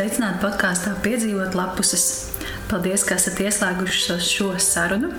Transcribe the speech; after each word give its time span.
Sveicināti 0.00 0.40
podkāstā 0.40 0.94
Piedzīvot 1.04 1.52
lapuses. 1.52 2.04
Paldies, 2.70 3.02
ka 3.04 3.18
esat 3.20 3.36
ieslēguši 3.44 4.14
šo 4.24 4.46
sarunu. 4.56 5.10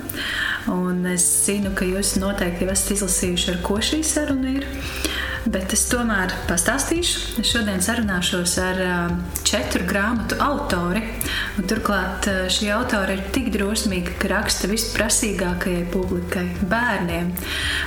Un 0.74 1.04
es 1.06 1.22
zinu, 1.46 1.70
ka 1.78 1.86
jūs 1.86 2.16
noteikti 2.18 2.66
jau 2.66 2.74
esat 2.74 2.96
izlasījuši, 2.96 3.52
ar 3.52 3.60
ko 3.68 3.78
šī 3.78 4.00
saruna 4.02 4.56
ir. 4.56 4.66
Bet 5.54 5.76
es 5.78 5.86
tomēr 5.92 6.34
pastāstīšu. 6.50 7.44
Es 7.44 7.52
šodien 7.54 7.86
sarunāšos 7.86 8.58
ar 8.66 8.82
četru 9.46 9.86
grāmatu 9.86 10.42
autori. 10.42 11.06
Un 11.62 11.70
turklāt 11.70 12.32
šī 12.50 12.74
autora 12.74 13.20
ir 13.20 13.24
tik 13.38 13.54
drosmīga, 13.54 14.18
ka 14.18 14.34
raksta 14.34 14.72
visprasīgākajai 14.74 15.86
publikai- 15.94 16.48
bērniem. 16.74 17.30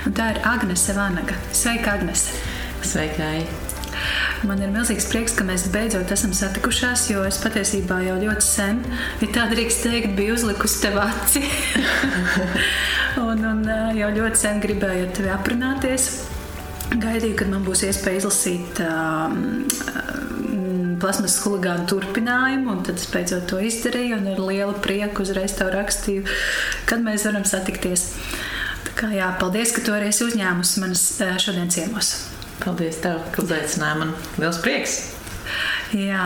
Un 0.06 0.14
tā 0.14 0.30
ir 0.36 0.42
Agnese 0.46 0.94
Vanaga. 0.94 1.42
Sveika, 1.50 1.98
Agnese! 1.98 2.38
Sveika! 2.86 3.63
Man 4.44 4.60
ir 4.60 4.72
milzīgs 4.72 5.06
prieks, 5.08 5.32
ka 5.38 5.44
mēs 5.46 5.62
beidzot 5.72 6.10
esam 6.12 6.34
satikušās, 6.36 7.06
jo 7.08 7.22
es 7.24 7.38
patiesībā 7.40 8.02
jau 8.04 8.16
ļoti 8.20 8.44
sen, 8.44 8.82
ja 9.22 9.28
tā 9.32 9.46
drīkst 9.48 9.86
teikt, 9.86 10.12
biju 10.18 10.34
uzlikusi 10.36 10.82
tev 10.82 10.98
aci. 11.00 11.40
un, 13.24 13.40
un 13.40 13.62
jau 13.96 14.10
ļoti 14.18 14.42
sen 14.42 14.60
gribēju 14.64 15.06
ar 15.06 15.14
tevi 15.16 15.32
aprunāties. 15.32 16.10
Gaidīju, 16.92 17.38
kad 17.40 17.48
man 17.54 17.64
būs 17.64 17.86
iespēja 17.88 18.20
izlasīt 18.20 18.82
uh, 18.84 19.32
plasmas 21.00 21.38
huligānu 21.46 21.88
turpinājumu, 21.88 22.76
un 22.76 22.84
tad 22.84 23.00
es 23.00 23.08
beidzot 23.12 23.48
to 23.48 23.62
izdarīju. 23.64 24.20
Ar 24.20 24.44
lielu 24.44 24.76
prieku 24.84 25.24
uzreiz 25.24 25.56
tev 25.56 25.72
rakstīju, 25.72 26.28
kad 26.90 27.00
mēs 27.06 27.24
varam 27.30 27.48
satikties. 27.48 28.10
Tā 28.84 28.94
kā, 29.00 29.10
jā, 29.16 29.32
paldies, 29.40 29.72
ka 29.72 29.88
tu 29.88 29.96
arī 29.96 30.12
esi 30.12 30.28
uzņēmusi 30.28 30.84
manas 30.84 31.08
šodien 31.40 31.72
ciemos. 31.72 32.14
Paldies, 32.62 33.02
tev, 33.02 33.20
ka 33.34 33.44
uzaicināji 33.44 34.00
man. 34.04 34.16
Liels 34.38 34.62
prieks! 34.64 35.02
Jā, 35.94 36.24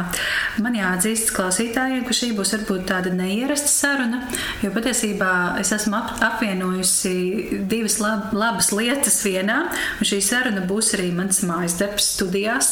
man 0.63 0.77
jāatzīst 0.79 1.33
klausītājiem, 1.37 2.05
ka 2.07 2.15
šī 2.17 2.31
būs 2.37 2.55
varbūt 2.55 2.87
tāda 2.89 3.11
neierasta 3.13 3.69
saruna, 3.69 4.23
jo 4.63 4.71
patiesībā 4.73 5.33
es 5.61 5.73
esmu 5.75 5.99
ap, 5.99 6.15
apvienojusi 6.25 7.59
divas 7.69 7.99
lab, 8.01 8.31
labas 8.33 8.71
lietas 8.73 9.19
vienā, 9.27 9.59
un 9.99 10.09
šī 10.09 10.23
saruna 10.25 10.63
būs 10.69 10.95
arī 10.97 11.11
mans 11.17 11.43
mājas 11.49 11.77
darbs 11.81 12.09
studijās. 12.15 12.71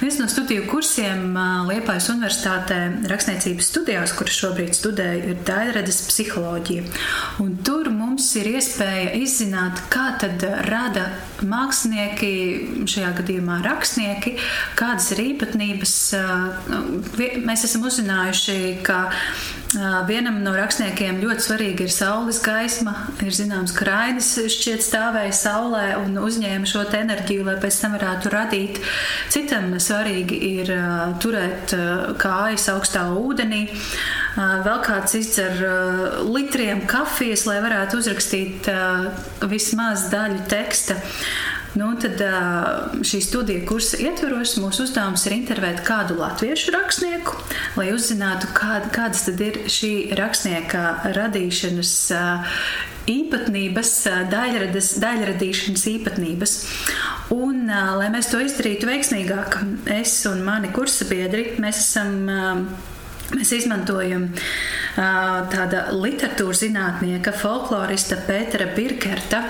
Viens 0.00 0.18
no 0.18 0.26
studiju 0.30 0.66
kursiem 0.72 1.36
Liepājas 1.68 2.10
Universitātē 2.10 2.80
rakstniecības 3.10 3.70
studijās, 3.70 4.16
kuras 4.18 4.40
šobrīd 4.40 4.74
studēju, 4.74 5.30
ir 5.30 5.44
daļradas 5.46 6.02
psiholoģija. 6.08 6.88
Un 7.44 7.54
tur 7.66 7.92
mums 8.14 8.28
ir 8.38 8.46
iespēja 8.46 9.08
izzināt, 9.18 9.80
kā 9.90 10.12
tad 10.22 10.38
rada 10.68 11.08
mākslinieki, 11.42 12.28
šajā 12.86 13.08
gadījumā 13.16 13.56
rakstnieki, 13.64 14.36
kādas 14.78 15.08
ir 15.16 15.22
īpatnības 15.24 15.94
mēs 17.42 17.66
esam 17.66 17.88
uzzinājuši, 17.90 18.58
ka 18.86 19.00
vienam 20.08 20.40
no 20.44 20.52
rakstniekiem 20.54 21.20
ļoti 21.22 21.44
svarīga 21.46 21.86
ir 21.86 21.92
saules 21.92 22.40
gaisma. 22.44 22.94
Ir 23.24 23.34
zināms, 23.34 23.74
ka 23.76 23.86
Rainis 23.88 24.30
šķiet 24.52 24.84
stāvēja 24.84 25.34
saulē 25.36 25.84
un 26.00 26.18
uzņēma 26.22 26.68
šo 26.68 26.84
enerģiju, 26.94 27.46
lai 27.48 27.56
pēc 27.62 27.80
tam 27.82 27.96
varētu 27.98 28.32
radīt. 28.34 28.80
Citam 29.34 29.72
svarīgi 29.82 30.38
ir 30.60 30.72
turēt 31.22 31.74
kājas 32.22 32.68
augstā 32.74 33.06
ūdenī. 33.18 33.64
Vēl 34.34 34.78
kāds 34.84 35.14
izdzer 35.18 35.58
litriem 36.26 36.84
kafijas, 36.90 37.46
lai 37.48 37.60
varētu 37.64 38.02
uzrakstīt 38.02 38.70
vismaz 39.50 40.08
daļu 40.14 40.46
teksta. 40.50 40.98
Nu, 41.74 41.88
tad 41.98 42.20
šī 43.02 43.18
studija 43.24 43.64
kursa 43.66 43.98
ietveros 43.98 44.52
mūsu 44.62 44.84
uzdevums 44.86 45.24
ir 45.26 45.34
intervēt 45.40 45.80
kādu 45.86 46.14
latviešu 46.20 46.70
rakstnieku, 46.74 47.34
lai 47.74 47.88
uzzinātu, 47.90 48.52
kād, 48.54 48.86
kādas 48.94 49.26
ir 49.32 49.64
šī 49.66 49.90
rakstnieka 50.14 50.84
radīšanas 51.16 51.94
īpatnības, 53.10 53.92
daļradas, 54.30 54.92
daļradīšanas 55.02 55.86
īpatnības. 55.96 56.56
Un, 57.34 57.66
lai 57.66 58.08
mēs 58.14 58.30
to 58.30 58.38
izdarītu 58.44 58.88
veiksmīgāk, 58.88 59.58
es 59.98 60.14
un 60.30 60.46
mani 60.46 60.70
kursabiedri, 60.74 61.56
mēs 61.58 61.82
esam 61.88 62.74
Mēs 63.32 63.54
izmantojam 63.56 64.26
uh, 64.28 64.98
tāda 65.48 65.86
literatūras 65.96 66.60
zinātnieka, 66.60 67.32
folklorista 67.32 68.18
Pētera 68.26 68.68
Birkerta 68.76 69.40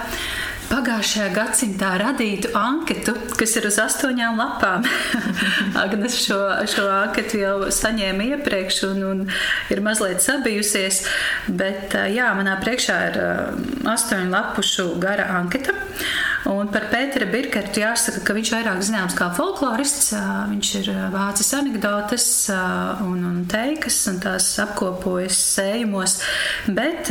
pagājušajā 0.70 1.28
gadsimtā 1.34 1.92
radītu 2.00 2.50
anketu, 2.58 3.14
kas 3.38 3.54
ir 3.58 3.69
uz 3.69 3.78
astoņām 3.82 4.38
lapām. 4.41 4.86
Agnes 5.84 6.19
šo, 6.25 6.38
šo 6.70 6.86
anketu 6.91 7.41
jau 7.42 7.54
saņēma 7.75 8.28
iepriekš 8.34 8.82
un, 8.91 9.03
un 9.10 9.24
ir 9.72 9.82
mazliet 9.84 10.24
sabijusies, 10.24 11.04
bet 11.48 11.97
jā, 12.14 12.30
manā 12.38 12.58
priekšā 12.62 13.00
ir 13.10 13.20
astoņu 13.94 14.30
lapušu 14.34 14.88
gara 15.03 15.30
anketa. 15.41 15.76
Un 16.44 16.69
par 16.69 16.91
Pēteru 16.91 17.31
Birkertu 17.32 17.81
jāsaka, 17.81 18.21
ka 18.21 18.34
viņš 18.37 18.50
vairāk 18.53 18.82
zināms 18.84 19.15
kā 19.16 19.31
folklorists. 19.32 20.10
Viņš 20.50 20.72
ir 20.82 20.91
vācis 21.15 21.49
anekdotes 21.56 22.27
un, 22.53 23.22
un 23.25 23.38
teikas, 23.49 23.97
un 24.10 24.19
tās 24.21 24.50
apkopojas 24.60 25.38
sējumos. 25.54 26.19
Bet, 26.69 27.09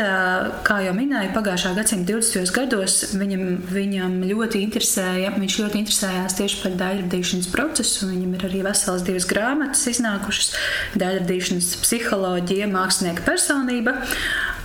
kā 0.67 0.77
jau 0.85 0.93
minēju, 0.97 1.31
pagājušā 1.33 1.73
gadsimta 1.79 2.13
20. 2.13 2.53
gados 2.53 2.99
viņam, 3.17 3.43
viņam 3.73 4.19
ļoti 4.29 4.61
interesēja, 4.67 5.33
viņš 5.39 5.57
ļoti 5.63 5.81
interesējās 5.81 6.37
tieši 6.37 6.61
par 6.61 6.77
daļradīšanas 6.83 7.49
procesu. 7.55 8.11
Viņam 8.13 8.37
ir 8.37 8.47
arī 8.51 8.61
veselas 8.69 9.07
divas 9.07 9.25
grāmatas 9.29 9.87
iznākušas- 9.95 10.53
daļradīšanas 11.01 11.73
psiholoģija, 11.81 12.69
mākslinieka 12.69 13.25
personība 13.25 13.97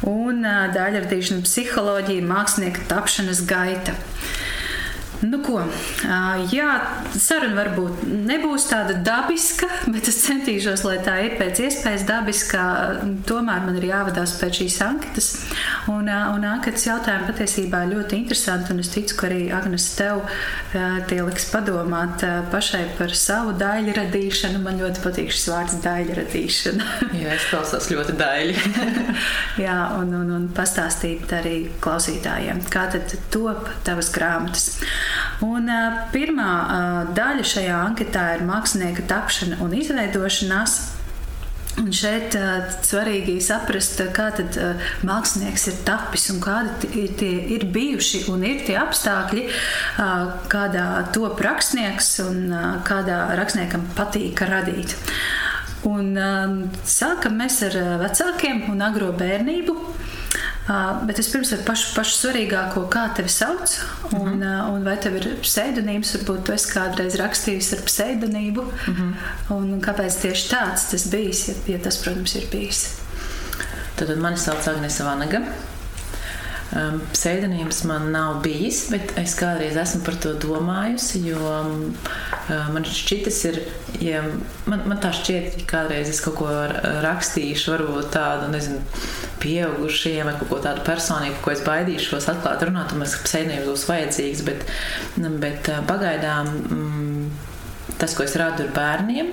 un 0.05 0.45
daļradīšanas 0.77 1.49
psiholoģija, 1.49 2.28
mākslinieka 2.28 2.84
tapšanas 2.93 3.47
gaita. 3.49 3.97
Nu, 5.27 5.41
ko? 5.43 5.59
Jā, 6.53 6.69
saruna 7.19 7.56
varbūt 7.59 8.05
nebūs 8.06 8.69
tāda 8.71 8.95
dabiska, 9.03 9.67
bet 9.95 10.06
es 10.11 10.21
centīšos, 10.23 10.84
lai 10.87 10.99
tā 11.03 11.17
ir 11.27 11.34
pēc 11.41 11.62
iespējas 11.67 12.05
dabiska. 12.06 12.67
Tomēr 13.27 13.65
man 13.67 13.78
ir 13.81 13.89
jāvadās 13.91 14.37
pēc 14.39 14.61
šīs 14.62 14.78
anketas. 14.87 15.31
Un, 15.91 16.07
un 16.07 16.47
anketas 16.47 16.87
jautājumi 16.87 17.27
patiesībā 17.33 17.83
ļoti 17.91 18.21
interesanti. 18.21 18.75
Un 18.75 18.84
es 18.84 18.93
ticu, 18.95 19.17
ka 19.19 19.27
arī 19.31 19.41
Agnes 19.55 19.89
tev 19.99 20.23
tie 21.11 21.21
liks 21.25 21.49
padomāt 21.51 22.23
pašai 22.53 22.84
par 22.99 23.15
savu 23.19 23.57
daļu 23.59 23.97
radīšanu. 23.99 24.62
Man 24.62 24.78
ļoti 24.83 25.03
patīk 25.03 25.34
šis 25.34 25.49
vārds 25.51 25.78
daļu 25.83 26.19
radīšana. 26.21 26.89
Jā, 27.25 27.34
es 27.34 27.49
klausos 27.51 27.91
ļoti 27.91 28.15
daļu. 28.23 28.55
Jā, 29.67 29.78
un, 29.99 30.15
un, 30.21 30.33
un 30.39 30.49
pastāstīt 30.55 31.34
arī 31.34 31.57
klausītājiem, 31.83 32.62
kā 32.71 32.87
tad 32.95 33.19
top 33.34 33.67
tavas 33.87 34.12
grāmatas. 34.15 34.71
Un, 35.47 35.69
uh, 35.71 36.05
pirmā 36.13 36.53
uh, 36.59 37.11
daļa 37.15 37.45
šajā 37.47 37.81
anketā 37.87 38.25
ir 38.37 38.47
mākslinieka 38.49 39.05
tapšana 39.11 39.61
un 39.65 39.75
izveidošanās. 39.79 40.79
Un 41.79 41.93
šeit 41.95 42.35
uh, 42.35 42.65
svarīgi 42.83 43.37
saprast, 43.45 44.01
kā 44.17 44.33
tad 44.35 44.57
uh, 44.59 44.89
mākslinieks 45.07 45.69
ir 45.71 45.77
tapis 45.87 46.27
un 46.33 46.41
kādi 46.43 46.91
ir, 47.05 47.13
tie, 47.21 47.31
ir 47.55 47.69
bijuši 47.75 48.25
un 48.33 48.43
ir 48.47 48.65
tie 48.67 48.75
apstākļi, 48.81 49.45
uh, 49.47 50.25
kādā 50.51 50.89
top 51.15 51.39
rakstnieks 51.47 52.17
un 52.27 52.49
uh, 52.51 52.67
kādā 52.89 53.21
rakstniekam 53.39 53.87
patīk 53.99 54.43
radīt. 54.51 54.97
Un, 55.87 56.11
uh, 56.19 56.83
sākam 56.83 57.39
mēs 57.39 57.63
ar 57.71 57.79
vecākiem 58.03 58.67
un 58.73 58.83
agro 58.83 59.13
bērnību. 59.15 59.79
Bet 61.09 61.19
es 61.19 61.31
pirms 61.33 61.53
ar 61.57 61.63
pašu, 61.65 61.95
pašu 61.97 62.16
svarīgāko, 62.19 62.83
kā 62.92 63.07
tevi 63.16 63.31
sauc, 63.33 63.72
un, 64.10 64.34
mm 64.34 64.42
-hmm. 64.42 64.72
un 64.72 64.84
vai 64.84 64.97
tev 65.01 65.16
ir 65.16 65.28
pseidonīms, 65.41 66.13
varbūt 66.16 66.45
tu 66.45 66.53
esi 66.53 66.72
kādreiz 66.75 67.16
rakstījis 67.16 67.72
ar 67.72 67.83
pseidonību, 67.87 68.63
mm 68.63 68.95
-hmm. 68.95 69.13
un 69.57 69.81
kāpēc 69.81 70.21
tieši 70.21 70.48
tāds 70.51 70.91
tas 70.91 71.07
bijis, 71.10 71.48
ja, 71.48 71.54
ja 71.66 71.78
tas, 71.78 71.97
protams, 71.97 72.34
ir 72.34 72.47
bijis. 72.53 72.87
Tad 73.97 74.19
mani 74.19 74.37
sauc 74.37 74.69
Agnese 74.69 75.04
Vanaga. 75.04 75.41
Um, 76.76 76.98
pseidonīms 77.15 77.78
man 77.88 78.10
nav 78.12 78.42
bijis, 78.44 78.82
bet 78.92 79.15
es 79.16 79.32
kādreiz 79.38 79.78
esmu 79.80 80.03
par 80.04 80.18
to 80.20 80.34
domājusi. 80.36 81.22
Jo 81.30 81.41
um, 81.41 81.78
man 82.74 82.84
šķitas, 82.84 83.38
ir, 83.48 83.60
ja 84.04 84.20
man, 84.68 84.84
man 84.91 85.00
tā 85.00 85.15
šķiet, 85.16 85.62
ka 85.62 85.78
kādreiz 85.78 86.12
es 86.12 86.20
kaut 86.24 86.36
ko 86.42 86.50
rakstīšu, 87.06 87.72
varbūt 87.72 88.12
tādu, 88.12 88.50
nezinu, 88.53 88.82
pieaugušiem 89.41 90.28
vai 90.28 90.36
kaut 90.36 90.53
ko 90.53 90.60
tādu 90.68 90.84
personīgu, 90.84 91.41
ko 91.41 91.56
es 91.56 91.65
baidīšos 91.65 92.28
atklāt, 92.34 92.68
runāt, 92.68 92.92
un 92.92 93.00
man 93.00 93.16
pseidonīms 93.24 93.68
būs 93.70 93.88
vajadzīgs. 93.88 94.44
Bet, 94.44 94.68
bet 95.41 95.72
pagaidām 95.88 96.53
mm, 96.53 97.28
tas, 97.97 98.12
ko 98.12 98.28
es 98.28 98.36
rādu, 98.36 98.68
ir 98.68 98.76
bērniem. 98.76 99.32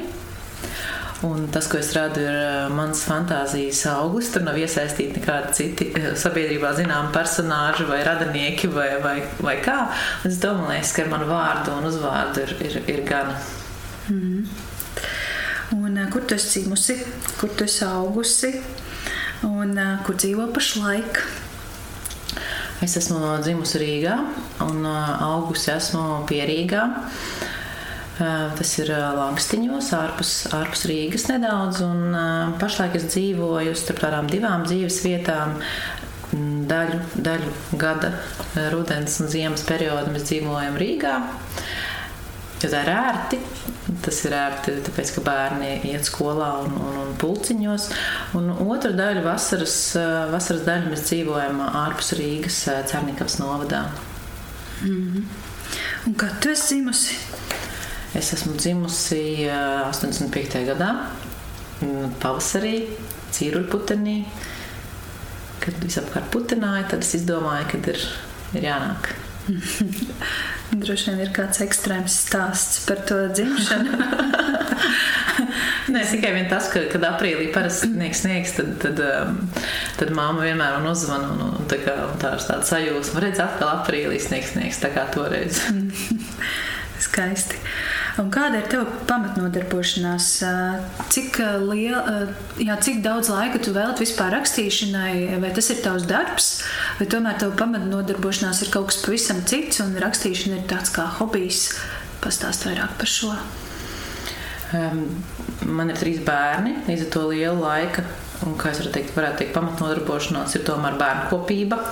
Un 1.23 1.47
tas, 1.47 1.67
ko 1.71 1.79
es 1.79 1.94
radu, 1.95 2.19
ir 2.19 2.35
eh, 2.35 2.67
mans 2.75 3.00
fantāzijas 3.07 3.85
augsts. 3.94 4.33
Tur 4.33 4.44
nav 4.44 4.57
iesaistīti 4.59 5.21
nekādi 5.21 5.53
citi 5.56 5.88
eh, 5.95 6.09
sabiedrībā 6.19 6.73
zināmi 6.75 7.13
personāļi 7.15 7.88
vai 7.88 8.01
radinieki 8.03 8.69
vai, 8.73 8.89
vai, 9.03 9.15
vai 9.39 9.56
kā. 9.63 9.77
Un 10.23 10.33
es 10.33 10.41
domāju, 10.44 10.83
ka 10.97 11.06
ar 11.06 11.12
manu 11.13 11.29
vārdu 11.31 11.77
un 11.77 11.88
uzvārdu 11.88 12.44
ir, 12.44 12.53
ir, 12.67 12.77
ir 12.91 13.01
gana. 13.07 13.38
Mm. 14.12 14.44
Un 15.75 15.97
kur 16.12 16.27
tu 16.27 16.35
esi 16.35 16.59
dzimusi, 16.59 17.00
kur 17.39 17.50
tu 17.56 17.65
esi 17.65 17.88
augusi 17.88 18.51
un 19.47 19.73
kur 20.06 20.19
dzīvo 20.19 20.51
pašlaik? 20.53 21.23
Es 22.83 22.94
esmu 23.00 23.39
dzimusi 23.41 23.79
Rīgā 23.81 24.19
un 24.68 24.85
augusi 24.85 25.71
esmu 25.73 26.25
Pierīgā. 26.29 26.83
Tas 28.15 28.69
ir 28.79 28.94
Lankstiņos, 28.95 29.89
ārpus, 29.97 30.31
ārpus 30.56 30.85
Rīgas 30.88 31.27
nedaudz. 31.27 31.81
Un, 31.83 32.15
pašlaik 32.62 32.95
es 33.00 33.09
dzīvoju 33.12 33.75
starp 33.75 34.00
tādām 34.06 34.29
divām 34.31 34.63
dzīves 34.67 35.01
vietām. 35.03 35.57
Daļu, 36.35 37.00
daļu 37.23 37.51
gada, 37.79 38.13
rudens 38.71 39.19
un 39.23 39.29
ziemas 39.31 39.63
periodu 39.67 40.13
mēs 40.15 40.29
dzīvojam 40.29 40.79
Rīgā. 40.79 41.17
Jo 42.63 42.71
tā 42.71 42.81
ir 42.85 42.91
ērti. 42.95 43.39
Tas 44.01 44.18
ir 44.25 44.33
ērti, 44.33 44.73
tāpēc, 44.88 45.11
ka 45.15 45.21
bērni 45.25 45.69
iet 45.91 46.07
skolā 46.07 46.47
un, 46.63 46.73
un, 46.81 46.95
un 47.03 47.11
pulciņos. 47.21 47.89
Un 48.39 48.50
otru 48.56 48.95
daļu, 48.95 49.21
vasaras, 49.27 49.75
vasaras 50.31 50.63
daļu, 50.65 50.94
mēs 50.94 51.06
dzīvojam 51.09 51.61
ārpus 51.68 52.15
Rīgas, 52.18 52.63
Cernikavas 52.89 53.38
novadā. 53.44 53.85
Mm 54.81 54.95
-hmm. 54.95 55.44
Un 56.07 56.13
kad 56.13 56.39
tu 56.41 56.50
esi 56.50 56.75
dzimusi? 56.75 57.15
Es 58.15 58.31
esmu 58.31 58.53
dzimusi 58.56 59.50
85. 59.50 60.62
gadā, 60.69 60.89
pavasarī, 62.23 62.77
cīruļputenī. 63.35 64.19
Kad 65.65 65.81
visapkārt 65.83 66.29
putināja, 66.31 66.85
tad 66.94 67.03
es 67.03 67.15
izdomāju, 67.17 67.67
ka 67.73 67.79
ir, 67.91 68.01
ir 68.56 68.67
jānāk. 68.69 69.09
Droši 70.85 71.12
vien 71.12 71.21
ir 71.25 71.33
kāds 71.35 71.62
ekstrēms 71.65 72.15
stāsts 72.25 72.85
par 72.88 73.03
to 73.09 73.17
dzimšanu. 73.33 74.00
Nē, 75.94 76.01
tikai 76.09 76.31
tas, 76.50 76.69
ka, 76.73 76.81
kad 76.91 77.03
aprīlī 77.07 77.50
parasti 77.53 77.91
sniegs, 77.91 78.23
sniegs 78.23 78.56
tad, 78.57 78.71
tad, 78.81 79.01
tad 80.00 80.13
māma 80.15 80.47
vienmēr 80.47 80.79
man 80.79 80.89
uzzvana. 80.89 81.33
Un, 81.35 81.44
un, 81.45 81.68
tā, 81.71 81.81
kā, 81.83 81.97
tā 82.21 82.33
ir 82.38 82.47
tāda 82.47 82.69
sajūsma, 82.71 83.21
redz, 83.27 83.44
atkal 83.44 83.73
aprīlī 83.75 84.18
sniegs, 84.23 84.56
sniegs, 84.56 84.81
tā 84.81 84.91
kā 84.95 85.06
toreiz. 85.13 85.61
Skaisti. 87.06 87.59
Un 88.21 88.29
kāda 88.31 88.62
ir 88.62 88.67
tava 88.71 88.85
pamatnodarbošanās? 89.09 90.27
Cik, 91.12 91.39
liela, 91.67 92.29
jā, 92.63 92.77
cik 92.85 93.01
daudz 93.03 93.27
laika 93.33 93.59
tu 93.59 93.73
veltīji 93.75 94.07
vispār 94.07 94.31
rakstīšanai, 94.38 95.35
vai 95.44 95.51
tas 95.56 95.67
ir 95.73 95.81
tavs 95.83 96.07
darbs, 96.07 96.50
vai 97.00 97.09
tomēr 97.12 97.35
tava 97.41 97.57
pamatnodarbošanās 97.59 98.63
ir 98.63 98.71
kaut 98.71 98.94
kas 98.94 99.01
pavisam 99.03 99.44
cits, 99.44 99.81
un 99.83 99.97
rakstīšana 100.00 100.62
ir 100.62 100.69
tāds 100.69 100.95
kā 100.95 101.09
hobijs? 101.17 101.67
Pastāst 102.23 102.63
vairāk 102.69 102.95
par 103.01 103.12
šo. 103.12 103.33
Um, 104.75 105.03
man 105.68 105.91
ir 105.91 106.00
trīs 106.00 106.23
bērni, 106.25 106.77
līdz 106.88 107.06
ar 107.06 107.11
to 107.13 107.25
lielu 107.33 107.59
laika, 107.59 108.06
un, 108.47 108.56
kā 108.59 108.71
es 108.71 108.79
varu 108.79 108.95
teikt, 108.95 109.11
varētu 109.18 109.44
teikt, 109.44 109.53
pamatnodarbošanās 109.59 110.56
ir 110.56 110.63
tomēr 110.68 110.95
bērnu 111.03 111.27
kopība. 111.33 111.83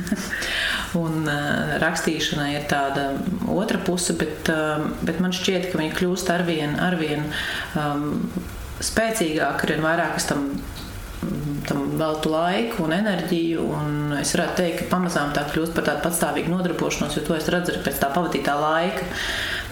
Un 1.02 1.24
uh, 1.28 1.76
rakstīšana 1.82 2.50
ir 2.54 2.66
tāda 2.70 3.10
otra 3.52 3.80
puse, 3.82 4.16
bet, 4.18 4.50
uh, 4.52 4.84
bet 5.06 5.22
man 5.24 5.34
šķiet, 5.34 5.70
ka 5.72 5.80
viņi 5.80 5.94
kļūst 5.96 6.32
arvien, 6.34 6.76
arvien 6.82 7.24
um, 7.78 8.28
spēcīgāki, 8.82 9.66
arvien 9.66 9.84
vairāk 9.84 10.18
es 10.20 10.28
tam, 10.28 10.48
tam 11.68 11.86
veltu 12.00 12.32
laiku 12.32 12.86
un 12.86 12.96
enerģiju. 12.98 13.64
Un 13.78 14.18
es 14.20 14.34
varētu 14.36 14.58
teikt, 14.60 14.82
ka 14.82 14.90
pamazām 14.96 15.32
tā 15.36 15.46
kļūst 15.52 15.76
par 15.76 15.88
tādu 15.88 16.04
patstāvīgu 16.08 16.52
nodarbošanos, 16.52 17.16
jo 17.16 17.24
to 17.26 17.38
es 17.38 17.50
redzu 17.52 17.78
pēc 17.86 18.02
tā 18.02 18.12
pavadītā 18.14 18.58
laika 18.60 19.08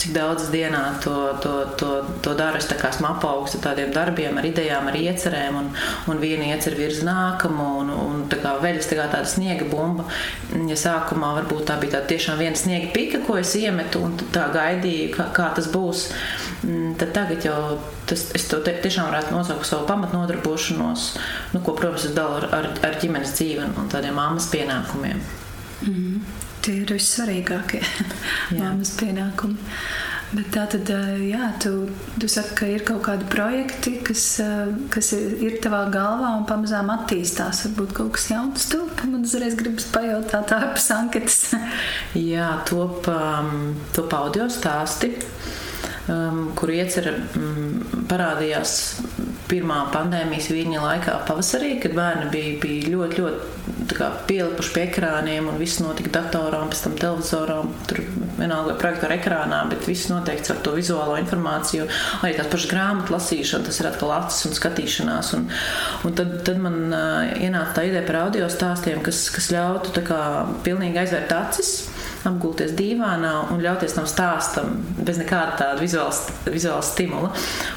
cik 0.00 0.14
daudz 0.16 0.48
dienā 0.52 0.80
to, 1.04 1.14
to, 1.44 1.52
to, 1.76 1.90
to 2.24 2.32
daru. 2.38 2.60
Es 2.60 2.68
esmu 2.70 3.10
apaugs 3.10 3.56
ar 3.56 3.64
tādiem 3.66 3.92
darbiem, 3.94 4.38
ar 4.40 4.48
idejām, 4.48 4.88
ar 4.88 4.96
iecerēm, 4.96 5.58
un, 5.60 5.70
un 6.10 6.22
viena 6.22 6.48
iecer 6.54 6.76
virz 6.78 7.02
nākamo, 7.06 7.68
un, 7.82 7.92
un 7.92 8.22
tā 8.32 8.40
kā 8.40 8.54
veļas 8.62 8.88
tā 8.90 8.98
kā 8.98 9.08
tāda 9.12 9.28
sniega 9.28 9.68
bumba. 9.68 10.06
Ja 10.70 10.78
sākumā 10.80 11.34
varbūt 11.40 11.66
tā 11.68 11.76
bija 11.82 11.98
tā 11.98 12.02
tiešām 12.14 12.40
viena 12.40 12.58
sniega 12.58 12.90
pika, 12.94 13.22
ko 13.26 13.36
es 13.40 13.52
iemetu, 13.60 14.02
un 14.06 14.16
tā 14.32 14.48
gaidīju, 14.54 15.12
kā, 15.18 15.28
kā 15.36 15.50
tas 15.58 15.68
būs, 15.72 16.08
mm, 16.64 16.94
tad 17.00 17.14
tagad 17.16 17.48
jau 17.50 17.60
tas, 18.10 18.26
es 18.36 18.48
to 18.50 18.62
te, 18.64 18.74
tiešām 18.82 19.10
varētu 19.10 19.36
nosaukt 19.36 19.68
savu 19.68 19.88
pamatnodarbošanos, 19.90 21.10
nu, 21.54 21.64
ko, 21.64 21.76
protams, 21.76 22.08
es 22.08 22.16
dalu 22.16 22.40
ar, 22.40 22.48
ar, 22.56 22.70
ar 22.88 23.00
ģimenes 23.02 23.36
dzīvi 23.36 23.68
un 23.68 23.90
tādiem 23.92 24.16
māmas 24.16 24.48
pienākumiem. 24.52 25.20
Mm 25.80 25.92
-hmm. 25.92 26.48
Tie 26.60 26.82
ir 26.82 26.92
vissvarīgākie 26.92 27.80
māmas 28.58 28.94
pienākumi. 29.00 29.58
Bet 30.30 30.52
tā 30.54 30.62
tad, 30.70 30.86
jā, 31.26 31.48
tu, 31.58 31.88
tu 32.22 32.28
saki, 32.30 32.52
ka 32.54 32.66
ir 32.70 32.84
kaut 32.86 33.00
kādi 33.02 33.26
projekti, 33.26 33.96
kas, 34.06 34.24
kas 34.92 35.08
ir 35.16 35.56
tavā 35.62 35.80
galvā 35.90 36.36
un 36.38 36.44
pamazām 36.46 36.92
attīstās. 36.94 37.64
Varbūt 37.66 37.96
kaut 37.96 38.12
kas 38.14 38.28
jauns 38.30 38.68
top. 38.70 39.02
Man 39.10 39.26
uzreiz 39.26 39.56
gribas 39.58 39.88
pajautāt 39.90 40.54
ārpus 40.54 40.86
anketas. 40.94 41.40
jā, 42.34 42.52
top, 42.70 43.10
um, 43.10 43.74
top 43.96 44.14
audio 44.20 44.46
stāsti, 44.52 45.16
um, 46.06 46.44
kur 46.54 46.70
iecer 46.76 47.10
um, 47.16 47.80
parādījās 48.10 48.76
pirmā 49.50 49.88
pandēmijas 49.90 50.52
vīņa 50.54 50.84
laikā 50.84 51.16
pavasarī, 51.26 51.74
kad 51.82 51.98
bērni 51.98 52.30
bija, 52.30 52.54
bija 52.62 52.94
ļoti, 52.94 53.24
ļoti 53.24 53.59
kā, 53.96 54.10
pielipuši 54.28 54.72
pie 54.74 54.82
ekrāniem 54.86 55.48
un 55.50 55.58
viss 55.60 55.80
notika 55.82 56.12
datorā 56.20 56.60
pēc 56.70 56.82
tam 56.84 56.96
televizorā. 57.00 57.58
Tur 57.90 58.02
vienalga 58.38 58.76
projektora 58.80 59.18
ekrānā, 59.18 59.60
bet 59.70 59.86
viss 59.88 60.10
noteikts 60.12 60.52
ar 60.54 60.62
to 60.64 60.74
vizuālo 60.76 61.18
informāciju. 61.20 61.88
Arī 62.24 62.36
tās 62.38 62.50
pašas 62.52 62.70
grāmatu 62.70 63.14
lasīšana, 63.16 63.66
tas 63.68 63.80
ir 63.82 63.90
atkal 63.90 64.14
acis 64.16 64.48
un 64.48 64.56
skatīšanās. 64.58 65.32
Un, 65.38 65.46
un 66.06 66.18
tad, 66.18 66.36
tad 66.46 66.60
man 66.62 66.80
uh, 66.88 67.30
ienāca 67.40 67.80
tā 67.80 67.86
ideja 67.90 68.06
par 68.08 68.22
audio 68.26 68.50
stāstiem, 68.52 69.02
kas, 69.06 69.26
kas 69.34 69.50
ļautu 69.54 70.04
kā, 70.06 70.20
pilnīgi 70.66 71.02
aizvērt 71.04 71.36
acis 71.36 71.89
apgulties 72.28 72.74
dīvānā 72.76 73.32
un 73.54 73.62
ļauties 73.64 73.96
tam 73.96 74.06
stāstam 74.10 74.76
bez 75.00 75.20
nekāda 75.20 75.56
tāda 75.60 75.80
vizuāla, 75.80 76.12
vizuāla 76.50 76.84
stimula. 76.84 77.32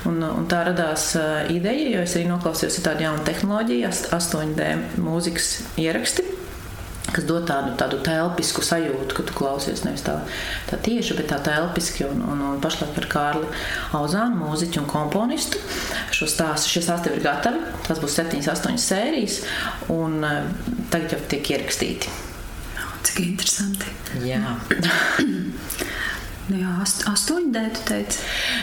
Un, 0.10 0.20
un 0.28 0.48
tā 0.52 0.66
radās 0.68 1.12
uh, 1.20 1.44
ideja, 1.54 1.90
jo 1.96 2.04
es 2.04 2.18
arī 2.18 2.28
noklausījos 2.32 2.82
tādu 2.84 3.08
jaunu 3.08 3.24
tehnoloģiju, 3.28 3.92
8D 4.20 4.72
mūzikas 5.04 5.56
ieraksti 5.80 6.34
kas 7.14 7.28
dod 7.30 7.46
tādu, 7.48 7.74
tādu 7.78 8.00
telpisku 8.02 8.64
sajūtu, 8.66 9.14
ka 9.14 9.26
tu 9.28 9.36
klausies 9.38 9.84
nevis 9.86 10.02
tā, 10.06 10.16
tā 10.70 10.80
tieši, 10.82 11.18
bet 11.20 11.30
tā 11.30 11.40
telpiski. 11.46 12.08
Un, 12.10 12.24
un, 12.26 12.44
un 12.50 12.62
pašlaik 12.64 12.98
ar 13.04 13.10
Kārli 13.12 13.50
Auzānu, 14.00 14.40
mūziķu 14.42 14.82
un 14.82 14.90
komponistu. 14.90 15.62
Šo 16.16 16.30
stāstu, 16.32 16.74
šie 16.74 16.86
stāsti 16.88 17.14
ir 17.14 17.24
gatavi. 17.26 17.62
Tas 17.88 18.02
būs 18.02 18.18
7, 18.18 18.42
8 18.42 18.82
sērijas, 18.82 19.42
un 19.94 20.22
tagad 20.90 21.18
jau 21.18 21.24
tiek 21.30 21.54
ierakstīti. 21.54 22.33
Cik 23.04 23.20
interesanti. 23.26 23.98
Jā. 24.28 24.58
Nu 26.44 26.58
jā, 26.60 26.72
8D 26.84 27.60
tu 27.72 27.84
teici. 27.88 28.18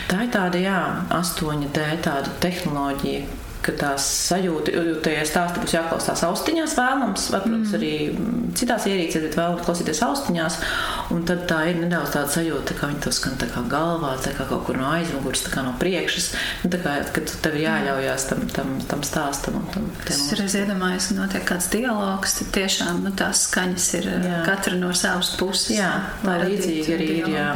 Tā 0.05 0.19
ir 0.21 0.27
tāda, 0.29 0.59
jā, 0.61 0.81
8D 1.17 1.85
tāda 2.05 2.29
tehnoloģija, 2.43 3.23
ka 3.61 3.73
tās 3.77 4.05
sajūta, 4.29 4.73
jo 4.73 4.95
tajā 5.05 5.23
stāstā 5.29 5.61
būs 5.61 5.75
jāklausās 5.75 6.23
austiņās 6.25 6.73
vēlams, 6.77 7.27
vai, 7.33 7.41
protams, 7.43 7.69
mm. 7.69 7.75
arī 7.77 8.51
citās 8.57 8.87
ierīcēs, 8.89 9.25
bet 9.27 9.37
vēlams 9.37 9.65
klausīties 9.67 10.01
austiņās. 10.05 10.57
Un 11.13 11.25
tad 11.29 11.43
tā 11.49 11.59
ir 11.69 11.77
nedaudz 11.81 12.13
tāda 12.15 12.31
sajūta, 12.33 12.75
ka 12.79 12.89
viņi 12.89 13.03
to 13.05 13.13
skan 13.15 13.37
tā 13.41 13.49
kā 13.51 13.63
galvā, 13.71 14.15
tā 14.23 14.33
kā 14.37 14.47
kaut 14.49 14.65
kur 14.67 14.79
no 14.81 14.89
aizmugures, 14.91 15.43
tā 15.45 15.53
kā 15.53 15.63
no 15.65 15.73
priekšas. 15.81 16.31
Nu, 16.63 16.71
tā 16.73 16.81
kā, 16.83 16.95
kad 17.15 17.33
tev 17.45 17.57
ir 17.59 17.65
jāļaujās 17.67 18.27
tam, 18.31 18.45
tam, 18.55 18.73
tam 18.89 19.05
stāstam. 19.07 19.61
Un 19.61 19.69
tam, 19.75 19.89
es 20.09 20.23
reiz 20.39 20.57
iedomājos, 20.57 21.11
ka 21.11 21.19
notiek 21.19 21.47
kāds 21.51 21.69
dialogs, 21.73 22.37
tad 22.39 22.53
tiešām 22.57 23.03
nu, 23.05 23.13
tās 23.17 23.45
skaņas 23.49 23.89
ir 23.99 24.09
jā. 24.11 24.41
katra 24.47 24.77
no 24.79 24.93
savas 24.97 25.33
puses. 25.39 25.75
Jā, 25.77 25.91
lai 26.25 26.39
līdzīgi 26.47 26.97
arī 26.97 27.11
ir. 27.19 27.33
Jā. 27.35 27.51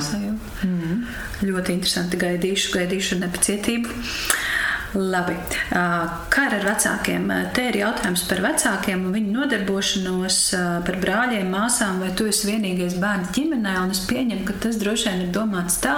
Mm. 0.65 1.05
Ļoti 1.45 1.75
interesanti 1.75 2.19
gaidīšu, 2.21 2.75
gaidīšu 2.77 3.19
nepacietību. 3.23 3.97
Labi. 4.95 5.35
Kā 5.71 6.45
ar 6.47 6.63
vecākiem? 6.63 7.27
Te 7.55 7.67
ir 7.69 7.77
jautājums 7.81 8.23
par 8.29 8.41
vecākiem 8.45 9.03
un 9.03 9.15
viņu 9.15 9.33
nodarbošanos 9.35 10.39
par 10.87 10.99
brāļiem, 11.01 11.49
māsām, 11.51 11.99
vai 12.03 12.13
tu 12.15 12.29
esi 12.31 12.47
vienīgais 12.49 12.95
bērns 13.01 13.33
ģimenē. 13.35 13.75
Es 13.91 14.03
pieņemu, 14.07 14.45
ka 14.47 14.55
tas 14.65 14.79
droši 14.79 15.09
vien 15.09 15.23
ir 15.25 15.31
domāts 15.35 15.77
tā, 15.83 15.97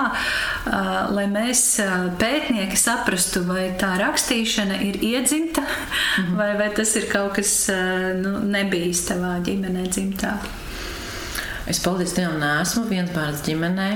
lai 1.13 1.27
mēs 1.29 1.63
pētnieki 2.21 2.79
saprastu, 2.79 3.45
vai 3.47 3.69
tā 3.79 3.93
rakstīšana 4.01 4.81
ir 4.89 5.01
iedzimta, 5.05 5.63
mhm. 5.63 6.37
vai, 6.39 6.53
vai 6.59 6.71
tas 6.75 6.95
ir 6.97 7.09
kaut 7.11 7.37
kas 7.37 7.57
nu, 8.21 8.39
nebijis 8.49 9.05
tavā 9.11 9.37
ģimenē 9.45 9.89
dzimtā. 9.91 10.37
Es 11.67 11.81
paldies 11.83 12.13
Dievam, 12.15 12.39
nesmu 12.39 12.85
viens 12.87 13.11
bērns 13.11 13.41
ģimenē. 13.43 13.91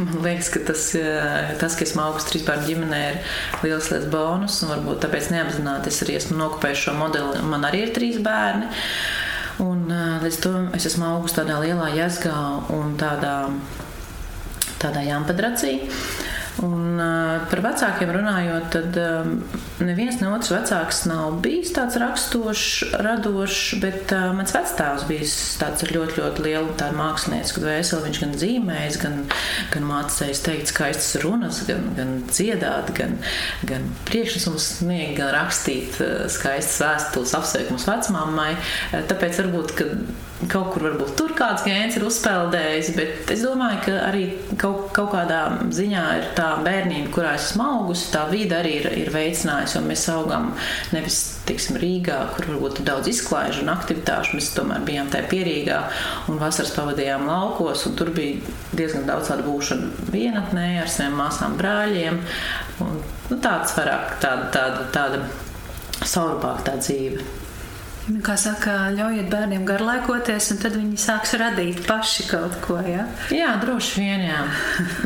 Man 0.00 0.22
liekas, 0.24 0.48
ka 0.52 0.62
tas, 0.64 0.94
eh, 0.94 1.52
tas 1.60 1.76
ka 1.76 1.84
esmu 1.84 2.02
augsts 2.06 2.30
trīs 2.30 2.46
bērnu 2.46 2.68
ģimenē, 2.68 3.00
ir 3.10 3.64
liels 3.66 3.90
liels 3.92 4.08
bonus. 4.12 4.60
Varbūt 4.68 5.02
tāpēc 5.04 5.30
neapzināti 5.34 5.92
es 5.92 6.00
arī 6.04 6.16
esmu 6.20 6.38
nokopējis 6.40 6.86
šo 6.86 6.96
modeli. 6.98 7.42
Man 7.50 7.66
arī 7.68 7.84
ir 7.86 7.94
trīs 7.96 8.20
bērni. 8.24 8.70
Un, 9.60 9.84
eh, 9.92 10.18
līdz 10.24 10.40
to 10.40 10.54
es 10.76 10.86
esmu 10.86 11.04
augsts 11.10 11.38
tādā 11.38 11.60
lielā 11.60 11.90
jēzgā 11.92 12.36
un 12.72 12.96
tādā, 12.96 13.36
tādā 14.80 15.04
jāmpadracī. 15.04 15.74
Un 16.60 17.00
uh, 17.00 17.40
par 17.48 17.62
vecākiem 17.64 18.10
runājot, 18.12 18.66
tad 18.74 18.96
um, 19.00 19.30
neviens 19.80 20.18
ne 20.20 20.28
otrs 20.28 20.50
vecāks 20.52 20.98
nav 21.08 21.38
bijis 21.40 21.72
tāds 21.72 21.96
rakstošs, 22.00 22.98
radošs, 23.00 23.78
bet 23.80 24.12
uh, 24.12 24.26
mans 24.36 24.52
vectēvs 24.52 25.06
bijis 25.08 25.34
tāds 25.60 25.86
ar 25.86 25.94
ļoti, 25.96 26.18
ļoti 26.20 26.44
lielu 26.44 26.76
tādu 26.80 27.00
māksliniecisku 27.00 27.64
dvēseli. 27.64 28.04
Viņš 28.10 28.22
gan 28.24 28.36
zīmējis, 28.42 29.00
gan, 29.00 29.18
gan 29.72 29.88
mācījis 29.88 30.44
teikt 30.44 30.74
skaistas 30.74 31.22
runas, 31.24 31.62
gan, 31.68 31.86
gan 31.96 32.16
dziedāt, 32.28 32.92
gan, 32.98 33.16
gan 33.70 33.88
priekšnesumus 34.10 34.72
sniegt, 34.82 35.16
gan 35.22 35.32
rakstīt 35.38 35.96
uh, 36.04 36.26
skaistas 36.28 36.82
vēstules 36.84 37.38
apsveikumus 37.40 37.88
vecmāmai. 37.88 38.52
Tāpēc 39.08 39.40
varbūt, 39.46 39.78
ka 39.80 39.88
kaut 40.48 40.70
kur 40.72 40.86
varbūt 40.86 41.12
tur 41.18 41.34
kāds 41.36 41.64
gēns 41.66 41.96
ir 41.98 42.04
uzpeldējis, 42.08 42.90
bet 42.96 43.32
es 43.34 43.42
domāju, 43.44 43.80
ka 43.84 43.96
arī 44.06 44.22
kaut, 44.60 44.86
kaut 44.96 45.10
kādā 45.12 45.40
ziņā 45.76 46.04
ir 46.16 46.28
tā 46.36 46.48
bērnība, 46.64 47.10
kurā 47.12 47.34
es 47.36 47.50
esmu 47.50 47.66
augusi, 47.66 48.08
tā 48.14 48.22
vide 48.30 48.56
arī 48.56 48.76
ir, 48.78 48.88
ir 49.02 49.10
veicinājusi, 49.12 49.76
jo 49.76 49.82
mēs 49.84 50.06
augam 50.14 50.50
nevis, 50.94 51.18
tiksim, 51.48 51.76
Rīgā, 51.80 52.18
kur 52.36 52.48
varbūt 52.54 52.80
ir 52.80 52.88
daudz 52.88 53.10
izklaižu 53.12 53.64
un 53.64 53.72
aktivitāšu, 53.74 54.38
mēs 54.38 54.52
tomēr 54.56 54.84
bijām 54.86 55.10
tajā 55.12 55.28
pierīgā 55.32 55.82
un 56.32 56.40
vasaras 56.40 56.72
pavadījām 56.76 57.28
laukos, 57.28 57.84
un 57.90 57.98
tur 58.00 58.12
bija 58.16 58.56
diezgan 58.76 59.04
daudz 59.10 59.32
tādu 59.32 59.44
būšanu 59.50 60.08
vienatnē 60.14 60.70
ar 60.80 60.88
saviem 60.92 61.20
māsām 61.20 61.58
brāļiem, 61.60 62.22
un 62.86 62.96
nu, 63.02 63.40
tāds 63.44 63.76
vairāk 63.76 64.16
tāda, 64.24 64.48
tāda, 64.56 64.88
tāda 64.96 66.06
saurubāk 66.06 66.64
tā 66.64 66.78
dzīve. 66.80 67.39
Nu, 68.08 68.20
kā 68.24 68.34
saka, 68.40 68.88
ļaujiet 68.96 69.28
bērniem 69.30 69.66
garlaikoties, 69.68 70.48
un 70.54 70.60
tad 70.62 70.76
viņi 70.78 70.98
sāks 71.00 71.34
radīt 71.40 71.82
paši 71.86 72.26
kaut 72.30 72.56
ko. 72.64 72.78
Ja? 72.86 73.04
Jā, 73.34 73.52
droši 73.60 74.00
vien. 74.00 74.24
Jā. 74.30 74.40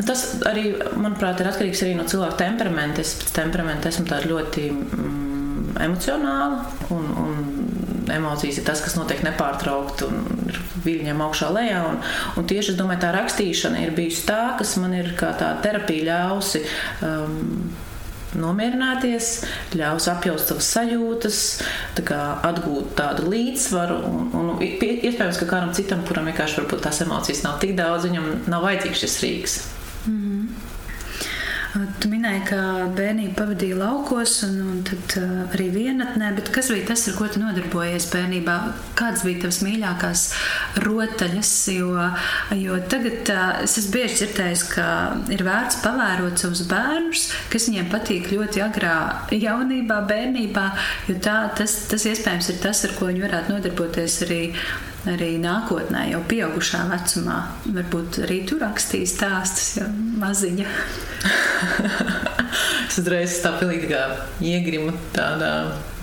Tas 0.07 0.25
arī, 0.47 0.71
manuprāt, 0.95 1.41
ir 1.41 1.51
atkarīgs 1.51 1.83
arī 1.85 1.97
no 1.99 2.07
cilvēka 2.09 2.39
temperamenta. 2.45 3.03
Es 3.03 3.15
pēc 3.19 3.35
temperamenta 3.35 3.91
esmu 3.91 4.21
ļoti 4.31 4.69
mm, 4.71 5.75
emocionāla. 5.85 6.63
Un, 6.95 7.11
un 7.25 8.11
emocijas 8.15 8.61
ir 8.61 8.67
tas, 8.67 8.81
kas 8.85 8.95
notiek 8.97 9.23
nepārtraukti 9.25 10.07
un 10.07 10.45
ir 10.49 10.59
viļņiem 10.85 11.23
augšā 11.25 11.49
lejā. 11.55 11.81
Un, 11.89 11.99
un 12.39 12.47
tieši 12.49 12.73
es 12.73 12.79
domāju, 12.79 13.03
tā 13.03 13.11
rakstīšana 13.15 13.83
ir 13.83 13.95
bijusi 13.97 14.25
tā, 14.29 14.41
kas 14.59 14.75
man 14.81 14.95
ir 14.97 15.11
kā 15.19 15.33
tā 15.39 15.51
terapija 15.65 16.07
ļausi. 16.11 16.63
Um, 17.05 17.75
nomierināties, 18.39 19.29
ļaus 19.77 20.09
apjaust 20.11 20.51
savas 20.51 20.71
sajūtas, 20.75 21.39
tā 21.99 22.21
atgūt 22.49 22.95
tādu 22.99 23.29
līdzsvaru. 23.33 24.01
Un, 24.09 24.27
un 24.39 24.51
iespējams, 24.65 25.41
ka 25.41 25.49
kādam 25.49 25.73
citam, 25.77 26.03
kuram 26.07 26.29
vienkārši 26.31 26.67
tās 26.75 27.03
emocijas 27.05 27.45
nav 27.45 27.61
tik 27.63 27.75
daudz, 27.79 28.09
viņam 28.09 28.31
nav 28.51 28.67
vajadzīgs 28.67 29.05
šis 29.05 29.21
rīks. 29.25 29.57
Tu 31.75 32.07
minēji, 32.07 32.41
ka 32.47 32.57
bērnība 32.95 33.33
pavadīja 33.35 33.75
laukos 33.75 34.37
un, 34.45 34.53
un 34.63 34.77
tad 34.87 35.15
uh, 35.19 35.31
arī 35.57 35.65
vienatnē, 35.73 36.29
bet 36.37 36.47
kas 36.55 36.69
bija 36.71 36.85
tas, 36.93 37.03
ar 37.11 37.17
ko 37.17 37.27
tu 37.27 37.41
nodarbojies 37.41 38.07
bērnībā? 38.13 38.55
Kādas 38.95 39.25
bija 39.27 39.41
tavas 39.41 39.59
mīļākās 39.65 40.23
rotaļas? 40.85 41.51
Jo, 41.75 41.89
jo 42.61 42.79
tagad 42.91 43.33
uh, 43.33 43.43
es 43.65 43.75
esmu 43.81 43.97
bieži 43.97 44.21
dzirdējis, 44.21 44.65
ka 44.71 44.87
ir 45.35 45.43
vērts 45.43 45.81
pavērot 45.83 46.45
savus 46.45 46.63
bērnus, 46.71 47.27
kas 47.51 47.67
viņiem 47.67 47.91
patīk 47.91 48.31
ļoti 48.31 48.63
agrā 48.63 48.97
jaunībā, 49.35 49.99
bērnībā, 50.07 50.67
jo 51.11 51.19
tā, 51.27 51.41
tas, 51.59 51.81
tas 51.91 52.07
iespējams 52.07 52.53
ir 52.55 52.63
tas, 52.63 52.87
ar 52.87 52.95
ko 52.95 53.11
viņi 53.11 53.27
varētu 53.27 53.57
nodarboties 53.57 54.21
arī 54.29 54.43
arī 55.09 55.35
nākotnē, 55.41 56.07
jau 56.11 56.21
pieaugušā 56.29 56.85
vecumā. 56.89 57.37
Varbūt 57.75 58.19
arī 58.25 58.41
tur 58.49 58.63
rakstīs 58.65 59.15
stāstus, 59.15 59.75
jau 59.79 59.87
maziņa. 60.21 60.67
es 62.89 62.99
uzreiz 63.01 63.37
tā 63.43 63.53
pilnīgi 63.59 63.89
kā 63.91 64.03
iegrimu 64.43 64.93
tādā, 65.15 65.51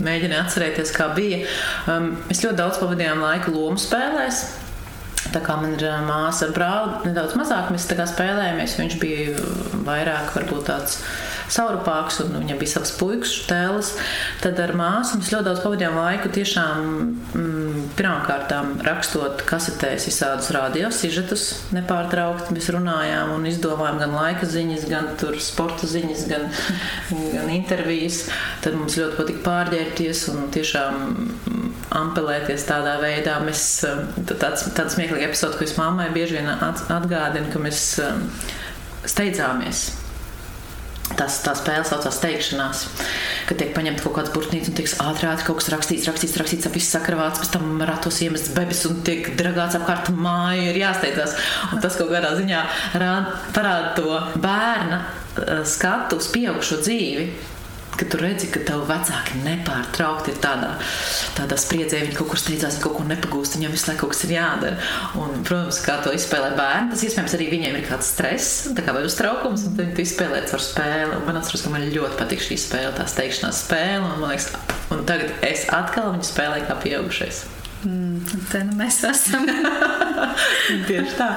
mēģināju 0.04 0.44
atcerēties, 0.44 0.94
kā 0.96 1.10
bija. 1.16 1.42
Um, 1.90 2.12
mēs 2.28 2.42
ļoti 2.44 2.60
daudz 2.60 2.82
pavadījām 2.82 3.22
laiku 3.24 3.54
lomu 3.56 3.80
spēlēs. 3.80 4.44
Tā 5.32 5.40
kā 5.44 5.54
man 5.60 5.76
ir 5.76 5.84
māsa 6.04 6.48
ar 6.48 6.54
brāli, 6.56 6.96
nedaudz 7.08 7.36
mazāk 7.38 7.70
mēs 7.72 7.86
spēlējāmies. 7.86 8.78
Viņš 8.80 8.96
bija 9.00 9.44
vairāk 9.86 10.34
varbūt 10.34 10.66
tāds 10.68 10.98
saurupāks, 11.52 12.20
un 12.24 12.36
viņam 12.40 12.60
bija 12.60 12.74
savs 12.76 12.94
puikas 12.98 13.32
tēls. 13.48 13.92
Tad 14.42 14.60
ar 14.62 14.72
māsu 14.78 15.18
mēs 15.20 15.32
ļoti 15.32 15.48
daudz 15.48 15.62
pavadījām 15.64 15.98
laiku 15.98 16.30
tiešām 16.32 16.86
mm, 17.36 17.84
pirmkārt 17.98 18.54
rakstot 18.86 19.44
kasetēs 19.48 20.08
visādus 20.08 20.50
radiosižetus 20.56 21.46
nepārtraukti. 21.76 22.56
Mēs 22.56 22.70
runājām 22.74 23.34
un 23.36 23.48
izdomājām 23.50 24.00
gan 24.02 24.16
laika 24.16 24.48
ziņas, 24.48 24.88
gan 24.90 25.10
sporta 25.42 25.88
ziņas, 25.90 26.26
gan, 26.30 26.48
gan 27.10 27.52
intervijas. 27.52 28.24
Tad 28.64 28.78
mums 28.78 28.96
ļoti 29.00 29.18
patika 29.20 29.44
pārģērbties 29.46 30.26
un 30.32 30.48
tiešām 30.54 31.02
ampelēties 32.02 32.68
tādā 32.68 32.96
veidā. 33.02 33.38
Mēs, 33.44 33.66
tāds, 34.32 34.68
tāds 34.72 34.96
smieklīgs 34.96 35.28
episods, 35.28 35.58
ko 35.58 35.68
es 35.68 35.76
mammai 35.80 36.08
bieži 36.14 36.40
vien 36.40 36.48
atgādinu, 36.52 37.50
ka 37.52 37.60
mēs 37.62 37.82
um, 38.04 38.24
steidzāmies 39.08 39.90
Tas, 41.22 41.36
tā 41.44 41.52
spēle 41.54 41.84
saucās 41.86 42.16
teikšanās, 42.18 42.80
kad 43.46 43.60
tiek 43.60 43.68
paņemta 43.76 44.02
kaut 44.02 44.16
kāds 44.16 44.32
burtnīts 44.34 44.72
un 44.72 44.74
tiek 44.74 44.88
ātri, 45.04 45.28
ātri 45.30 45.46
kaut 45.46 45.60
kas 45.60 45.68
rakstīts, 45.70 46.08
rakstīts, 46.10 46.34
rakstīts, 46.40 46.66
ap 46.66 46.74
visu 46.74 46.90
sakravāts, 46.90 47.38
pēc 47.38 47.52
tam 47.54 47.84
ratos 47.86 48.18
iemests 48.26 48.50
bebis 48.56 48.82
un 48.88 48.98
tiek 49.06 49.28
dragāts 49.38 49.78
apkārt 49.78 50.10
māju, 50.16 50.66
ir 50.72 50.80
jāsteidzās. 50.82 51.36
Un 51.70 51.84
tas 51.84 51.94
kaut 52.00 52.10
kādā 52.10 52.34
ziņā 52.40 52.64
rāda, 52.98 53.38
parāda 53.54 53.94
to 54.00 54.18
bērna 54.42 54.98
uh, 54.98 55.62
skatu 55.68 56.18
uz 56.18 56.26
pieaugušo 56.34 56.82
dzīvi 56.82 57.30
ka 58.02 58.08
tu 58.10 58.20
redzi, 58.20 58.50
ka 58.52 58.62
tavi 58.66 58.86
vecāki 58.88 59.40
nepārtraukti 59.44 60.34
ir 60.34 60.40
tādā, 60.42 60.72
tādā 61.36 61.58
spriedzē, 61.60 62.02
viņi 62.02 62.18
kaut 62.18 62.32
kur 62.32 62.40
steidzās, 62.40 62.80
kaut 62.82 62.96
ko 62.98 63.06
nepagūst, 63.06 63.56
viņiem 63.58 63.74
visu 63.76 63.90
laiku 63.90 64.04
kaut 64.04 64.14
kas 64.16 64.24
ir 64.26 64.34
jādara. 64.36 64.90
Un, 65.20 65.40
protams, 65.46 65.78
kā 65.86 65.98
to 66.02 66.14
izspēlē 66.16 66.52
bērni, 66.58 66.90
tas 66.92 67.06
iespējams 67.06 67.36
arī 67.38 67.48
viņiem 67.54 67.78
ir 67.78 67.88
kāds 67.88 68.10
stress 68.14 68.68
kā 68.82 68.94
vai 68.96 69.04
uztraukums, 69.06 69.68
un 69.68 69.78
viņi 69.78 69.96
to 69.96 70.02
izspēlē 70.02 70.42
ar 70.42 70.66
spēli. 70.66 71.16
Un 71.16 71.26
man 71.28 71.38
atceros, 71.38 71.62
ka 71.62 71.72
man 71.72 71.86
ļoti 71.94 72.18
patīk 72.18 72.42
šī 72.42 72.58
spēle, 72.58 72.92
tā 72.98 73.06
steigšanās 73.10 73.64
spēle, 73.68 74.04
un, 74.16 74.26
liekas, 74.26 74.50
un 74.90 75.06
tagad 75.08 75.46
es 75.46 75.68
atkal 75.70 76.10
viņu 76.16 76.30
spēlēju 76.32 76.70
kā 76.70 76.78
pieaugušais. 76.82 77.44
Mm, 77.82 78.22
te 78.50 78.60
nu 78.66 78.76
mēs 78.78 79.00
esam. 79.08 79.46
Tieši 80.88 81.16
tā. 81.18 81.30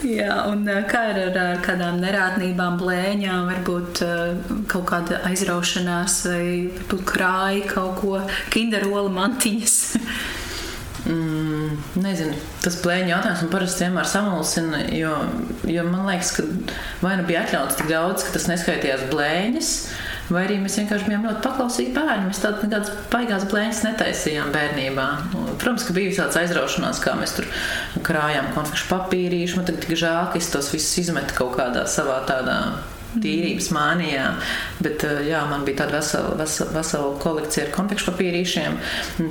Jā, 0.00 0.34
un 0.48 0.64
kā 0.88 1.02
ir 1.10 1.18
ar, 1.26 1.34
ar 1.36 1.58
kādām 1.64 1.98
nerātnībām, 2.00 2.78
blēņām, 2.80 3.50
varbūt 3.50 4.00
kaut 4.70 4.86
kāda 4.88 5.20
aizraušanās 5.28 6.20
vai 6.30 7.00
krāja 7.10 7.66
kaut 7.68 7.98
ko, 8.00 8.20
kinderola 8.54 9.12
mantiņas? 9.20 9.80
Mm, 11.08 11.78
nezinu, 12.02 12.36
tas 12.60 12.76
plēņa 12.82 13.08
jautājums 13.14 13.42
man 13.44 13.50
parasti 13.54 13.84
vienmēr 13.86 14.08
samulsina, 14.08 14.82
jo, 14.92 15.14
jo 15.70 15.84
man 15.88 16.04
liekas, 16.10 16.34
ka 16.36 16.44
vai 17.00 17.14
nu 17.16 17.24
bija 17.28 17.46
atļauts 17.46 17.78
tik 17.78 17.88
daudz, 17.88 18.26
ka 18.26 18.34
tas 18.34 18.48
neskaitījās 18.50 19.06
blēņas, 19.08 19.70
vai 20.34 20.44
arī 20.44 20.58
mēs 20.60 20.76
vienkārši 20.82 21.08
bijām 21.08 21.24
ļoti 21.26 21.42
paklausīgi 21.46 21.94
bērni. 21.96 22.28
Mēs 22.28 22.42
tādas 22.44 22.66
nekādas 22.66 22.92
baigās 23.14 23.48
blēņas 23.50 23.82
netaisījām 23.88 24.52
bērnībā. 24.54 25.08
Protams, 25.32 25.88
ka 25.88 25.96
bija 25.96 26.14
tāds 26.20 26.40
aizraušanās, 26.42 27.02
kā 27.02 27.16
mēs 27.18 27.34
tur 27.38 27.48
krājām 28.06 28.52
konfekšu 28.58 28.92
papīrīšu. 28.92 29.58
Man 29.58 29.70
tagad 29.70 29.86
tik 29.86 29.98
žēl, 30.04 30.30
ka 30.30 30.40
es 30.42 30.52
tos 30.52 30.70
visus 30.74 31.06
izmetu 31.06 31.40
kaut 31.40 31.56
kādā 31.56 31.88
savā 31.90 32.20
tādā 32.28 32.60
tīrības 33.18 33.70
mānijā. 33.74 34.28
Bet 34.82 35.04
eh, 35.06 35.24
jā, 35.30 35.42
man 35.50 35.66
bija 35.66 35.82
tāda 35.82 35.98
vesela, 35.98 36.36
vesela, 36.38 36.70
vesela 36.76 37.10
kolekcija 37.22 37.66
ar 37.66 37.74
konfekšu 37.74 38.10
papīrīšiem. 38.12 38.78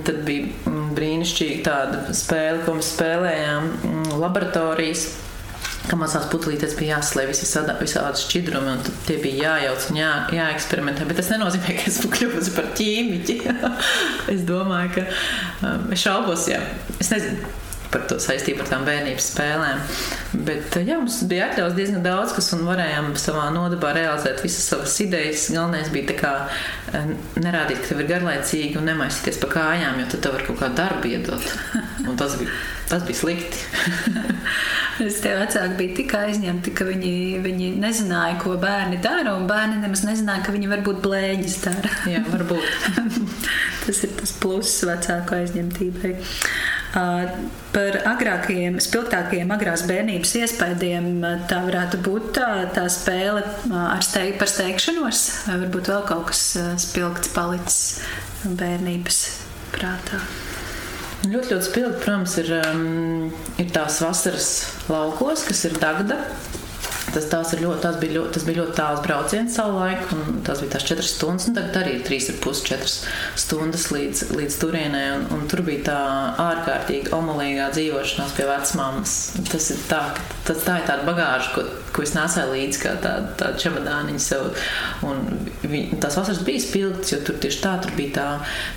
Tad 0.08 0.22
bija 0.28 0.50
mm, 0.50 0.92
brīnišķīga 0.98 1.64
tāda 1.66 2.04
spēle, 2.18 2.62
ko 2.66 2.78
mēs 2.80 2.94
spēlējām 2.96 3.72
mm, 3.78 4.14
laboratorijas. 4.22 5.10
Kā 5.90 5.98
mazās 5.98 6.28
putekļiem 6.30 6.76
bija 6.78 6.98
jāslēdz 6.98 7.40
visādi, 7.42 7.74
visādi 7.80 8.22
šķidrumi, 8.22 8.76
un 8.76 9.00
tie 9.08 9.16
bija 9.24 9.56
jājauc 9.56 9.88
un 9.90 9.98
jā, 9.98 10.10
jāeksperimentē. 10.36 11.08
Bet 11.10 11.18
tas 11.22 11.32
nenozīmē, 11.34 11.78
ka 11.80 11.88
esmu 11.90 12.12
kļuvusi 12.18 12.54
par 12.58 12.70
ķīmiķi. 12.78 13.40
es 14.36 14.44
domāju, 14.50 15.00
ka 15.00 15.08
um, 15.64 15.90
es 15.96 16.04
šaubos, 16.04 16.46
jā. 16.52 16.62
Es 17.00 17.10
nezinu 17.16 17.58
par 17.94 18.06
to 18.10 18.20
saistību 18.22 18.64
ar 18.64 18.70
tām 18.70 18.86
bērnības 18.88 19.30
spēlēm. 19.34 19.84
Bet 20.46 20.78
jā, 20.86 21.00
mums 21.02 21.20
bija 21.30 21.50
atļauts 21.50 21.78
diezgan 21.78 22.04
daudz, 22.06 22.34
kas 22.38 22.52
un 22.58 22.66
varējām 22.68 23.12
savā 23.20 23.48
nodabā 23.56 23.94
realizēt 23.98 24.44
visas 24.46 24.68
savas 24.70 24.96
idejas. 25.04 25.48
Galvenais 25.54 25.90
bija 25.94 26.18
kā, 26.20 26.34
eh, 26.94 27.14
nerādīt, 27.42 27.82
ka 27.82 27.94
tev 27.94 28.04
ir 28.04 28.12
garlaicīgi 28.14 28.78
un 28.78 28.90
nemaisīties 28.92 29.42
pa 29.42 29.54
kājām, 29.56 30.02
jo 30.02 30.10
tad 30.12 30.26
tev 30.26 30.38
var 30.38 30.46
kaut 30.48 30.60
kādu 30.62 30.82
darbu 30.84 31.14
iedot. 31.14 31.50
Un 32.10 32.16
tas 32.18 32.38
bija, 32.40 32.54
tas 32.90 33.04
bija 33.04 33.24
slikti. 33.24 33.66
Es 35.00 35.22
tie 35.24 35.32
vecāki 35.32 35.78
bija 35.80 35.96
tik 35.96 36.14
aizņemti, 36.18 36.74
ka 36.76 36.84
viņi, 36.84 37.12
viņi 37.40 37.70
nezināja, 37.80 38.36
ko 38.42 38.58
bērni 38.60 38.98
dara, 39.00 39.32
un 39.40 39.46
bērni 39.48 39.78
nemaz 39.80 40.02
nezināja, 40.04 40.44
ka 40.44 40.52
viņi 40.52 40.68
varbūt 40.74 41.00
blēņas 41.06 41.56
dara. 41.64 41.92
Jā, 42.12 42.20
varbūt. 42.28 42.90
tas 43.86 44.04
ir 44.04 44.12
tas 44.20 44.34
pluss 44.44 44.84
vecāku 44.90 45.38
aizņemtībai. 45.38 46.12
Par 46.90 47.98
agrākajiem, 48.10 48.80
spilgtākajiem 48.82 49.52
agrās 49.54 49.84
bērnības 49.86 50.32
iespaidiem 50.40 51.10
tā 51.52 51.60
varētu 51.68 52.00
būt 52.06 52.32
tā, 52.40 52.48
tā 52.74 52.88
spēle 52.90 53.44
ar 53.78 54.02
steig, 54.06 54.40
par 54.42 54.50
steigšanos, 54.50 55.26
vai 55.46 55.60
varbūt 55.66 55.92
vēl 55.94 56.08
kaut 56.10 56.32
kas 56.32 56.44
spilgts 56.82 57.30
palicis 57.36 58.00
bērnības 58.58 59.22
prātā. 59.76 60.24
Ļoti, 61.20 61.52
ļoti 61.52 61.66
spilgti, 61.68 62.00
protams, 62.00 62.38
ir, 62.40 62.50
um, 62.72 63.32
ir 63.60 63.72
tās 63.76 64.00
vasaras 64.00 64.50
laukos, 64.88 65.44
kas 65.46 65.66
ir 65.68 65.76
Dagda. 65.82 66.16
Tas, 67.14 67.26
tās 67.32 67.54
ļoti, 67.58 67.82
tās 67.84 67.98
bija 68.02 68.16
ļoti, 68.18 68.34
tas 68.36 68.46
bija 68.48 68.62
ļoti 68.62 68.76
tāls 68.78 69.02
brauciens 69.06 69.56
savulaik, 69.58 70.12
un 70.16 70.42
tās 70.46 70.62
bija 70.64 70.76
tās 70.76 70.86
četras 70.88 71.14
stundas. 71.16 71.48
Tagad 71.56 71.80
arī 71.82 71.96
ir 71.98 72.04
trīs 72.06 72.30
ar 72.32 72.38
pus 72.44 72.62
četras 72.66 73.00
stundas 73.40 73.88
līdz, 73.94 74.24
līdz 74.38 74.58
turienei. 74.62 75.06
Un, 75.18 75.26
un 75.38 75.48
tur 75.52 75.64
bija 75.68 75.86
tā 75.90 76.00
ārkārtīgi 76.44 77.14
omulīgā 77.16 77.70
dzīvošanās 77.76 78.36
pie 78.38 78.46
vecmāmas. 78.50 79.16
Tas 79.50 79.72
ir 79.74 79.82
tā, 79.90 80.04
tas, 80.48 80.62
tā 80.68 80.80
ir 80.82 80.88
tāda 80.90 81.08
bagāža, 81.10 81.56
ko, 81.56 81.66
ko 81.96 82.06
es 82.06 82.14
nesēju 82.18 82.54
līdzi 82.54 82.84
kā 82.84 82.94
tādu 83.04 83.34
tā 83.42 83.52
čemodāniņu 83.64 84.24
sev. 84.24 84.52
Un 85.08 85.26
vi, 85.64 85.88
tās 85.98 86.20
vasaras 86.20 86.44
bija 86.46 86.62
spilgtas, 86.64 87.16
jo 87.16 87.24
tur 87.26 87.42
tieši 87.42 87.66
tā, 87.66 87.76
tur 87.84 87.98
bija 87.98 88.16
tā, 88.20 88.30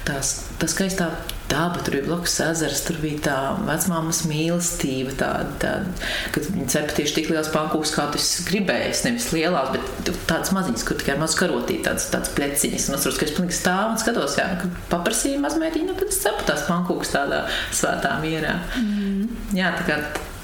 tās, 0.09 0.35
tā 0.61 0.71
skaistā 0.71 1.13
daba, 1.53 1.83
tur 1.85 1.99
bija 1.99 2.09
blakus 2.09 2.39
ezers, 2.43 2.83
tur 2.87 2.99
bija 3.03 3.21
tā 3.27 3.37
vecmāmas 3.69 4.23
mīlestība, 4.29 5.15
tāda, 5.21 5.53
tāda 5.63 6.11
kad 6.35 6.49
viņi 6.49 6.69
cepa 6.73 6.97
tieši 6.99 7.17
tik 7.19 7.31
liels 7.33 7.53
pankūks, 7.55 7.95
kā 7.97 8.09
tas 8.15 8.31
gribējis, 8.49 9.05
nevis 9.07 9.29
lielās, 9.37 9.71
bet 9.77 10.13
tādas 10.31 10.53
maziņas, 10.57 10.87
kur 10.89 11.01
tikai 11.01 11.19
maz 11.21 11.37
karotīt, 11.39 11.85
tādas, 11.87 12.09
tādas 12.13 12.33
pleciņas. 12.37 12.89
Un 12.89 12.99
es 12.99 13.05
saprotu, 13.05 13.21
ka 13.21 13.29
es 13.29 13.37
pilnīgi 13.37 13.59
stāvu 13.59 13.95
un 13.95 14.03
skatos, 14.03 14.37
jā, 14.41 14.49
kad 14.65 14.83
paprasīju 14.93 15.41
mazmeitiņu, 15.45 15.91
nu, 15.93 15.99
tad 16.01 16.13
es 16.13 16.21
cepu 16.25 16.49
tās 16.49 16.67
pankūks 16.69 17.15
tādā 17.15 17.45
svētā 17.71 18.17
mierā. 18.25 18.59
Mm. 18.81 19.27
Jā, 19.57 19.75
tā 19.79 19.89
kā 19.89 20.01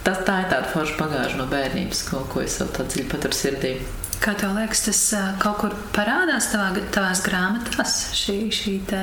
tas 0.07 0.23
tā 0.25 0.43
ir 0.45 0.53
tāda 0.53 0.69
forša 0.73 0.99
pagāža 1.00 1.41
no 1.41 1.49
bērnības, 1.50 2.05
ko, 2.09 2.23
ko 2.33 2.45
es 2.45 2.59
vēl 2.61 2.71
tā 2.77 2.87
dziļi 2.88 3.09
paturu 3.12 3.37
sirdī. 3.37 3.75
Kā 4.19 4.33
tev 4.35 4.57
liekas, 4.57 4.81
tas 4.89 5.01
kaut 5.39 5.61
kur 5.61 5.75
parādās 5.95 6.49
tavā, 6.51 6.73
tavās 6.95 7.21
grāmatās, 7.23 7.95
šī, 8.19 8.37
šī 8.55 8.75
te, 8.91 9.03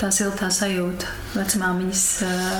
tā 0.00 0.10
siltā 0.12 0.50
sajūta, 0.52 1.08
vecmāmiņas 1.32 2.04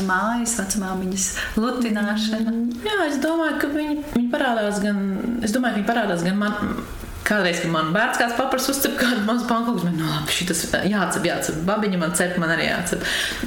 mājas, 0.09 0.57
vecmāmiņas 0.63 1.29
lutināšana? 1.61 2.57
Jā, 2.87 2.97
es 3.11 3.21
domāju, 3.23 3.59
ka 3.61 3.71
viņi, 3.77 3.99
viņi 4.15 4.33
parādās 4.33 4.81
gan, 4.85 5.05
es 5.45 5.53
domāju, 5.53 5.83
viņi 5.83 5.89
parādās 5.91 6.25
gan 6.25 6.41
man, 6.41 6.81
Kādreiz, 7.23 7.61
kad 7.63 7.71
man 7.71 7.93
bērns 7.95 8.19
kāds 8.19 8.35
paprasa 8.35 8.73
uzcep 8.73 8.97
kādu 8.99 9.23
mazu 9.27 9.47
pankūku, 9.47 9.85
man 9.87 9.95
no 9.95 10.07
nu, 10.07 10.11
labi, 10.11 10.35
šis 10.35 10.65
jācep, 10.91 11.27
jācep, 11.29 11.61
babiņa 11.69 12.01
man 12.01 12.17
cep, 12.19 12.35
man 12.43 12.51
arī 12.55 12.67
jācep. 12.67 13.05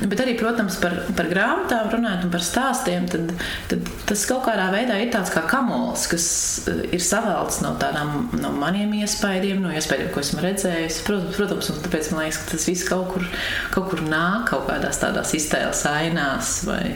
Bet 0.07 0.23
arī, 0.23 0.35
protams, 0.39 0.77
par, 0.79 0.95
par 1.17 1.27
grāmatām 1.31 1.91
runājot 1.91 2.27
un 2.27 2.31
par 2.31 2.45
stāstiem, 2.45 3.09
tad, 3.11 3.33
tad 3.71 3.91
tas 4.07 4.25
kaut 4.29 4.45
kādā 4.47 4.69
veidā 4.71 4.99
ir 5.03 5.11
tāds 5.13 5.33
kā 5.33 5.43
kamols, 5.51 6.07
kas 6.11 6.27
eh, 6.71 6.85
ir 6.95 7.03
savēlts 7.03 7.61
no 7.65 7.75
tādām, 7.81 8.29
no 8.39 8.53
maniem 8.55 8.95
iespaidiem, 9.01 9.59
no 9.63 9.73
iespaidiem, 9.75 10.11
ko 10.15 10.23
esmu 10.23 10.43
redzējis. 10.45 11.01
Protams 11.05 11.71
un 11.73 11.81
tāpēc 11.83 12.13
man 12.13 12.25
liekas, 12.25 12.43
ka 12.43 12.55
tas 12.55 12.69
viss 12.71 12.87
kaut 12.87 13.11
kur, 13.11 13.27
kaut 13.75 13.91
kur 13.91 14.05
nāk 14.07 14.47
kaut 14.53 14.69
kādās 14.69 15.01
tādās 15.03 15.35
iztēles 15.35 15.83
ainās 15.89 16.61
vai, 16.69 16.95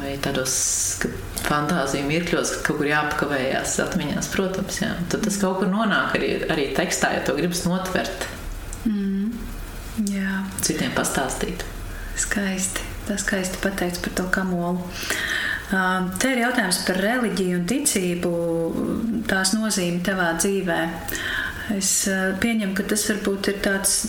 vai 0.00 0.16
tādos, 0.22 0.54
fantāziju 1.46 2.08
mirkļos, 2.08 2.54
ka 2.56 2.64
kaut 2.68 2.80
kur 2.80 2.90
jāpakavējās 2.90 3.76
atmiņās, 3.86 4.30
protams. 4.34 4.80
Jā. 4.82 4.92
Tad 5.12 5.26
tas 5.26 5.38
kaut 5.42 5.60
kur 5.60 5.70
nonāk 5.72 6.16
arī, 6.18 6.32
arī 6.50 6.70
tekstā, 6.76 7.14
ja 7.16 7.24
to 7.26 7.36
gribas 7.38 7.64
notvert. 7.66 8.26
Mm. 8.88 9.34
Jā. 10.10 10.40
Citiem 10.64 10.94
pastāstīt. 10.96 11.64
Skaisti. 12.20 12.86
Tas 13.08 13.24
skaisti 13.24 13.60
pateikts 13.62 14.02
par 14.04 14.16
to 14.18 14.26
kamolu. 14.32 14.84
Te 15.70 16.32
ir 16.32 16.40
jautājums 16.42 16.80
par 16.86 16.98
reliģiju 16.98 17.60
un 17.60 17.66
ticību, 17.70 18.30
tās 19.30 19.52
nozīmi 19.54 20.02
tavā 20.06 20.32
dzīvē. 20.38 20.78
Es 21.70 21.90
eh, 22.10 22.32
pieņemu, 22.40 22.74
ka 22.74 22.84
tas 22.90 23.04
varbūt 23.10 23.50
ir 23.52 23.58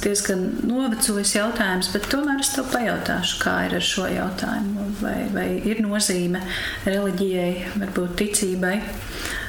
diezgan 0.04 0.46
novecojis 0.66 1.36
jautājums, 1.36 1.92
bet 1.94 2.08
tomēr 2.12 2.42
es 2.42 2.54
tev 2.56 2.70
pajautāšu, 2.74 3.38
kā 3.42 3.56
ir 3.68 3.76
ar 3.78 3.86
šo 3.86 4.08
jautājumu. 4.10 4.88
Vai, 5.02 5.16
vai 5.34 5.46
ir 5.70 5.84
nozīme 5.86 6.42
reliģijai, 6.88 7.52
varbūt 7.84 8.18
ticībai? 8.22 8.74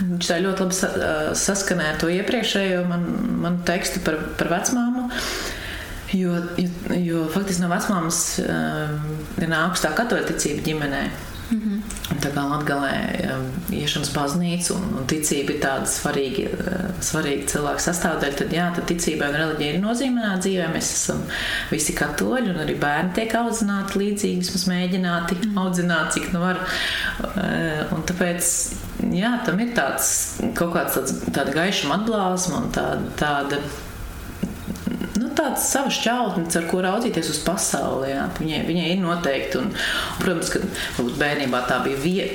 Viņš 0.02 0.28
tā 0.28 0.38
ļoti 0.44 0.66
labi 0.66 0.78
eh, 0.90 1.32
saskanēja 1.44 1.96
to 2.02 2.12
iepriekšējo 2.12 2.84
man, 2.90 3.08
manu 3.46 3.66
tekstu 3.68 4.04
par, 4.04 4.20
par 4.38 4.52
vecmāmu. 4.58 5.08
Jo, 6.12 6.36
jo, 6.60 6.96
jo 7.00 7.26
faktiski 7.32 7.62
no 7.62 7.70
vecmāmas 7.72 8.18
um, 8.44 8.98
ir 9.40 9.48
nākusi 9.48 9.86
tā 9.86 9.94
katoļa 9.96 10.26
ticība 10.28 10.66
ģimenei. 10.66 11.06
Tā 12.22 12.30
kā 12.34 12.44
Latvijā 12.46 12.90
um, 13.34 13.46
iešanas 13.74 14.12
baznīca 14.14 14.76
un, 14.76 14.86
un 15.00 15.08
ticība 15.10 15.54
ir 15.54 15.60
tāda 15.62 15.90
svarīga, 15.90 16.46
uh, 16.54 16.88
svarīga 17.02 17.48
cilvēka 17.50 17.84
sastāvdaļa, 17.86 18.38
tad 18.38 18.54
jā, 18.54 18.68
tad 18.76 18.88
ticībai 18.90 19.30
un 19.32 19.38
reliģija 19.40 19.76
ir 19.76 19.82
nozīmēta 19.82 20.38
dzīvē. 20.44 20.68
Mēs 20.74 20.90
esam 20.96 21.22
visi 21.72 21.96
katoļi 21.98 22.54
un 22.54 22.62
arī 22.64 22.78
bērni 22.82 23.14
tiek 23.18 23.36
audzināti 23.42 24.02
līdzīgi, 24.02 24.42
vismaz 24.44 24.66
mēģināti 24.70 25.38
mm. 25.40 25.62
audzināt, 25.64 26.12
cik 26.16 26.30
nu 26.34 26.44
var. 26.44 26.62
Uh, 26.62 27.94
un 27.96 28.04
tāpēc, 28.08 28.50
jā, 29.18 29.36
tam 29.46 29.62
ir 29.64 29.72
tāds 29.76 30.12
kaut 30.58 30.76
kāds 30.76 30.98
tāds, 30.98 31.16
tāda 31.30 31.54
gaišuma 31.54 32.00
atblāzma 32.00 32.62
un 32.62 32.74
tāda, 32.74 33.16
tāda 33.18 33.64
tāds 35.38 35.66
savs 35.72 35.98
šķautnis, 36.00 36.56
ar 36.58 36.68
ko 36.70 36.82
raudzīties 36.84 37.30
uz 37.32 37.40
pasauli. 37.46 38.10
Jā. 38.12 38.26
Viņai, 38.38 38.60
viņai 38.68 38.88
ir 38.94 39.02
noteikti, 39.02 39.60
un, 39.60 39.70
protams, 40.20 40.52
ka 40.52 40.62
varbūt 40.98 41.18
bērnībā 41.20 41.62
tā 41.68 41.78
bija 41.86 42.00
vie, 42.02 42.26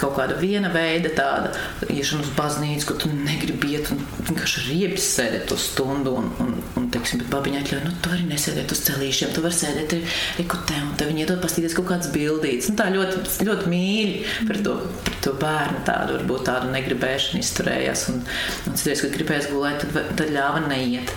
kaut 0.00 0.16
kāda 0.18 0.38
viena 0.40 0.70
veida 0.74 1.12
tāda 1.16 1.52
iešana 1.92 2.26
uz 2.26 2.32
baznīcu, 2.36 2.88
ka 2.90 2.98
tu 3.02 3.10
negribi 3.12 3.74
iet 3.76 3.90
un 3.94 4.02
vienkārši 4.28 4.66
riebis 4.70 5.08
sēdēt 5.16 5.48
to 5.50 5.58
stundu. 5.60 6.16
Un, 6.20 6.30
un, 6.42 6.54
un 6.78 6.88
teiksim, 6.92 7.22
bet 7.22 7.30
babiņa 7.32 7.62
atļauj, 7.62 7.82
nu, 7.86 7.94
tu 8.02 8.12
vari 8.12 8.28
nesēdēt 8.30 8.72
uz 8.74 8.82
celīšiem, 8.86 9.32
tu 9.34 9.44
vari 9.44 9.58
sēdēt 9.58 9.96
ekutē, 10.42 10.80
un 10.84 10.94
te 10.98 11.08
viņi 11.08 11.24
iedod 11.24 11.42
pastīties 11.42 11.76
kaut 11.76 11.88
kādas 11.90 12.12
bildītas. 12.14 12.70
Nu, 12.72 12.78
tā 12.78 12.88
ļoti, 12.94 13.22
ļoti 13.46 13.72
mīļi 13.72 14.16
par 14.48 14.62
to, 14.66 14.76
par 15.06 15.18
to 15.24 15.34
bērnu 15.40 15.82
tādu, 15.88 16.18
varbūt 16.20 16.46
tādu 16.50 16.72
negribēšanu 16.74 17.42
izturējās. 17.42 18.06
Un, 18.12 18.22
un 18.66 18.78
citreiz, 18.78 19.02
kad 19.04 19.14
gribēs 19.16 19.50
gulēt, 19.52 19.84
tad, 19.84 20.14
tad 20.18 20.32
ļāva 20.34 20.64
neiet. 20.68 21.12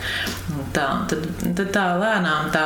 Tā, 0.75 0.87
tad 1.09 1.29
tad 1.57 1.69
tā 1.75 1.85
lēnām 1.99 2.51
tā. 2.55 2.65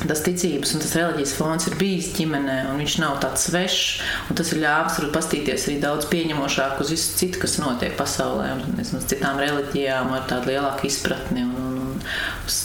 Tas 0.00 0.22
ticības 0.24 0.70
un 0.72 0.80
tas 0.80 0.94
reliģijas 0.96 1.32
fons 1.36 1.66
ir 1.68 1.74
bijis 1.76 2.06
ģimenē, 2.16 2.54
un 2.70 2.78
viņš 2.80 2.94
nav 3.02 3.18
tāds 3.20 3.42
svešs. 3.50 3.98
Tas 4.32 4.52
ir 4.54 4.62
ļāvis 4.62 4.96
arī 4.96 5.10
pastīties 5.12 5.66
arī 5.68 5.74
daudz 5.82 6.08
pieņemošāk 6.08 6.80
uz 6.80 6.94
visu 6.94 7.18
citu, 7.18 7.42
kas 7.42 7.58
notiek 7.60 7.98
pasaulē, 7.98 8.54
un 8.56 8.80
uz 8.80 9.04
citām 9.12 9.36
reliģijām 9.42 10.08
ar 10.16 10.24
tādu 10.30 10.54
lielāku 10.54 10.88
izpratni. 10.88 11.44
Un, 11.44 11.52
un, 11.52 11.76
un, 11.84 12.08
uz, 12.48 12.56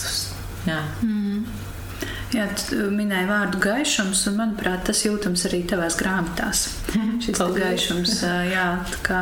jā. 0.63 0.79
Mm. 1.03 1.43
Jā, 2.36 2.47
tu 2.60 2.88
minēji 2.91 3.27
vārdu 3.29 3.60
gaišums, 3.63 4.25
un 4.31 4.39
manuprāt, 4.39 4.81
tas 4.88 5.03
jūtams 5.05 5.45
arī 5.47 5.62
tavās 5.69 5.95
grāmatās. 5.99 6.65
Šis 7.23 7.43
gaišums, 7.60 8.21
jā, 8.49 8.69
tā 8.91 9.03
kā 9.05 9.19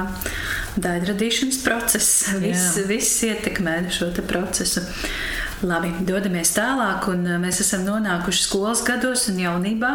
daļradīšanas 0.82 1.62
process, 1.66 2.34
viss, 2.42 2.80
viss 2.90 3.24
ietekmē 3.28 3.78
šo 3.94 4.10
procesu. 4.28 4.84
Labi, 5.64 5.94
dodamies 6.04 6.52
tālāk, 6.58 7.08
un 7.14 7.24
uh, 7.28 7.40
mēs 7.40 7.62
esam 7.64 7.86
nonākuši 7.88 8.44
skolas 8.50 8.84
gados 8.84 9.30
un 9.32 9.40
jaunībā. 9.40 9.94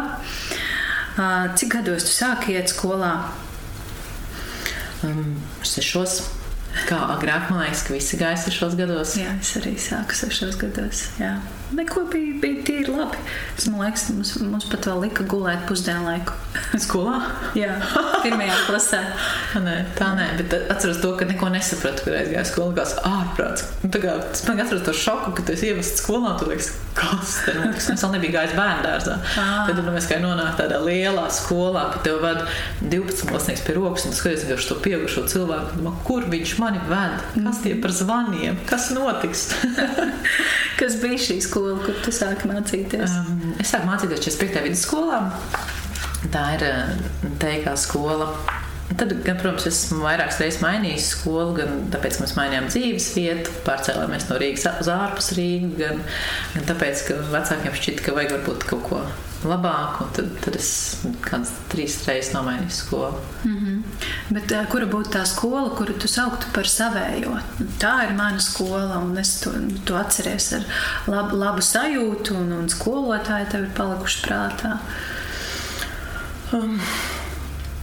Cik 1.59 1.73
gados 1.73 2.05
tu 2.07 2.13
sāki 2.15 2.55
iet 2.55 2.71
skolā? 2.71 3.11
Um, 5.03 5.35
sešos. 5.67 6.21
Kā 6.87 6.99
agrāk, 7.15 7.49
man 7.51 7.65
liekas, 7.65 7.83
ka 7.83 7.95
visi 7.95 8.19
gāja 8.19 8.37
sešos 8.39 8.77
gados. 8.79 9.17
Jā, 9.19 9.33
es 9.41 9.51
arī 9.59 9.73
sāku 9.81 10.15
sešos 10.15 10.55
gados. 10.61 11.09
Jā. 11.19 11.35
Neko 11.69 12.01
bija, 12.09 12.33
bija 12.41 12.63
tīri 12.65 12.89
labi. 12.89 13.19
Es 13.53 13.67
domāju, 13.67 13.93
ka 13.93 14.13
mums, 14.15 14.31
mums 14.41 14.65
pat 14.71 14.87
vēl 14.89 15.03
lika 15.03 15.25
gulēt 15.29 15.67
pusdienlaiku. 15.69 16.33
Skolā? 16.81 17.19
Jā, 17.57 17.75
pirmajā 18.23 18.55
klasē. 18.65 19.01
nē, 19.65 19.75
tā 19.97 20.07
nē, 20.17 20.25
bet 20.39 20.55
atceros 20.73 20.97
to, 21.03 21.11
ka 21.19 21.27
neko 21.29 21.51
nesapratu, 21.53 22.07
kad 22.07 22.15
aizgāju 22.23 22.49
skolā. 22.49 22.73
Kā 22.79 22.85
ārprāts. 23.11 23.67
Nu, 23.83 23.91
tā 23.93 24.01
kā 24.01 24.15
es 24.31 24.41
man 24.47 24.63
atceros 24.63 24.85
to 24.87 24.95
šoku, 24.97 25.35
ka 25.37 25.45
tu 25.45 25.53
esi 25.53 25.69
ievests 25.69 26.01
skolā. 26.01 26.33
Tu 26.39 26.49
liekas, 26.49 26.71
kas 26.97 27.35
te 27.45 27.53
notiks? 27.59 27.91
Es 27.93 28.05
vēl 28.05 28.15
nebiju 28.17 28.35
gājis 28.39 28.57
bērnu 28.57 28.85
dārzā. 28.87 29.19
Ah. 29.37 29.69
Tad 29.69 29.83
nu, 29.83 29.93
mēs 29.93 30.09
kā 30.09 30.17
nonāk 30.23 30.57
tādā 30.57 30.81
lielā 30.81 31.27
skolā, 31.37 31.85
ka 31.93 32.01
tev 32.07 32.23
ved 32.25 32.41
12 32.81 33.29
klasnieks 33.29 33.65
pie 33.67 33.77
rokas 33.77 34.09
un 34.09 34.17
skaties 34.17 34.47
vienkārši 34.47 34.71
to 34.71 34.79
pieaugušo 34.87 35.27
cilvēku. 35.29 35.77
Domā, 35.77 35.93
kur 36.07 36.25
viņš 36.33 36.57
mani 36.63 36.81
ved? 36.89 37.21
Kas 37.37 37.61
tie 37.61 37.77
par 37.77 37.93
zvaniem? 37.93 38.57
Kas 38.69 38.89
notiks? 38.95 39.49
kas 40.81 40.97
bija 41.03 41.21
šī 41.29 41.41
skola? 41.45 41.58
Skolu, 41.59 41.75
kur 41.83 41.99
tu 42.03 42.13
sāki 42.15 42.47
mācīties? 42.49 43.17
Um, 43.19 43.53
es 43.59 43.73
sāku 43.73 43.89
mācīties 43.89 44.23
45. 44.23 44.63
vidusskolā. 44.67 45.19
Tā 46.31 46.45
ir 46.55 46.65
uh, 46.67 47.29
teikā 47.41 47.75
skola. 47.79 48.31
Tad, 48.89 49.11
gan, 49.21 49.37
protams, 49.37 49.67
esmu 49.69 50.01
vairākas 50.01 50.39
reizes 50.41 50.63
mainījis 50.63 51.11
skolu, 51.13 51.53
gan 51.59 51.83
tāpēc, 51.93 52.17
ka 52.17 52.25
mēs 52.25 52.35
mainījām 52.39 52.69
dzīves 52.71 53.09
vietu, 53.15 53.53
pārcēlāmies 53.67 54.25
no 54.31 54.39
Rīgas 54.41 54.65
uz 54.81 54.89
ārpus 54.91 55.29
Rīgas, 55.37 55.75
gan, 55.77 56.01
gan 56.55 56.69
tāpēc, 56.71 57.03
ka 57.05 57.19
vecākiem 57.35 57.77
šķita, 57.77 58.05
ka 58.07 58.15
vajag 58.17 58.33
varbūt 58.39 58.65
kaut 58.71 58.87
ko 58.89 59.03
labāk, 59.47 59.99
un 60.03 60.09
tad, 60.15 60.31
tad 60.43 60.55
es 60.59 60.69
kādas 61.23 61.51
trīs 61.71 61.95
reizes 62.07 62.33
nomainīju 62.35 62.75
skolu. 62.75 63.19
Mm 63.43 63.57
-hmm. 63.57 64.07
Bet 64.35 64.51
uh, 64.51 64.65
kura 64.71 64.85
būtu 64.85 65.13
tā 65.15 65.25
skola, 65.25 65.69
kuru 65.77 65.93
tu 65.93 66.07
sauktu 66.07 66.47
par 66.53 66.67
savējo? 66.67 67.37
Tā 67.79 67.93
ir 68.07 68.15
mana 68.17 68.39
skola, 68.39 68.97
un 68.97 69.17
es 69.17 69.39
to, 69.39 69.51
to 69.85 69.95
atceries 69.95 70.53
ar 70.53 70.63
labu, 71.07 71.35
labu 71.35 71.61
sajūtu, 71.61 72.35
un, 72.35 72.51
un 72.51 72.69
skolotāji 72.69 73.49
tev 73.51 73.63
ir 73.63 73.71
palikuši 73.77 74.27
prātā. 74.27 74.77
Um. 76.53 76.79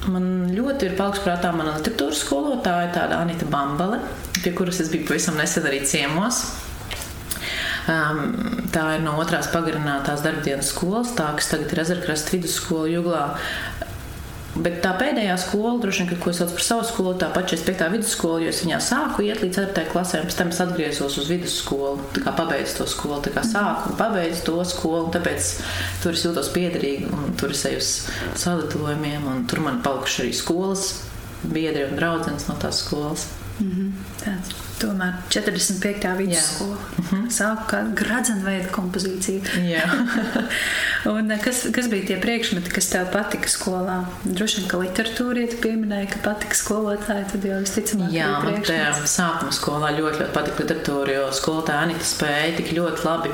Man 0.07 0.51
ļoti 0.55 0.87
ir 0.87 0.97
palikusi 0.97 1.25
prātā 1.25 1.51
mana 1.57 1.73
literatūras 1.79 2.21
skolotāja, 2.23 2.93
tāda 2.95 3.19
Anita 3.19 3.47
Bambale, 3.51 3.99
pie 4.43 4.53
kuras 4.53 4.81
es 4.81 4.89
biju 4.89 5.07
pavisam 5.09 5.37
nesen 5.37 5.67
arī 5.67 5.81
ciemos. 5.87 6.66
Um, 7.87 8.67
tā 8.75 8.97
ir 8.97 9.05
no 9.05 9.15
otrās 9.23 9.47
pagarinātās 9.53 10.25
darbdienas 10.25 10.73
skolas, 10.73 11.13
tā 11.15 11.29
kas 11.39 11.53
tagad 11.53 11.71
ir 11.71 11.85
Ezerkrasta 11.85 12.35
vidusskola 12.35 12.91
Juglā. 12.91 13.27
Bet 14.57 14.79
tā 14.81 14.95
pēdējā 14.97 15.35
skola, 15.39 15.75
droši 15.83 16.07
vien, 16.07 16.19
ko 16.19 16.33
es 16.33 16.39
saucu 16.41 16.57
par 16.57 16.65
savu 16.65 16.85
skolu, 16.89 17.13
tā 17.21 17.29
pati 17.35 17.59
45. 17.59 17.91
vidusskola, 17.93 18.41
jo 18.41 18.53
es 18.55 18.63
viņā 18.65 18.79
sāku 18.83 19.27
iet 19.27 19.43
līdz 19.45 19.59
4. 19.61 19.85
klasē, 19.93 20.23
pēc 20.25 20.39
tam 20.39 20.53
es 20.55 20.61
atgriezos 20.65 21.19
uz 21.21 21.29
vidusskolu. 21.29 22.07
Tā 22.17 22.25
kā 22.25 22.33
pabeidzu 22.39 22.79
to 22.81 22.89
skolu, 22.89 23.21
tā 23.27 23.35
kā 23.37 23.45
sāku 23.45 23.93
un 23.93 23.99
pabeidzu 24.01 24.47
to 24.49 24.57
skolu, 24.73 25.11
tāpēc 25.15 25.51
tur 26.03 26.17
es 26.17 26.25
jūtos 26.25 26.49
piederīgi 26.57 27.11
un 27.13 27.37
tur 27.37 27.53
es 27.53 27.67
eju 27.69 27.83
uz 27.85 27.93
sadalījumiem, 28.47 29.29
un 29.29 29.45
tur 29.51 29.61
man 29.67 29.83
palikuši 29.85 30.25
arī 30.25 30.33
skolas 30.41 30.89
biedri 31.45 31.85
un 31.91 32.01
draudzenes 32.01 32.49
no 32.49 32.57
tās 32.63 32.81
skolas. 32.87 33.29
Mm 33.61 33.71
-hmm. 33.71 33.93
Tāds 34.25 34.66
tomēr 34.81 35.13
45. 35.33 36.17
vidusskola. 36.17 36.77
Mm 36.77 37.05
-hmm. 37.11 37.29
Sāku 37.33 37.67
kā 37.71 37.81
gradzenveida 37.95 38.69
kompozīcija. 38.73 39.41
un 41.17 41.31
eh, 41.31 41.41
kas, 41.45 41.67
kas 41.73 41.89
bija 41.89 42.07
tie 42.07 42.19
priekšmeti, 42.21 42.71
kas 42.71 42.91
tev 42.93 43.07
patika 43.13 43.49
skolā? 43.49 43.99
Droši 44.25 44.61
vien, 44.61 44.69
ka 44.71 44.81
literatūra, 44.83 45.45
ja 45.45 45.51
tu 45.53 45.57
pieminēji, 45.63 46.11
ka 46.13 46.23
patika 46.25 46.55
skolotāji, 46.55 47.25
tad 47.33 47.45
jau 47.45 47.61
visticamāk. 47.61 48.13
Jā, 48.13 48.31
man 48.45 48.63
tajā 48.63 48.93
sākuma 49.05 49.53
skolā 49.53 49.93
ļoti, 49.99 50.21
ļoti 50.21 50.33
patika 50.35 50.63
literatūra, 50.63 51.17
jo 51.21 51.27
skolotāja 51.33 51.87
Anita 51.87 52.05
spēja 52.05 52.57
tik 52.57 52.73
ļoti 52.73 53.05
labi 53.05 53.31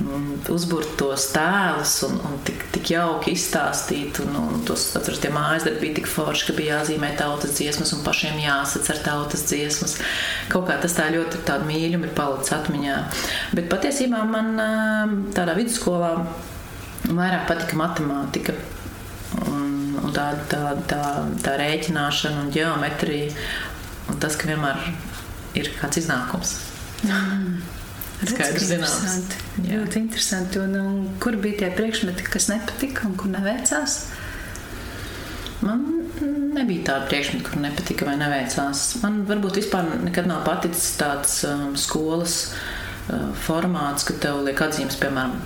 mm, 0.00 0.28
uzbūrt 0.52 0.96
tos 0.98 1.28
tēlus 1.32 1.96
un, 2.08 2.18
un 2.26 2.38
tik, 2.46 2.66
tik 2.74 2.90
jauki 2.94 3.36
izstāstīt. 3.36 4.20
Un, 4.24 4.36
un 4.36 4.64
tos, 4.66 4.90
atceros, 4.98 5.20
tie 5.22 5.30
mājas 5.30 5.64
darbi 5.68 5.86
bija 5.86 6.00
tik 6.00 6.10
forši, 6.10 6.46
ka 6.48 6.58
bija 6.58 6.80
jāzīmē 6.80 7.14
tautas 7.18 7.56
dziesmas 7.58 7.92
un 7.96 8.04
pašiem 8.04 8.40
jāsacer 8.42 9.02
tautas 9.04 9.46
dziesmas. 9.48 9.98
Kaut 10.52 10.66
kā 10.68 10.81
tas 10.82 10.96
tā 10.96 11.08
ļoti 11.14 11.42
tāda 11.46 11.66
mīļuma 11.68 12.08
ir 12.08 12.14
palicis 12.16 12.54
atmiņā. 12.56 12.96
Bet 13.56 13.70
patiesībā 13.72 14.22
man 14.28 14.54
tādā 15.36 15.56
vidusskolā 15.58 16.14
vairāk 17.08 17.46
patika 17.50 17.78
matemātika. 17.80 18.56
Un, 19.48 19.94
un 20.02 20.12
tā, 20.14 20.28
tā, 20.50 20.62
tā, 20.90 21.02
tā 21.44 21.54
rēķināšana 21.60 22.44
un 22.44 22.50
geometrija, 22.52 23.30
un 24.12 24.18
tas, 24.20 24.36
ka 24.36 24.50
vienmēr 24.50 24.82
ir 25.58 25.70
kāds 25.78 26.02
iznākums. 26.02 26.58
Mm. 27.06 27.62
Skaidrs, 28.22 28.68
zināms. 28.70 29.32
Ļoti 29.66 29.98
interesanti. 29.98 30.60
Un, 30.62 30.76
un 30.78 30.98
kur 31.22 31.34
bija 31.42 31.64
tie 31.64 31.70
priekšmeti, 31.74 32.26
kas 32.30 32.46
nepatika 32.52 33.08
un 33.08 33.16
kur 33.18 33.32
neveicās? 33.32 33.96
Man 35.62 35.82
nebija 36.56 36.86
tāda 36.88 37.08
priekšmeta, 37.10 37.46
kur 37.46 37.62
nepatika 37.62 38.06
vai 38.08 38.16
neveicās. 38.20 38.84
Man 39.02 39.22
varbūt 39.28 39.60
vispār 39.60 39.88
nekad 40.02 40.28
nav 40.30 40.44
paticis 40.46 40.94
tāds 40.98 41.40
um, 41.48 41.72
skolas 41.78 42.36
uh, 42.50 43.30
formāts, 43.44 44.06
ka 44.08 44.16
tev 44.22 44.42
liek 44.46 44.62
atzīmes, 44.64 44.98
piemēram, 45.00 45.36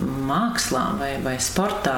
mākslā 0.00 0.84
vai, 1.00 1.14
vai 1.24 1.34
sportā, 1.42 1.96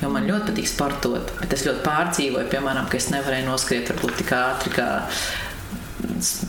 jo 0.00 0.10
man 0.12 0.26
ļoti 0.28 0.50
patīk 0.50 0.70
sportot. 0.70 1.34
Bet 1.42 1.52
es 1.54 1.66
ļoti 1.66 1.84
pārdzīvoju, 1.84 2.48
piemēram, 2.52 2.88
ka 2.90 2.98
es 2.98 3.10
nevarēju 3.12 3.50
noskriet 3.50 3.92
varbūt 3.92 4.22
tik 4.22 4.32
ātri 4.36 4.72
kā 4.76 4.88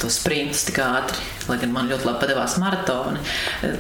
to 0.02 0.10
sprintus 0.12 0.66
tik 0.68 0.80
ātri, 0.84 1.24
lai 1.48 1.58
gan 1.62 1.74
man 1.74 1.90
ļoti 1.90 2.08
labi 2.08 2.22
padevās 2.24 2.58
maratoni. 2.62 3.22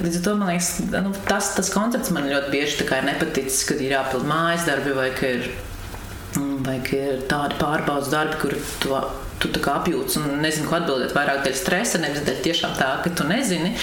Līdz 0.03 0.19
ar 0.19 0.25
to 0.25 0.35
man 0.39 0.51
liekas, 0.51 0.71
nu, 1.05 1.13
tas, 1.29 1.51
tas 1.57 1.71
koncepts 1.73 2.11
man 2.15 2.29
ļoti 2.29 2.51
bieži 2.53 2.83
ir 2.83 3.07
nepaticis, 3.07 3.63
kad 3.69 3.81
ir 3.83 3.95
jāpild 3.97 4.27
mājas 4.27 4.67
darbi 4.67 4.95
vai 4.97 5.09
ka 5.15 5.31
ir 5.37 5.49
vai 6.65 6.79
ir 6.95 7.23
tādi 7.29 7.57
pārbaudas 7.59 8.11
darbi, 8.11 8.37
kur 8.41 8.53
tu, 8.81 8.93
tu 9.53 9.61
apjūti 9.71 10.19
un 10.21 10.39
nezini, 10.41 10.67
ko 10.67 10.77
atbildēt. 10.79 11.13
Vairāk 11.15 11.43
dēļ 11.45 11.55
stresa, 11.57 12.01
nevis 12.01 12.23
dēļ 12.25 12.39
tiešām 12.45 12.73
tā, 12.77 12.89
ka 13.03 13.11
tu 13.17 13.27
nezini. 13.27 13.73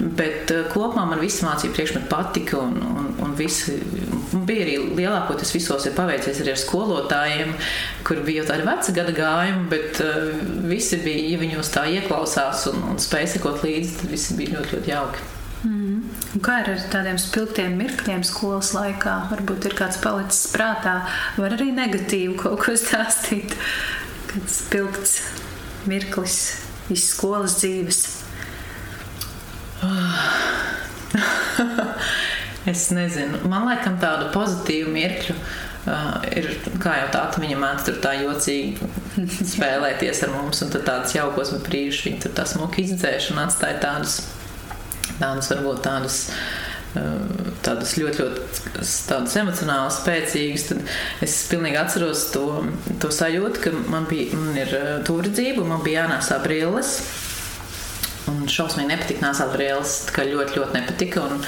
Bet 0.00 0.52
uh, 0.54 0.66
kopumā 0.72 1.06
man 1.10 1.22
viss 1.22 1.44
mācību 1.46 1.76
priekšmeti 1.76 2.10
patika. 2.10 2.60
Un, 2.62 2.80
un, 2.82 3.12
un 3.26 3.36
visi, 3.38 3.76
bija 4.48 4.66
arī 4.66 4.76
lielākoties 4.98 5.54
visos 5.56 5.86
ir 5.88 5.96
paveicies 5.96 6.42
arī 6.42 6.54
ar 6.54 6.60
skolotājiem, 6.62 7.54
kur 8.06 8.22
bija 8.26 8.42
jau 8.42 8.50
tādi 8.52 8.68
veci 8.68 8.96
gada 8.98 9.16
gājumi, 9.16 9.64
bet 9.72 10.02
uh, 10.04 10.28
visi 10.66 11.00
bija, 11.04 11.32
ja 11.34 11.40
viņos 11.42 11.72
tā 11.74 11.86
ieklausās 11.96 12.68
un, 12.72 12.84
un 12.92 13.02
spēja 13.02 13.36
sekot 13.36 13.64
līdzi, 13.66 13.98
tad 14.02 14.14
visi 14.14 14.38
bija 14.38 14.58
ļoti, 14.58 14.78
ļoti 14.78 14.94
jauki. 14.96 15.32
Kā 16.42 16.58
ir 16.60 16.68
ar 16.74 16.80
tādiem 16.92 17.16
spilgtiem 17.20 17.76
mirkļiem 17.78 18.22
skolas 18.26 18.72
laikā? 18.76 19.14
Varbūt 19.30 19.68
ir 19.70 19.76
kāds 19.78 20.00
palicis 20.02 20.50
prātā, 20.52 20.98
var 21.38 21.54
arī 21.56 21.70
negatīvi 21.72 22.36
kaut 22.40 22.60
ko 22.64 22.74
stāstīt. 22.76 23.54
Kāds 24.32 24.58
spilgts 24.64 25.12
mirklis 25.88 26.36
iz 26.92 27.02
skolas 27.12 27.56
dzīves. 27.62 28.00
es 32.72 32.90
nezinu. 32.92 33.36
Man 33.48 33.68
liekas, 33.70 33.96
tādu 34.02 34.28
pozitīvu 34.34 34.92
mirkļu. 34.92 35.34
Uh, 35.86 36.18
ir 36.34 36.48
kā 36.82 36.96
jau 36.98 37.10
tā 37.14 37.20
atmiņa 37.28 37.56
māca, 37.62 37.84
tur 37.86 37.96
tā 38.02 38.16
jocīgi 38.18 38.88
spēlēties 39.52 40.24
ar 40.26 40.30
mums, 40.34 40.58
un 40.66 40.72
tad 40.74 40.82
tādas 40.88 41.14
jaukos 41.14 41.54
brīžus 41.62 42.02
viņi 42.08 42.18
tur 42.24 42.32
tā 42.34 42.42
smuki 42.50 42.82
izdzēš 42.82 43.30
un 43.30 43.38
atstāja 43.44 43.78
tādus 43.84 44.16
tādus 45.20 45.52
varbūt 45.52 45.84
tādus. 45.86 46.22
Eh, 46.96 47.52
tādus 47.66 47.92
ļoti, 47.98 48.22
ļoti 48.22 48.84
tādus 49.08 49.34
emocionāli 49.36 49.92
spēcīgus, 49.92 50.66
tad 50.70 51.24
es 51.26 51.34
pilnīgi 51.50 51.76
atceros 51.80 52.22
to, 52.32 52.44
to 53.02 53.10
sajūtu, 53.12 53.62
ka 53.64 53.72
man, 53.92 54.06
bija, 54.08 54.38
man 54.38 54.56
ir 54.56 54.72
eh, 54.78 54.92
turidzība, 55.04 55.66
man 55.68 55.84
bija 55.84 56.06
jānēsā 56.06 56.40
brilles. 56.44 56.98
Un 58.30 58.46
šausmīgi 58.50 58.90
nepatika 58.90 59.22
nēsāt 59.22 59.52
brilles, 59.52 59.98
tā 60.08 60.16
kā 60.16 60.24
ļoti, 60.26 60.56
ļoti 60.58 60.78
nepatika. 60.80 61.26
Un, 61.26 61.44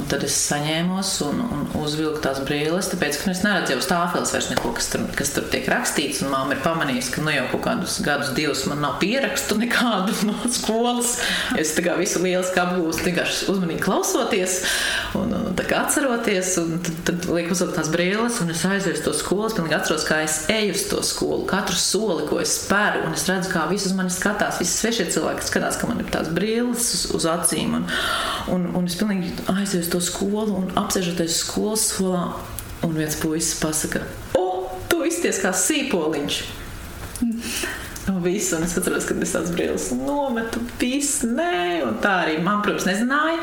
Un 0.00 0.08
tad 0.08 0.24
es 0.24 0.36
saņēmos 0.48 1.10
un, 1.26 1.40
un 1.52 1.64
uzvilku 1.82 2.22
tās 2.24 2.40
brīles, 2.46 2.88
tāpēc, 2.92 3.18
ka 3.20 3.28
nu, 3.28 3.34
es 3.34 3.42
neredzēju 3.44 3.82
uz 3.82 3.88
tāfeles 3.90 4.32
vairs 4.32 4.48
neko, 4.52 4.72
kas 4.78 4.88
tur, 4.92 5.04
kas 5.18 5.32
tur 5.36 5.48
tiek 5.52 5.68
rakstīts. 5.68 6.22
Māma 6.24 6.56
ir 6.56 6.62
pamanījusi, 6.64 7.12
ka 7.12 7.24
nu, 7.24 7.32
jau 7.34 7.44
kaut 7.52 7.64
kādus 7.66 7.98
gadus, 8.04 8.32
divus 8.36 8.64
man 8.70 8.80
nav 8.84 8.96
pierakstu 9.02 9.58
nekādu 9.60 10.16
no 10.30 10.36
skolas. 10.52 11.18
Es 11.60 11.74
tā 11.76 11.84
kā 11.84 11.98
visu 12.00 12.22
lieliski 12.24 12.62
apgūstu, 12.62 13.04
vienkārši 13.10 13.50
uzmanīgi 13.52 13.84
klausoties 13.84 14.62
un, 15.18 15.34
un 15.36 15.60
atceroties. 15.82 16.54
Un 16.62 16.80
tad, 16.84 16.98
tad 17.08 17.28
liek 17.28 17.52
uzvilkt 17.52 17.76
tās 17.76 17.92
brīles, 17.92 18.40
un 18.42 18.52
es 18.54 18.64
aizēju 18.68 18.96
uz 18.96 19.04
to 19.04 19.14
skolu. 19.16 19.50
Es 19.50 19.56
pilnīgi 19.58 19.76
atceros, 19.76 20.08
kā 20.08 20.22
es 20.24 20.38
eju 20.52 20.76
uz 20.76 20.86
to 20.88 21.02
skolu, 21.06 21.44
katru 21.50 21.76
soli, 21.78 22.26
ko 22.30 22.40
es 22.42 22.56
spēru. 22.62 23.04
Un 23.08 23.16
es 23.16 23.26
redzu, 23.28 23.52
kā 23.52 23.66
visi 23.70 23.90
uz 23.90 23.96
mani 23.98 24.12
skatās, 24.14 24.60
visi 24.62 24.78
svešie 24.78 25.08
cilvēki 25.12 25.48
skatās, 25.48 25.78
ka 25.80 25.90
man 25.90 26.00
ir 26.00 26.10
tās 26.12 26.32
brīles 26.32 26.88
uz, 26.96 27.06
uz 27.18 27.28
acīm. 27.28 27.76
Un, 27.76 27.88
un, 28.54 28.68
un 28.78 28.88
es 28.88 28.96
pilnīgi 29.00 29.34
aizēju 29.52 29.81
uz 29.82 29.90
to 29.92 30.00
skolu 30.02 30.56
un 30.62 30.72
apsēžoties 30.78 31.42
skolas 31.42 31.88
skolā, 31.90 32.24
un 32.86 32.96
viens 32.96 33.18
puisis 33.18 33.58
pasaka, 33.60 34.04
o, 34.38 34.46
tu 34.90 35.02
izties 35.08 35.42
kā 35.42 35.52
sīpoliņš. 35.56 36.42
Un 38.10 38.18
viss, 38.22 38.50
un 38.52 38.64
es 38.66 38.72
atceros, 38.74 39.04
ka 39.06 39.14
es 39.22 39.30
tādas 39.30 39.52
brīvības 39.54 39.84
nometu, 39.94 40.58
viss, 40.80 41.20
nē, 41.22 41.84
un 41.86 42.00
tā 42.02 42.16
arī 42.24 42.40
man, 42.42 42.58
protams, 42.64 42.88
nezināja. 42.88 43.38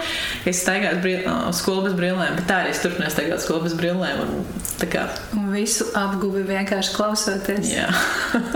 Es 0.49 0.59
staigāju 0.65 0.99
brīv, 1.05 1.29
skolu 1.55 1.85
bez 1.85 1.95
brīvlēm, 1.95 2.35
bet 2.35 2.49
tā 2.49 2.57
arī 2.65 2.73
es 2.73 2.81
turpināju 2.83 3.13
staigāt 3.13 3.43
skolu 3.45 3.63
bez 3.69 3.75
brīvlēm. 3.79 4.19
Un, 4.25 4.89
kā... 4.91 5.05
un 5.39 5.47
visu 5.53 5.87
apguvi 5.95 6.43
vienkārši 6.49 6.91
klausoties. 6.97 7.71
Jā. 7.71 7.87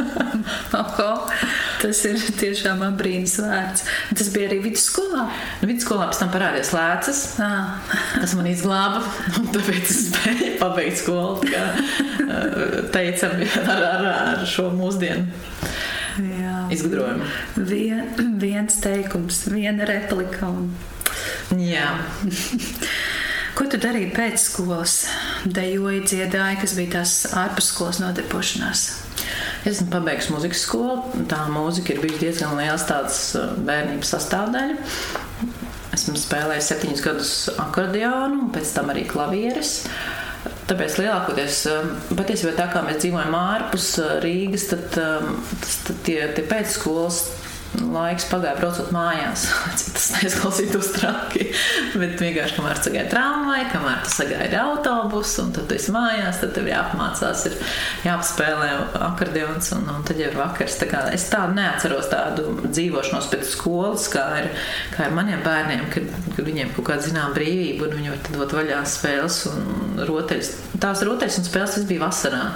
Oho, 0.81 1.07
tas 1.79 2.03
ir 2.09 2.19
tiešām 2.41 2.83
brīnums 2.99 3.37
vērts. 3.39 3.87
Tas 4.19 4.33
bija 4.35 4.49
arī 4.51 4.59
vidusskolā. 4.65 5.29
Nu, 5.61 5.69
vidusskolā 5.71 6.09
pēc 6.11 6.19
tam 6.19 6.33
parādījās 6.35 6.73
lēcas. 6.75 7.23
Ah. 7.43 7.79
tas 8.17 8.35
man 8.35 8.51
izglāba, 8.51 9.05
un 9.39 9.47
tāpēc 9.55 9.87
es 9.87 10.03
spēju 10.09 10.51
pabeigt 10.59 10.99
skolu. 10.99 11.47
Kā, 11.47 11.63
teicam, 12.91 13.39
ar, 13.63 13.87
ar, 13.93 14.07
ar 14.11 14.45
šo 14.49 14.67
mūsdienu. 14.75 15.31
Izgudrojumu. 16.73 17.27
Vien, 17.69 18.37
viens 18.41 18.79
teikums, 18.83 19.45
viena 19.53 19.87
replika. 19.89 20.49
Un... 20.49 20.71
Jā. 21.59 21.91
Ko 23.57 23.67
tu 23.69 23.77
darīji 23.77 24.09
pēc 24.15 24.39
skolas? 24.41 25.03
Dejoji, 25.45 26.01
dziedāji, 26.09 26.57
kas 26.63 26.73
bija 26.77 26.95
tās 26.95 27.17
ārpusskolas 27.37 27.99
nodepošanās. 28.01 28.85
Es 29.63 29.75
esmu 29.75 29.91
pabeigusi 29.93 30.33
muzikas 30.33 30.63
skolu. 30.65 30.97
Tā 31.29 31.43
mūzika 31.53 31.93
ir 31.93 32.01
bijusi 32.01 32.25
diezgan 32.25 32.57
liels 32.57 32.87
tāds 32.89 33.19
uh, 33.37 33.53
bērnības 33.67 34.15
sastāvdaļa. 34.15 34.79
Esmu 35.93 36.17
spēlējis 36.17 36.71
septiņus 36.71 37.05
gadus 37.05 37.35
akordeonu, 37.61 38.47
un 38.47 38.51
pēc 38.55 38.73
tam 38.73 38.89
arī 38.89 39.05
klavieres. 39.07 39.83
Tāpēc 40.69 40.97
lielākoties 41.01 41.61
patiesībā 42.17 42.53
tā 42.57 42.67
kā 42.73 42.83
mēs 42.85 43.01
dzīvojam 43.03 43.37
ārpus 43.37 43.87
Rīgas, 44.23 44.67
tad, 44.71 44.85
tas, 44.93 45.79
tad 45.87 46.03
tie, 46.07 46.19
tie 46.37 46.45
pēcskolas 46.49 47.23
laiks 47.81 48.25
pagāja 48.29 48.57
braucot 48.59 48.91
mājās. 48.93 49.45
Cik 49.79 49.95
tas 49.95 50.07
neizklausītos 50.17 50.89
traki. 50.95 51.47
Bet 51.97 52.21
vienkārši, 52.21 52.57
kamēr 52.57 52.79
sagaidi 52.81 53.11
tramvaju, 53.13 53.67
kamēr 53.71 54.03
tu 54.05 54.13
sagaidi 54.13 54.59
autobusu, 54.61 55.45
un 55.45 55.53
tad 55.55 55.67
tu 55.69 55.77
esi 55.77 55.93
mājās, 55.95 56.41
tad 56.41 56.53
tev 56.55 56.69
jāapmācās, 56.69 57.45
ir 57.49 57.57
jāapspēlē 58.07 58.69
akordeons, 59.09 59.73
un, 59.77 59.89
un 59.95 60.05
tad 60.07 60.21
jau 60.21 60.29
ir 60.29 60.39
vakars. 60.39 60.77
Tā 60.81 60.89
kā 60.91 61.03
es 61.15 61.27
tādu 61.31 61.57
neatceros 61.57 62.09
tādu 62.13 62.55
dzīvošanos 62.67 63.29
pēc 63.33 63.49
skolas, 63.55 64.07
kā 64.13 64.27
ir, 64.43 64.49
kā 64.93 65.09
ir 65.09 65.17
maniem 65.17 65.43
bērniem, 65.45 65.85
kad, 65.93 66.09
kad 66.37 66.49
viņiem 66.49 66.73
kaut 66.77 66.91
kāda 66.91 67.07
zinām 67.09 67.35
brīvība, 67.37 67.89
un 67.89 67.99
viņi 67.99 68.13
var 68.13 68.33
dot 68.37 68.57
vaļā 68.59 68.81
spēles 68.89 69.43
un 69.51 70.03
rotaļas. 70.09 70.55
Tās 70.83 71.05
rotaļas 71.05 71.41
un 71.41 71.47
spēles 71.49 71.77
tas 71.77 71.87
bija 71.89 72.05
vasarā 72.05 72.47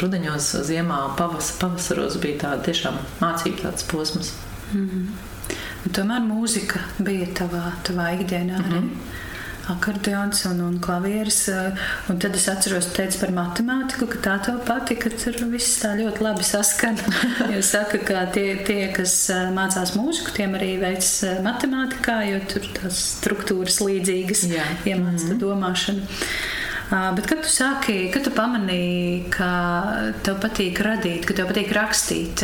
rudenos, 0.00 0.52
ziemā, 0.66 1.00
pavas, 1.16 1.52
pavasaros 1.60 2.16
bija 2.22 2.38
tāda 2.44 2.70
tiešām 2.70 3.00
mācība 3.20 3.66
tāds 3.66 3.86
posms. 3.90 4.32
Mm 4.72 4.88
-hmm. 4.88 5.92
Tomēr 5.96 6.20
mūzika 6.20 6.80
bija 6.98 7.26
tavā, 7.26 7.72
tavā 7.82 8.12
ikdienā 8.20 8.58
mm 8.58 8.64
-hmm. 8.64 8.78
arī. 8.78 9.18
Akordeons 9.70 10.44
un, 10.44 10.60
un 10.60 10.78
klavieris. 10.80 11.48
Un 12.08 12.18
tad 12.18 12.34
es 12.34 12.48
atceros, 12.48 12.86
ka 12.86 13.02
teicu 13.02 13.20
par 13.20 13.30
matemātiku, 13.30 14.06
ka 14.06 14.18
tā 14.18 14.44
tev 14.44 14.60
patika. 14.66 15.10
Tur 15.10 15.36
viss 15.52 15.82
tā 15.82 15.94
ļoti 16.00 16.24
labi 16.26 16.44
saskan. 16.44 16.96
jo 17.54 17.62
saka, 17.62 17.98
ka 17.98 18.24
tie, 18.34 18.56
tie, 18.66 18.92
kas 18.96 19.30
mācās 19.54 19.94
mūziku, 19.96 20.34
tiem 20.36 20.54
arī 20.54 20.78
veids 20.80 21.24
matemātikā, 21.42 22.16
jo 22.32 22.40
tur 22.52 22.66
tās 22.80 23.02
struktūras 23.18 23.80
līdzīgas 23.80 24.44
iemācīt 24.50 25.28
mm 25.28 25.30
-hmm. 25.30 25.38
domāšanu. 25.38 26.00
Bet 26.90 27.28
kad 27.30 27.44
tu 27.44 27.50
sāki, 27.50 28.08
kad 28.10 28.24
tu 28.26 28.32
pamanīji, 28.34 29.28
ka 29.30 29.50
tev 30.26 30.40
patīk 30.42 30.80
radīt, 30.82 31.22
ka 31.28 31.36
tev 31.38 31.46
patīk 31.52 31.70
rakstīt, 31.76 32.42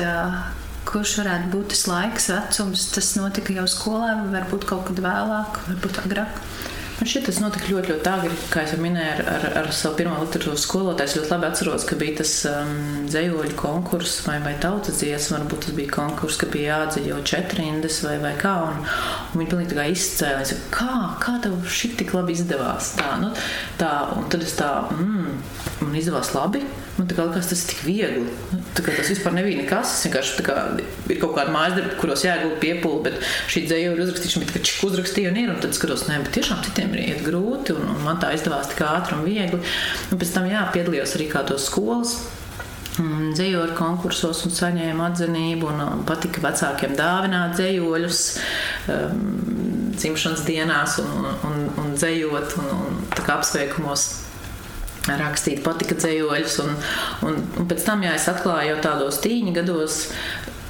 kurš 0.87 1.17
varētu 1.19 1.51
būt 1.51 1.73
tas 1.73 1.83
laiks, 1.91 2.29
vecums, 2.31 2.85
tas 2.95 3.09
notika 3.19 3.57
jau 3.57 3.67
skolā, 3.71 4.13
varbūt 4.31 4.69
kaut 4.71 4.87
kad 4.87 5.03
vēlāk, 5.03 5.59
varbūt 5.67 5.99
agrāk? 6.05 6.39
Man 6.97 7.09
šķiet, 7.11 7.27
tas 7.29 7.39
notika 7.43 7.69
ļoti, 7.69 7.91
ļoti 7.93 8.09
agri. 8.09 8.37
Kā 8.49 8.63
jau 8.65 8.79
minēju, 8.81 9.17
ar, 9.21 9.27
ar, 9.35 9.43
ar 9.61 9.67
savu 9.77 9.99
pirmo 9.99 10.17
literatūras 10.23 10.63
skolotāju. 10.65 11.11
Es 11.11 11.17
ļoti 11.19 11.33
labi 11.35 11.47
atceros, 11.51 11.85
ka 11.85 11.99
bija 12.01 12.15
tas 12.23 12.33
um, 12.49 12.71
dzējoļu 13.11 13.53
konkurss 13.61 14.23
vai, 14.25 14.39
vai 14.41 14.55
tautas 14.63 15.03
dziesma. 15.03 15.43
Varbūt 15.43 15.67
tas 15.67 15.77
bija 15.77 15.93
konkurss, 15.93 16.41
ka 16.41 16.49
bija 16.55 16.71
jāatdzīvo 16.79 17.21
četrindas 17.29 18.01
vai, 18.07 18.17
vai 18.23 18.33
kā. 18.41 18.55
Un, 18.71 18.81
un 18.81 19.43
viņi 19.43 19.51
pilnīgi 19.53 19.75
tā 19.75 19.81
kā 19.83 19.87
izcēlās, 19.93 20.55
kā, 20.73 20.97
kā 21.21 21.37
tev 21.45 21.61
šī 21.69 21.93
tik 22.01 22.17
labi 22.17 22.33
izdevās. 22.39 22.95
Tā, 22.97 23.13
nu, 23.21 23.35
tā, 23.77 23.93
un 24.17 24.33
tad 24.33 24.49
es 24.49 24.57
tā, 24.57 24.73
mm, 24.97 25.39
man 25.85 26.01
izdevās 26.01 26.33
labi. 26.33 26.65
Man 26.97 27.11
liekas, 27.13 27.51
tas 27.51 27.61
ir 27.61 27.69
tik 27.69 27.81
viegli. 27.85 28.23
Tas 28.73 29.11
vispār 29.11 29.35
nebija 29.37 29.61
nekas. 29.61 29.99
Es 29.99 30.07
vienkārši 30.07 30.45
kā, 30.47 30.55
ir 31.13 31.19
kaut 31.21 31.35
kāda 31.37 31.53
mājas 31.53 31.77
darba, 31.77 31.99
kuros 32.01 32.25
jāiegulda 32.25 32.57
piepūle, 32.63 33.03
bet 33.05 33.19
šī 33.53 33.67
dzējoļa 33.67 34.07
uzrakstīšana 34.07 34.47
bija 34.47 34.55
tikai 34.57 34.89
uzrakstīja 34.89 35.33
un 35.33 35.41
ir. 35.43 35.53
Un 35.53 35.61
tad 35.61 35.77
skatos, 35.77 36.07
ne, 36.09 36.23
bet 36.25 36.33
tiešām 36.39 36.63
citiem 36.65 36.86
ir 36.95 37.03
iet 37.09 37.23
grūti, 37.27 37.75
un, 37.75 37.91
un 37.95 38.03
man 38.05 38.21
tā 38.23 38.33
izdevās 38.37 38.71
tik 38.71 38.83
ātri 38.87 39.19
un 39.19 39.27
viegli. 39.27 39.61
Un 40.13 40.21
pēc 40.21 40.35
tam 40.37 40.49
jā, 40.51 40.65
piedalījos 40.75 41.17
arī 41.19 41.31
kādos 41.33 41.69
skolas. 41.71 42.17
Dzējoļu 42.97 43.75
konkursos 43.77 44.45
un 44.49 44.55
saņēmu 44.57 45.05
atzinību. 45.05 45.69
Un 45.69 46.05
patika 46.09 46.41
vecākiem 46.47 46.95
dāvināt 46.97 47.59
dzējoļus 47.59 48.23
um, 48.95 49.27
dzimšanas 49.97 50.45
dienās 50.47 50.97
un, 51.03 51.27
un, 51.49 51.59
un 51.83 51.93
dzējot 51.97 52.57
un, 52.61 52.71
un 52.87 53.03
apsveikumos 53.37 54.07
rakstīt, 55.15 55.63
patika 55.67 55.99
dzējoļus. 55.99 56.59
Un, 56.65 56.75
un, 57.29 57.39
un 57.61 57.69
pēc 57.71 57.85
tam, 57.87 58.05
jā, 58.07 58.17
es 58.17 58.29
atklāju 58.33 58.75
jau 58.75 58.81
tādos 58.89 59.21
tīņa 59.25 59.55
gados, 59.61 60.01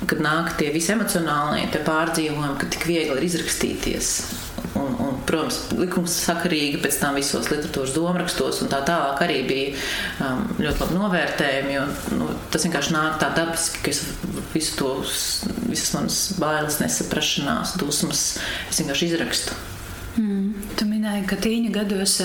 kad 0.06 0.20
nāk 0.22 0.56
tie 0.60 0.72
visi 0.74 0.92
emocionālie 0.94 1.68
pārdzīvojumi, 1.86 2.58
ka 2.60 2.68
tik 2.74 2.88
viegli 2.88 3.16
ir 3.16 3.28
izrakstīties. 3.30 4.12
Un, 4.76 4.96
un, 5.00 5.14
protams, 5.28 5.60
likums 5.78 6.14
sakarīgi 6.26 6.80
pēc 6.82 6.98
tam 7.00 7.16
visos 7.18 7.48
literatūras 7.52 7.94
domārakstos 7.96 8.62
un 8.64 8.72
tā 8.72 8.82
tālāk 8.86 9.22
arī 9.24 9.38
bija 9.48 9.70
um, 10.24 10.42
ļoti 10.60 10.82
labi 10.84 10.98
novērtējumi. 10.98 11.76
Jo, 11.76 11.86
nu, 12.18 12.28
tas 12.52 12.66
vienkārši 12.66 12.96
nāk 12.96 13.20
tā 13.22 13.30
dabiski, 13.36 13.82
ka 13.84 13.94
es 13.94 14.02
visu 14.54 14.76
to, 14.80 14.90
visas 15.70 15.94
manas 15.96 16.20
bailes, 16.40 16.80
nesaprašanās, 16.82 17.76
dusmas, 17.80 18.26
es 18.70 18.82
vienkārši 18.82 19.10
izrakstu. 19.12 19.56
Mm. 20.16 20.52
Tu 20.78 20.86
minēji, 20.88 21.24
ka 21.28 21.36
tīņa 21.40 21.72
gados 21.74 22.16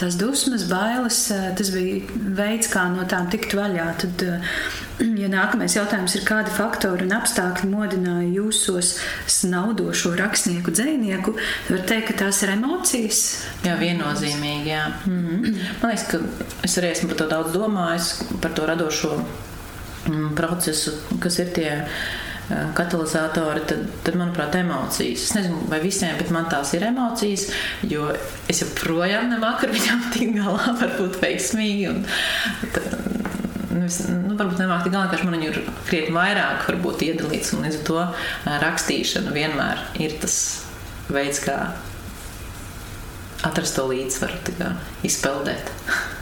tās 0.00 0.16
dusmas, 0.18 0.64
bailes, 0.70 1.18
tas 1.58 1.70
bija 1.74 2.00
veids, 2.38 2.70
kā 2.72 2.86
no 2.90 3.04
tām 3.08 3.28
tikt 3.32 3.54
vaļā. 3.56 3.86
Tad, 4.00 4.24
ja 5.22 5.28
nākamais 5.32 5.76
jautājums 5.76 6.16
ir, 6.16 6.24
kādi 6.26 6.54
faktori 6.54 7.06
un 7.06 7.14
apstākļi 7.18 7.68
modināja 7.70 8.30
jūsos 8.38 8.94
snaudošo 9.30 10.14
rakstnieku, 10.18 10.74
dzinieku, 10.74 11.36
tad 11.36 11.76
var 11.76 11.86
teikt, 11.92 12.08
ka 12.10 12.18
tās 12.24 12.42
ir 12.46 12.54
emocijas. 12.56 13.22
Jā, 13.66 13.76
viennozīmīgi. 13.82 14.72
Jā. 14.72 14.88
Mm. 15.06 15.54
Man 15.82 15.92
liekas, 15.92 16.08
ka 16.10 16.22
es 16.64 16.80
arī 16.80 16.94
esmu 16.96 17.12
par 17.12 17.22
to 17.22 17.30
daudz 17.36 17.56
domājis, 17.56 18.12
par 18.42 18.56
to 18.56 18.66
radošo 18.72 19.14
mm, 19.20 20.32
procesu, 20.38 20.96
kas 21.22 21.40
ir 21.44 21.52
tie 21.56 21.70
katalizatori, 22.76 23.62
tad, 23.68 23.84
tad, 24.06 24.16
manuprāt, 24.20 24.56
emocijas. 24.58 25.26
Es 25.28 25.36
nezinu, 25.36 25.62
vai 25.70 25.80
visiem, 25.82 26.14
bet 26.18 26.32
man 26.34 26.48
tās 26.52 26.72
ir 26.76 26.86
emocijas, 26.88 27.48
jo 27.88 28.08
es 28.50 28.62
joprojām 28.64 29.30
nemāku 29.32 29.68
ar 29.68 29.74
viņām 29.76 30.06
tikt 30.14 30.36
galā, 30.38 30.76
varbūt 30.80 31.20
veiksmīgi. 31.22 31.88
Un, 31.92 32.02
tad, 32.74 32.96
nu, 33.72 33.84
es, 33.86 34.00
nu, 34.08 34.36
varbūt 34.38 34.62
nemāku 34.62 34.88
tik 34.88 34.96
galā, 34.96 35.10
ka 35.12 35.28
man 35.28 35.46
ir 35.46 35.62
krietni 35.88 36.16
vairāk 36.16 36.66
varbūt 36.70 37.06
iedalīts, 37.08 37.54
un 37.56 37.66
līdz 37.66 37.80
ar 37.80 37.86
to 37.90 38.06
rakstīšana 38.66 39.34
vienmēr 39.36 39.86
ir 40.02 40.18
tas 40.22 40.38
veids, 41.12 41.42
kā 41.44 41.58
atrast 43.46 43.76
to 43.76 43.88
līdzsvaru, 43.90 44.72
izpeldēt. 45.08 45.72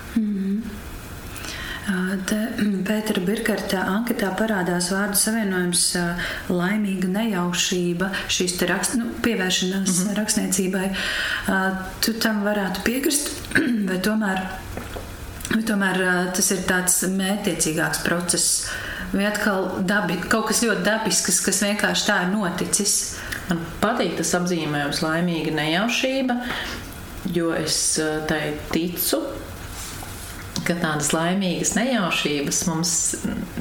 Pētera 1.91 3.23
Birkarta 3.25 3.83
anketā 3.97 4.31
parādās 4.39 4.91
vārdu 4.95 5.19
savienojums 5.19 5.85
laimīga 6.53 7.09
nejaušība, 7.11 8.11
šīs 8.31 8.57
te 8.61 8.69
rakst, 8.71 8.97
nu, 9.01 9.09
pievēršanās 9.25 9.89
mm 9.89 10.05
-hmm. 10.05 10.19
rakstniecībai. 10.19 10.91
Tu 12.05 12.15
tam 12.23 12.45
varētu 12.47 12.85
piekrist, 12.87 13.33
vai 13.91 13.99
tomēr, 14.07 14.45
vai 15.55 15.63
tomēr 15.67 16.05
tas 16.37 16.51
ir 16.55 16.63
tāds 16.69 17.01
mētiecīgāks 17.17 18.05
process, 18.05 18.69
vai 19.13 19.27
atkal 19.27 19.83
dabi, 19.83 20.21
kaut 20.29 20.47
kas 20.53 20.63
ļoti 20.63 20.87
dabisks, 20.87 21.41
kas 21.47 21.63
vienkārši 21.63 22.07
tā 22.07 22.23
ir 22.23 22.33
noticis? 22.37 23.17
Man 23.49 23.65
patīk 23.81 24.15
tas 24.21 24.35
apzīmējums 24.39 25.03
laimīga 25.03 25.57
nejaušība, 25.57 26.39
jo 27.35 27.51
es 27.55 27.99
tai 28.31 28.55
ticu 28.71 29.25
ka 30.71 30.79
tādas 30.79 31.11
laimīgas 31.15 31.75
nejaušības 31.75 32.65
mums 32.71 32.95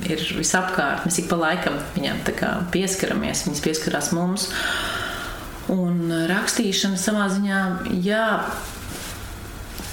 ir 0.06 0.24
visapkārt. 0.38 1.08
Mēs 1.08 1.20
ik 1.24 1.30
pa 1.32 1.40
laikam 1.42 1.80
viņam 1.98 2.22
pieskaramies, 2.74 3.48
viņas 3.48 3.64
pieskarās 3.66 4.12
mums. 4.16 4.50
Un 5.70 6.10
rakstīšana 6.30 6.98
savā 6.98 7.28
ziņā, 7.30 7.62
jā, 8.02 8.26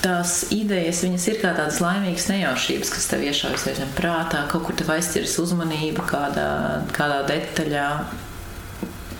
tās 0.04 0.38
idejas, 0.54 1.02
viņas 1.04 1.26
ir 1.32 1.40
kā 1.42 1.52
tādas 1.56 1.80
laimīgas 1.84 2.28
nejaušības, 2.30 2.92
kas 2.94 3.08
tev 3.10 3.24
iešaujas 3.26 3.66
reizēm 3.68 3.92
prātā, 3.96 4.44
kaut 4.50 4.68
kur 4.68 4.78
tev 4.78 4.92
aizķeras 4.94 5.36
uzmanība 5.42 6.06
kādā, 6.08 6.48
kādā 6.96 7.20
detaļā. 7.28 7.90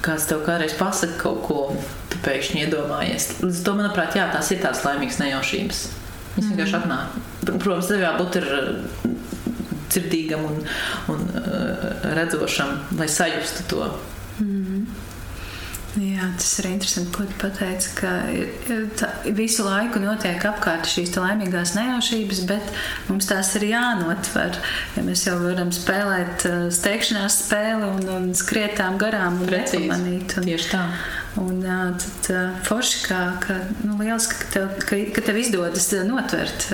Kāds 0.07 0.29
tev 0.31 0.45
kādreiz 0.47 0.77
pasaka 0.79 1.17
kaut 1.19 1.41
ko, 1.49 1.61
tu 2.13 2.21
pēkšņi 2.23 2.61
iedomājies. 2.67 3.31
Līdz 3.43 3.63
ar 3.63 3.65
to, 3.67 3.79
manuprāt, 3.81 4.19
jā, 4.19 4.29
tās 4.31 4.53
ir 4.55 4.61
tās 4.63 4.85
laimīgas 4.87 5.19
nejaušības. 5.25 5.81
Viņas 6.37 6.53
vienkārši 6.53 6.77
mm. 6.77 6.85
atnāk. 6.85 7.36
Protams, 7.47 7.91
tev 7.91 8.03
jābūt 8.03 8.41
ir 8.41 8.49
uh, 8.53 9.11
dzirdīgam 9.93 10.47
un, 10.49 10.63
un 11.15 11.27
uh, 11.33 11.89
redzošam, 12.19 12.77
lai 12.99 13.09
sajustu 13.11 13.69
to. 13.71 13.91
Mm. 14.43 14.87
Jā, 15.97 16.27
tas 16.37 16.51
ir 16.61 16.67
interesanti, 16.69 17.09
ko 17.15 17.25
tu 17.25 17.37
pateici, 17.41 17.93
ka 17.97 18.11
tā, 19.01 19.09
visu 19.33 19.65
laiku 19.65 20.01
notiek 20.03 20.43
apkārt 20.45 20.85
šīs 20.93 21.15
laimīgās 21.17 21.73
nejaušības, 21.73 22.43
bet 22.51 22.69
mums 23.09 23.29
tās 23.31 23.55
ir 23.57 23.65
jānotver. 23.71 24.59
Ja 24.93 25.05
mēs 25.07 25.25
jau 25.25 25.39
varam 25.41 25.73
spēlēt 25.73 26.45
steigšanās 26.77 27.39
spēli 27.47 27.89
un, 27.89 28.05
un 28.13 28.29
skrietām 28.37 29.01
garām 29.01 29.41
un 29.41 29.49
nepamanīt. 29.55 30.37
Un, 30.37 30.51
Tieši 30.51 30.71
tā. 30.75 30.85
Un 31.41 31.65
tad 31.65 32.31
forši, 32.69 33.03
ka, 33.09 33.23
ka 33.41 33.61
nu, 33.81 33.97
lieliski, 33.97 34.43
ka 34.43 34.53
tev, 34.53 34.71
ka, 34.85 35.01
ka 35.17 35.29
tev 35.31 35.41
izdodas 35.41 35.89
notvert. 36.05 36.69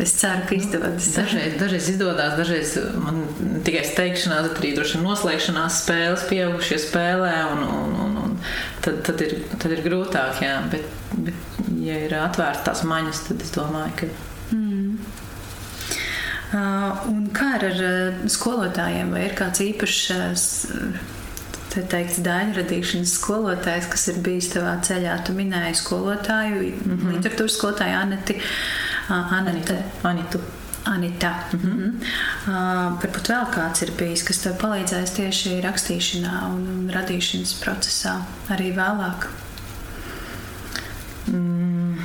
Es 0.00 0.14
ceru, 0.16 0.46
ka 0.48 0.56
izdodas. 0.56 1.10
Dažreiz, 1.16 1.56
dažreiz 1.60 1.88
izdodas, 1.92 2.36
dažreiz 2.38 2.74
man 3.04 3.22
tikai 3.66 3.84
steigšanās, 3.84 4.48
bet 4.48 4.60
arī 4.62 4.72
droši 4.78 4.96
vien 4.96 5.06
noslēgšanās 5.08 5.80
spēles, 5.84 6.26
pieaugušie 6.30 6.80
spēlē. 6.86 7.34
Un, 7.52 7.64
un, 7.68 7.96
un, 8.06 8.18
un 8.24 8.36
tad, 8.84 9.02
tad, 9.06 9.24
ir, 9.26 9.36
tad 9.56 9.76
ir 9.76 9.84
grūtāk, 9.84 10.40
jā. 10.46 10.56
Bet, 10.72 10.88
bet, 11.28 11.48
ja 11.84 12.00
ir 12.06 12.16
atvērtas 12.20 12.66
tās 12.68 12.84
maņas, 12.88 13.24
tad 13.28 13.44
es 13.46 13.56
domāju, 13.56 13.96
ka. 14.02 14.12
Mm 14.56 14.80
Un 16.50 17.28
kā 17.30 17.52
ar 17.60 17.66
skolotājiem? 18.30 19.12
Vai 19.14 19.28
ir 19.28 19.36
kāds 19.38 19.62
īpašs 19.62 20.00
te 21.70 21.82
teikts, 21.90 22.20
daļradīšanas 22.26 23.16
skolotājs, 23.18 23.88
kas 23.92 24.08
ir 24.12 24.22
bijis 24.24 24.50
tavā 24.54 24.76
ceļā. 24.86 25.18
Tu 25.26 25.34
minēji 25.36 25.78
skolotāju, 25.80 26.62
mm 26.62 26.96
-hmm. 26.96 27.12
literatūras 27.16 27.58
skolotāju 27.58 27.98
Aneti. 27.98 28.40
Anete. 29.08 29.82
Anitu. 30.02 30.40
Anita. 30.84 31.34
Mm 31.52 31.60
-hmm. 31.60 31.92
uh, 32.48 33.00
varbūt 33.02 33.28
vēl 33.28 33.46
kāds 33.54 33.82
ir 33.82 33.92
bijis, 33.98 34.22
kas 34.22 34.38
tev 34.38 34.56
palīdzējis 34.62 35.14
tieši 35.16 35.60
rakstīšanā 35.60 36.34
un 36.54 36.90
radīšanas 36.94 37.54
procesā 37.64 38.16
arī 38.48 38.72
vēlāk. 38.76 39.28
Mm. 41.26 41.98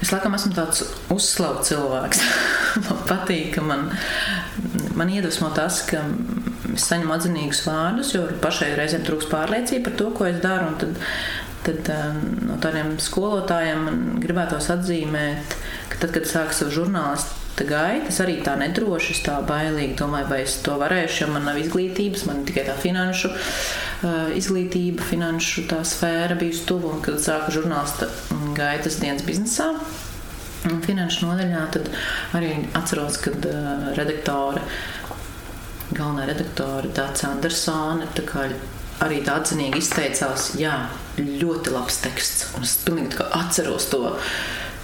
Es 0.00 0.12
laikam 0.12 0.34
esmu 0.34 0.52
tāds 0.56 0.84
uzslavs 1.12 1.68
cilvēks. 1.68 2.20
man 2.88 3.02
patīk, 3.08 3.54
ka 3.54 3.62
man, 3.62 3.90
man 4.94 5.08
iedvesmo 5.08 5.50
tas, 5.54 5.82
ka 5.86 6.02
es 6.80 6.88
saņemu 6.88 7.16
atzinīgus 7.16 7.64
vārdus, 7.68 8.14
jo 8.16 8.24
pašai 8.42 8.72
reizēm 8.78 9.04
trūks 9.06 9.28
pārliecība 9.30 9.90
par 9.90 9.98
to, 10.00 10.08
ko 10.16 10.28
es 10.30 10.40
daru. 10.42 10.72
Tad, 10.80 10.96
tad 11.66 11.90
um, 11.92 12.22
no 12.48 12.56
tādiem 12.62 12.94
skolotājiem 13.02 13.84
man 13.84 14.00
gribētos 14.22 14.70
atzīmēt, 14.72 15.58
ka 15.92 16.00
tad, 16.00 16.14
kad 16.16 16.28
sāku 16.28 16.56
savu 16.56 16.74
žurnālistu 16.78 17.66
gaitu, 17.68 18.08
es 18.08 18.20
arī 18.24 18.38
tā 18.44 18.54
nedroši, 18.56 19.18
tā 19.26 19.36
bailīgi 19.44 19.98
domāju, 19.98 20.30
vai 20.30 20.38
es 20.46 20.56
to 20.64 20.78
varēšu, 20.80 21.24
jo 21.24 21.32
man 21.34 21.44
nav 21.50 21.58
izglītības, 21.60 22.24
man 22.30 22.46
tikai 22.48 22.64
tā 22.70 22.76
finanšu 22.80 23.32
uh, 23.34 24.30
izglītība, 24.38 25.04
finanšu 25.10 25.66
tā 25.68 25.82
sfēra 25.84 26.38
bijusi 26.40 26.64
tuvu. 26.70 26.94
Kad 27.04 27.20
sāku 27.20 27.58
žurnālista 27.58 28.08
gaitas 28.56 28.96
dienas 29.02 29.26
biznesā, 29.28 29.74
finanšu 30.86 31.28
nodaļā, 31.28 31.66
tad 31.76 31.92
arī 32.36 32.54
atceros, 32.80 33.20
kad 33.20 33.44
uh, 33.52 33.92
redaktore 33.98 34.64
galvenā 35.96 36.26
redaktore 36.30 36.90
Dārsa 36.94 37.32
Andersone 37.34 38.08
arī 39.00 39.20
tā 39.24 39.38
atzinīgi 39.40 39.80
izteicās, 39.80 40.50
jā, 40.60 40.74
ļoti 41.18 41.72
labs 41.72 42.00
teksts. 42.04 42.50
Es 42.60 42.76
pilnīgi 42.84 43.24
atceros 43.36 43.88
to, 43.92 44.16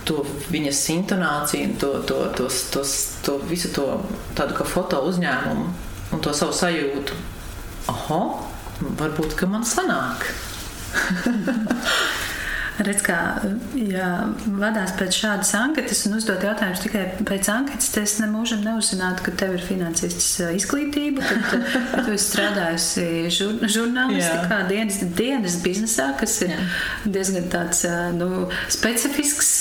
to 0.09 0.23
viņas 0.53 0.83
intonāciju, 0.95 1.75
to, 1.83 1.93
to, 2.09 2.21
to, 2.39 2.49
to, 2.73 2.85
to 3.27 3.37
visu 3.51 3.73
to 3.77 3.87
tādu 4.39 4.57
kā 4.57 4.65
foto 4.69 5.03
uzņēmumu 5.11 5.69
un 6.17 6.25
to 6.25 6.33
savu 6.37 6.57
sajūtu. 6.57 7.19
Oho, 7.93 8.21
varbūt, 8.99 9.37
ka 9.39 9.51
man 9.51 9.67
sanāk. 9.69 10.27
Redz, 12.77 13.01
kā 13.07 13.19
ja 13.81 14.09
vadās 14.45 14.93
pēc 14.99 15.17
šādas 15.17 15.53
anketas 15.57 16.03
un 16.09 16.19
uzdot 16.19 16.43
jautājumus 16.45 16.83
tikai 16.85 17.05
pēc 17.25 17.49
anketas, 17.49 17.89
tad 17.95 18.05
es 18.05 18.17
nemūžam 18.21 18.61
neuzzinātu, 18.67 19.25
ka 19.25 19.33
tev 19.41 19.55
ir 19.57 19.65
finansists 19.65 20.43
izglītība, 20.45 21.25
ka, 21.25 21.61
ka 21.73 22.03
tu 22.05 22.13
esi 22.13 22.27
strādājusi 22.27 23.07
žur, 23.33 23.55
žurnālistikā, 23.65 24.61
dienas, 24.69 25.01
dienas 25.17 25.57
biznesā, 25.65 26.11
kas 26.21 26.37
ir 26.45 26.53
Jā. 26.53 26.67
diezgan 27.17 27.49
tāds 27.53 27.81
nu, 28.19 28.29
specifisks 28.73 29.55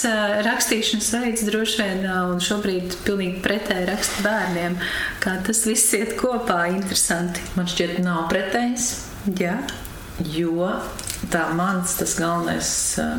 rakstīšanas 0.50 1.12
veids 1.16 1.48
droši 1.48 1.82
vien, 1.82 2.06
un 2.34 2.44
šobrīd 2.44 3.00
pilnīgi 3.08 3.40
pretēji 3.46 3.90
raksta 3.94 4.28
bērniem. 4.28 4.76
Kā 5.24 5.38
tas 5.48 5.64
viss 5.70 5.96
iet 5.96 6.18
kopā, 6.20 6.66
interesanti. 6.74 7.44
Man 7.56 7.72
šķiet, 7.72 8.02
nav 8.04 8.28
pretējs. 8.34 8.92
Jā. 9.40 9.58
Jo 10.36 10.70
tā 11.32 11.46
mans 11.56 11.96
tas 12.00 12.16
galvenais 12.20 12.70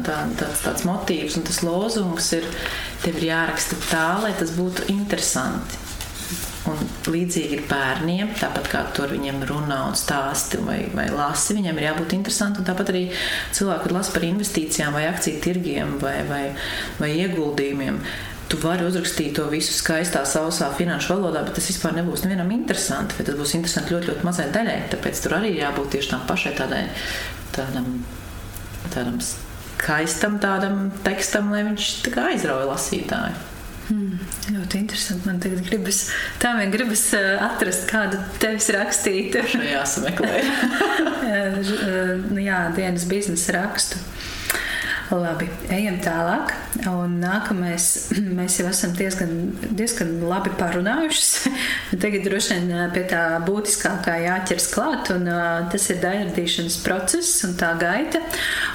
tā, 0.07 0.21
tāds, 0.39 0.63
tāds 0.65 0.87
motīvs 0.89 1.39
un 1.39 1.47
tas 1.49 1.63
lozungs 1.67 2.31
ir, 2.37 2.47
tev 3.05 3.19
ir 3.21 3.31
jāraksta 3.31 3.79
tā, 3.89 4.07
lai 4.23 4.33
tas 4.39 4.55
būtu 4.57 4.89
interesanti. 4.93 5.83
Un 6.67 6.81
līdzīgi 7.13 7.61
ir 7.61 7.67
bērniem, 7.71 8.33
tāpat 8.41 8.67
kā 8.73 8.81
tur 8.97 9.13
viņiem 9.15 9.45
runā 9.47 9.85
un 9.87 9.95
stāsta 9.99 10.59
vai, 10.67 10.81
vai 10.95 11.05
lasa, 11.15 11.55
viņiem 11.55 11.79
ir 11.79 11.87
jābūt 11.93 12.17
interesantam. 12.17 12.67
Tāpat 12.67 12.91
arī 12.91 13.05
cilvēki, 13.55 13.85
kad 13.85 13.95
lasa 13.95 14.15
par 14.17 14.27
investīcijām 14.27 14.97
vai 14.99 15.05
akciju 15.07 15.45
tirgiem 15.45 15.95
vai, 16.03 16.17
vai, 16.27 16.43
vai 16.99 17.13
ieguldījumiem. 17.21 18.01
Tu 18.47 18.59
vari 18.63 18.85
uzrakstīt 18.87 19.33
to 19.39 19.49
visu 19.51 19.73
skaistā, 19.75 20.21
sausā 20.29 20.69
finanšu 20.79 21.17
valodā, 21.17 21.43
bet 21.47 21.57
tas 21.59 21.67
vispār 21.67 21.97
nebūs 21.97 22.23
nevienam 22.23 22.53
interesanti. 22.55 23.25
Tas 23.27 23.35
būs 23.39 23.57
interesanti 23.59 23.97
ļoti, 23.97 24.13
ļoti 24.13 24.29
mazai 24.29 24.47
daļai. 24.55 24.77
Tāpēc 24.93 25.23
tur 25.25 25.35
arī 25.41 25.57
jābūt 25.57 25.97
tieši 25.97 26.13
tam 26.13 26.23
pašai 26.29 26.55
tādai 26.61 26.85
tādam, 27.57 27.91
tādam 28.95 29.19
skaistam 29.23 30.39
tādam 30.43 30.89
tekstam, 31.05 31.51
lai 31.53 31.65
viņš 31.67 31.91
aizrauja 32.23 32.71
lasītāju. 32.71 33.45
Hmm, 33.87 34.19
ļoti 34.51 34.81
interesanti. 34.81 35.29
Man 35.29 35.37
tagad 35.43 35.61
gribas, 35.69 36.01
tā 36.43 36.57
vien 36.59 36.73
gribas 36.75 37.05
uh, 37.15 37.37
atrast 37.47 37.87
kādu 37.91 38.19
tevis 38.43 38.67
rakstītu. 38.75 39.45
Jāsameklē. 39.63 40.41
nu, 42.33 42.41
jā, 42.43 42.65
dienas 42.75 43.07
biznesa 43.11 43.55
rakstu. 43.61 44.03
Labi, 45.07 45.47
ejam 45.71 46.01
tālāk. 46.03 46.51
Un 46.91 47.21
nākamais, 47.23 47.85
mēs 48.39 48.57
jau 48.59 48.67
esam 48.67 48.95
diezgan, 48.97 49.31
diezgan 49.79 50.17
labi 50.27 50.51
parunājuši. 50.59 51.53
Tagad 52.03 52.27
droši 52.27 52.57
vien 52.57 52.91
pie 52.95 53.05
tā 53.13 53.21
būtiskākā 53.47 54.17
jāķers 54.25 54.67
klāt, 54.75 55.13
un 55.15 55.29
tas 55.71 55.87
ir 55.93 56.01
daļradīšanas 56.03 56.79
process 56.83 57.45
un 57.47 57.55
tā 57.61 57.71
gaita. 57.79 58.25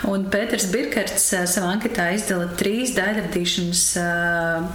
Un 0.07 0.29
Pēters 0.31 0.69
Birkerts 0.71 1.27
savā 1.51 1.73
anketā 1.75 2.07
izdala 2.15 2.47
trīs 2.59 2.95
daļradīšanas 2.95 3.83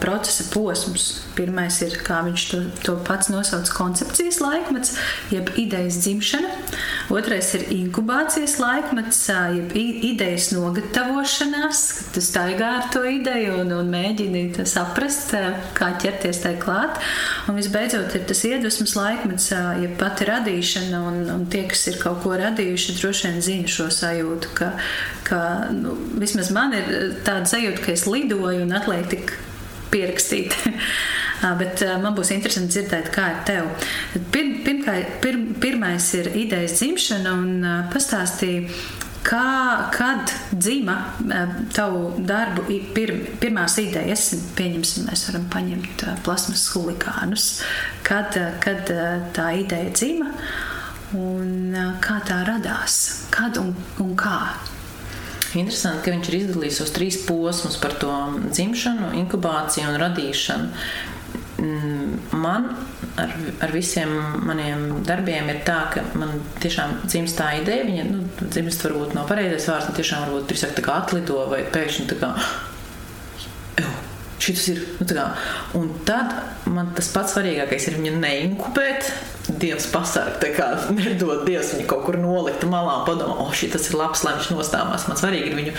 procesa 0.03 0.51
posmus. 0.53 1.09
Pirmais 1.37 1.81
ir, 1.85 1.97
kā 2.05 2.21
viņš 2.29 2.47
to, 2.53 2.63
to 2.85 2.99
pats 3.09 3.33
nosauc, 3.33 3.73
koncepcijas 3.77 4.43
laikmets, 4.45 4.97
jeb 5.33 5.51
idejas 5.57 6.03
dzimšana. 6.05 6.53
Otrais 7.13 7.53
ir 7.59 7.67
inkubācijas 7.75 8.59
laikmets, 8.63 9.21
jeb 9.55 9.77
idejas 9.77 10.51
nogatavošana 10.55 11.57
iepazīšanās, 11.57 11.81
kad 11.97 12.15
tu 12.15 12.21
staigā 12.21 12.69
ar 12.81 12.89
to 12.93 13.03
ideju 13.05 13.61
un, 13.63 13.73
un 13.73 13.91
mēģini 13.91 14.67
saprast, 14.67 15.35
kā 15.77 15.91
ķerties 16.01 16.43
tai 16.43 16.55
klāt. 16.61 16.99
Un 17.49 17.57
visbeidzot, 17.57 18.15
ir 18.15 18.27
tas 18.27 18.45
iedvesmas 18.45 18.97
laikmets, 18.97 19.51
ja 19.53 19.91
pati 19.99 20.27
radīšana, 20.29 21.01
un, 21.09 21.31
un 21.31 21.47
tie, 21.51 21.67
kas 21.69 21.87
ir 21.89 21.99
kaut 22.03 22.23
ko 22.25 22.37
radījuši, 22.37 22.97
droši 23.01 23.29
vien 23.29 23.43
zina 23.43 23.69
šo 23.69 23.89
sajūtu, 23.91 24.55
ka, 24.57 24.73
ka 25.27 25.41
nu, 25.75 25.97
vismaz 26.19 26.53
man 26.55 26.75
ir 26.77 27.19
tāda 27.27 27.47
sajūta, 27.47 27.85
ka 27.85 27.95
es 27.95 28.07
lidoju 28.07 28.65
un 28.67 28.77
atliek 28.77 29.07
tik 29.13 29.37
pierakstīt. 29.93 30.57
Bet 31.61 31.83
man 32.03 32.15
būs 32.17 32.33
interesanti 32.33 32.79
dzirdēt, 32.79 33.11
kā 33.15 33.27
ir 33.33 33.41
tev. 33.49 33.73
Pir, 34.33 34.53
pirmkā, 34.65 34.95
pir, 35.25 35.41
pirmais 35.61 36.07
ir 36.17 36.31
idejas 36.33 36.79
dzimšana, 36.81 37.35
un 37.37 37.67
pastāstīja, 37.93 38.71
Kā, 39.27 39.91
kad 39.91 40.31
dzima 40.55 40.95
tavu 41.75 42.13
darbu 42.29 42.69
pir, 42.95 43.11
pirmās 43.43 43.75
idejas, 43.83 44.29
pieņemsim, 44.55 45.09
mēs 45.09 45.25
varam 45.27 45.49
paņemt 45.51 46.05
plasmas 46.23 46.69
huligānus, 46.71 47.49
kad, 48.07 48.39
kad 48.63 48.93
tā 49.35 49.49
ideja 49.65 49.91
dzima 49.91 50.31
un 51.19 51.75
kā 52.05 52.21
tā 52.29 52.39
radās, 52.47 53.01
kad 53.35 53.59
un, 53.59 53.75
un 54.05 54.15
kā? 54.19 54.39
Interesanti, 55.57 56.05
ka 56.05 56.15
viņš 56.15 56.31
ir 56.31 56.39
izdalījis 56.45 56.81
uz 56.85 56.95
trīs 56.95 57.19
posmus 57.27 57.81
par 57.83 57.97
to 57.99 58.13
dzimšanu, 58.47 59.11
inkubāciju 59.25 59.91
un 59.91 60.01
radīšanu. 60.05 60.87
Mm, 61.57 62.19
man 62.37 62.67
ar, 63.17 63.31
ar 63.65 63.71
visiem 63.73 64.11
maniem 64.45 64.99
darbiem 65.09 65.49
ir 65.49 65.63
tā, 65.65 65.79
ka 65.95 66.03
man 66.19 66.35
tiešām 66.61 66.99
dzimst 67.07 67.39
tā 67.39 67.55
ideja, 67.63 67.87
viņa 67.89 68.05
nu, 68.11 68.25
dzimst 68.43 68.85
varbūt 68.85 69.17
nav 69.17 69.29
pareizais 69.31 69.69
vārds, 69.71 69.89
bet 69.89 70.03
tiešām 70.03 70.27
varbūt 70.27 70.51
drīzāk 70.51 70.75
tā 70.77 70.85
kā 70.85 70.99
atlido 71.01 71.39
vai 71.49 71.63
pēkšņi 71.73 72.09
tā 72.13 72.19
kā. 72.21 72.33
Šis 74.47 74.67
ir. 74.69 74.83
Nu, 75.01 75.07
kā, 75.09 75.25
un 75.79 75.89
tad 76.07 76.35
man 76.69 76.93
tas 76.95 77.09
pats 77.15 77.33
svarīgākais 77.35 77.89
ir 77.89 77.97
viņu 78.03 78.21
neinkubēt. 78.21 79.09
Dievs 79.47 79.87
pasargā, 79.93 80.37
tā 80.43 80.51
kā 80.53 80.67
nedod 80.93 81.47
Dievs 81.47 81.73
viņu 81.73 81.87
kaut 81.89 82.05
kur 82.05 82.19
nolikt 82.21 82.67
malā 82.69 83.01
un 83.01 83.07
padomā, 83.09 83.39
o, 83.47 83.49
šī 83.55 83.71
tas 83.73 83.89
ir 83.89 83.97
labs, 83.97 84.27
lai 84.27 84.35
viņš 84.37 84.53
nostāvās. 84.53 85.07
Man 85.09 85.19
svarīgi 85.19 85.53
ir 85.53 85.57
viņu 85.57 85.75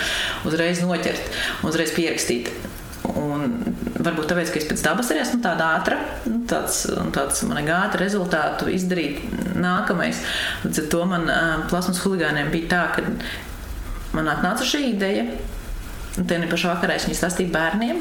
uzreiz 0.48 0.82
noķert, 0.82 1.30
uzreiz 1.68 1.94
pierakstīt. 1.94 2.50
Un 3.18 3.74
varbūt 3.98 4.30
tāpēc, 4.30 4.52
ka 4.52 4.60
es 4.60 4.66
pēc 4.68 4.82
dabas 4.84 5.10
arī 5.12 5.22
esmu 5.24 5.40
tāda 5.42 5.72
ātra, 5.78 5.98
nu, 6.28 6.42
tāds, 6.50 6.84
tāds 7.14 7.42
man 7.48 7.66
gāta 7.66 8.00
rezultātu 8.00 8.70
izdarīt 8.70 9.22
nākamais. 9.58 10.20
Līdz 10.64 10.82
ar 10.84 10.88
to 10.92 11.04
man 11.10 11.30
plasmas 11.70 12.02
huligāniem 12.04 12.52
bija 12.54 12.70
tā, 12.74 12.82
ka 12.94 14.16
man 14.16 14.30
atnāca 14.32 14.66
šī 14.66 14.84
ideja. 14.92 15.26
Un 16.18 16.26
tad 16.26 16.42
pašā 16.50 16.72
vakarā 16.72 16.96
es 16.98 17.04
viņu 17.06 17.14
stāstīju 17.14 17.52
bērniem, 17.54 17.98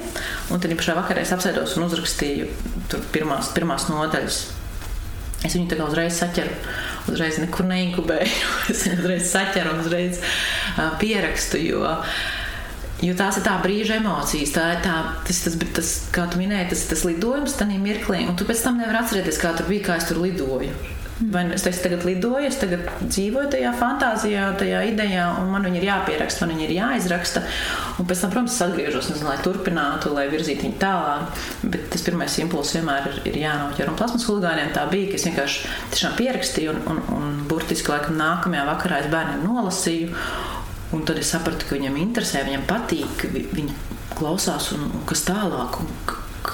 un 0.50 0.62
tad 0.62 0.72
pašā 0.80 0.96
vakarā 0.98 1.22
es 1.22 1.34
apsēdos 1.36 1.76
un 1.78 1.86
uzrakstīju 1.86 2.48
pirmās, 3.14 3.52
pirmās 3.54 3.86
nodaļas. 3.92 4.40
Es 5.46 5.54
viņu 5.54 5.70
tā 5.70 5.78
kā 5.78 5.86
uzreiz 5.86 6.18
saķeru, 6.18 6.56
uzreiz 7.14 7.38
nekur 7.44 7.68
neinkubēju. 7.70 8.48
es 8.74 8.88
viņu 8.88 9.04
uzreiz 9.04 9.30
saķeru 9.30 9.76
un 9.76 9.84
uzreiz 9.84 10.18
uh, 10.24 10.96
pierakstu. 10.98 11.62
Jo, 11.62 11.84
uh, 11.86 12.18
Jo 13.06 13.14
tās 13.18 13.38
ir 13.38 13.46
tā 13.46 13.54
brīža 13.62 14.00
emocijas, 14.00 14.56
tā 14.56 14.68
ir 14.74 14.80
tā, 14.82 14.98
tas, 15.28 15.44
tas, 15.46 15.58
tas, 15.78 15.90
kā 16.16 16.26
tu 16.32 16.40
minēji, 16.42 16.72
tas, 16.74 16.86
tas 16.90 17.06
lidojums, 17.06 17.58
tā 17.60 17.68
mirklī, 17.70 18.24
un 18.26 18.38
tu 18.38 18.48
pēc 18.48 18.64
tam 18.66 18.80
nevari 18.82 19.04
atcerēties, 19.04 19.42
kā 19.42 19.54
tur 19.58 19.70
bija, 19.70 19.92
kā 19.92 19.98
es 20.02 20.08
tur 20.10 20.24
lidoju. 20.24 20.74
Vai 21.18 21.48
es 21.50 21.64
tagad 21.82 22.04
lidoju, 22.06 22.46
es 22.46 22.60
tagad 22.62 22.84
dzīvoju 23.02 23.50
tajā 23.56 23.72
fantāzijā, 23.80 24.52
tajā 24.60 24.84
idejā, 24.92 25.24
un 25.42 25.50
man 25.50 25.64
viņa 25.66 25.80
ir 25.80 25.86
jāpieraksta, 25.88 26.44
man 26.46 26.54
viņa 26.54 26.66
ir 26.68 26.74
jāizraksta. 26.76 27.42
Un 27.98 28.06
pēc 28.10 28.22
tam, 28.22 28.34
protams, 28.36 28.54
es 28.54 28.66
atgriežos, 28.68 29.10
nezinu, 29.10 29.32
lai 29.32 29.40
turpinātu, 29.42 30.12
lai 30.14 30.28
virzītu 30.30 30.68
viņu 30.68 30.78
tālāk. 30.82 31.42
Bet 31.74 31.88
tas 31.94 32.06
pirmais 32.06 32.38
impulss 32.44 32.78
vienmēr 32.78 33.10
ir, 33.10 33.18
ir 33.32 33.40
jānoķer. 33.48 33.90
Un 33.90 33.98
plasmas 33.98 34.28
huligāniem 34.30 34.70
tā 34.78 34.86
bija, 34.94 35.10
ka 35.10 35.18
es 35.18 35.26
vienkārši 35.26 35.74
tiešām 35.96 36.14
pierakstīju, 36.22 36.76
un, 36.76 36.86
un, 36.94 37.02
un 37.18 37.34
burtiski 37.50 37.94
laikam 37.96 38.22
nākamajā 38.22 38.68
vakarā 38.70 39.02
es 39.02 39.10
bērniem 39.14 39.50
nolasīju. 39.50 40.14
Un 40.96 41.04
tad 41.04 41.20
es 41.20 41.34
sapratu, 41.34 41.68
ka 41.68 41.76
viņam 41.76 41.98
interesē, 42.00 42.46
viņam 42.48 42.64
patīk, 42.70 43.28
viņi 43.34 43.74
klausās, 44.16 44.72
un, 44.76 44.88
un 44.88 45.04
kas 45.10 45.26
tālāk, 45.28 45.82
un 45.84 45.90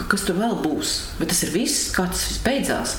kas 0.10 0.26
tur 0.26 0.40
vēl 0.40 0.56
būs. 0.64 0.94
Bet 1.20 1.30
tas 1.34 1.44
ir 1.46 1.54
viss, 1.54 1.92
kā 1.94 2.08
tas 2.10 2.24
viss 2.30 2.42
beidzās. 2.46 2.96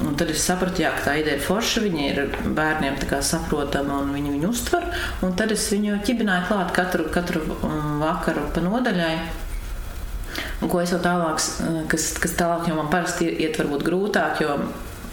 Un 0.00 0.16
tad 0.16 0.30
es 0.32 0.42
sapratu, 0.42 0.80
jā, 0.80 0.90
ka 0.96 1.10
tā 1.10 1.14
ideja 1.20 1.36
ir 1.36 1.44
forša, 1.44 1.82
viņa 1.84 2.04
ir 2.08 2.20
bērniem 2.56 2.96
saprotama 3.20 3.98
un 4.00 4.14
viņi 4.16 4.32
viņu 4.32 4.48
uztver. 4.48 4.86
Un 5.26 5.36
tad 5.36 5.52
es 5.52 5.66
viņu 5.70 6.00
ķibināju 6.06 6.48
klāt 6.48 6.72
katru, 6.76 7.06
katru 7.12 7.44
um, 7.60 8.00
vakaru 8.00 8.46
pa 8.54 8.64
nodaļai. 8.64 9.14
Un 10.64 10.70
ko 10.72 10.80
es 10.80 10.92
jau 10.94 11.00
tālāk, 11.04 11.42
kas, 11.92 12.12
kas 12.20 12.36
tālāk 12.38 12.70
jau 12.70 12.78
man 12.78 12.88
parasti 12.92 13.28
iet 13.28 13.58
varbūt 13.60 13.84
grūtāk, 13.84 14.40
jo 14.44 14.56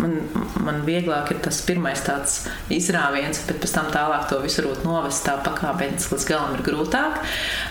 man, 0.01 0.17
man 0.65 0.81
vieglāk 0.87 1.31
ir 1.33 1.41
tas 1.45 1.61
pirmais 1.67 2.01
tāds 2.05 2.43
izrāviens, 2.73 3.43
bet 3.49 3.61
pēc 3.63 3.77
tam 3.77 3.91
tālāk 3.93 4.27
to 4.31 4.41
visu 4.43 4.63
varbūt 4.63 4.85
novest 4.87 5.25
tā 5.27 5.37
pakāpeniski 5.45 6.15
līdz 6.15 6.27
galam 6.31 6.57
ir 6.57 6.65
grūtāk. 6.67 7.23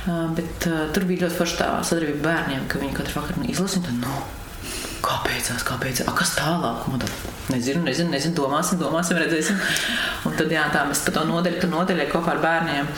Uh, 0.07 0.27
bet 0.39 0.71
uh, 0.71 0.87
tur 0.95 1.09
bija 1.09 1.27
ļoti 1.27 1.41
forša 1.41 1.61
tā 1.63 1.71
sadarbība 1.91 2.27
bērniem, 2.31 2.67
ka 2.71 2.83
viņi 2.83 2.99
katru 2.99 3.21
vakaru 3.21 3.47
izlasīja 3.53 3.85
un 3.85 3.89
tad, 3.91 4.03
nu, 4.03 4.25
Kāpēc? 5.07 5.49
Kāpēc? 5.67 6.01
A, 6.09 6.13
kas 6.17 6.33
tālāk? 6.35 6.87
Man 6.91 7.03
tā, 7.03 7.09
nezinu, 7.53 7.85
nezinu, 7.87 8.11
nezinu, 8.11 8.35
domāsim, 8.35 8.81
domāsim, 8.81 9.19
redzēsim. 9.21 9.61
Un 10.27 10.35
tad 10.39 10.51
jā, 10.51 10.65
tā 10.75 10.83
mēs 10.89 11.05
pa 11.07 11.15
to 11.15 11.23
nodeļu, 11.29 11.61
tu 11.63 11.71
nodeļai 11.71 12.09
kopā 12.11 12.35
ar 12.35 12.43
bērniem. 12.43 12.89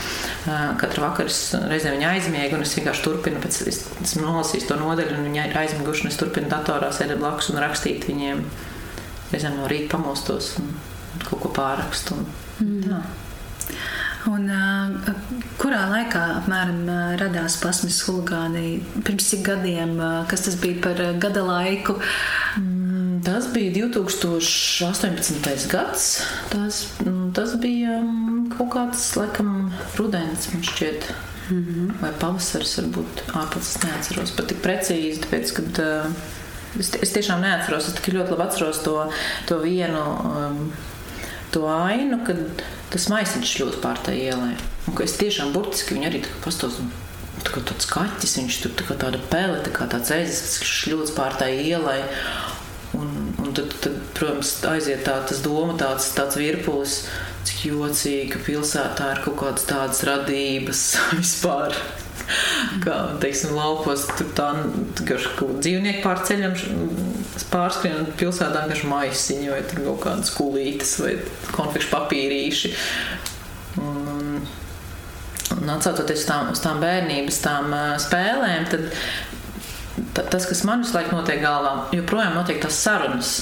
Katru 0.81 1.05
vakaru 1.05 1.29
es 1.29 1.43
reizē 1.69 1.93
viņu 1.93 2.09
aizmiegu, 2.09 2.57
un 2.57 2.65
es 2.65 2.73
vienkārši 2.79 3.05
turpinu, 3.05 3.43
pēc 3.43 3.61
es, 3.69 3.83
esmu 4.07 4.25
nolasījis 4.25 4.71
to 4.71 4.79
nodeļu, 4.81 5.19
un 5.19 5.29
viņi 5.29 5.45
ir 5.51 5.61
aizmiguši, 5.65 6.07
un 6.07 6.13
es 6.13 6.19
turpinu 6.21 6.49
datorā 6.53 6.89
sēdēt 6.97 7.21
blakus 7.21 7.53
un 7.53 7.61
rakstīt 7.67 8.09
viņiem. 8.09 8.45
Reizēm 9.33 9.59
no 9.61 9.69
rīta 9.71 9.97
pamostos 9.97 10.55
un 10.61 10.71
kaut 11.25 11.41
ko 11.43 11.49
pārakstu. 11.57 12.19
Un, 12.19 12.29
mm. 12.65 12.83
tā. 12.89 13.01
Un, 14.29 14.49
uh, 14.51 14.91
kurā 15.61 15.85
laikā 15.93 16.23
apmēram 16.41 16.81
uh, 16.89 16.97
radās 17.21 17.57
plasmas 17.63 18.01
huligāni? 18.09 18.81
Pirms 19.07 19.29
cik 19.31 19.43
gadiem, 19.47 19.95
uh, 20.01 20.25
kas 20.29 20.45
tas 20.49 20.57
bija 20.61 20.81
par 20.85 21.01
gada 21.23 21.43
laiku? 21.47 21.95
Mm, 22.59 23.21
tas 23.25 23.47
bija 23.55 23.73
2018. 23.77 25.69
gads. 25.71 26.09
Tas, 26.53 26.83
mm, 27.05 27.31
tas 27.37 27.55
bija 27.63 28.01
mm, 28.03 28.51
kaut 28.57 28.71
kāds, 28.75 29.07
laikam, 29.21 29.73
rudens, 30.01 30.51
man 30.53 30.63
šķiet. 30.67 31.03
Mm 31.49 31.65
-hmm. 31.65 31.93
Vai 32.03 32.13
pavasaris, 32.21 32.79
varbūt 32.79 33.23
ārpus 33.33 33.79
neatceros 33.85 34.31
pat 34.37 34.47
tik 34.51 34.59
precīzi, 34.61 35.23
tāpēc, 35.23 35.53
kad 35.57 35.79
uh, 35.81 36.11
es, 36.83 36.93
es 37.03 37.15
tiešām 37.15 37.43
neatceros. 37.45 37.91
Es 37.91 37.99
tikai 37.99 38.17
ļoti 38.19 38.35
labi 38.35 38.47
atceros 38.47 38.83
to, 38.85 38.97
to 39.51 39.61
vienu 39.63 40.05
um, 40.29 40.63
to 41.55 41.67
ainu, 41.69 42.21
kad 42.27 42.65
tas 42.93 43.09
maisiņš 43.13 43.55
ļoti 43.63 43.83
pār 43.85 44.01
tā 44.05 44.15
ielai. 44.17 44.55
Un 44.89 44.99
es 45.05 45.17
tiešām 45.21 45.53
burtiski 45.57 45.97
viņu 45.97 46.11
arī 46.11 46.25
pastos. 46.45 46.81
Tā 47.39 47.53
kā 47.55 47.63
tāds 47.63 47.87
kaķis, 47.87 48.35
viņš 48.41 48.57
tur 48.65 48.73
tā 48.75 48.85
kā 48.89 48.97
tāda 48.99 49.21
pele, 49.31 49.61
tā 49.63 49.71
kā 49.75 49.87
tāds 49.91 50.11
ezis, 50.11 50.59
kas 50.59 50.73
šļūts 50.83 51.15
pār 51.17 51.37
tā 51.39 51.47
ielai. 51.55 52.01
Un, 52.99 53.13
un 53.45 53.53
tad, 53.55 53.71
tad, 53.85 53.95
protams, 54.17 54.57
aiziet 54.67 55.05
tā, 55.07 55.19
tas 55.29 55.43
doma, 55.45 55.77
tāds, 55.79 56.09
tāds 56.17 56.39
virpulis, 56.41 57.03
cik 57.47 57.69
jocīgi, 57.69 58.33
ka 58.33 58.43
pilsētā 58.43 59.13
ir 59.15 59.23
kaut 59.27 59.39
kādas 59.45 59.69
tādas 59.69 60.03
radības 60.09 60.83
vispār. 61.21 61.77
Kā, 62.85 62.97
teiksim, 63.23 63.55
laukos 63.57 64.05
tur 64.19 64.29
tā, 64.37 64.49
dzīvnieki 65.01 66.03
pārceļam, 66.05 66.57
pārskrien 67.53 68.11
pilsētā 68.21 68.65
vienkārši 68.65 68.91
maisiņu 68.91 69.53
vai 69.55 69.63
tur 69.71 69.85
kaut 69.87 70.03
kādas 70.05 70.33
kulītes 70.37 70.97
vai 71.03 71.15
konfekšu 71.55 71.93
papīrīši. 71.95 72.73
Un, 73.81 74.41
un 75.57 75.75
atcaucoties 75.77 76.25
uz 76.25 76.29
tām, 76.29 76.53
uz 76.53 76.65
tām 76.65 76.83
bērnības, 76.83 77.43
tām 77.45 77.73
uh, 77.73 77.95
spēlēm, 78.03 78.69
tad 78.73 80.29
tas, 80.29 80.45
kas 80.47 80.65
man 80.69 80.85
visu 80.85 80.95
laiku 80.99 81.17
notiek 81.17 81.41
galvā, 81.43 81.89
joprojām 81.97 82.37
notiek 82.39 82.61
tās 82.63 82.83
sarunas 82.85 83.33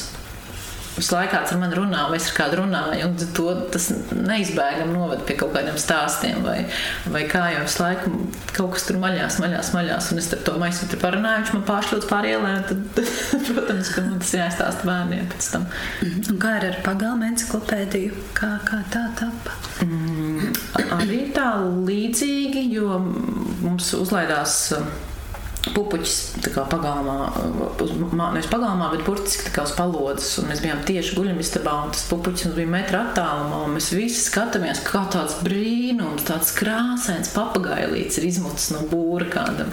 visu 0.97 1.15
laiku 1.15 1.35
kāds 1.35 1.53
ar 1.53 1.61
mani 1.61 1.77
runā, 1.77 2.07
vai 2.11 2.19
es 2.21 2.29
ar 2.31 2.37
kādu 2.39 2.61
runāju, 2.63 3.09
un 3.09 3.17
to, 3.37 3.47
tas 3.73 3.89
neizbēgami 4.13 4.95
noved 4.95 5.25
pie 5.29 5.37
kaut 5.41 5.53
kādiem 5.57 5.77
stāstiem, 5.81 6.41
vai, 6.45 6.59
vai 7.13 7.25
kā 7.31 7.45
jau 7.55 7.65
visu 7.67 7.83
laiku 7.83 8.13
kaut 8.57 8.77
kas 8.77 8.87
tur 8.89 9.01
maļās, 9.03 9.39
maļās, 9.43 9.73
maļās, 9.77 10.11
un 10.13 10.23
es 10.23 10.31
ar 10.35 10.45
to 10.47 10.57
maisu 10.61 10.89
tur 10.91 11.03
parunāju, 11.03 11.45
viņš 11.45 11.55
man 11.57 11.67
pāršļūts 11.71 12.11
pār 12.11 12.31
ielēm, 12.33 12.63
tad, 12.71 13.03
protams, 13.51 13.93
ka 13.95 14.07
man 14.07 14.23
tas 14.25 14.35
jāizstāsta 14.39 14.89
bērniem 14.89 15.29
pēc 15.33 15.51
tam. 15.55 15.67
Un 16.07 16.41
kā 16.43 16.57
ir 16.61 16.71
ar 16.71 16.79
pagalmu 16.87 17.29
enciklopēdiju? 17.33 18.23
Kā, 18.37 18.55
kā 18.67 18.81
tā 18.93 19.07
tapa? 19.19 19.57
Mm, 19.85 20.55
arī 20.97 21.27
tā 21.37 21.51
līdzīgi, 21.61 22.67
jo 22.77 22.97
mums 23.03 23.93
uzlaidās 23.99 24.63
pupuķis 25.75 26.17
pagalmā, 26.71 27.17
nevis 28.35 28.49
pagalmā, 28.51 28.91
bet 28.93 29.05
burtiski 29.07 29.51
uz 29.63 29.73
palodzes. 29.77 30.37
Mēs 30.47 30.63
bijām 30.65 30.83
tieši 30.87 31.17
guļamistabā, 31.19 31.75
un 31.87 31.95
tas 31.95 32.05
pupuķis 32.11 32.49
mums 32.49 32.59
bija 32.59 32.71
metra 32.71 33.03
attālumā. 33.09 33.63
Mēs 33.73 33.91
visi 33.97 34.23
skatāmies, 34.29 34.83
kā 34.87 35.05
tāds 35.13 35.39
brīnums, 35.43 36.27
tāds 36.29 36.53
krāsains 36.57 37.33
papagailīts 37.35 38.21
ir 38.21 38.29
izmucis 38.31 38.73
no 38.75 38.85
būra 38.91 39.29
kādam. 39.33 39.73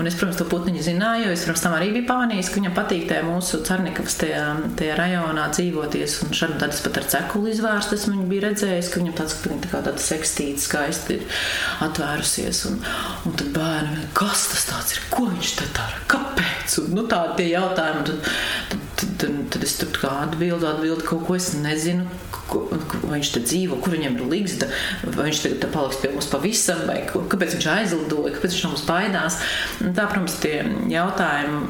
Un 0.00 0.08
es, 0.08 0.16
protams, 0.16 0.38
to 0.40 0.46
putniņu 0.50 0.84
zināju, 0.86 1.28
jo 1.28 1.36
es 1.36 1.44
pirms 1.48 1.64
tam 1.64 1.76
arī 1.76 1.90
biju 1.94 2.08
pamanījis, 2.10 2.50
ka 2.52 2.60
viņam 2.60 2.76
patīk 2.76 3.06
tajā 3.10 3.24
mūsu 3.26 3.62
Cernikavas 3.66 4.18
tajā, 4.20 4.42
tajā 4.78 4.96
rajonā 5.00 5.46
dzīvoties. 5.56 6.18
Un 6.26 6.34
šādi 6.36 6.60
tad 6.62 6.76
es 6.76 6.82
pat 6.84 7.00
ar 7.00 7.08
cekulu 7.16 7.52
izvērstu 7.52 7.96
esmu 7.96 8.16
viņu 8.16 8.28
bija 8.32 8.46
redzējis, 8.48 8.90
ka 8.92 9.02
viņam 9.02 9.16
tāds, 9.20 9.38
tā 9.44 9.72
kā 9.72 9.82
tāda 9.86 10.04
sekstīta 10.04 10.64
skaisti 10.64 11.18
ir 11.18 11.40
atvērusies. 11.86 12.64
Un, 12.70 12.82
un 13.28 13.38
tad 13.40 13.52
bērni, 13.56 14.08
kas 14.16 14.48
tas 14.52 14.68
tāds 14.68 14.96
ir? 14.96 15.04
Ko 15.12 15.25
ko 15.26 15.34
viņš 15.34 15.52
te 15.58 15.66
dara, 15.74 16.02
kāpēc? 16.10 16.76
Un, 16.82 16.92
nu, 16.94 17.02
tādi 17.10 17.40
tie 17.40 17.48
jautājumi. 17.50 18.04
Tad, 18.06 18.84
tad, 19.00 19.10
tad, 19.18 19.40
tad, 19.54 19.64
es 19.66 19.74
tur 19.80 19.98
atbildu, 20.12 20.68
atbildu 20.68 21.06
kaut 21.06 21.24
ko 21.26 21.36
es 21.38 21.50
nezinu. 21.58 22.06
Ko, 22.46 22.62
vai 23.02 23.18
viņš 23.18 23.32
te 23.34 23.42
dzīvo, 23.42 23.80
kur 23.82 23.96
viņam 23.96 24.20
ir 24.20 24.28
līgsta, 24.30 24.68
vai 25.16 25.26
viņš 25.26 25.40
tagad 25.42 25.66
paliks 25.74 25.98
pie 25.98 26.12
mums 26.12 26.30
pavisam, 26.30 26.84
vai 26.86 27.00
kāpēc 27.10 27.56
viņš 27.56 27.68
aizlidoja, 27.72 28.36
kāpēc 28.36 28.54
viņš 28.54 28.62
no 28.62 28.72
mums 28.76 28.86
baidās. 28.86 29.40
Un 29.82 29.96
tā, 29.98 30.06
protams, 30.06 30.38
tie 30.44 30.60
jautājumi. 30.94 31.66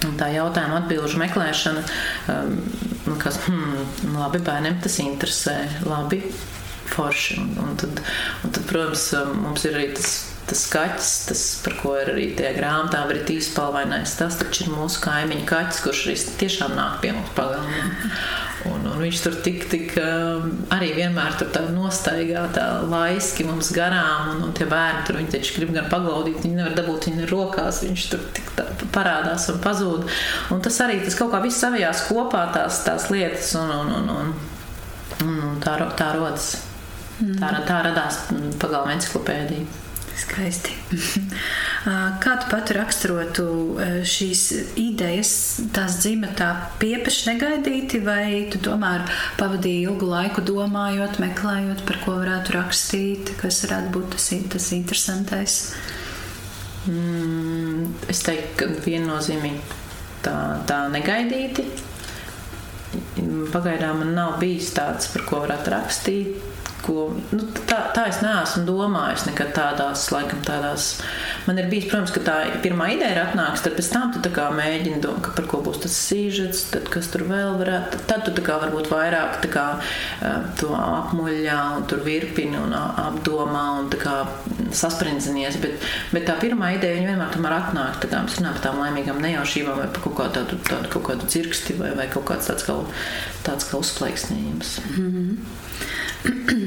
Un 0.00 0.14
tā 0.16 0.30
jautājuma 0.32 0.78
atbildžu 0.78 1.18
meklēšana, 1.20 1.82
um, 2.32 2.54
nu, 3.04 3.18
kas, 3.20 3.36
hmm, 3.44 4.14
labi, 4.14 4.40
bērniem 4.46 4.78
tas 4.80 4.96
interesē, 5.02 5.58
labi, 5.84 6.22
forši. 6.88 7.36
Un, 7.42 7.50
un, 7.66 7.76
tad, 7.82 8.00
un 8.40 8.54
tad, 8.54 8.64
protams, 8.70 9.10
um, 9.18 9.34
mums 9.44 9.66
ir 9.68 9.76
arī 9.76 9.90
tas 9.98 10.14
tas 10.50 10.66
kaķis, 10.72 11.14
tas, 11.30 11.46
par 11.64 11.76
ko 11.80 11.94
ir 12.00 12.12
arī 12.12 12.26
tajā 12.38 12.52
grāmatā, 12.58 13.06
ir 13.14 13.22
tīspalvainais. 13.28 14.16
Tas 14.18 14.38
taču 14.40 14.66
ir 14.66 14.74
mūsu 14.74 15.02
kaimiņu 15.04 15.46
kaķis, 15.48 15.82
kurš 15.86 16.04
arī 16.08 16.16
tiešām 16.42 16.76
nāk 16.76 17.00
pie 17.04 17.14
mums 17.16 17.34
pagalmā. 17.36 17.88
Un, 18.68 18.84
un 18.84 18.98
viņš 19.00 19.20
tur 19.24 19.36
tik, 19.40 19.62
tik 19.72 19.94
um, 20.02 20.50
arī 20.74 20.90
vienmēr 20.98 21.38
tur 21.40 21.48
tā 21.54 21.62
nostaigā, 21.72 22.42
tā 22.52 22.66
laiski 22.84 23.46
mums 23.48 23.70
garām, 23.72 24.34
un, 24.34 24.42
un 24.48 24.52
tie 24.56 24.66
bērni 24.68 25.06
tur 25.08 25.16
viņi 25.16 25.32
taču 25.32 25.56
grib 25.56 25.72
gan 25.78 25.88
paglaudīt, 25.92 26.42
viņi 26.44 26.58
nevar 26.58 26.76
dabūt 26.76 27.08
viņu 27.08 27.28
rokās, 27.30 27.80
viņš 27.86 28.06
tur 28.12 28.26
tik 28.36 28.50
parādās 28.92 29.48
un 29.52 29.60
pazūd. 29.64 30.08
Un 30.52 30.60
tas 30.64 30.76
arī, 30.84 31.00
tas 31.06 31.16
kaut 31.16 31.32
kā 31.32 31.40
viss 31.44 31.62
savijās 31.62 32.04
kopā 32.10 32.50
tās, 32.52 32.82
tās 32.84 33.08
lietas, 33.12 33.54
un, 33.56 33.72
un, 33.78 33.94
un, 33.96 34.34
un, 35.24 35.38
un 35.46 35.62
tā, 35.64 35.78
tā 35.96 36.12
rodas. 36.18 36.58
Tā, 37.20 37.52
tā 37.68 37.82
radās 37.84 38.22
pagalma 38.60 38.94
enciklopēdija. 38.96 39.89
Skaisti. 40.20 40.74
Kā 42.22 42.32
tu 42.42 42.48
pati 42.50 42.74
raksturotu 42.76 43.44
šīs 44.04 44.42
idejas, 44.80 45.32
tās 45.74 45.96
dzima 46.02 46.28
tā 46.36 46.50
piepaši 46.82 47.30
negaidīti, 47.30 48.02
vai 48.04 48.24
tu 48.52 48.60
tomēr 48.64 49.06
pavadīji 49.40 49.86
ilgu 49.88 50.10
laiku 50.10 50.44
domājot, 50.44 51.20
meklējot, 51.22 51.84
par 51.88 52.02
ko 52.04 52.18
varētu 52.20 52.56
rakstīt, 52.58 53.34
kas 53.40 53.62
varētu 53.64 53.94
būt 53.96 54.12
tas, 54.16 54.28
tas 54.52 54.70
interesantais? 54.76 55.58
Mm, 56.88 57.90
es 58.12 58.22
teiktu, 58.24 58.54
ka 58.60 58.68
viennozīmīgi 58.84 59.80
tā, 60.24 60.36
tā 60.68 60.84
negaidīti. 60.92 61.66
Pagaidām 63.52 64.00
man 64.02 64.14
nav 64.16 64.38
bijis 64.40 64.72
tāds, 64.76 65.08
par 65.12 65.24
ko 65.28 65.42
varētu 65.44 65.72
rakstīt, 65.72 66.59
ko 66.84 67.10
nu, 67.32 67.46
tā, 67.68 67.78
tā 67.94 68.06
es 68.10 68.20
neesmu 68.24 68.64
domājis 68.68 69.26
nekad 69.28 69.52
tādās, 69.56 70.06
laikam, 70.14 70.42
tādās. 70.46 70.90
Man 71.46 71.60
ir 71.60 71.70
bijis, 71.70 71.88
protams, 71.90 72.12
ka 72.14 72.22
tā 72.26 72.36
pirmā 72.64 72.90
ideja 72.94 73.14
ir 73.14 73.22
atnāks, 73.22 73.64
tad 73.64 73.76
pēc 73.78 73.90
tam 73.92 74.14
tu 74.14 74.22
tā 74.24 74.32
kā 74.34 74.48
mēģini 74.54 75.00
domāt, 75.04 75.30
par 75.36 75.48
ko 75.50 75.62
būs 75.66 75.82
tas 75.84 75.96
sīžets, 76.08 76.66
tad 76.74 76.90
kas 76.92 77.10
tur 77.12 77.26
vēl 77.28 77.56
varētu. 77.60 78.02
Tad 78.10 78.26
tu 78.26 78.34
tā 78.36 78.44
kā 78.46 78.58
varbūt 78.64 78.90
vairāk 78.92 79.40
tā 79.44 79.52
kā 79.52 79.66
to 80.60 80.72
apmuļā 80.76 81.58
un 81.78 81.86
tur 81.90 82.04
virpini 82.06 82.58
un 82.60 82.74
apdomā 82.76 83.64
un 83.80 83.90
tā 83.92 84.00
kā 84.00 84.16
sasprindzinies, 84.76 85.58
bet, 85.62 85.88
bet 86.14 86.26
tā 86.28 86.36
pirmā 86.40 86.74
ideja 86.76 86.98
viņa 86.98 87.12
vienmēr 87.12 87.34
tomēr 87.34 87.56
atnāk, 87.56 87.98
tā 88.02 88.10
kā 88.10 88.22
mēs 88.24 88.38
runājam 88.38 88.58
par 88.58 88.66
tām 88.66 88.82
laimīgām 88.84 89.22
nejaušībām 89.24 89.80
vai 89.82 89.88
par 89.90 90.04
kaut 90.06 90.16
kādu 90.20 90.36
tādu, 90.40 90.60
tādu 90.68 90.92
kaut 90.94 91.06
kādu 91.08 91.30
dzirksti 91.30 91.78
vai, 91.80 91.92
vai 91.98 92.06
kaut 92.12 92.28
kāds 92.30 92.50
tāds 92.50 92.66
kā, 92.66 92.76
tāds 93.46 93.68
kā 93.70 93.80
uzplaiksnījums. 93.80 94.78
Mm 94.94 95.10
-hmm. 95.14 95.58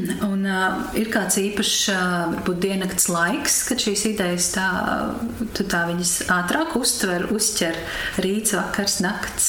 Un, 0.44 0.50
uh, 0.52 0.96
ir 1.00 1.08
kāds 1.08 1.38
īpašs, 1.40 1.76
uh, 1.94 2.50
diennakts 2.60 3.06
laiks, 3.08 3.62
kad 3.70 3.80
šīs 3.80 4.02
idejas 4.10 4.50
tā, 4.52 4.66
tā 5.56 5.86
viņas 5.88 6.26
ātrāk 6.36 6.74
uztver, 6.76 7.30
uzķer 7.32 7.78
rīts, 8.20 8.52
vakars, 8.58 8.98
nakts. 9.06 9.48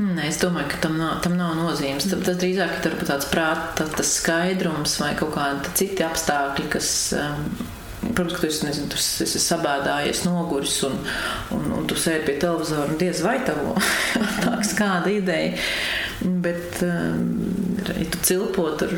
Nē, 0.00 0.30
es 0.30 0.38
domāju, 0.40 0.70
ka 0.72 0.80
tam 0.86 0.96
nav, 0.96 1.18
tam 1.20 1.36
nav 1.36 1.58
nozīmes. 1.58 2.08
Tas, 2.08 2.22
tas 2.24 2.40
drīzāk 2.40 2.88
ir 2.88 2.96
tāds 3.04 3.28
prāta, 3.28 3.84
tas 3.84 4.14
skaidrums 4.16 4.96
vai 5.02 5.12
kaut 5.18 5.34
kādi 5.36 5.74
citi 5.76 6.08
apstākļi, 6.08 6.70
kas. 6.72 6.94
Um, 7.20 7.44
Protams, 8.00 8.32
ka 8.32 8.40
tu 8.40 8.48
esi, 8.48 8.62
nezinu, 8.64 8.88
tu 8.88 8.96
esi 8.96 9.40
sabēdājies, 9.44 10.22
noguris 10.24 10.78
un, 10.88 10.94
un, 11.52 11.66
un 11.76 11.84
tu 11.84 11.98
sēdi 12.00 12.24
pie 12.30 12.38
televizora 12.40 12.88
un 12.88 12.96
diez 12.96 13.20
vai 13.20 13.34
tev 13.44 13.60
nāks 14.46 14.72
kāda 14.78 15.12
ideja. 15.12 15.60
Bet, 16.24 16.80
um, 16.80 17.49
cilpo 18.26 18.68
tur 18.80 18.92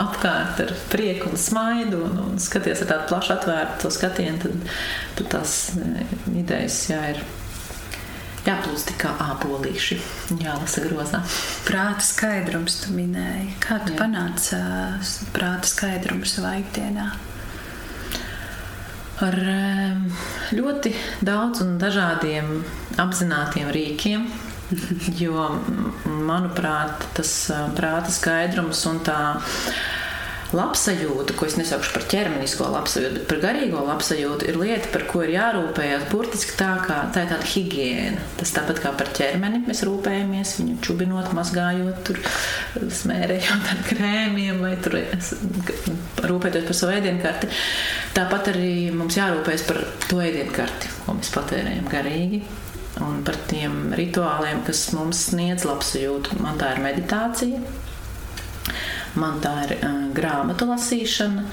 apkārt 0.00 0.62
ar 0.64 0.74
prieku 0.92 1.32
un 1.32 1.40
smaidu 1.40 2.02
un, 2.06 2.22
un 2.26 2.38
skaties 2.42 2.84
ar 2.84 2.92
tādu 2.92 3.10
plašu 3.12 3.34
atvērtu 3.36 3.92
skatienu, 3.94 4.38
tad, 4.44 4.70
tad 5.18 5.30
tās 5.36 5.58
eh, 5.78 6.16
idejas 6.42 6.80
jā, 6.90 7.02
ir 7.14 7.22
jāplūst 8.48 8.92
kā 9.00 9.12
ābolīši, 9.22 9.98
jālasa 10.40 10.82
grozā. 10.86 11.22
Prāta 11.66 12.04
skaidrums 12.06 12.80
tu 12.84 12.94
minēji. 12.96 13.54
Kā 13.62 13.80
tu 13.84 13.94
Jā. 13.94 13.98
panāci 14.02 14.60
prāta 15.34 15.68
skaidrumu 15.68 16.28
savā 16.28 16.58
ikdienā? 16.62 17.08
Ar 19.26 19.34
ļoti 20.54 20.92
daudz 21.26 21.64
un 21.64 21.74
dažādiem 21.82 22.60
apzinātiem 23.02 23.72
rīkiem, 23.74 24.28
Jo, 25.22 25.48
manuprāt, 26.28 27.08
tas 27.16 27.30
prāta 27.76 28.12
skaidrums 28.12 28.84
un 28.90 29.00
tā 29.06 29.20
labsajūta, 30.48 31.34
ko 31.36 31.44
es 31.44 31.58
nesaukšu 31.58 31.92
par 31.92 32.04
ķermenisko 32.08 32.68
labsajūtu, 32.72 33.18
bet 33.18 33.24
par 33.28 33.40
garīgo 33.42 33.82
labsajūtu, 33.84 34.46
ir 34.48 34.56
lieta, 34.56 34.88
par 34.94 35.04
ko 35.10 35.20
ir 35.24 35.34
jārūpējas. 35.34 36.06
Burtiski 36.08 36.54
tā, 36.56 36.70
kā, 36.86 37.02
tā 37.12 37.26
ir 37.26 37.32
tāda 37.34 37.48
higiēna. 37.50 38.22
Tas 38.40 38.54
tāpat 38.56 38.80
kā 38.80 38.92
par 38.96 39.10
ķermeni 39.18 39.60
mēs 39.66 39.84
rūpējamies, 39.84 40.54
viņu 40.62 40.76
čubinot, 40.86 41.28
mazgājot, 41.36 42.00
tur, 42.08 42.22
smērējot 43.00 43.68
ar 43.74 43.82
krēmiem 43.90 44.62
vai 44.64 44.72
tur, 44.84 44.96
rūpēties 46.32 46.64
par 46.70 46.80
savu 46.80 46.96
ēdienkarti. 46.96 47.50
Tāpat 48.16 48.54
arī 48.54 48.72
mums 48.96 49.20
jārūpējas 49.20 49.68
par 49.68 49.84
to 50.08 50.22
ēdienkarti, 50.24 50.96
ko 51.04 51.18
mēs 51.20 51.36
patērējam 51.36 51.92
garīgi 51.92 52.40
un 53.04 53.20
par 53.26 53.36
tiem 53.50 53.92
rituāliem, 53.98 54.62
kas 54.66 54.88
mums 54.96 55.28
sniedz 55.30 55.66
labsajūtu. 55.68 56.38
Man 56.42 56.58
tā 56.60 56.72
ir 56.74 56.82
meditācija. 56.84 57.60
Man 59.18 59.38
tā 59.42 59.54
ir 59.64 59.72
uh, 59.78 60.00
grāmatu 60.14 60.68
lasīšana, 60.68 61.46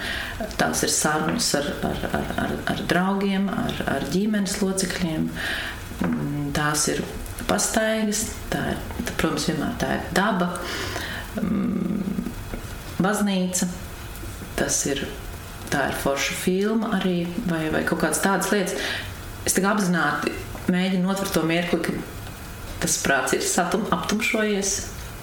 tās 0.60 0.84
ir 0.86 0.92
sarunas 0.94 1.48
ar, 1.58 1.70
ar, 1.88 2.02
ar, 2.20 2.32
ar, 2.44 2.56
ar 2.74 2.82
draugiem, 2.90 3.48
ar, 3.50 3.80
ar 3.96 4.06
ģimenes 4.14 4.60
locekļiem. 4.62 5.30
Mm, 6.06 6.50
tās 6.54 6.90
ir 6.92 7.02
pastaigas, 7.50 8.26
tā 8.52 8.62
ir, 8.74 8.82
tā, 9.00 9.16
protams, 9.16 9.48
vienmēr 9.50 9.76
tā 9.82 9.92
ir 9.98 10.06
daba, 10.18 10.50
um, 11.42 12.04
baznīca, 13.00 13.70
tas 14.60 14.82
ir, 14.92 15.06
tā 15.72 15.90
ir 15.90 16.00
forša 16.04 16.38
filma 16.44 16.94
arī, 17.00 17.22
vai, 17.50 17.66
vai 17.74 17.86
kaut 17.88 18.04
kādas 18.04 18.24
tādas 18.24 18.52
lietas. 18.54 18.76
Es 19.46 19.56
tā 19.56 19.64
apzināti 19.70 20.34
mēģinu 20.72 21.06
notvert 21.06 21.36
to 21.36 21.44
mirkli, 21.48 21.80
ka 21.86 21.96
tas 22.84 22.98
prāts 23.04 23.36
ir 23.38 23.46
satum, 23.46 23.86
aptumšojies, 23.96 24.76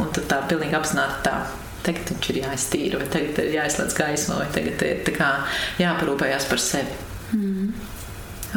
un 0.03 0.11
tad 0.15 0.29
tā 0.31 0.41
pilnīgi 0.51 0.79
apzināti 0.79 1.23
tā. 1.27 1.37
Tagad 1.83 2.13
viņš 2.13 2.29
ir 2.31 2.37
jāiztīra, 2.45 2.99
vai 3.01 3.09
tagad 3.11 3.41
ir 3.43 3.57
jāizslēdz 3.57 3.97
gaisma, 3.99 4.37
vai 4.39 4.51
tagad 4.55 4.85
ir 4.87 5.17
kā, 5.17 5.31
jāparūpējas 5.83 6.47
par 6.51 6.63
sevi. 6.63 6.95
Mm. 7.35 7.73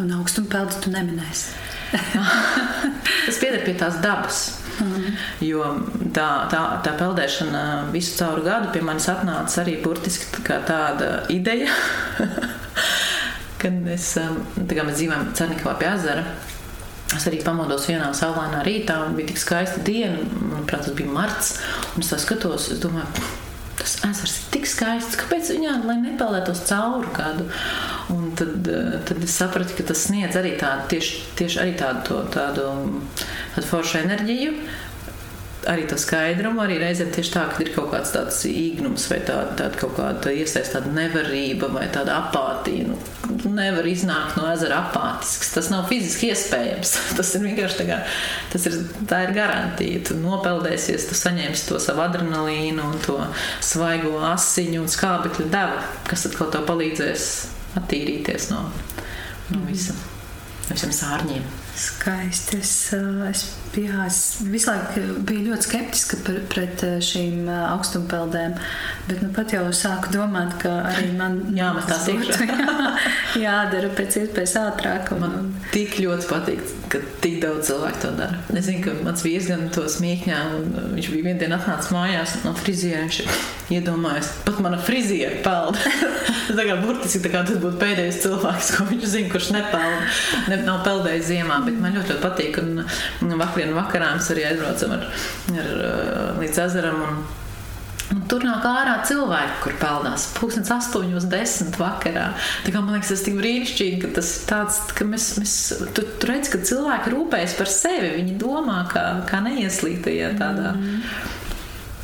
Un 0.04 0.12
augstumu 0.20 0.52
peldu 0.52 0.78
tu 0.84 0.92
neminēsi. 0.94 1.56
tas 3.26 3.40
pieder 3.42 3.64
pie 3.66 3.74
tās 3.80 3.98
dabas. 4.04 4.44
Mm. 4.84 5.18
Jo 5.46 5.70
tā, 6.14 6.28
tā, 6.52 6.62
tā 6.84 6.94
peldēšana 7.00 7.62
visu 7.94 8.18
cauru 8.20 8.44
gadu 8.46 8.74
pie 8.74 8.84
manis 8.86 9.08
atnāca 9.12 9.62
arī 9.64 9.78
burtiski 9.84 10.44
tā 10.46 10.60
tāda 10.68 11.12
ideja, 11.32 11.72
kad 13.62 13.88
es, 13.94 14.12
tā 14.20 14.76
kā 14.76 14.84
mēs 14.84 15.00
dzīvojam 15.00 15.32
Cernikavā 15.38 15.78
pie 15.80 15.90
ezera, 15.94 16.26
Es 17.14 17.28
arī 17.30 17.38
pamodos 17.45 17.86
vienā 17.86 18.10
saulainā 18.18 18.64
rītā, 18.66 18.97
un 19.06 19.18
bija 19.18 19.30
tik 19.30 19.41
skaista 19.41 19.82
diena. 19.86 20.24
Manuprāt, 20.41 20.88
tas 20.88 20.95
bija 20.97 21.12
marts. 21.14 21.51
Es 22.01 22.10
tā 22.10 22.18
skatos, 22.22 22.72
es 22.74 22.82
domāju, 22.82 23.28
tas 23.78 23.99
ezers 24.08 24.39
ir 24.39 24.47
tik 24.56 24.66
skaists, 24.70 25.20
kāpēc 25.20 25.51
viņā 25.53 25.76
nepeldētos 25.86 26.64
cauri 26.70 27.12
kādu. 27.14 27.45
Un 28.16 28.32
tad, 28.38 28.68
eh, 28.68 28.97
tad 29.06 29.22
es 29.24 29.38
sapratu, 29.38 29.78
ka 29.78 29.86
tas 29.91 30.08
sniedz 30.08 30.38
arī 30.39 30.56
tādu, 30.58 30.89
tieši, 30.95 31.22
tieši 31.38 31.62
arī 31.62 31.78
tādu, 31.78 32.24
tādu, 32.34 32.66
tādu 33.53 33.68
foršu 33.70 34.01
enerģiju 34.01 34.53
arī 35.72 35.86
to 35.89 35.97
skaidrumu, 35.99 36.61
arī 36.63 36.78
reizēm 36.82 37.11
tieši 37.13 37.34
tā, 37.34 37.45
ka 37.51 37.63
ir 37.63 37.72
kaut 37.76 37.91
kāds 37.93 38.13
tāds 38.13 38.38
īgnums 38.49 39.07
vai 39.11 39.20
tāda, 39.26 39.55
tāda 39.59 39.80
kaut 39.82 39.95
kāda 39.97 40.34
iesaistīta 40.34 40.80
tāda 40.80 40.93
nevarība 40.95 41.70
vai 41.74 41.86
tāda 41.93 42.20
apātija. 42.24 42.88
Nu, 42.89 42.99
nevar 43.55 43.88
iznākt 43.89 44.38
no 44.39 44.45
ezera 44.51 44.82
apātisks. 44.86 45.51
Tas 45.55 45.70
nav 45.74 45.89
fiziski 45.89 46.32
iespējams. 46.34 46.93
Tas 47.18 47.34
ir 47.38 47.45
vienkārši 47.45 47.80
tā 47.82 47.88
kā, 47.89 47.99
tas 48.53 48.66
ir, 48.70 48.78
tā 49.09 49.22
ir 49.26 49.36
garantija. 49.36 50.03
Tu 50.09 50.18
nopeldēsies, 50.20 51.07
tu 51.09 51.18
saņemsi 51.18 51.68
to 51.70 51.82
savu 51.84 52.05
adrenalīnu 52.05 52.86
un 52.86 52.97
to 53.05 53.18
svaigo 53.66 54.18
asiņu 54.32 54.84
un 54.84 54.91
skābekļu 54.91 55.49
devu, 55.53 55.84
kas 56.09 56.28
atkal 56.30 56.51
tev 56.53 56.66
palīdzēs 56.70 57.30
attīrīties 57.80 58.49
no, 58.53 58.66
no 59.51 59.61
visa, 59.68 59.95
no 60.68 60.76
visiem 60.76 60.95
sārņiem. 60.95 61.64
Skaisti. 61.76 62.61
Es, 62.63 62.73
es 63.30 63.45
Jā, 63.76 64.05
es 64.07 64.17
visu 64.47 64.69
laiku 64.69 65.01
biju 65.28 65.49
ļoti 65.49 65.67
skeptiska 65.67 66.19
par, 66.23 66.38
pret 66.51 66.84
eh, 66.88 66.95
šīm 67.03 67.49
eh, 67.49 67.63
augstumpeldēm, 67.73 68.53
bet 69.09 69.23
nu 69.23 69.32
pat 69.36 69.51
jau 69.51 69.65
sāku 69.76 70.13
domāt, 70.13 70.55
ka 70.61 70.71
arī 70.93 71.09
man 71.17 71.41
iekšā. 71.55 72.47
Jā, 73.36 73.41
jādara 73.41 73.89
pēc 73.97 74.19
iespējas 74.21 74.55
ātrāk. 74.61 75.11
Un, 75.15 75.26
man 75.26 75.51
tik 75.73 75.97
ļoti 75.99 76.30
patīk, 76.30 76.63
ka 76.93 77.01
tik 77.23 77.41
daudz 77.43 77.67
cilvēku 77.71 78.03
to 78.05 78.13
dara. 78.15 78.39
Es 78.55 78.69
zinu, 78.69 78.86
ka 78.86 78.95
mans 79.01 79.26
vīrs 79.26 79.51
gan 79.51 79.67
to 79.76 79.84
smīkņā, 79.91 80.39
un 80.55 80.95
viņš 80.95 81.11
bija 81.11 81.28
vienu 81.28 81.43
dienu 81.43 81.59
atnācis 81.59 81.91
mājās 81.95 82.38
no 82.45 82.55
friziera, 82.61 83.03
viņš 83.09 83.43
iedomājas, 83.76 84.32
pat 84.47 84.63
mana 84.63 84.80
friziera 84.80 85.41
peld. 85.43 85.82
tā 86.57 86.63
kā 86.63 86.80
burtiski 86.80 87.23
tā 87.26 87.34
kā 87.34 87.43
tas 87.47 87.59
būtu 87.59 87.82
pēdējais 87.82 88.21
cilvēks, 88.23 88.71
ko 88.78 88.88
viņš 88.93 89.05
zina, 89.09 89.32
kurš 89.34 89.51
nepeld, 89.57 90.17
ne, 90.51 90.61
nav 90.63 90.84
peldējis 90.88 91.32
ziemā, 91.34 91.59
bet 91.66 91.80
man 91.82 91.95
ļoti, 91.95 92.13
ļoti 92.13 92.24
patīk, 92.24 92.59
un 92.61 93.34
vakarā 93.39 93.57
vienu 93.57 93.78
vakarā 93.78 94.13
mēs 94.18 94.30
arī 94.34 94.45
aizbraucam 94.51 94.95
ar, 94.97 95.09
ar, 95.63 95.82
līdz 96.41 96.61
ezeram. 96.68 97.01
Un, 97.09 97.26
Un 98.13 98.20
tur 98.30 98.43
nāk 98.45 98.61
ārā 98.70 98.99
cilvēki, 99.07 99.55
kur 99.63 99.78
peldās 99.82 100.28
pusdienas, 100.36 100.70
astoņos, 100.76 101.26
desmit 101.26 101.80
vakarā. 101.82 102.28
Tā 102.61 102.70
kā, 102.70 102.78
man 102.78 102.93
liekas, 102.93 103.09
tas 103.09 103.24
ir 103.24 103.32
tik 103.32 103.39
brīnišķīgi, 103.39 104.01
ka 104.03 104.11
tas 104.20 104.30
ir 104.36 104.43
tāds, 104.51 104.78
ka 104.93 105.07
mēs, 105.09 105.26
mēs 105.41 105.55
tu, 105.97 106.03
tu 106.22 106.30
redz, 106.30 106.51
ka 106.53 106.61
cilvēki 106.70 107.16
rūpējas 107.16 107.55
par 107.57 107.72
sevi. 107.74 108.11
Viņi 108.20 108.38
domā, 108.41 108.84
kā, 108.91 109.07
kā 109.26 109.41
neieslīgtajā 109.47 110.36
tādā. 110.38 110.76
Mm 110.76 110.86
-hmm. 110.86 111.41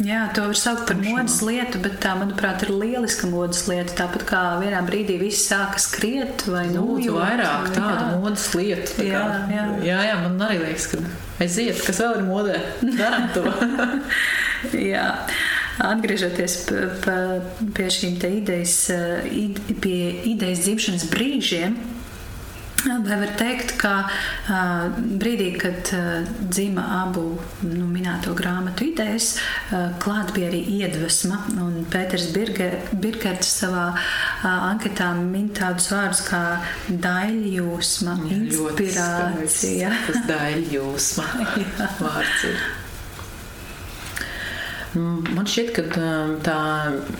Jā, 0.01 0.21
to 0.33 0.47
var 0.49 0.57
saukt 0.57 0.87
par 0.89 0.97
modes 0.97 1.37
lietu, 1.45 1.79
bet 1.83 1.99
tā, 2.01 2.15
manuprāt, 2.17 2.63
ir 2.65 2.71
lieliska 2.73 3.27
modes 3.29 3.67
lieta. 3.69 3.93
Tāpat 3.99 4.23
kā 4.29 4.41
vienā 4.61 4.79
brīdī 4.87 5.19
viss 5.21 5.45
sāka 5.49 5.81
skriet 5.81 6.45
vai 6.49 6.63
nu, 6.71 6.85
Lūdzu, 6.95 7.13
vairāk 7.19 7.69
tādu 7.75 8.21
modes 8.23 8.47
lietu. 8.57 8.95
Tā 8.97 9.05
jā, 9.05 9.21
kā, 9.21 9.39
jā. 9.53 9.65
jā, 9.85 9.99
jā, 10.09 10.17
man 10.23 10.41
arī 10.47 10.57
liekas, 10.63 10.87
ka 10.93 11.01
aiziet, 11.43 11.83
kas 11.85 12.01
vēl 12.01 12.17
ir 12.17 12.25
modē, 12.29 12.57
darām 12.97 13.29
to. 13.35 13.45
jā. 14.91 15.05
Atgriežoties 15.81 16.57
pie 17.77 17.87
šīm 17.93 18.17
idejas, 18.41 18.75
pie 19.81 19.97
idejas 20.29 20.65
dzimšanas 20.65 21.07
brīžiem, 21.13 21.77
Vai 23.05 23.17
var 23.21 23.31
teikt, 23.37 23.75
ka 23.81 23.93
uh, 24.05 24.99
brīdī, 25.21 25.51
kad 25.61 25.91
uh, 25.95 26.27
dzima 26.41 26.83
abu 27.01 27.25
nu, 27.67 27.85
minēto 27.89 28.33
grāmatu 28.37 28.87
idejas, 28.89 29.35
uh, 29.71 29.91
klāt 30.01 30.33
bija 30.35 30.49
arī 30.51 30.61
iedvesma. 30.79 31.39
Un 31.61 31.85
Pēters 31.91 32.31
Birkerts 32.33 33.53
savā 33.61 33.87
uh, 33.93 34.45
anketā 34.71 35.11
min 35.19 35.51
tādus 35.55 35.91
vārdus 35.93 36.23
kā 36.27 36.43
daļjūsma, 36.89 38.17
inspirācija. 38.37 39.95
Tas 40.07 40.21
daļjūsma 40.29 41.27
vārds 42.05 42.45
ir. 42.49 42.69
Man 44.91 45.45
šķiet, 45.47 45.69
ka 45.93 46.07
tā 46.43 46.61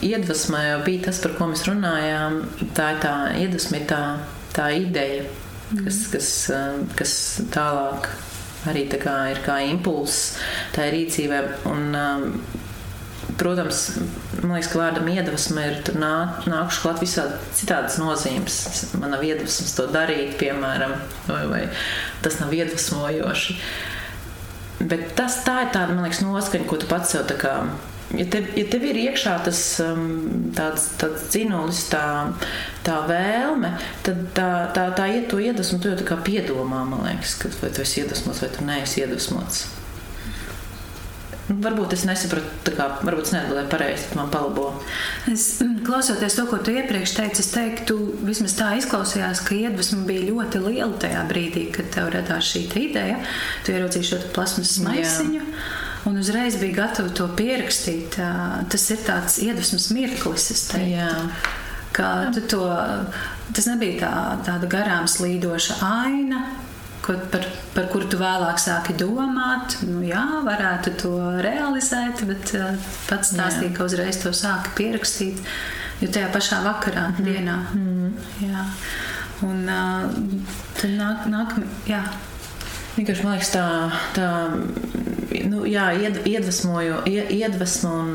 iedvesma 0.04 0.82
bija 0.84 1.06
tas, 1.06 1.22
par 1.24 1.38
ko 1.38 1.48
mēs 1.54 1.64
runājām. 1.70 2.42
Tā 2.76 2.90
ir 2.96 3.00
tā 3.06 3.14
iedvesma, 3.40 3.80
tā, 3.88 4.02
tā 4.52 4.66
ideja, 4.76 5.24
kas, 5.80 6.02
kas, 6.12 6.32
um, 6.56 6.84
kas 6.98 7.14
tālāk 7.54 8.10
arī 8.70 8.86
tā 8.92 9.00
kā 9.02 9.16
ir 9.32 9.42
kā 9.46 9.62
impulss 9.72 10.36
tā 10.76 10.90
rīcībai. 10.94 11.46
Un, 11.72 11.88
um, 11.96 12.28
Protams, 13.38 13.78
man 14.42 14.52
liekas, 14.58 14.68
ka 14.70 14.78
vārdam 14.78 15.08
iedvesma 15.10 15.64
ir 15.66 15.78
nā, 15.98 16.42
nākuši 16.46 16.82
klāt 16.84 17.00
visādi 17.02 17.38
citādas 17.58 17.96
nozīmes. 17.98 18.58
Man 19.00 19.14
nav 19.16 19.24
iedvesmas 19.26 19.72
to 19.78 19.88
darīt, 19.90 20.36
piemēram, 20.38 20.94
vai, 21.30 21.40
vai 21.50 21.62
tas 22.22 22.38
nav 22.42 22.54
iedvesmojoši. 22.54 23.56
Bet 24.82 25.14
tas 25.18 25.40
tā 25.46 25.62
ir 25.64 25.72
tāda, 25.74 25.96
man 25.96 26.06
liekas, 26.06 26.22
noskaņa, 26.26 26.68
ko 26.70 26.82
tu 26.82 26.90
pats 26.92 27.16
sev 27.16 27.26
tā 27.30 27.40
kā 27.42 27.56
ja 28.18 28.26
tev, 28.26 28.48
ja 28.58 28.66
tev 28.72 28.86
ir 28.88 29.00
iekšā 29.06 29.36
tas 29.46 29.60
um, 29.84 30.06
tāds, 30.58 30.92
tāds 31.02 31.28
dzinulis, 31.32 31.84
tā, 31.92 32.06
tā 32.86 33.02
vēlme, 33.10 33.74
tad 34.06 34.24
tā, 34.38 34.48
tā, 34.76 34.88
tā 34.98 35.10
iet 35.16 35.30
to 35.32 35.42
iedvesmu, 35.42 35.82
tu 35.82 35.92
jau 35.92 36.00
tā 36.00 36.08
kā 36.08 36.20
piedomā, 36.26 36.84
man 36.88 37.06
liekas, 37.08 37.38
ka 37.42 37.52
vai 37.62 37.72
tu 37.74 37.86
esi 37.86 38.02
iedvesmots 38.04 38.44
vai 38.44 38.52
tu 38.56 38.68
neesi 38.68 39.04
iedvesmots. 39.04 39.68
Varbūt 41.52 41.92
es 41.98 42.06
nesapratu, 42.08 42.72
kā, 42.78 42.86
varbūt 43.04 43.28
es 43.28 43.34
neatbildēju 43.36 43.70
pareizi, 43.74 44.06
man 44.16 44.30
palabo. 44.32 44.70
Es, 45.28 45.58
mm, 45.60 45.82
klausoties 45.84 46.38
to, 46.38 46.46
ko 46.48 46.62
tu 46.64 46.72
iepriekš 46.72 47.16
teici, 47.18 47.44
es 47.44 47.52
teiktu, 47.52 47.98
vismaz 48.24 48.56
tā 48.56 48.70
izklausījās, 48.80 49.44
ka 49.44 49.58
iedvesma 49.58 50.06
bija 50.08 50.30
ļoti 50.30 50.64
liela 50.64 50.96
tajā 51.02 51.26
brīdī, 51.28 51.68
kad 51.76 51.92
tev 51.92 52.14
radās 52.16 52.54
šī 52.54 52.64
ideja. 52.86 53.20
Tu 53.66 53.76
ieraudzīji 53.76 54.12
šo 54.14 54.22
plasmas 54.32 54.78
maisiņu. 54.86 55.44
Jā 55.44 55.80
un 56.10 56.18
uzreiz 56.18 56.58
bija 56.62 56.84
gatava 56.84 57.12
to 57.16 57.28
pierakstīt. 57.38 58.18
Tas 58.72 58.88
ir 58.94 59.04
tāds 59.06 59.38
iedvesmas 59.44 59.90
mirklis, 59.96 60.50
es 60.54 60.66
teiktu. 60.72 61.30
Kā 61.92 62.10
tu 62.32 62.40
to, 62.48 62.66
tas 63.52 63.68
nebija 63.68 64.00
tā, 64.00 64.12
tāda 64.48 64.70
garām 64.72 65.10
slīdoša 65.12 65.82
aina, 65.84 66.46
ko, 67.04 67.18
par, 67.34 67.44
par 67.76 67.90
kuru 67.92 68.08
tu 68.14 68.20
vēlāk 68.22 68.62
sāki 68.64 68.96
domāt. 69.00 69.76
Nu, 69.84 70.00
jā, 70.08 70.24
varētu 70.48 70.96
to 71.04 71.14
realizēt, 71.44 72.24
bet 72.30 72.56
pats 73.10 73.34
stāstīja, 73.36 73.74
ka 73.76 73.90
uzreiz 73.90 74.22
to 74.24 74.32
sāki 74.36 74.76
pierakstīt. 74.80 75.44
Jo 76.02 76.10
tajā 76.10 76.32
pašā 76.34 76.64
vakarā, 76.66 77.12
mm. 77.12 77.28
dienā. 77.28 77.58
Mm. 77.78 78.14
Jā. 78.48 78.66
Un 79.46 79.68
uh, 79.70 80.08
tad 80.80 80.96
nāk, 80.98 81.28
nāk, 81.30 81.56
jā. 81.90 82.02
Vienkārši 83.02 83.24
man 83.26 83.34
liekas, 83.34 83.48
tā, 83.50 83.66
tā 84.14 84.28
nu, 85.50 85.66
jā, 85.66 85.88
iedvesmoju, 86.30 87.02
iedvesmu 87.10 87.94
un 87.98 88.12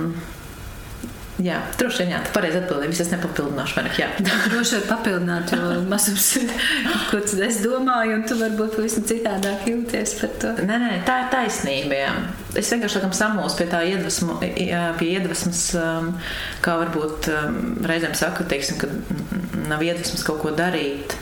Jā, 1.37 1.59
droši 1.77 2.01
vien, 2.01 2.15
jā, 2.15 2.19
tā 2.25 2.31
pareizi 2.33 2.57
atbildēja. 2.63 2.95
Es 3.05 3.11
nepapildināšu, 3.13 3.75
vai 3.77 3.83
ne? 3.85 3.91
Jā, 3.99 4.07
droši 4.55 4.79
vien 4.79 4.87
papildināt, 4.89 5.51
jo 5.53 5.75
mazums 5.93 6.31
ir, 6.41 6.55
ko 7.11 7.21
es 7.21 7.59
domāju, 7.61 8.15
un 8.17 8.25
tu 8.29 8.39
varbūt 8.41 8.79
pavisam 8.79 9.05
citādāk 9.11 9.67
jūties 9.69 10.15
par 10.23 10.33
to. 10.41 10.55
Nē, 10.65 10.79
nē, 10.81 10.95
tā 11.09 11.19
ir 11.25 11.29
taisnība. 11.35 11.99
Jā. 11.99 12.15
Es 12.57 12.73
vienkārši 12.73 13.01
laikam 13.03 13.13
samūs 13.19 13.59
pie 13.59 13.69
tā 13.69 13.83
iedvesmu, 13.91 14.39
pie 14.41 15.11
iedvesmas, 15.11 15.67
kā 16.65 16.79
varbūt 16.87 17.29
reizēm 17.85 18.17
saka, 18.17 18.49
teiksim, 18.49 18.81
ka 18.81 18.89
nav 19.69 19.85
iedvesmas 19.85 20.25
kaut 20.25 20.41
ko 20.41 20.57
darīt 20.57 21.19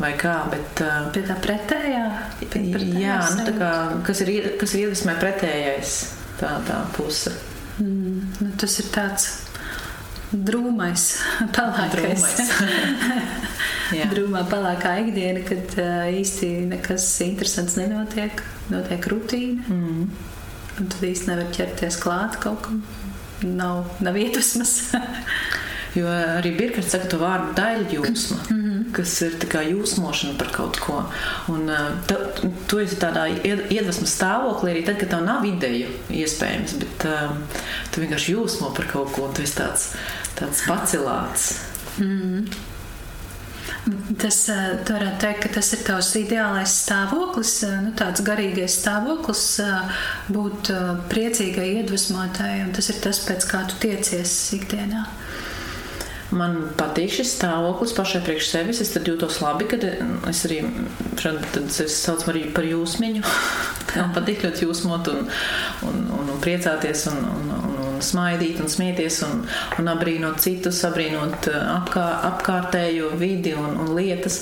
vai 0.00 0.14
kā. 0.18 0.34
Bet, 0.52 0.82
uh, 0.84 1.10
Pie 1.14 1.22
tā 1.28 1.36
pretējā? 1.42 2.06
pretējā 2.40 2.80
jā, 3.00 3.18
nu, 3.36 3.46
tā 3.46 3.54
kā, 3.58 3.70
kas 4.06 4.24
ir, 4.24 4.32
kas 4.60 4.74
ir 4.74 4.86
iedvesmē 4.86 5.16
pretējais, 5.20 6.00
tā, 6.40 6.56
tā 6.66 6.80
puse. 6.96 7.34
Mm, 7.80 8.26
nu, 8.40 8.50
tas 8.60 8.76
ir 8.82 8.90
tāds 8.94 9.28
drūmais, 10.30 11.06
pelēkais. 11.56 12.26
Drūmā, 14.12 14.44
pelēkā 14.46 14.92
ikdiena, 15.04 15.40
kad 15.46 15.78
uh, 15.82 16.04
īsti 16.14 16.50
nekas 16.70 17.06
interesants 17.26 17.74
nenotiek, 17.80 18.42
notiek 18.70 19.08
rutīna. 19.10 19.64
Mm. 19.66 20.04
Un 20.80 20.88
tad 20.88 21.02
īsti 21.04 21.28
nevar 21.28 21.50
ķerties 21.52 21.98
klāt 22.00 22.38
kaut 22.40 22.62
kam. 22.64 22.84
Nav, 23.40 23.88
nav 24.04 24.16
iedvesmas. 24.20 24.78
Jo 25.94 26.06
arī 26.06 26.52
Birkers 26.54 26.92
saka 26.92 27.08
to 27.10 27.18
vārdu 27.18 27.54
daļjūsma, 27.58 28.36
mm 28.50 28.58
-hmm. 28.60 28.82
kas 28.94 29.14
ir 29.26 29.34
kā 29.50 29.62
jūsmošana 29.66 30.38
par 30.38 30.52
kaut 30.54 30.78
ko. 30.78 31.02
Un 31.48 31.66
ta, 32.06 32.16
tu 32.70 32.78
esi 32.78 32.96
tādā 32.96 33.26
iedvesmas 33.44 34.14
stāvoklī 34.14 34.70
arī 34.70 34.84
tad, 34.86 34.98
kad 35.00 35.10
tev 35.10 35.24
nav 35.26 35.44
ideju 35.44 35.88
iespējams, 36.10 36.78
bet 36.78 37.06
um, 37.10 37.42
tu 37.90 38.00
vienkārši 38.00 38.36
jūsmo 38.36 38.74
par 38.76 38.86
kaut 38.92 39.12
ko 39.12 39.26
un 39.26 39.34
tu 39.34 39.42
esi 39.42 39.58
tāds, 39.58 39.92
tāds 40.38 40.66
pacilāts. 40.66 41.54
Mm 41.98 42.20
-hmm. 42.20 42.68
Tas 44.20 44.48
varētu 44.88 45.18
teikt, 45.20 45.42
ka 45.42 45.48
tas 45.48 45.72
ir 45.72 45.78
tavs 45.86 46.10
ideālais 46.18 46.72
stāvoklis, 46.84 47.54
nu, 47.84 47.92
tāds 47.96 48.22
garīgais 48.26 48.76
stāvoklis, 48.82 49.44
būt 50.28 50.70
priecīgai, 51.08 51.68
iedvesmotai, 51.80 52.64
un 52.66 52.72
tas 52.76 52.90
ir 52.92 53.00
tas, 53.00 53.22
pēc 53.28 53.46
kā 53.50 53.64
tu 53.70 53.74
tiecies 53.80 54.52
ikdienā. 54.58 55.06
Man 56.36 56.56
patīk 56.78 57.10
šis 57.16 57.32
stāvoklis 57.34 57.94
pašai 57.96 58.20
priekš 58.26 58.50
sevis. 58.52 58.80
Es 58.84 58.92
jūtos 58.94 59.40
labi, 59.42 59.66
kad 59.70 59.82
es 60.30 60.44
arī 60.46 60.60
es 61.66 61.96
saucu 61.98 62.30
arī 62.30 62.44
par 62.54 62.68
jūsmiņu. 62.68 63.24
Man 63.96 64.12
patīk 64.14 64.44
ļoti 64.46 64.68
jūsmot 64.68 65.10
un, 65.10 65.24
un, 65.88 66.02
un, 66.14 66.28
un 66.36 66.42
priecāties 66.44 67.08
un, 67.10 67.24
un, 67.26 67.48
un, 67.56 67.78
un 67.86 68.04
smaidīt 68.04 68.60
un 68.62 68.70
smieties 68.70 69.20
un, 69.26 69.42
un 69.82 69.90
apbrīnot 69.90 70.38
citus, 70.42 70.84
apbrīnot 70.86 71.50
apkā, 71.50 72.06
apkārtējo 72.30 73.10
vidi 73.18 73.56
un, 73.58 73.74
un 73.82 73.90
lietas. 73.98 74.40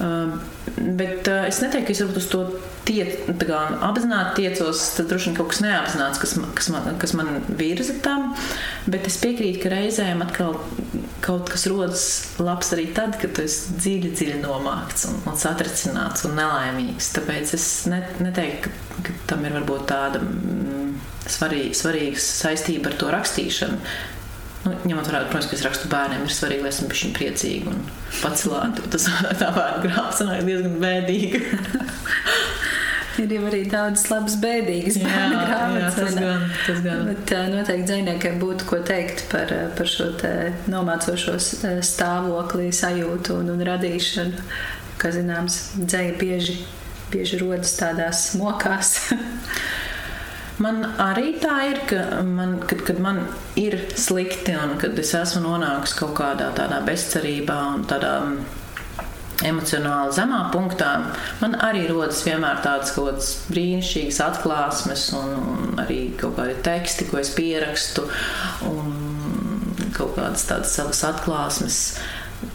Uh, 0.00 0.36
bet 0.76 1.30
uh, 1.30 1.46
es 1.48 1.62
neteiktu, 1.64 1.88
ka 1.88 1.96
es 1.96 2.04
varbūt 2.04 2.20
uz 2.20 2.28
to 2.34 2.42
tie, 2.88 3.04
kā, 3.40 3.60
apzināti 3.86 4.44
tiecos, 4.44 4.82
tad 4.96 5.10
droši 5.10 5.30
vien 5.30 5.38
kaut 5.38 5.50
kas 5.52 5.62
neapzināts, 5.64 6.20
kas, 6.22 6.36
kas, 6.58 6.70
man, 6.74 6.88
kas 7.00 7.16
man 7.16 7.40
virza 7.58 7.96
tam. 8.04 8.34
Bet 8.90 9.08
es 9.10 9.18
piekrītu, 9.22 9.62
ka 9.64 9.72
reizēm 9.74 10.24
atkal 10.24 10.58
kaut 11.24 11.50
kas 11.52 11.66
rodas 11.70 12.04
labs 12.40 12.72
arī 12.74 12.86
tad, 12.96 13.16
kad 13.20 13.34
tu 13.36 13.44
esi 13.44 13.76
dziļi, 13.76 14.12
dziļi 14.16 14.38
nomākts 14.42 15.06
un, 15.10 15.18
un 15.30 15.40
satricināts 15.40 16.24
un 16.28 16.36
nelaimīgs. 16.38 17.12
Tāpēc 17.16 17.54
es 17.56 17.66
ne, 17.90 18.00
neteiktu, 18.24 18.70
ka, 18.70 19.04
ka 19.08 19.16
tam 19.32 19.44
ir 19.48 19.56
varbūt 19.58 19.86
tāda 19.90 20.22
mm, 20.24 20.94
svarīga, 21.30 21.76
svarīga 21.76 22.24
saistība 22.24 22.92
ar 22.92 22.98
to 23.00 23.12
rakstīšanu. 23.14 23.80
Nu, 24.60 24.74
ņemot 24.84 25.06
vērā, 25.08 25.22
protams, 25.30 25.48
ka 25.48 25.56
es 25.56 25.64
rakstu 25.64 25.88
bērniem, 25.92 26.26
ir 26.26 26.34
svarīgi, 26.36 26.64
lai 26.66 26.72
esmu 26.74 26.90
bijusi 26.90 27.14
priecīga 27.16 27.72
un 27.72 27.78
pacelāta. 28.20 28.84
Tas 28.92 29.08
tā 29.40 29.48
vārdu 29.56 29.88
grāmatā 29.88 30.28
nāk 30.28 30.44
diezgan 30.48 30.76
bēdīga. 30.82 31.40
ir 33.18 33.34
jau 33.34 33.44
arī 33.48 33.60
daudz 33.70 34.04
labas, 34.10 34.36
bēdīgas 34.42 34.98
bērnu 35.02 35.40
grāmatas. 35.42 35.96
Tas 35.98 36.16
gan, 36.18 36.44
tas 36.66 36.82
gan. 36.84 37.04
Bet 37.10 37.34
noteikti 37.52 37.88
dziniekiem 37.90 38.38
būtu 38.42 38.68
ko 38.70 38.80
teikt 38.86 39.26
par, 39.32 39.52
par 39.78 39.90
šo 39.90 40.10
nomācošo 40.70 41.36
stāvokli, 41.40 42.70
sajūtu 42.76 43.40
un, 43.40 43.54
un 43.56 43.66
radīšanu. 43.70 44.44
Kā 45.00 45.12
zināms, 45.14 45.60
dzēja 45.80 46.16
bieži, 46.20 46.58
bieži 47.12 47.40
rodas 47.40 47.72
tādās 47.80 48.30
mokās. 48.40 48.98
Man 50.60 50.82
arī 51.00 51.38
tā 51.40 51.54
ir, 51.70 51.78
ka 51.88 52.20
man, 52.20 52.58
kad, 52.68 52.82
kad 52.84 52.98
man 53.00 53.22
ir 53.56 53.78
slikti 53.96 54.52
un 54.60 54.74
kad 54.80 54.98
es 55.00 55.14
esmu 55.16 55.40
nonākusi 55.46 55.96
kaut 55.96 56.12
kādā 56.18 56.50
tādā 56.52 56.82
bezcerībā 56.84 57.56
un 57.70 57.86
tādā 57.88 58.10
emocionāli 59.46 60.14
zemā 60.16 60.40
punktā, 60.52 60.90
man 61.40 61.56
arī 61.64 61.86
rodas 61.88 62.22
vienmēr 62.26 62.60
tādas 62.64 62.94
kaut 62.96 63.10
kādas 63.10 63.30
brīnišķīgas 63.50 64.20
atklāsmes 64.26 65.06
un, 65.18 65.36
un 65.54 65.82
arī 65.82 66.00
kaut 66.20 66.36
kādi 66.38 66.56
teksti, 66.66 67.08
ko 67.10 67.20
es 67.22 67.32
pierakstu 67.36 68.06
un 68.68 68.96
kaut 69.96 70.16
kādas 70.18 70.46
tādas 70.48 70.74
savas 70.76 71.04
atklāsmes. 71.08 71.80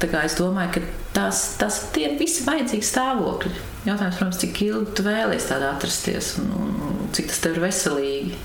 Tā 0.01 0.09
kā 0.09 0.23
es 0.25 0.38
domāju, 0.38 0.77
ka 0.77 0.83
tas, 1.15 1.41
tas 1.59 1.79
ir 2.01 2.17
visi 2.19 2.45
vajadzīgi 2.45 2.86
stāvokļi. 2.86 3.53
Jautājums, 3.86 4.17
protams, 4.17 4.39
cik 4.41 4.61
ilgi 4.65 4.95
tu 4.97 5.03
vēlies 5.05 5.45
tādā 5.45 5.69
atrasties 5.75 6.31
un, 6.41 6.47
un 6.57 6.95
cik 7.13 7.29
tas 7.29 7.41
tev 7.43 7.59
ir 7.59 7.67
veselīgi. 7.67 8.39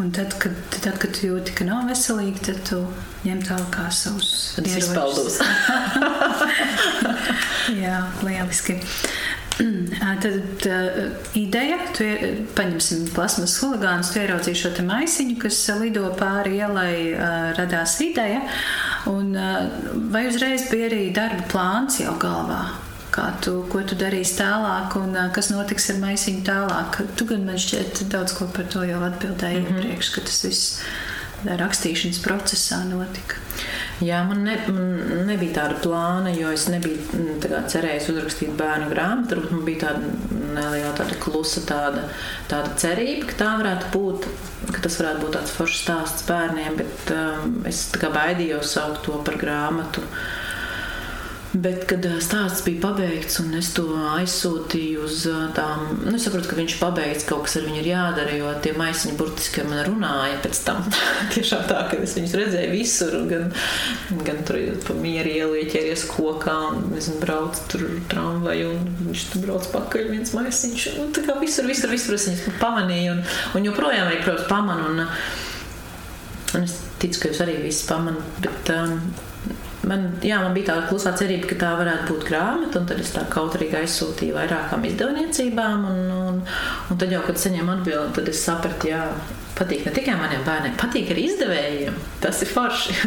Un 0.00 0.10
tad, 0.10 0.34
kad, 0.42 0.54
tad, 0.74 0.96
kad 0.98 1.12
tu 1.14 1.28
jūti, 1.28 1.54
ka 1.54 1.66
nav 1.68 1.84
veselīgi, 1.86 2.40
tad 2.48 2.62
tu 2.66 2.80
ņem 3.24 3.44
tālāk 3.46 3.76
savus 3.94 4.56
ieročus. 4.58 5.38
Jā, 7.84 8.00
lieliski. 8.26 8.80
Tad 10.24 10.64
uh, 10.66 10.96
ideja, 11.38 11.76
tu 11.94 12.06
paņemsim 12.58 13.04
plasmas 13.14 13.54
huligānus, 13.62 14.10
tu 14.10 14.18
ieraudzīji 14.18 14.58
šo 14.64 14.72
maisiņu, 14.88 15.36
kas 15.44 15.60
lido 15.78 16.08
pāri 16.18 16.58
ielai, 16.58 16.96
uh, 17.12 17.52
radās 17.54 17.94
ideja. 18.02 18.42
Un, 19.10 19.30
vai 20.10 20.24
uzreiz 20.26 20.66
bija 20.72 20.88
arī 20.88 21.04
darba 21.14 21.46
plāns 21.52 22.00
jau 22.00 22.16
galvā? 22.18 22.62
Kā 23.14 23.28
tu, 23.44 23.60
ko 23.70 23.84
tu 23.86 23.94
darīsi 23.94 24.40
tālāk 24.40 24.96
un 24.98 25.14
kas 25.34 25.52
notiks 25.54 25.86
ar 25.92 26.00
maisiņu 26.02 26.42
tālāk? 26.48 26.98
Tu 27.14 27.26
gan 27.30 27.44
man 27.46 27.60
šķiet 27.62 28.08
daudz 28.10 28.34
ko 28.34 28.48
par 28.50 28.66
to 28.72 28.82
jau 28.88 29.02
atbildēji 29.06 29.60
mm 29.60 29.66
-hmm. 29.66 29.82
iepriekš, 29.84 30.08
ka 30.14 30.24
tas 30.26 30.44
viss 30.44 30.80
rakstīšanas 31.44 32.18
procesā 32.24 32.80
notika. 32.88 33.38
Jā, 34.02 34.24
man, 34.26 34.42
ne, 34.44 34.56
man 34.66 35.26
nebija 35.28 35.54
tāda 35.60 35.78
plāna, 35.84 36.32
jo 36.34 36.50
es 36.50 36.66
nebiju 36.68 37.38
tā 37.44 37.62
cerējis 37.70 38.08
uzrakstīt 38.10 38.56
bērnu 38.58 38.90
grāmatu. 38.90 39.28
Turbūt 39.34 39.50
man 39.52 39.64
bija 39.64 39.80
tāda 39.86 40.00
neliela, 40.56 40.94
tāda 40.98 41.18
klusa 41.20 41.60
tāda, 41.68 42.08
tāda 42.50 42.74
cerība, 42.76 43.26
ka 43.30 43.38
tā 43.44 43.50
varētu 43.62 43.92
būt. 43.94 44.26
Tas 44.82 44.98
varētu 45.00 45.20
būt 45.20 45.36
tāds 45.36 45.50
foršs 45.50 45.82
stāsts 45.84 46.26
bērniem, 46.26 46.76
bet 46.76 47.14
um, 47.14 47.60
es 47.66 47.92
baidījos 48.02 48.74
saukt 48.74 49.04
to 49.06 49.22
par 49.22 49.38
grāmatu. 49.38 50.00
Uh, 50.00 50.43
Bet, 51.54 51.84
kad 51.86 52.02
stāsts 52.18 52.64
bija 52.66 52.80
pabeigts 52.82 53.36
un 53.38 53.52
es 53.54 53.68
to 53.76 53.84
aizsūtīju 54.16 55.04
uz 55.06 55.20
tām, 55.54 55.84
nu, 56.00 56.16
es 56.16 56.24
saprotu, 56.26 56.48
ka 56.50 56.56
viņš 56.58 56.74
pabeigts, 56.80 57.26
kaut 57.28 57.44
kas 57.46 57.60
ar 57.60 57.68
viņu 57.68 57.78
ir 57.78 57.90
jādara, 57.92 58.32
jo 58.34 58.48
tie 58.64 58.72
maisiņi 58.74 59.14
burtiski 59.20 59.62
ar 59.62 59.68
mani 59.70 59.84
runāja 59.86 60.40
pēc 60.42 60.60
tam. 60.66 60.80
Tiešām 61.34 61.62
tā, 61.68 61.84
ka 61.92 62.00
es 62.02 62.16
viņus 62.18 62.34
redzēju 62.40 62.72
visur, 62.72 63.14
gan, 63.30 63.52
gan 64.26 64.40
tur 64.48 64.58
pa 64.82 64.96
mieru 64.98 65.30
ielieķēries 65.30 66.02
kokā 66.10 66.56
un, 66.72 66.88
nezinu, 66.90 67.20
brauc 67.22 67.60
tur 67.70 67.84
tramvaju 68.10 68.72
un 68.72 68.88
viņš 69.12 69.26
tur 69.30 69.44
brauc 69.44 69.68
pakaļ 69.76 70.10
viens 70.10 70.34
maisiņš. 70.34 70.88
Nu, 70.98 71.06
tā 71.14 71.22
kā 71.28 71.36
visur, 71.38 71.68
visur, 71.70 71.92
visur 71.94 72.16
es 72.18 72.26
viņus 72.32 72.58
pamanīju 72.58 73.14
un, 73.14 73.22
un 73.54 73.68
joprojām 73.70 74.10
arī, 74.10 74.18
protams, 74.26 74.50
pamanu. 74.50 74.90
Un, 74.90 75.06
un 76.58 76.66
es 76.66 76.74
ticu, 76.98 77.22
ka 77.22 77.30
jūs 77.30 77.44
arī 77.46 77.60
visi 77.62 77.86
pamanat, 77.86 78.42
bet 78.42 78.74
um, 78.74 78.98
man, 79.88 80.06
jā, 80.24 80.38
man 80.42 80.54
bija 80.56 80.72
tāda 80.72 80.88
klusā 80.90 81.14
cerība, 81.18 81.48
ka 81.50 81.58
tā 81.60 81.72
varētu 81.78 82.08
būt 82.10 82.26
grāmata, 82.28 82.80
un 82.80 82.88
tad 82.90 83.02
es 83.02 83.12
tā 83.14 83.24
kautrīgi 83.32 83.78
aizsūtīju 83.80 84.36
vairākām 84.36 84.86
izdevniecībām. 84.90 85.86
Un, 85.90 86.00
un, 86.14 86.40
un 86.90 87.00
tad 87.00 87.14
jau, 87.14 87.22
kad 87.26 87.40
saņēmu 87.40 87.78
atbildi, 87.78 88.14
tad 88.18 88.30
es 88.32 88.44
sapratu, 88.46 88.90
jā, 88.92 89.02
patīk 89.58 89.84
ne 89.86 89.94
tikai 89.94 90.16
maniem 90.20 90.44
bērniem, 90.46 90.78
patīk 90.80 91.12
arī 91.14 91.28
izdevējiem. 91.32 92.00
Tas 92.24 92.42
ir 92.44 92.52
forši. 92.54 92.98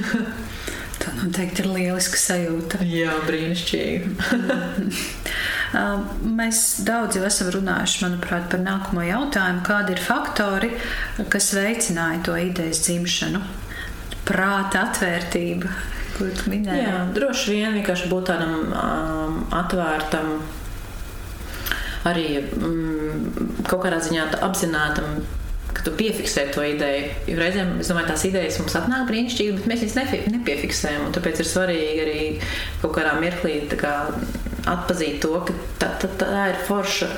Tā 0.98 1.12
noteikti 1.14 1.62
ir 1.62 1.68
lieliska 1.70 2.18
sajūta. 2.20 2.80
Jā, 2.90 3.14
brīnišķīgi. 3.28 4.16
Mēs 6.40 6.62
daudz 6.88 7.20
jau 7.20 7.26
esam 7.28 7.52
runājuši 7.54 8.02
manuprāt, 8.06 8.48
par 8.52 8.64
nākamo 8.64 9.04
jautājumu, 9.06 9.62
kādi 9.68 9.94
ir 9.94 10.02
faktori, 10.02 10.72
kas 11.32 11.52
veicināja 11.56 12.24
to 12.26 12.38
idejas 12.42 12.82
dzimšanu. 12.88 13.44
Prāta 14.28 14.88
atvērtība, 14.88 15.70
ko 16.18 16.30
tu 16.36 16.52
minēji? 16.52 16.84
Jā, 16.84 17.02
droši 17.16 17.56
vien 17.56 17.78
vienkārši 17.80 18.12
būt 18.12 18.30
tādam 18.32 18.56
um, 18.68 19.42
atvērtam, 19.56 20.38
arī 22.10 22.28
um, 22.60 23.28
kaut 23.68 23.84
kādā 23.86 24.02
ziņā 24.04 24.30
apzinātam 24.48 25.20
ka 25.78 25.84
tu 25.86 25.94
piefiksē 25.94 26.48
to 26.56 26.64
ideju. 26.66 27.14
Jo 27.30 27.38
reizēm, 27.38 27.76
es 27.84 27.92
domāju, 27.92 28.10
tās 28.12 28.26
idejas 28.30 28.58
mums 28.62 28.76
atnāk 28.80 29.06
brīnišķīgi, 29.12 29.56
bet 29.60 29.70
mēs 29.70 29.84
viņas 29.86 30.30
nepiefiksējam. 30.34 31.10
Tāpēc 31.16 31.42
ir 31.44 31.50
svarīgi 31.52 32.04
arī 32.06 32.22
kaut 32.82 32.96
kādā 32.98 33.14
mirklī 33.22 33.60
kā, 33.78 33.96
atzīt 34.74 35.20
to, 35.24 35.36
ka 35.46 35.58
tā, 35.82 35.92
tā, 36.02 36.12
tā 36.24 36.46
ir 36.54 36.62
forša 36.68 37.12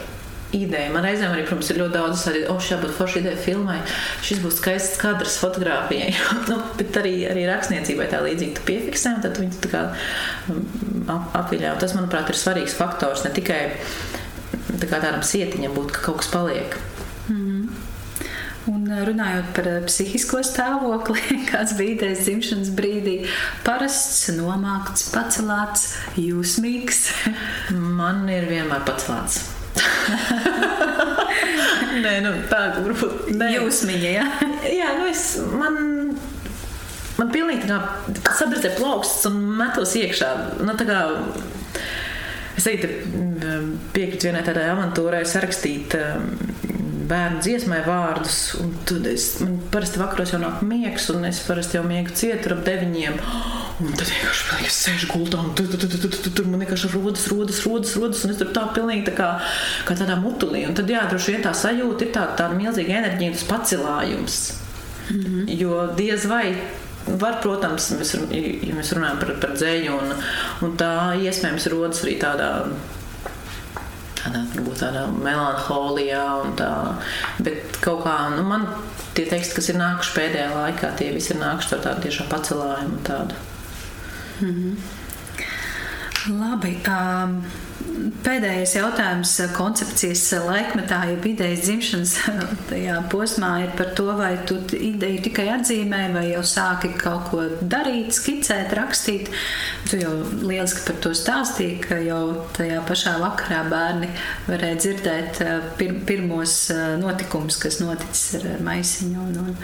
ideja. 0.56 0.90
Man 0.94 1.06
reizēm 1.06 1.34
arī, 1.34 1.44
protams, 1.46 1.70
ir 1.72 1.80
ļoti 1.82 1.96
daudz 1.96 2.24
arī, 2.32 2.44
oh, 2.50 2.60
šī 2.64 2.80
būtu 2.82 2.96
forša 2.98 3.22
ideja 3.22 3.42
filmai. 3.44 3.80
Šis 4.26 4.42
būs 4.44 4.60
skaists 4.62 5.02
kadrs 5.02 5.38
fotografijai. 5.42 6.14
nu, 6.50 6.60
bet 6.80 6.98
arī, 7.02 7.14
arī 7.30 7.46
rakstniecībai 7.50 8.10
tā 8.12 8.22
līdzīgi 8.26 8.56
tu 8.58 8.66
piefiksē, 8.70 9.18
un 9.18 9.26
tad 9.26 9.42
viņi 9.42 9.62
tā 9.66 9.74
kā 9.74 9.84
um, 10.54 10.64
apviļā. 11.38 11.76
Tas, 11.82 11.94
manuprāt, 11.98 12.32
ir 12.32 12.40
svarīgs 12.40 12.78
faktors 12.78 13.26
ne 13.28 13.34
tikai 13.36 13.62
tā 14.80 14.90
kā 14.90 14.98
tādam 14.98 15.22
sietiņam 15.26 15.78
būt, 15.78 15.94
ka 15.94 16.10
kaut 16.10 16.24
kas 16.24 16.34
paliek. 16.34 16.80
Mm. 17.30 17.70
Un 18.70 18.90
uh, 18.90 19.04
runājot 19.08 19.54
par 19.54 19.70
uh, 19.70 19.78
psihisko 19.86 20.42
stāvokli, 20.46 21.40
kāds 21.52 21.78
bija 21.78 21.96
idejas 22.00 22.26
dzimšanas 22.26 22.74
brīdī, 22.78 23.16
parasts, 23.68 24.32
nomākts, 24.38 25.12
pacelāts, 25.14 25.94
jūsmīgs. 26.18 27.06
Man 27.78 28.26
ir 28.34 28.50
vienmēr 28.50 28.86
pacelāts. 28.90 29.44
Nē, 32.04 32.14
nu, 32.24 32.32
tā 32.52 32.60
varbūt 32.80 33.32
ne. 33.36 33.50
Jūsmiņa, 33.58 34.12
ja? 34.14 34.26
jā, 34.72 34.90
nu 35.00 35.08
es, 35.10 35.24
man, 35.52 35.76
man 37.20 37.32
pilnīgi 37.34 37.70
tā 37.70 37.80
kā 38.26 38.36
sabredzē 38.40 38.70
plauksts 38.78 39.28
un 39.30 39.36
metos 39.60 39.96
iekšā. 40.00 40.30
Nu, 40.64 40.72
tā 40.80 40.86
kā, 40.90 41.00
es 42.60 42.70
arī 42.70 42.78
piekrītu 43.96 44.30
vienai 44.30 44.46
tādai 44.48 44.68
avantūrai 44.74 45.24
sarakstīt 45.28 45.90
um, 46.00 46.32
bērnu 47.10 47.42
dziesmai 47.44 47.80
vārdus. 47.86 48.38
Tad 48.90 49.08
es, 49.10 49.32
parasti 49.74 50.02
vakaros 50.02 50.34
jau 50.34 50.40
nāk 50.42 50.62
miegs, 50.66 51.10
un 51.14 51.26
es 51.30 51.42
parasti 51.46 51.80
jau 51.80 51.86
miegu 51.88 52.14
cietu 52.16 52.54
ap 52.56 52.64
deviņiem. 52.68 53.20
Un 53.80 53.94
tad 53.96 54.10
vienkārši 54.12 54.48
pilnīgi, 54.50 54.68
es 54.68 54.78
sēžu 54.84 55.08
gultā, 55.14 55.40
un 55.40 55.54
tur, 55.56 55.70
tur, 55.72 55.80
tur, 55.80 55.94
tur, 56.04 56.16
tur, 56.26 56.34
tur 56.36 56.50
man 56.52 56.66
vienkārši 56.66 56.92
rodas, 56.92 57.28
rodas, 57.32 57.62
rodas, 57.64 57.94
rodas, 57.96 58.26
un 58.26 58.34
es 58.34 58.42
tur 58.42 58.52
tā 58.56 58.66
pilnīgi 58.76 59.06
tā 59.08 59.14
kā, 59.16 59.30
kā 59.88 59.96
tādā 59.96 60.18
mutulī. 60.20 60.66
Un 60.68 60.76
tad, 60.76 60.92
jā, 60.92 61.06
droši 61.08 61.38
vien 61.38 61.46
tā 61.46 61.54
sajūta 61.56 62.06
ir 62.06 62.12
tā, 62.16 62.26
tāda 62.36 62.60
milzīga 62.60 63.00
enerģija, 63.00 63.38
tas 63.38 63.48
pacelājums. 63.48 64.42
Mm 65.10 65.24
-hmm. 65.24 65.58
Jo 65.62 65.88
diez 65.98 66.28
vai 66.30 66.58
var, 67.08 67.40
protams, 67.42 67.92
mēs, 67.98 68.14
ja 68.68 68.76
mēs 68.76 68.94
runājam 68.94 69.20
par, 69.20 69.34
par 69.42 69.56
dzēju, 69.56 69.96
un, 69.96 70.14
un 70.68 70.78
tā 70.78 70.92
iespējams 71.24 71.70
rodas 71.74 72.04
arī 72.04 72.20
tādā 72.22 72.50
tādā, 74.20 74.44
varbūt 74.54 74.82
tādā 74.84 75.06
melanholijā. 75.12 76.26
Tā, 76.60 76.72
bet 77.46 77.80
kaut 77.84 78.04
kā 78.06 78.18
nu, 78.36 78.44
man 78.48 78.68
tie 79.18 79.26
teksti, 79.30 79.58
kas 79.58 79.72
ir 79.72 79.80
nākuši 79.80 80.16
pēdējā 80.18 80.50
laikā, 80.56 80.94
tie 81.00 81.12
visi 81.16 81.34
ir 81.36 81.42
nākuši 81.44 81.76
ar 81.78 81.86
tādu 81.88 82.08
tiešām 82.08 82.30
pacelājumu. 82.34 83.02
Tādu. 83.08 83.40
Mm 84.42 84.54
-hmm. 84.56 84.98
Labi. 86.40 86.78
Um, 86.88 87.44
pēdējais 88.26 88.74
jautājums 88.78 89.34
koncepcijas 89.56 90.24
laikmetā, 90.46 91.00
ja 91.10 91.18
idejas 91.30 91.64
dzimšanas 91.66 92.14
tajā 92.70 92.98
posmā 93.12 93.52
ir 93.66 93.74
par 93.78 93.94
to, 93.98 94.08
vai 94.18 94.34
tu 94.50 94.60
ideju 94.76 95.24
tikai 95.28 95.48
atzīmē, 95.56 96.02
vai 96.16 96.26
jau 96.32 96.44
sāki 96.48 96.92
kaut 97.00 97.30
ko 97.32 97.46
darīt, 97.62 98.12
skicēt, 98.16 98.74
rakstīt. 98.78 99.32
Tu 99.90 100.02
jau 100.04 100.12
lieliski 100.44 100.84
par 100.88 101.00
to 101.04 101.14
stāstīji, 101.18 101.80
ka 101.88 102.02
jau 102.04 102.24
tajā 102.58 102.82
pašā 102.88 103.16
vakarā 103.22 103.64
bērni 103.72 104.12
varēja 104.50 104.82
dzirdēt 104.84 105.42
pir 105.80 105.96
pirmos 106.10 106.60
notikumus, 107.02 107.58
kas 107.62 107.80
noticis 107.82 108.40
ar 108.42 108.62
maisiņu. 108.66 109.26
Un, 109.30 109.40
un, 109.48 109.58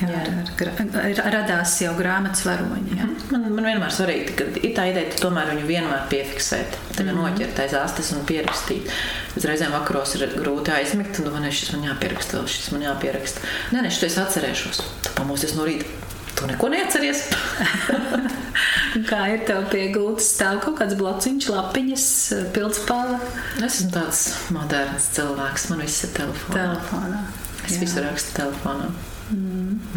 Jā, 0.00 0.20
ar, 0.24 1.08
ar, 1.10 1.34
radās 1.34 1.74
jau 1.82 1.92
grāmatas 1.98 2.44
varoņi. 2.46 2.96
Jā. 2.96 3.06
Mhm. 3.06 3.30
Man, 3.30 3.46
man 3.56 3.68
vienmēr 3.68 3.94
svarīgi, 3.94 4.34
ka 4.38 4.48
ir 4.60 4.74
tā 4.76 4.86
ideja, 4.90 5.10
ka 5.12 5.22
tomēr 5.26 5.52
viņu 5.52 5.66
vienmēr 5.68 6.06
piefiksēt, 6.12 6.76
kā 6.96 7.04
mm 7.04 7.10
-hmm. 7.10 7.20
noķert 7.20 7.62
aiz 7.64 7.74
astes 7.78 8.12
un 8.16 8.24
pierakstīt. 8.28 8.90
Reizēm 9.44 9.72
vakaros 9.76 10.14
ir 10.16 10.28
grūti 10.36 10.72
aizmigt, 10.74 11.18
un 11.18 11.28
domāju, 11.28 11.52
šis 11.52 11.72
man 11.76 11.88
jāpieraksta, 11.90 12.38
vēl 12.38 12.48
šis 12.48 12.70
man 12.72 12.86
jāpieraksta. 12.88 13.40
Nē, 13.72 13.82
nē, 13.84 13.90
šis 13.90 14.12
es 14.12 14.18
atcerēšos. 14.24 14.82
Tā 15.04 15.16
pamosies 15.18 15.54
no 15.54 15.68
rīta. 15.68 15.86
Tu 16.40 16.46
neko 16.46 16.70
neatceries. 16.72 17.26
Kā 19.10 19.20
ir 19.34 19.44
tev 19.48 19.66
pie 19.70 19.90
gultas 19.92 20.30
stāv 20.34 20.62
kaut 20.64 20.78
kāds 20.80 20.96
blociņš, 20.98 21.48
lapiņas, 21.52 22.06
pildspāle? 22.54 23.18
Es 23.60 23.80
esmu 23.80 23.90
tāds 23.94 24.22
moderns 24.54 25.10
cilvēks, 25.16 25.68
man 25.70 25.84
viss 25.84 26.06
ir 26.06 26.14
telefonā. 26.16 26.56
Telefonā. 26.56 27.22
Es 27.66 27.76
Jā. 27.76 27.82
visu 27.84 28.04
rakstu 28.06 28.36
telefonā. 28.40 28.88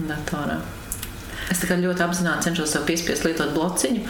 Datorā. 0.10 0.60
Es 1.52 1.62
ļoti 1.64 2.06
apzināti 2.06 2.50
cenšos 2.50 2.76
sev 2.76 2.86
piespiest 2.88 3.26
lietot 3.28 3.52
blociņu. 3.56 4.06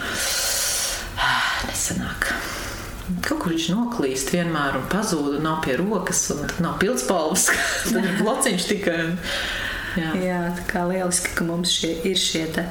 Nesanāk. 1.68 2.28
Kaut 3.24 3.42
kur 3.42 3.52
viņš 3.52 3.66
noklīst 3.72 4.30
vienmēr 4.32 4.78
un 4.78 4.86
pazūd, 4.92 5.36
un 5.38 5.44
nav 5.44 5.58
pie 5.64 5.76
rokas, 5.76 6.22
un 6.32 6.44
nav 6.64 6.78
pildspalvas. 6.80 7.50
tad 7.90 8.00
ir 8.00 8.20
blociņš 8.22 8.68
tikai. 8.70 8.98
Jā. 9.94 10.12
Jā, 10.18 10.38
tā 10.56 10.64
kā 10.70 10.84
lieliski, 10.88 11.34
ka 11.36 11.44
mums 11.46 11.70
šie, 11.70 11.92
ir, 12.08 12.16
šie 12.18 12.46
te, 12.54 12.64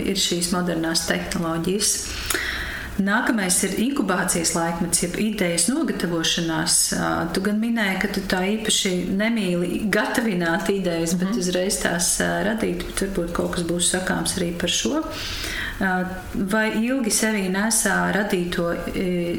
ir 0.00 0.16
šīs 0.20 0.52
modernās 0.54 1.04
tehnoloģijas. 1.10 1.96
Nākamais 2.96 3.58
ir 3.66 3.74
inkubācijas 3.82 4.54
laikmets, 4.56 5.02
jeb 5.04 5.18
idejas 5.20 5.66
nogatavošanās. 5.68 6.76
Tu 7.36 7.42
gan 7.44 7.58
minēji, 7.60 7.98
ka 8.00 8.08
tu 8.14 8.22
tā 8.30 8.40
īpaši 8.54 8.92
nemīli 9.18 9.82
gatavināt 9.92 10.70
idejas, 10.72 11.12
bet 11.18 11.34
mm. 11.34 11.42
uzreiz 11.42 11.80
tās 11.82 12.14
radīt, 12.46 12.86
bet 12.88 13.04
varbūt 13.04 13.34
kaut 13.36 13.52
kas 13.56 13.66
būs 13.68 13.90
sakāms 13.92 14.38
arī 14.40 14.52
par 14.56 14.72
šo. 14.72 15.02
Vai 15.76 16.66
ilgi 16.80 17.12
sevī 17.12 17.50
nesā 17.52 17.98
radīto, 18.16 18.70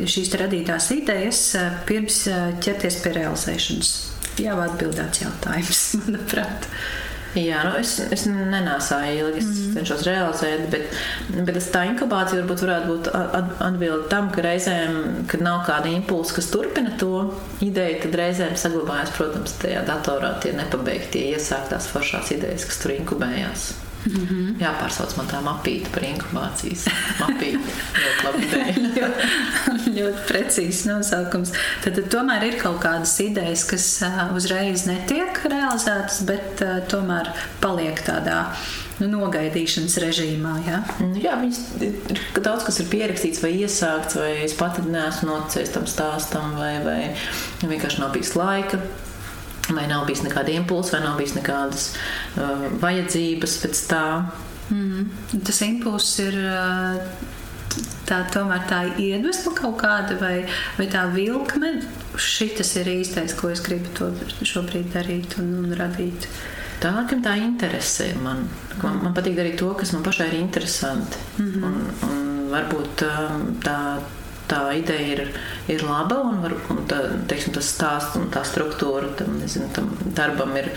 šīs 0.06 0.36
radītās 0.38 0.92
idejas 0.94 1.42
pirms 1.90 2.22
ķerties 2.62 3.02
pie 3.02 3.16
realizēšanas? 3.18 3.96
Jau 4.38 4.60
atbildēts 4.62 5.24
jautājums, 5.26 5.84
manuprāt. 6.04 6.70
Jā, 7.36 7.60
nu 7.68 7.74
es, 7.80 7.98
es 8.14 8.24
nenāsāju 8.30 9.28
ilgi, 9.28 9.42
es 9.42 9.50
mm. 9.50 9.74
cenšos 9.76 10.04
realizēt, 10.08 10.68
bet, 10.74 10.94
bet 11.48 11.60
tā 11.74 11.84
inkubācija 11.90 12.42
varbūt 12.42 12.64
varētu 12.66 12.94
būt 12.94 13.10
atbilde 13.68 14.08
tam, 14.12 14.30
ka 14.34 14.46
reizēm, 14.46 15.26
kad 15.30 15.44
nav 15.46 15.64
kāda 15.68 15.92
impulsa, 15.92 16.38
kas 16.38 16.52
turpina 16.54 16.96
to 17.02 17.28
ideju, 17.66 18.00
tad 18.06 18.18
reizēm 18.22 18.56
saglabājas, 18.60 19.14
protams, 19.18 19.58
tajā 19.62 19.84
datorā 19.90 20.38
tie 20.44 20.56
nepabeigtie 20.58 21.28
iesāktās 21.34 21.90
foršās 21.92 22.34
idejas, 22.38 22.66
kas 22.70 22.82
tur 22.84 22.96
inkubējās. 22.98 23.74
Mm 24.06 24.28
-hmm. 24.28 24.58
Jāpārsauc 24.62 25.18
man 25.18 25.28
tā 25.28 25.42
mapīte 25.44 25.90
par 25.94 26.04
inkubācijas 26.04 26.86
mapīti. 27.20 27.60
ļoti 28.04 28.26
labi 28.26 28.46
ideja. 28.46 29.10
ļoti 29.98 30.26
precīzs 30.30 30.86
nosaukums. 30.88 31.52
Tad, 31.84 31.96
tad 31.96 32.10
tomēr 32.14 32.44
ir 32.44 32.60
kaut 32.62 32.82
kādas 32.84 33.20
idejas, 33.20 33.64
kas 33.64 34.02
uh, 34.02 34.36
uzreiz 34.36 34.86
netiek 34.86 35.42
realizētas, 35.44 36.22
bet 36.24 36.62
uh, 36.62 36.80
tomēr 36.88 37.32
paliek 37.60 38.00
tādā 38.06 38.46
nu, 39.00 39.08
nogaidīšanas 39.08 39.98
režīmā. 39.98 40.54
Ja? 40.68 40.84
Jā, 41.22 41.36
viņas, 41.42 41.60
ir 41.82 42.42
daudz 42.42 42.64
kas 42.64 42.80
ir 42.80 42.90
pierakstīts 42.94 43.44
vai 43.44 43.52
iesākts, 43.58 44.16
vai 44.16 44.32
es 44.46 44.54
pati 44.54 44.82
neesmu 44.82 45.30
noticējis 45.32 45.74
tam 45.76 45.86
stāstam, 45.90 46.56
vai, 46.58 46.78
vai 46.86 47.02
vienkārši 47.62 48.02
nav 48.02 48.16
bijis 48.16 48.36
laika 48.36 48.82
vai 49.70 49.88
nav 49.90 50.06
bijis 50.08 50.24
nekāda 50.26 50.54
impulsa, 50.56 50.98
vai 50.98 51.06
nav 51.06 51.18
bijis 51.20 51.36
nekādas 51.38 51.88
uh, 52.38 52.68
vajadzības 52.82 53.58
pēc 53.64 53.82
tā. 53.92 54.06
Mm. 54.70 55.10
Tas 55.48 55.64
impulss 55.68 56.20
ir. 56.24 56.40
Uh, 56.44 57.34
tā 58.08 58.22
tomēr 58.34 58.64
tā 58.70 58.80
iedvesma 59.02 59.52
kaut 59.58 59.76
kāda, 59.82 60.16
vai, 60.22 60.36
vai 60.80 60.88
tā 60.92 61.04
vilkme, 61.14 61.74
šis 62.18 62.76
ir 62.82 62.92
īstais, 62.96 63.36
ko 63.38 63.52
es 63.54 63.62
gribu 63.66 63.92
to 63.98 64.12
šobrīd 64.48 64.94
darīt 64.96 65.38
un, 65.42 65.52
un 65.62 65.76
radīt. 65.78 66.30
Tā 66.82 66.92
ir 67.02 67.22
tā 67.26 67.34
interese. 67.42 68.12
Man, 68.22 68.46
man, 68.84 69.02
man 69.04 69.16
patīk 69.18 69.38
darīt 69.38 69.58
to, 69.62 69.72
kas 69.78 69.94
man 69.96 70.06
pašai 70.06 70.30
ir 70.30 70.40
interesanti. 70.40 71.18
Mm 71.38 71.52
-hmm. 71.52 71.64
un, 71.64 72.10
un 72.10 72.50
varbūt 72.54 73.04
um, 73.08 73.48
tā 73.64 73.78
tā 74.50 74.62
ideja 74.78 75.08
ir, 75.16 75.24
ir 75.72 75.84
laba 75.88 76.22
un, 76.26 76.42
var, 76.44 76.56
un 76.74 76.84
tā, 76.90 77.02
teiksim, 77.30 77.56
tas 77.58 77.72
stāsts 77.74 78.18
un 78.20 78.30
tā 78.34 78.44
struktūra 78.48 79.12
tam, 79.20 79.38
nezinu, 79.42 79.70
tam 79.76 79.92
darbam 80.18 80.56
ir, 80.60 80.72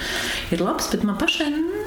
ir 0.55 0.65
labs, 0.65 0.91
bet 0.93 1.07
man 1.07 1.19
pašai 1.21 1.49
mm, 1.53 1.81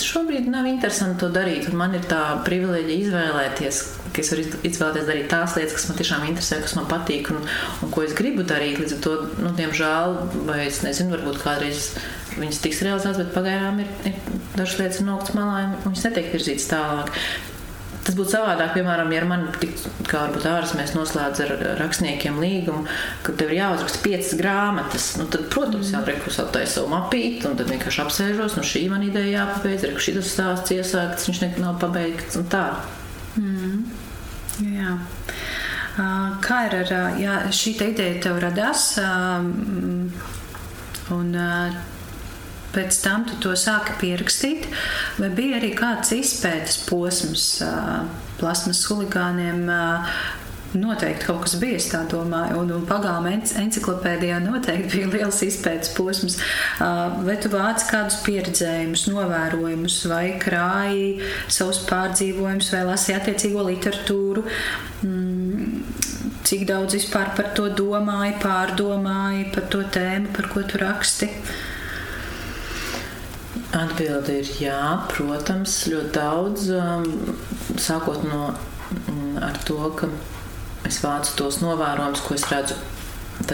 šobrīd 0.00 0.46
nav 0.50 0.68
interesanti 0.70 1.20
to 1.22 1.30
darīt. 1.34 1.68
Man 1.76 1.96
ir 1.96 2.04
tā 2.08 2.20
privilēģija 2.46 3.06
izvēlēties, 3.06 3.80
ka 4.14 4.22
es 4.22 4.32
varu 4.32 4.46
izvēlēties 4.68 5.08
darīt 5.08 5.28
tās 5.32 5.56
lietas, 5.58 5.76
kas 5.76 5.88
man 5.90 5.98
tiešām 6.00 6.24
interesē, 6.30 6.60
kas 6.64 6.76
man 6.78 6.88
patīk 6.90 7.32
un, 7.34 7.42
un 7.84 7.92
ko 7.94 8.04
es 8.06 8.14
gribu 8.16 8.46
darīt. 8.46 8.80
Līdz 8.80 8.96
ar 8.96 9.04
to, 9.06 9.16
nu, 9.42 9.52
diemžēl, 9.58 10.16
vai 10.48 10.62
es 10.68 10.80
nezinu, 10.86 11.14
varbūt 11.16 11.42
kādreiz 11.42 11.92
viņas 12.38 12.62
tiks 12.62 12.82
realizētas, 12.86 13.20
bet 13.24 13.34
pagaidām 13.34 13.82
ir, 13.82 13.92
ir 14.08 14.18
dažas 14.56 14.78
lietas 14.80 15.04
nokļūtas 15.04 15.36
malā 15.36 15.62
un 15.66 15.78
viņas 15.88 16.08
netiek 16.08 16.34
virzītas 16.34 16.68
tālāk. 16.70 17.14
Tas 18.00 18.16
būtu 18.16 18.32
savādāk, 18.32 18.72
piemēram, 18.72 19.10
ja 19.12 19.24
man 19.28 19.42
tik, 19.60 19.74
kā 20.08 20.22
varbūt 20.24 20.46
ārzemēs 20.48 20.94
noslēdz 20.96 21.42
ar 21.44 21.50
rakstniekiem 21.82 22.38
līgumu, 22.40 22.86
ka 23.26 23.34
tev 23.36 23.52
ir 23.52 23.58
jāuzraksta 23.58 24.00
piecas 24.06 24.32
grāmatas. 24.40 25.08
Nu, 25.20 25.26
tad, 25.28 25.44
protams, 25.52 25.92
jāpriek 25.92 26.24
uz 26.30 26.38
attaisa 26.40 26.78
savu 26.78 26.88
mapīti, 26.94 27.44
un 27.50 27.58
tad 27.60 27.68
vienkārši 27.68 28.02
apsēžos, 28.06 28.56
nu 28.56 28.64
šī 28.64 28.86
man 28.92 29.04
ideja 29.04 29.42
jāpabeidz, 29.42 29.84
ir 29.84 30.00
šis 30.00 30.32
stāsts 30.32 30.72
iesākts, 30.76 31.28
viņš 31.28 31.42
nekad 31.44 31.60
nav 31.66 31.76
pabeigts 31.82 32.40
un 32.40 32.48
tā. 32.50 32.64
Mm. 33.36 33.84
Jā. 34.70 34.96
Kā 36.40 36.64
ir 36.68 36.78
ar 36.80 36.90
jā, 37.20 37.36
šī 37.52 37.76
ideja 37.90 38.16
tev 38.24 38.40
radās? 38.40 38.94
Un 41.10 41.32
pēc 42.74 43.00
tam 43.04 43.26
tu 43.28 43.38
to 43.42 43.54
sāki 43.58 43.96
pierakstīt, 44.02 44.68
vai 45.20 45.30
bija 45.34 45.60
arī 45.60 45.72
kāds 45.78 46.14
izpētes 46.16 46.84
posms 46.90 47.48
plasmas 48.40 48.84
huligāniem? 48.90 49.66
Noteikti 50.70 51.26
kaut 51.26 51.40
kas 51.42 51.56
bija, 51.58 51.80
es 51.80 51.88
tā 51.90 52.04
domāju, 52.06 52.60
un, 52.60 52.68
un 52.76 52.84
pagāma 52.86 53.32
enciklopēdijā 53.34 54.36
noteikti 54.44 55.00
bija 55.00 55.08
liels 55.16 55.40
izpētes 55.42 55.90
posms. 55.96 56.36
Vai 56.78 57.34
tu 57.42 57.50
vāc 57.50 57.82
kādus 57.90 58.20
pieredzējumus, 58.22 59.08
novērojumus, 59.10 59.96
vai 60.12 60.36
krāji 60.38 61.26
savus 61.50 61.82
pārdzīvojumus, 61.88 62.70
vai 62.76 62.84
lasi 62.86 63.16
attiecīgo 63.16 63.66
literatūru? 63.66 64.46
Mm, 65.02 65.82
cik 66.46 66.62
daudz 66.70 66.94
vispār 67.00 67.34
par 67.34 67.50
to 67.58 67.66
domāji, 67.74 68.38
pārdomāji, 68.38 69.50
par 69.56 69.66
to 69.74 69.82
tēmu, 69.90 70.30
par 70.38 70.52
ko 70.54 70.62
tu 70.70 70.78
raksti? 70.84 71.32
Atbilde 73.70 74.40
ir 74.40 74.48
jā, 74.58 74.82
protams, 75.12 75.76
ļoti 75.86 76.10
daudz. 76.16 76.70
Um, 76.74 77.36
sākot 77.78 78.24
no 78.26 78.48
mm, 78.50 79.36
ar 79.46 79.58
to, 79.66 79.78
ka 79.94 80.08
es 80.88 80.98
vācu 81.04 81.36
tos 81.38 81.60
novērojumus, 81.62 82.24
ko 82.26 82.34
es 82.34 82.48
redzu 82.50 82.78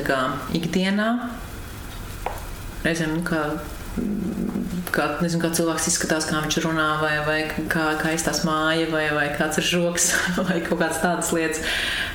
kā, 0.06 0.20
ikdienā. 0.56 1.10
Reizēm, 2.86 3.18
kā, 3.26 3.42
kā, 4.94 5.08
nezinu, 5.20 5.42
kā 5.42 5.50
cilvēks 5.58 5.90
izskatās, 5.92 6.28
kā 6.30 6.40
viņš 6.44 6.58
runā, 6.64 6.86
vai, 7.02 7.14
vai 7.26 7.38
kā, 7.52 7.90
kā 8.00 8.14
izstāsta 8.16 8.48
māja, 8.48 8.86
vai, 8.92 9.04
vai 9.12 9.26
kāds 9.36 9.60
ir 9.60 9.68
žoks, 9.68 10.14
vai 10.48 10.62
kaut 10.64 10.80
kādas 10.80 11.02
tādas 11.02 11.32
lietas. 11.36 11.60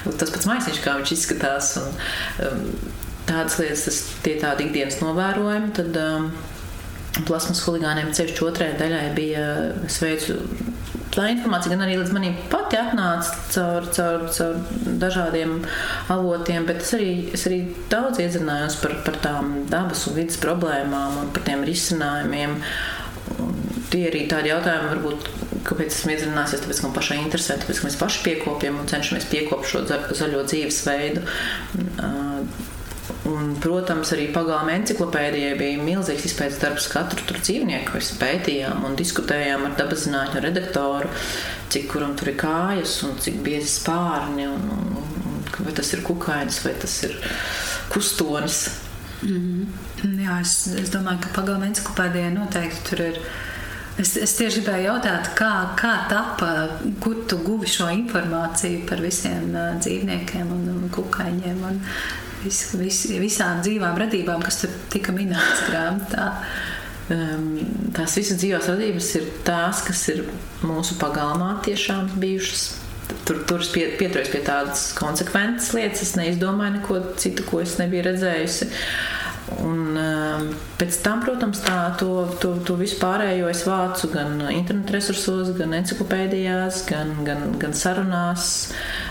Tas 0.08 0.34
pats 0.34 0.50
maisiņš, 0.50 0.82
kā 0.82 0.98
viņš 0.98 1.14
izskatās. 1.20 1.76
Un, 1.84 1.94
um, 2.48 2.66
tādas 3.30 3.60
lietas, 3.62 3.86
tas 3.86 4.02
tie 4.26 4.40
tādi 4.42 4.72
ikdienas 4.72 5.04
novērojumi. 5.04 5.76
Tad, 5.78 6.02
um, 6.02 6.32
plasmas 7.28 7.62
huligāniem 7.66 8.14
ceļš 8.16 8.44
otrajai 8.48 8.78
daļai 8.80 9.08
bija 9.18 9.48
sveicu. 9.92 10.40
Tā 11.12 11.26
informācija 11.28 11.74
gan 11.74 11.84
arī 11.84 11.98
līdz 12.00 12.14
manim 12.16 12.38
pati 12.52 12.78
atnāca 12.80 13.34
caur, 13.52 13.88
caur, 13.92 14.22
caur 14.32 14.94
dažādiem 15.02 15.58
avotiem, 16.14 16.64
bet 16.70 16.86
es 16.86 16.94
arī, 16.96 17.10
es 17.36 17.44
arī 17.50 17.60
daudz 17.92 18.22
iezinājos 18.24 18.78
par, 18.80 18.96
par 19.04 19.20
tām 19.26 19.52
dabas 19.72 20.06
un 20.08 20.16
vidas 20.22 20.40
problēmām 20.40 21.20
un 21.26 21.34
par 21.36 21.44
tiem 21.50 21.66
risinājumiem. 21.68 22.56
Un 23.44 23.60
tie 23.92 24.06
arī 24.08 24.24
tādi 24.32 24.54
jautājumi, 24.54 24.94
varbūt, 24.94 25.28
kāpēc 25.68 25.92
esmu 25.92 26.16
iedzinājusies, 26.16 26.64
tāpēc, 26.64 26.80
ka 26.80 26.88
man 26.88 26.96
pašai 26.96 27.20
interesē, 27.26 27.60
tāpēc, 27.60 27.82
ka 27.82 27.90
mēs 27.90 28.00
paši 28.00 28.26
piekopjam 28.30 28.80
un 28.80 28.90
cenšamies 28.92 29.28
piekopt 29.34 29.68
šo 29.68 29.84
zaļo 29.90 30.46
dzīvesveidu. 30.48 31.26
Un, 33.32 33.54
protams, 33.62 34.12
arī 34.16 34.28
pagāma 34.34 34.74
encyklopēdijai 34.80 35.54
bija 35.60 35.82
milzīgs 35.84 36.26
izpētes 36.28 36.60
darbs 36.62 36.88
katru 36.92 37.24
tur 37.28 37.40
dzīvnieku. 37.40 37.94
Mēs 37.96 38.14
pētījām 38.20 38.86
un 38.88 38.98
diskutējām 39.00 39.68
ar 39.68 39.76
dabas 39.78 40.06
zinātņu 40.08 40.42
redaktoru, 40.44 41.12
cik 41.72 41.88
kuram 41.94 42.16
tur 42.20 42.34
ir 42.34 42.40
kājas 42.42 42.98
un 43.08 43.20
cik 43.22 43.40
biezi 43.46 43.70
spārni, 43.76 44.48
un, 44.50 44.66
un, 44.76 45.14
un 45.22 45.44
vai 45.68 45.76
tas 45.78 45.94
ir 45.94 46.04
kukainis 46.08 46.60
vai 46.66 46.74
tas 46.82 46.98
ir 47.08 47.16
kustonis. 47.94 48.64
Mm 49.22 49.38
-hmm. 49.38 50.26
Jā, 50.26 50.42
es, 50.42 50.68
es 50.82 50.90
domāju, 50.90 51.22
ka 51.22 51.36
pagāma 51.42 51.70
encyklopēdijai 51.70 52.34
noteikti 52.34 52.90
tur 52.90 53.02
ir. 53.06 53.22
Es, 54.00 54.16
es 54.18 54.34
tieši 54.34 54.62
gribēju 54.62 54.88
jautāt, 54.88 55.28
kā, 55.38 55.52
kā 55.78 55.92
tapa, 56.10 56.80
kur 57.04 57.16
tu 57.28 57.38
guvi 57.38 57.68
šo 57.68 57.90
informāciju 57.92 58.88
par 58.90 59.02
visiem 59.04 59.52
uh, 59.54 59.76
dzīvniekiem 59.78 60.54
un, 60.56 60.64
un 60.74 60.90
kukaiņiem. 60.90 61.64
Un 61.70 61.82
vis, 62.44 62.62
vis, 62.80 63.06
visām 63.22 63.62
dzīvām 63.64 63.98
radībām, 64.06 64.44
kas 64.46 64.62
tur 64.64 64.76
tika 64.94 65.14
minētas 65.16 65.66
grāmatā. 65.70 66.28
Um, 67.12 67.48
tās 67.96 68.14
visas 68.16 68.40
dzīvās 68.40 68.70
radības 68.72 69.10
ir 69.20 69.26
tās, 69.48 69.82
kas 69.84 70.04
ir 70.14 70.24
mūsu 70.64 70.96
pagalmā 71.02 71.58
tiešām 71.66 72.14
bijušas. 72.22 72.70
Tur, 73.28 73.42
tur 73.44 73.64
pie, 73.74 73.90
pieturos 74.00 74.30
pie 74.32 74.40
tādas 74.46 74.92
konsekventas 74.96 75.74
lietas. 75.76 76.06
Es 76.06 76.14
neizdomāju 76.16 76.78
neko 76.78 77.02
citu, 77.20 77.44
ko 77.50 77.60
es 77.64 77.76
nebiju 77.82 78.06
redzējusi. 78.08 78.70
Un, 79.60 79.98
um, 80.00 80.46
pēc 80.80 81.02
tam, 81.04 81.20
protams, 81.26 81.60
tā, 81.66 81.76
to, 82.00 82.24
to, 82.40 82.54
to 82.64 82.78
visu 82.80 82.96
pārējo 83.02 83.50
es 83.52 83.66
vācu 83.68 84.08
gan 84.14 84.38
internetu 84.54 84.96
resursos, 84.96 85.52
gan 85.58 85.76
encyklopēdijās, 85.82 86.86
gan, 86.88 87.12
gan, 87.28 87.50
gan 87.60 87.76
sarunās, 87.76 88.46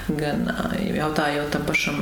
gan 0.09 0.49
jautājot 0.81 1.53
tam 1.53 1.69
pašam 1.69 2.01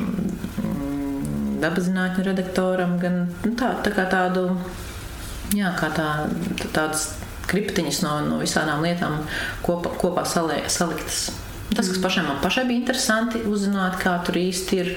dabaszinātņu 1.61 2.25
redaktoram, 2.25 2.97
gan 3.01 3.25
nu, 3.45 3.53
tā, 3.59 3.73
tā 3.85 3.93
kā 3.95 4.05
tādu, 4.11 4.45
jā, 5.57 5.73
kā 5.79 5.91
tā, 5.95 6.09
tādas 6.75 7.11
kriptiņas 7.49 8.03
no, 8.05 8.15
no 8.27 8.39
visādām 8.41 8.83
lietām 8.85 9.21
kopā, 9.65 9.93
kopā 9.99 10.25
salē, 10.29 10.63
saliktas. 10.71 11.29
Tas, 11.69 11.85
kas 11.85 11.99
pašai 12.01 12.25
man 12.25 12.39
pašai 12.41 12.65
bija 12.69 12.81
interesanti 12.81 13.43
uzzināt, 13.45 13.99
kā 14.01 14.15
tur 14.25 14.39
īsti 14.41 14.81
ir 14.81 14.95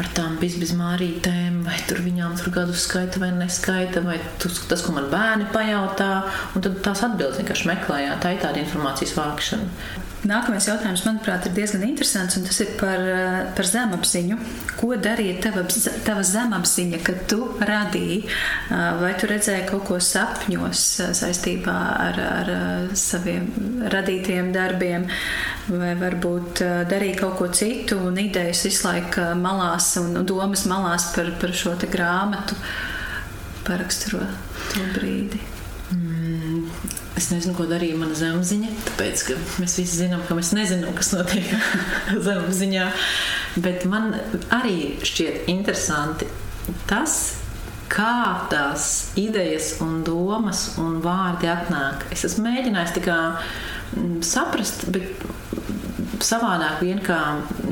ar 0.00 0.08
tām 0.16 0.36
bizmārītēm, 0.40 1.60
vai 1.66 1.76
tur 1.88 2.00
viņām 2.04 2.36
tur 2.38 2.52
gadu 2.54 2.76
skaita 2.78 3.20
vai 3.20 3.32
neskaita, 3.36 4.00
vai 4.06 4.16
tas, 4.40 4.84
ko 4.84 4.94
man 4.96 5.10
bērni 5.12 5.48
pajautā. 5.52 6.12
Un 6.54 6.64
tad 6.64 6.78
tās 6.84 7.02
atbildes 7.04 7.42
vienkārši 7.42 7.68
meklējāt. 7.72 8.22
Tā 8.22 8.32
ir 8.32 8.40
tāda 8.44 8.62
informācijas 8.62 9.16
vākšana. 9.18 9.68
Nākamais 10.20 10.66
jautājums, 10.68 11.00
manuprāt, 11.06 11.46
ir 11.48 11.54
diezgan 11.56 11.84
interesants, 11.86 12.36
un 12.36 12.44
tas 12.44 12.58
ir 12.60 12.74
par, 12.76 13.00
eh, 13.00 13.46
par 13.56 13.64
zemapziņu. 13.64 14.36
Ko 14.76 14.88
darīja 14.88 15.40
tava, 15.40 15.62
tava 16.04 16.20
zemapziņa, 16.20 16.98
kad 17.02 17.26
tu 17.26 17.56
radīji? 17.58 18.24
Eh, 18.26 19.00
vai 19.00 19.14
tu 19.14 19.26
redzēji 19.26 19.66
kaut 19.70 19.86
ko 19.86 19.96
sapņos 19.96 20.82
eh, 21.00 21.14
saistībā 21.16 21.76
ar, 22.06 22.20
ar 22.20 22.50
saviem 22.92 23.48
radītiem 23.88 24.52
darbiem, 24.52 25.08
vai 25.68 25.94
varbūt 25.94 26.60
darīja 26.90 27.20
kaut 27.20 27.38
ko 27.38 27.48
citu 27.48 27.96
un 28.06 28.18
idejas 28.18 28.62
visu 28.64 28.86
laiku 28.88 29.34
malās 29.40 29.96
un 29.96 30.26
domas 30.26 30.66
malās 30.66 31.14
par, 31.14 31.32
par 31.40 31.48
šo 31.48 31.78
grāmatu 31.80 32.54
paraksturo 33.64 34.26
to 34.74 34.84
brīdi? 34.98 35.40
Es 37.20 37.26
nezinu, 37.28 37.52
ko 37.58 37.66
darīja 37.68 37.98
mana 38.00 38.16
zemapziņa, 38.16 38.70
tāpēc 38.86 39.26
mēs 39.60 39.74
visi 39.76 39.98
zinām, 40.06 40.22
ka 40.24 40.36
mēs 40.38 40.54
nezinām, 40.56 40.94
kas 40.96 41.12
notiek 41.12 41.50
zemapziņā. 42.26 42.86
Bet 43.60 43.84
man 43.90 44.14
arī 44.56 44.94
šķiet 45.04 45.50
interesanti 45.52 46.30
tas, 46.88 47.18
kā 47.90 48.46
tās 48.48 49.10
idejas, 49.20 49.74
un 49.84 50.00
domas 50.06 50.78
un 50.80 51.00
vārdi 51.04 51.50
atnāk. 51.50 52.06
Es 52.14 52.24
esmu 52.28 52.46
mēģinājis 52.46 52.96
kā 53.04 53.18
mm, 53.34 54.20
saprast, 54.24 54.86
bet 54.94 55.24
savādāk 56.24 56.80
vien 56.84 57.00
kā 57.04 57.20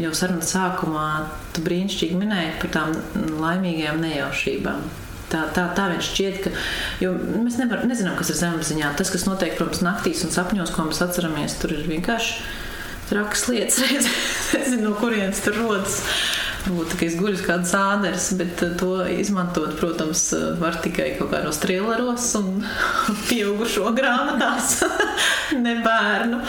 jau 0.01 0.12
sarunas 0.16 0.53
sākumā 0.55 1.09
tu 1.55 1.64
brīnišķīgi 1.64 2.18
minēji 2.18 2.57
par 2.62 2.74
tām 2.74 2.96
laimīgajām 3.40 4.01
nejaušībām. 4.05 4.88
Tā, 5.29 5.43
tā, 5.53 5.66
tā 5.76 5.91
viņš 5.93 6.07
šķiet, 6.09 6.39
ka 6.47 7.11
mēs 7.45 7.59
nevar, 7.61 7.83
nezinām, 7.89 8.16
kas 8.16 8.33
ir 8.33 8.39
zemapziņā. 8.39 8.95
Tas, 8.97 9.11
kas 9.12 9.26
notiek, 9.29 9.59
protams, 9.59 9.83
naktīs 9.85 10.24
un 10.24 10.33
sapņos, 10.33 10.72
ko 10.72 10.89
mēs 10.89 11.03
atceramies, 11.05 11.59
tur 11.61 11.74
ir 11.76 11.85
vienkārši 11.91 12.39
trakas 13.11 13.49
lietas. 13.49 13.83
Nezinu, 14.57 14.89
no 14.89 14.95
kurienes 14.97 15.43
tur 15.45 15.57
rodas. 15.61 16.01
Varbūt 16.64 16.91
tikai 16.93 17.07
es 17.09 17.16
guļu 17.16 17.45
kā 17.47 17.59
zāģers, 17.64 18.31
bet 18.41 18.62
eh, 18.66 18.72
to 18.81 18.91
izmantot, 19.14 19.76
protams, 19.79 20.24
eh, 20.37 20.49
var 20.61 20.81
tikai 20.85 21.12
kaut 21.16 21.31
kādos 21.33 21.61
trilleros 21.62 22.26
un 22.41 22.64
pieaugušo 23.29 23.93
grāmatās, 23.97 24.79
ne 25.64 25.79
bērnu. 25.85 26.43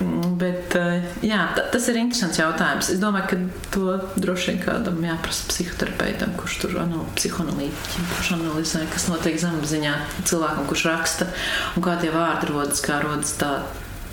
Bet, 0.00 0.74
eh, 0.76 1.04
jā, 1.20 1.42
tas 1.72 1.88
ir 1.92 1.98
interesants 2.00 2.38
jautājums. 2.40 2.88
Es 2.94 3.00
domāju, 3.02 3.26
ka 3.28 3.70
to 3.74 3.96
droši 4.16 4.52
vien 4.54 4.60
kādam 4.64 5.00
jāprasa 5.04 5.48
psihoterapeitam, 5.50 6.32
kurš 6.40 6.56
tur 6.62 6.76
no 6.88 7.04
psihoanalītiķim, 7.18 8.06
kurš 8.14 8.32
analizē, 8.38 8.86
kas 8.92 9.08
notiek 9.12 9.36
zemapziņā 9.42 9.94
cilvēkam, 10.24 10.68
kurš 10.70 10.86
raksta, 10.88 11.28
un 11.76 11.84
kā 11.84 11.98
tie 12.00 12.12
vārdi 12.14 12.48
rodas, 12.48 12.80
kā 12.84 13.02
rodas 13.04 13.36
tā, 13.40 13.58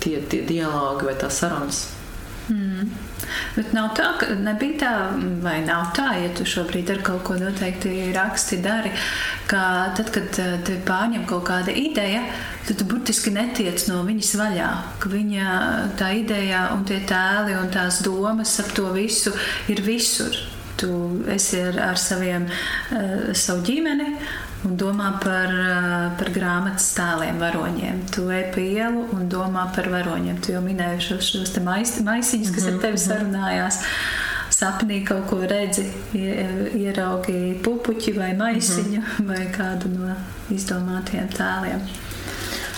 tie, 0.04 0.18
tie 0.28 0.42
dialogi 0.48 1.08
vai 1.08 1.16
tās 1.16 1.40
sarunas. 1.40 1.86
Mm. 2.48 2.88
Bet 3.56 3.72
nav 3.76 3.90
tā, 3.96 4.06
ka 4.20 4.28
nebija 4.40 4.78
tā, 4.80 4.92
vai 5.44 5.58
nav 5.66 5.90
tā, 5.96 6.06
ja 6.16 6.30
tu 6.36 6.46
šobrīd 6.48 6.88
ar 6.94 7.02
kaut 7.04 7.24
ko 7.26 7.36
noteikti 7.36 8.08
raksti, 8.14 8.60
dari, 8.64 8.92
ka 9.50 9.62
tad, 9.98 10.12
kad 10.14 10.38
eh, 10.40 10.54
te 10.64 10.78
pārņem 10.86 11.26
kaut 11.28 11.44
kāda 11.50 11.74
ideja, 11.76 12.22
tad 12.68 12.80
tu 12.80 12.88
burtiski 12.88 13.34
netiec 13.34 13.84
no 13.90 14.00
viņas 14.06 14.34
vaļā. 14.40 14.70
Ka 15.02 15.12
viņa 15.12 15.58
tā 16.00 16.12
ideja 16.22 16.68
un 16.76 16.86
tie 16.88 17.02
tēli 17.08 17.56
un 17.58 17.68
tās 17.74 18.00
domas 18.06 18.56
ap 18.62 18.72
to 18.76 18.88
visu 18.96 19.34
ir 19.68 19.84
visur. 19.84 20.32
Tu 20.78 20.88
esi 21.34 21.58
ar, 21.58 21.74
ar 21.90 21.98
saviem, 21.98 22.44
uh, 22.46 23.32
savu 23.34 23.64
ģimeni, 23.66 24.12
un 24.66 24.76
domā 24.78 25.12
par, 25.22 25.52
par 26.18 26.30
grāmatas 26.34 26.88
tēliem, 26.96 27.38
varoņiem. 27.42 28.00
Tu 28.14 28.24
ej 28.34 28.46
pa 28.54 28.64
ielu 28.64 29.04
un 29.14 29.28
domā 29.30 29.68
par 29.74 29.90
varoņiem. 29.92 30.40
Tu 30.42 30.54
jau 30.56 30.62
minēji 30.64 31.04
šos, 31.10 31.30
šos 31.34 31.54
maisiņus, 31.62 32.50
kas 32.54 32.64
mm 32.64 32.68
-hmm. 32.68 32.74
ar 32.74 32.80
tevi 32.82 32.98
mhm. 32.98 33.04
sarunājās. 33.06 33.80
Sapnī 34.58 35.04
kaut 35.06 35.28
ko 35.30 35.36
redzi, 35.46 35.84
ieraugi 36.74 37.60
pupuķi 37.62 38.16
vai 38.18 38.34
maisiņu 38.34 39.00
mm 39.00 39.04
-hmm. 39.04 39.26
vai 39.26 39.46
kādu 39.54 39.88
no 39.94 40.16
izdomātiem 40.50 41.28
tēliem. 41.30 41.80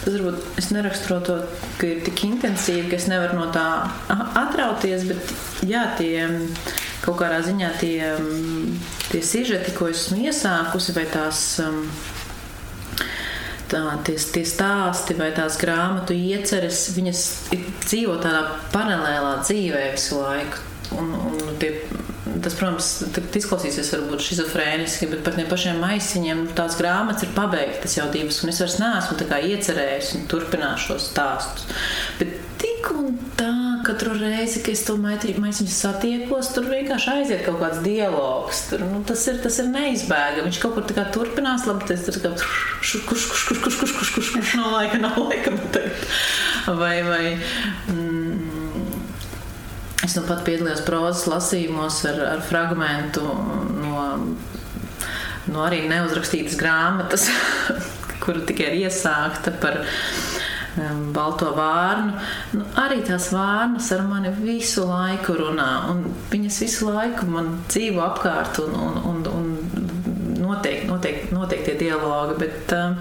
Tas 0.05 0.14
varbūt 0.14 0.59
es 0.59 0.70
neraksturo 0.70 1.20
to, 1.20 1.35
ka 1.78 1.87
ir 1.87 2.05
tik 2.05 2.22
intensīvi, 2.24 2.89
ka 2.89 2.97
es 2.97 3.07
nevaru 3.07 3.37
no 3.39 3.47
tā 3.53 3.89
atrauties, 4.35 5.05
bet 5.05 5.33
jā, 5.68 5.83
tie 5.99 6.28
kaut 7.05 7.20
kādā 7.22 7.40
ziņā 7.46 7.74
tie 7.80 7.98
tie 9.11 9.22
sižeti, 9.22 9.74
ko 9.74 9.90
esmu 9.90 10.22
iesākusi, 10.28 10.94
vai 10.96 11.07
tās. 11.11 11.42
Um, 11.64 11.82
tā, 13.70 13.82
tie, 14.07 14.16
tie 14.34 14.44
stāsti 14.46 15.16
vai 15.18 15.30
tās 15.34 15.59
grāmatu 15.61 16.14
ieceres, 16.16 16.88
viņas 16.96 17.24
dzīvo 17.86 18.18
tādā 18.22 18.44
paralēlā 18.74 19.40
dzīvē 19.44 19.84
visu 19.94 20.18
laiku. 20.22 20.66
Un, 20.98 21.12
un 21.14 21.59
tie, 21.62 21.68
tas, 22.42 22.57
protams, 22.59 22.88
izklausīsies 23.38 23.92
varbūt 23.94 24.24
schizofrēniski, 24.26 25.07
bet 25.12 25.22
par 25.26 25.36
tiem 25.38 25.46
pašiem 25.51 25.78
maisiņiem 25.84 26.48
tās 26.59 26.74
grāmatas 26.80 27.28
ir 27.28 27.34
pabeigtas 27.36 27.94
jau 27.94 28.09
divas, 28.11 28.40
un 28.42 28.51
es 28.51 28.59
vairs 28.59 28.80
neesmu 28.82 29.30
iecerējis 29.53 30.16
un 30.18 30.26
turpināšu 30.32 30.90
šos 30.90 31.11
stāstus. 31.12 31.86
Bet 32.18 32.34
tik 32.59 32.90
un 32.96 33.14
tā 33.38 33.53
katru 33.87 34.14
reizi, 34.16 34.61
kad 34.64 34.74
es 34.74 34.83
to 34.87 34.97
maisiņu 35.01 35.72
satiekos, 35.72 36.53
tur 36.55 36.68
vienkārši 36.70 37.12
aiziet 37.14 37.45
kaut 37.47 37.61
kāds 37.62 37.81
dialogs. 37.85 38.64
Tur, 38.70 38.85
nu, 38.87 39.01
tas, 39.07 39.24
ir, 39.31 39.41
tas 39.45 39.59
ir 39.62 39.70
neizbēgami. 39.72 40.47
Viņš 40.49 40.61
kaut 40.62 40.76
kur 40.76 41.07
turpinās, 41.14 41.66
labi, 41.68 41.89
tas 41.91 42.07
ir 42.09 42.20
kā 42.22 42.33
kurš, 42.35 42.95
kurš, 43.09 43.26
kurš, 43.31 43.45
kurš, 43.49 43.62
kurš, 43.64 43.78
kurš, 43.81 43.95
kurš, 43.99 44.12
kurš, 44.16 44.33
kurš 44.37 44.55
nav 44.61 44.74
laika, 44.76 45.01
nav 45.03 45.18
laika. 45.24 45.55
Vai, 46.81 46.97
vai, 47.07 47.24
mm, 47.93 49.01
es 50.07 50.16
nu 50.18 50.24
pat 50.28 50.45
piedalījos 50.47 50.85
prozas 50.87 51.26
lasījumos 51.31 52.03
ar, 52.11 52.20
ar 52.37 52.45
fragmentu 52.45 53.24
no, 53.24 54.05
no 55.51 55.64
arī 55.66 55.85
neuzrakstītas 55.91 56.59
grāmatas, 56.61 57.28
kura 58.22 58.45
tikai 58.49 58.72
ir 58.72 58.87
iesākta 58.87 59.55
par 59.62 59.83
balto 61.14 61.50
vārnu. 61.56 62.14
Nu, 62.56 62.66
arī 62.80 63.00
tās 63.06 63.30
vārnas 63.34 63.90
ar 63.96 64.04
mani 64.08 64.32
visu 64.38 64.86
laiku 64.88 65.36
runā, 65.40 65.70
un 65.92 66.04
viņas 66.32 66.60
visu 66.64 66.90
laiku 66.90 67.28
man 67.30 67.52
dzīvo 67.68 68.02
apkārt, 68.04 68.62
un, 68.64 68.76
un, 68.88 68.98
un, 69.10 69.22
un 69.34 70.40
noteikti, 70.40 70.88
noteikti, 70.90 71.34
noteikti 71.34 71.72
tie 71.72 71.78
dialogi. 71.86 72.38
Bet, 72.44 72.74
um, 72.76 72.98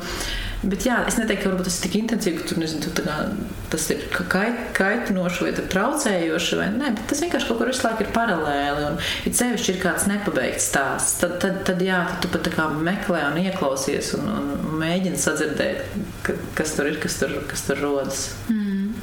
Bet 0.60 0.84
jā, 0.84 0.98
es 1.08 1.16
neteiktu, 1.16 1.54
ka 1.56 1.64
tas 1.64 1.78
ir 1.78 1.84
tik 1.86 1.94
intensīvi, 2.02 2.42
ka 2.42 2.50
tur, 2.50 2.58
nezinu, 2.60 2.82
tu, 2.84 3.04
kā, 3.06 3.14
tas 3.72 3.86
ir 3.94 4.02
kait, 4.12 4.58
kaitinoši 4.76 5.46
vai 5.46 5.54
traucējoši. 5.56 6.58
Vai, 6.60 6.66
nē, 6.74 6.90
bet 6.98 7.06
tas 7.08 7.22
vienkārši 7.24 7.48
kaut 7.48 7.62
kur 7.62 7.72
visu 7.72 7.86
laiku 7.86 8.04
ir 8.04 8.12
paralēli. 8.18 8.90
Un, 8.90 9.00
ja 9.24 9.34
sevišķi 9.40 9.72
ir 9.72 9.80
kāds 9.86 10.10
nepabeigts 10.12 10.68
stāsts, 10.74 11.16
tad, 11.22 11.38
tad, 11.40 11.62
tad, 11.70 11.80
jā, 11.86 12.02
tad 12.26 12.28
tu 12.28 12.52
pat 12.52 12.76
meklē 12.76 13.24
un 13.30 13.40
ieklausies 13.40 14.12
un, 14.20 14.28
un 14.36 14.78
mēģini 14.84 15.24
sadzirdēt, 15.24 15.98
ka, 16.28 16.36
kas 16.60 16.76
tur 16.76 16.92
ir, 16.92 17.00
kas 17.00 17.16
tur, 17.24 17.40
kas 17.48 17.64
tur 17.70 17.80
rodas. 17.86 18.28
Mm. 18.52 18.94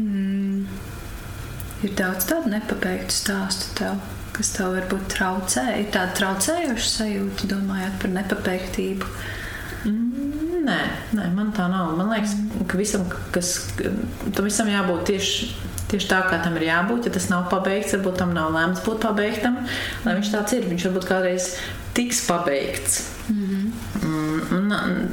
Mm. 0.00 0.66
Ir 1.84 1.96
daudz 1.98 2.24
tādu 2.30 2.56
nepabeigtu 2.56 3.12
stāstu 3.12 3.74
tev, 3.76 4.00
kas 4.32 4.56
tev 4.56 4.78
varbūt 4.78 5.10
traucē. 5.12 5.74
Ir 5.76 5.90
tāda 5.92 6.16
traucējoša 6.22 6.92
sajūta, 6.94 7.52
domājot 7.52 8.00
par 8.00 8.16
nepabeigtību. 8.16 9.18
Mm, 9.86 10.66
nē, 10.66 10.80
nē, 11.16 11.30
man 11.36 11.54
tā 11.56 11.68
nav. 11.70 11.94
Man 11.98 12.10
liekas, 12.10 12.34
ka 12.68 12.78
visam, 12.80 13.06
kas, 13.34 13.54
tam 13.78 14.46
visam 14.48 14.70
jābūt 14.70 15.06
tieši, 15.12 15.50
tieši 15.92 16.10
tā, 16.10 16.20
kā 16.26 16.40
tam 16.42 16.58
ir 16.58 16.68
jābūt. 16.68 17.08
Ja 17.08 17.14
tas 17.16 17.28
nav 17.30 17.46
pabeigts, 17.52 17.94
varbūt 17.96 18.20
tam 18.22 18.34
nav 18.36 18.54
lēmts 18.56 18.84
būt 18.86 19.02
pabeigtam, 19.06 19.60
lai 20.04 20.16
viņš 20.18 20.32
tāds 20.34 20.56
ir. 20.56 20.66
Viņš 20.70 20.88
varbūt 20.88 21.10
kādreiz 21.10 21.52
tiks 21.96 22.24
pabeigts. 22.26 23.04
Mm 23.26 23.46
-hmm. 24.02 24.50
mm, 24.52 25.06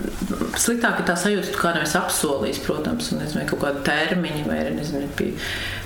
sliktāk 0.59 0.99
ir 0.99 1.07
tā 1.07 1.15
sajūta, 1.17 1.53
ka 1.53 1.61
kādam 1.61 1.85
ir 1.85 1.97
apsolījis, 1.97 2.59
protams, 2.65 3.11
un 3.11 3.23
nezinu, 3.23 3.45
kaut 3.49 3.61
kāda 3.61 3.83
termiņa 3.87 4.43
vai 4.47 4.59
nezinu, 4.75 5.07
pie, 5.17 5.31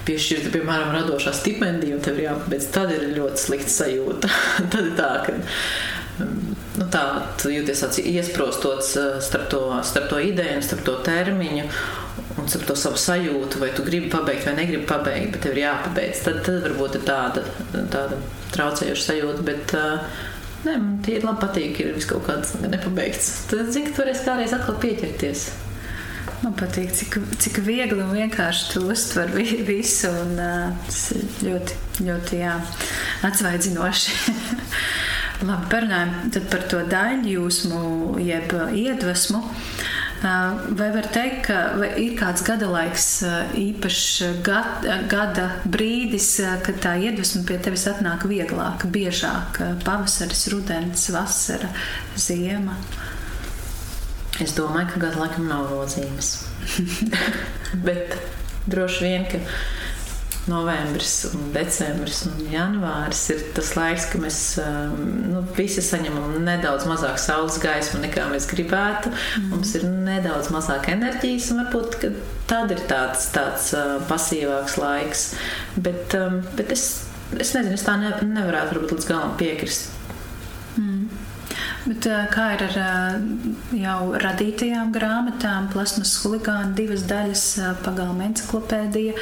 piešķirta, 0.08 0.52
piemēram, 0.56 0.96
radošā 0.96 1.34
stipendija, 1.34 1.96
un 1.96 2.02
tev 2.02 2.18
ir 2.18 2.30
jāpabeidz. 2.30 2.72
Tad 2.72 2.92
ir 2.92 3.10
ļoti 3.20 3.44
slikta 3.44 3.70
sajūta. 3.70 4.32
tad 4.72 4.82
ir 4.86 4.96
tā, 4.98 5.12
ka 5.26 5.34
nu, 6.78 6.88
tā, 6.94 7.04
jūties 7.52 7.84
tāds 7.84 8.02
iesprostots 8.04 8.94
eh, 9.02 9.18
starp 9.26 9.50
to, 9.54 9.62
starp 9.88 10.10
to 10.12 10.22
ideju, 10.24 10.62
starp 10.66 10.86
to 10.88 10.98
termiņu 11.06 11.68
un 12.38 12.48
starp 12.50 12.68
to 12.70 12.76
savu 12.78 13.00
sajūtu, 13.02 13.60
vai 13.62 13.72
tu 13.74 13.84
gribi 13.86 14.12
pabeigt 14.14 14.46
vai 14.46 14.56
negribi 14.60 14.86
pabeigt, 14.90 15.32
bet 15.34 15.42
tev 15.46 15.56
ir 15.58 15.64
jāpabeidz. 15.66 16.24
Tad, 16.26 16.42
tad 16.46 16.60
varbūt 16.68 17.00
ir 17.00 17.06
tāda, 17.08 17.44
tāda 17.90 18.20
traucējoša 18.54 19.08
sajūta. 19.12 19.46
Bet, 19.48 19.74
uh, 19.78 20.26
Nē, 20.66 20.74
man 20.82 20.96
tie 21.06 21.20
ir 21.20 21.26
labi 21.26 21.40
patīk, 21.44 21.78
ir 21.80 21.92
vis 21.96 22.08
kaut 22.10 22.26
kāds 22.26 22.56
nepabeigts. 22.64 23.28
Tad, 23.52 23.70
zini, 23.72 23.88
ka 23.88 23.94
tu 23.94 24.02
varēsi 24.02 24.26
kādreiz 24.26 24.56
atkal 24.58 24.78
pieķerties. 24.82 25.44
Man 26.42 26.56
patīk, 26.58 26.92
cik, 26.98 27.18
cik 27.42 27.60
viegli 27.66 28.02
un 28.04 28.10
vienkārši 28.14 28.72
tu 28.74 28.82
uztver 28.92 29.32
vi- 29.34 29.62
visu. 29.68 30.10
Un, 30.10 30.34
uh, 30.42 30.88
tas 30.90 31.04
ir 31.16 31.26
ļoti, 31.46 31.78
ļoti 32.10 32.42
jā, 32.42 32.56
atsvaidzinoši. 33.30 34.18
Labi, 35.38 35.68
parunājam 35.70 36.32
par 36.50 36.64
to 36.72 36.82
daļjūsmu, 36.90 37.82
jeb 38.26 38.54
iedvesmu. 38.74 39.44
Uh, 40.18 40.56
Vai 40.74 40.88
var 40.96 41.06
teikt, 41.14 41.44
ka 41.46 41.58
ir 42.02 42.16
kāds 42.18 42.42
gada 42.42 42.66
laiks, 42.72 43.06
uh, 43.22 43.52
īpašs 43.54 44.40
gada, 44.42 44.96
gada 45.06 45.46
brīdis, 45.70 46.32
uh, 46.42 46.56
kad 46.66 46.80
tā 46.82 46.96
iedvesma 47.06 47.44
pie 47.46 47.60
tevis 47.62 47.86
atnāk 47.92 48.26
vieglāk, 48.26 48.88
biežāk? 48.90 49.62
uh, 49.62 49.76
Pavasaris, 49.86 50.48
rudens, 50.50 51.06
vasara, 51.14 51.70
ziema. 52.18 52.80
Es 54.42 54.58
domāju, 54.58 54.96
ka 54.96 55.04
gadu 55.06 55.22
laikam 55.22 55.46
nav 55.52 55.70
nozīmes. 55.76 56.34
Bet 57.86 58.18
droši 58.66 59.06
vien, 59.06 59.30
ka 59.30 59.44
novembris, 60.52 61.14
un 61.32 61.52
decembris 61.56 62.24
un 62.28 62.40
janvāris 62.52 63.24
ir 63.34 63.44
tas 63.58 63.74
laiks, 63.78 64.08
kad 64.12 64.24
mēs 64.24 64.40
um, 64.64 65.02
nu, 65.34 65.44
visi 65.58 65.84
saņemam 65.84 66.38
nedaudz 66.46 66.88
mazāk 66.90 67.20
saules 67.22 67.60
gaismu 67.64 68.02
nekā 68.06 68.28
mēs 68.32 68.48
gribētu. 68.52 69.12
Mm. 69.12 69.50
Mums 69.54 69.74
ir 69.80 69.88
nedaudz 69.88 70.52
mazāk 70.54 70.90
enerģijas, 70.94 71.52
un 71.54 71.64
varbūt 71.66 72.00
tad 72.48 72.72
ir 72.74 72.86
tāds, 72.90 73.28
tāds 73.36 73.74
uh, 73.76 73.98
pasīvāks 74.10 74.80
laiks. 74.82 75.28
Bet, 75.76 76.16
um, 76.20 76.42
bet 76.58 76.72
es, 76.76 76.88
es 77.36 77.54
nezinu, 77.58 77.76
es 77.76 77.86
tā 77.88 78.00
ne, 78.02 78.16
nevarētu 78.24 78.78
varbūt 78.78 78.98
līdz 78.98 79.12
galam 79.12 79.38
piekrist. 79.40 79.97
Bet, 81.88 82.04
ā, 82.12 82.24
kā 82.28 82.46
ir 82.58 82.64
ar 82.66 82.78
ā, 82.84 82.94
jau 83.80 84.00
radītajām 84.20 84.90
grāmatām, 84.96 85.70
plasmas 85.72 86.18
huligāna, 86.20 86.74
divas 86.76 87.06
daļas, 87.08 87.44
ā, 87.64 87.70
pagalma 87.86 88.26
enciklopēdija 88.28 89.14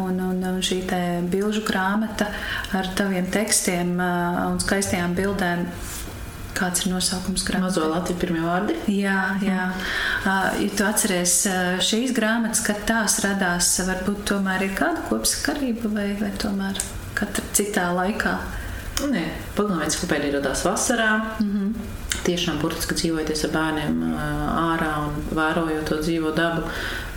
un, 0.00 0.18
un, 0.26 0.42
šī 0.64 0.80
te 0.90 0.98
bilžu 1.30 1.62
grāmata 1.68 2.26
ar 2.74 2.90
taviem 2.98 3.28
tekstiem 3.30 3.94
un 4.02 4.58
skaistajām 4.64 5.14
bildēm? 5.18 5.68
Kāds 6.58 6.82
ir 6.82 6.90
nosaukums 6.90 7.44
grāmatai? 7.46 7.68
Mazo 7.68 7.86
Latviju 7.86 8.18
pirmie 8.18 8.42
vārdi. 8.42 8.74
Jā, 8.90 9.20
jā. 9.44 9.68
Ā, 10.26 10.38
Ja 10.58 10.72
tu 10.74 10.86
atceries 10.88 11.36
šīs 11.86 12.10
grāmatas, 12.16 12.64
kad 12.66 12.82
tās 12.88 13.20
radās, 13.22 13.76
varbūt 13.86 14.24
tomēr 14.32 14.66
ir 14.66 14.74
kāda 14.74 15.06
kopsakarība 15.06 15.92
vai, 15.94 16.08
vai 16.18 16.32
tomēr 16.42 16.82
katra 17.18 17.46
citā 17.54 17.92
laikā? 17.94 18.34
Nē, 19.06 19.22
pagalmā 19.54 19.86
encyklopēdija 19.86 20.40
radās 20.40 20.64
vasarā. 20.66 21.12
Mm 21.38 21.54
-hmm. 21.54 21.87
Tiešām 22.28 22.58
burtiski 22.60 22.96
dzīvojoties 22.98 23.46
ar 23.48 23.54
bērniem 23.54 24.00
ārā 24.12 24.90
un 25.06 25.14
vērojot 25.32 25.86
to 25.88 26.00
dzīvo 26.02 26.34
dabu, 26.36 26.66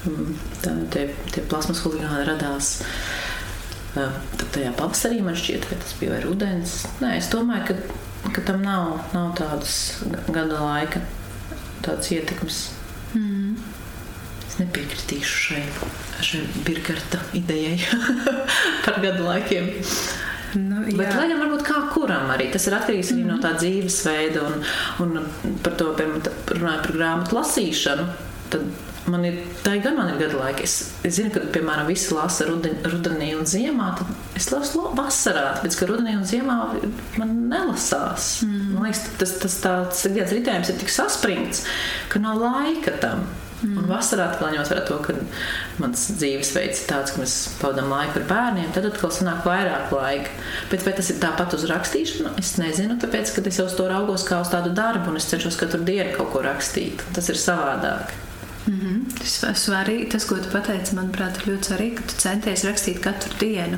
mm, 0.08 0.38
tā, 0.64 0.76
tie, 0.94 1.10
tie 1.34 1.44
plasmas 1.52 1.84
huligāni 1.84 2.24
radās. 2.30 2.78
Tad 3.92 4.46
tajā 4.56 4.72
pavasarī 4.78 5.20
man 5.26 5.36
šķiet, 5.36 5.68
ka 5.68 5.80
tas 5.82 5.98
bija 6.00 6.14
vai 6.14 6.22
rudens. 6.24 6.78
Nē, 7.04 7.18
es 7.20 7.28
domāju, 7.34 7.74
ka, 7.74 8.32
ka 8.38 8.46
tam 8.48 8.64
nav, 8.64 9.02
nav 9.12 9.34
tādas 9.36 9.76
gada 10.32 10.62
laika, 10.64 11.04
tādas 11.84 12.08
ietekmes. 12.16 12.64
Mm. 13.12 13.60
Es 14.48 14.58
nepiekritīšu 14.60 15.44
šai, 15.46 15.62
šai 16.24 16.42
Birgarta 16.68 17.20
idejai 17.36 17.78
par 18.86 19.04
gadu 19.04 19.28
laikiem. 19.28 19.74
Nu, 20.60 20.84
Bet, 20.86 21.08
jā. 21.08 21.16
lai 21.16 21.28
gan 21.32 21.42
varbūt 21.46 21.66
kā 21.68 21.80
kuram 21.94 22.32
arī 22.34 22.50
tas 22.52 22.68
ir 22.68 22.76
atkarīgs 22.78 23.14
arī 23.14 23.26
no 23.28 23.38
tā 23.44 23.54
dzīvesveida 23.58 24.46
un, 24.48 24.64
un 25.06 25.58
par 25.64 25.78
to, 25.80 25.92
runājot 25.96 26.88
par 26.88 26.96
grāmatu 26.98 27.38
lasīšanu. 27.38 28.08
Tad 28.52 28.66
man 29.10 29.26
ir 29.26 29.38
tā, 29.66 29.76
gan 29.82 29.96
man 29.98 30.12
ir 30.12 30.20
gada 30.22 30.40
laika. 30.40 30.66
Es, 30.66 30.76
es 31.08 31.18
zinu, 31.18 31.32
ka, 31.34 31.44
piemēram, 31.54 31.88
visi 31.90 32.14
lasa 32.16 32.48
ruden, 32.50 32.78
rudenī 32.86 33.32
un 33.38 33.48
ziemā. 33.50 33.92
Tad 34.00 34.40
es 34.40 34.50
lasu 34.54 34.84
vasarā, 34.98 35.48
tāpēc 35.58 35.78
ka 35.80 35.90
rudenī 35.90 36.16
un 36.20 36.26
ziemā 36.28 36.58
man 37.22 37.36
nelasās. 37.52 38.34
Mm. 38.46 38.74
Man 38.76 38.90
liekas, 38.90 39.06
tas, 39.22 39.38
tas 39.44 39.58
tāds 39.64 40.04
ikdienas 40.10 40.36
ritējums 40.38 40.74
ir 40.74 40.82
tik 40.84 40.94
saspringts, 40.94 41.64
ka 42.12 42.22
nav 42.24 42.42
laika 42.44 42.96
tam. 43.04 43.26
Mm. 43.62 43.78
Un 43.78 43.90
vasarā 43.92 44.26
ņemot 44.42 44.72
vērā 44.72 44.84
to, 44.88 44.98
ka 45.06 45.14
mans 45.82 46.08
dzīvesveids 46.18 46.82
ir 46.82 46.88
tāds, 46.90 47.14
ka 47.14 47.22
mēs 47.22 47.36
pavadām 47.62 47.92
laiku 47.94 48.18
ar 48.22 48.26
bērniem, 48.32 48.72
tad 48.74 48.88
atkal 48.90 49.14
sanāk 49.14 49.46
vairāk 49.46 49.94
laika. 49.94 50.34
Bet 50.72 50.88
vai 50.88 50.96
tas 50.98 51.12
ir 51.14 51.22
tāpat 51.22 51.54
uz 51.58 51.68
rakstīšanu? 51.70 52.34
Es 52.42 52.56
nezinu, 52.62 52.98
tāpēc, 53.02 53.36
ka 53.36 53.46
es 53.46 53.62
jau 53.62 53.68
uz 53.70 53.78
to 53.78 53.86
raugos 53.92 54.26
kā 54.26 54.42
uz 54.42 54.50
tādu 54.54 54.74
darbu, 54.78 55.14
un 55.14 55.22
es 55.22 55.30
cenšos 55.30 55.60
katru 55.62 55.84
dienu 55.86 56.18
kaut 56.18 56.34
ko 56.34 56.44
rakstīt. 56.48 57.06
Tas 57.14 57.30
ir 57.30 57.38
savādāk. 57.38 58.18
Mm 58.68 58.80
-hmm. 58.80 59.54
Svarīgi, 59.56 60.10
tas, 60.12 60.26
ko 60.26 60.36
tu 60.36 60.50
pateici, 60.50 60.96
manuprāt, 60.96 61.38
ir 61.38 61.54
ļoti 61.54 61.70
svarīgi, 61.70 61.96
ka 61.96 62.04
tu 62.08 62.16
centies 62.18 62.64
rakstīt 62.66 63.00
katru 63.00 63.34
dienu. 63.40 63.78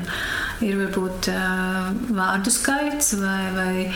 Ir 0.60 0.76
varbūt 0.76 1.28
uh, 1.28 1.88
vārdu 2.10 2.50
skaits, 2.50 3.14
vai, 3.20 3.44
vai 3.54 3.92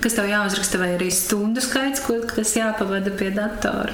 kas 0.00 0.14
tev 0.14 0.28
jāuzraksta, 0.30 0.78
vai 0.78 0.94
arī 0.96 1.10
stundu 1.10 1.60
skaits, 1.60 2.00
ko, 2.00 2.14
kas 2.34 2.56
jāpavada 2.56 3.10
pie 3.10 3.30
datora. 3.30 3.92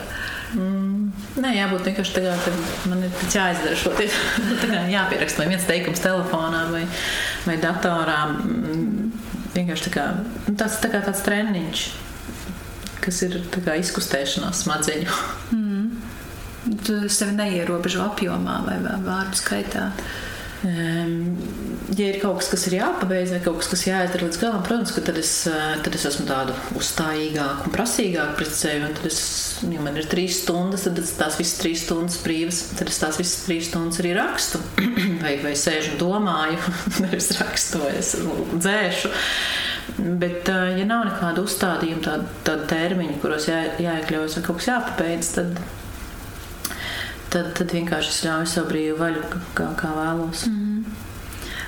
Mm. 0.54 1.10
Nē, 1.42 1.50
jābūt 1.56 1.88
vienkārši 1.88 2.14
tādā, 2.14 2.34
ka 2.44 2.52
man 2.90 3.02
ir 3.06 3.22
jāizdara 3.32 3.76
šo 3.78 3.92
te 3.98 4.06
jāpieraksta 4.94 5.42
vai 5.42 5.50
viens 5.50 5.66
teikums 5.68 6.02
telefonā 6.04 6.64
vai, 6.72 6.84
vai 7.46 7.58
datorā. 7.62 8.20
Mm, 8.38 9.12
Vienkārši 9.54 9.84
tā 9.86 9.90
kā, 9.94 10.04
nu, 10.48 10.56
tāds, 10.58 10.80
tā 10.82 10.88
kā 10.90 10.98
tāds 11.04 11.20
treniņš, 11.22 11.82
kas 13.04 13.20
ir 13.22 13.36
kā 13.62 13.76
izkustēšanās 13.78 14.64
smadzeņu. 14.64 15.18
Tu 16.82 16.96
sevi 17.12 17.36
neierobežo 17.36 18.02
apjomā 18.08 18.56
vai 18.66 18.80
vārdu 19.04 19.38
skaitā. 19.38 19.92
Um, 20.64 21.36
ja 21.92 22.06
ir 22.08 22.16
kaut 22.22 22.38
kas, 22.40 22.46
kas 22.48 22.62
ir 22.70 22.78
jāpabeidz, 22.78 23.34
vai 23.34 23.40
kaut 23.44 23.58
kas, 23.60 23.68
kas 23.68 23.82
jāizdara 23.84 24.24
līdz 24.24 24.38
galam, 24.40 24.62
protams, 24.64 24.94
ka 24.96 25.02
tad 25.04 25.18
es, 25.20 25.32
eh, 25.50 25.74
tad 25.84 25.98
es 25.98 26.06
esmu 26.08 26.24
tāda 26.28 26.54
uzstājīgāka 26.78 27.66
un 27.68 27.74
prasīgāka 27.74 28.38
pret 28.38 28.54
sevi. 28.56 28.88
Tad 28.96 29.08
es, 29.10 29.20
ja 29.68 29.82
man 29.84 29.98
ir 30.00 30.08
trīs 30.08 30.40
stundas, 30.40 30.86
tad 30.86 31.02
tās 31.18 31.36
visas 31.40 31.60
trīs 31.60 31.84
stundas 31.84 32.16
brīvas, 32.24 32.62
tad 32.78 32.88
es 32.88 33.02
tās 33.02 33.20
visas 33.20 33.44
trīs 33.44 33.68
stundas 33.68 34.00
arī 34.00 34.14
rakstu. 34.16 34.62
vai, 35.24 35.36
vai 35.44 35.54
sēžu 35.58 35.94
un 35.94 36.00
domāju, 36.00 36.74
nevis 37.04 37.30
rakstu, 37.36 37.84
vai 37.84 37.94
es 38.00 38.14
dzēšu. 38.56 39.12
Bet, 40.00 40.48
eh, 40.48 40.78
ja 40.80 40.88
nav 40.88 41.04
nekāda 41.10 41.44
uzstādījuma, 41.44 42.04
tāda, 42.08 42.42
tāda 42.48 42.68
termiņa, 42.72 43.20
kuros 43.22 43.52
jā, 43.52 43.60
jāiekļaujas 43.84 44.40
vai 44.40 44.46
kaut 44.48 44.62
kas 44.62 44.72
jāpabeidz, 44.72 45.34
tad, 45.36 45.64
tad, 47.34 47.52
tad 47.58 47.74
vienkārši 47.74 48.12
es 48.14 48.22
ļauju 48.26 48.52
savu 48.54 48.70
brīvu 48.72 49.00
vaļu, 49.00 49.24
kā, 49.58 49.70
kā 49.80 49.90
vēlos. 49.98 50.46
Mm. 50.50 50.84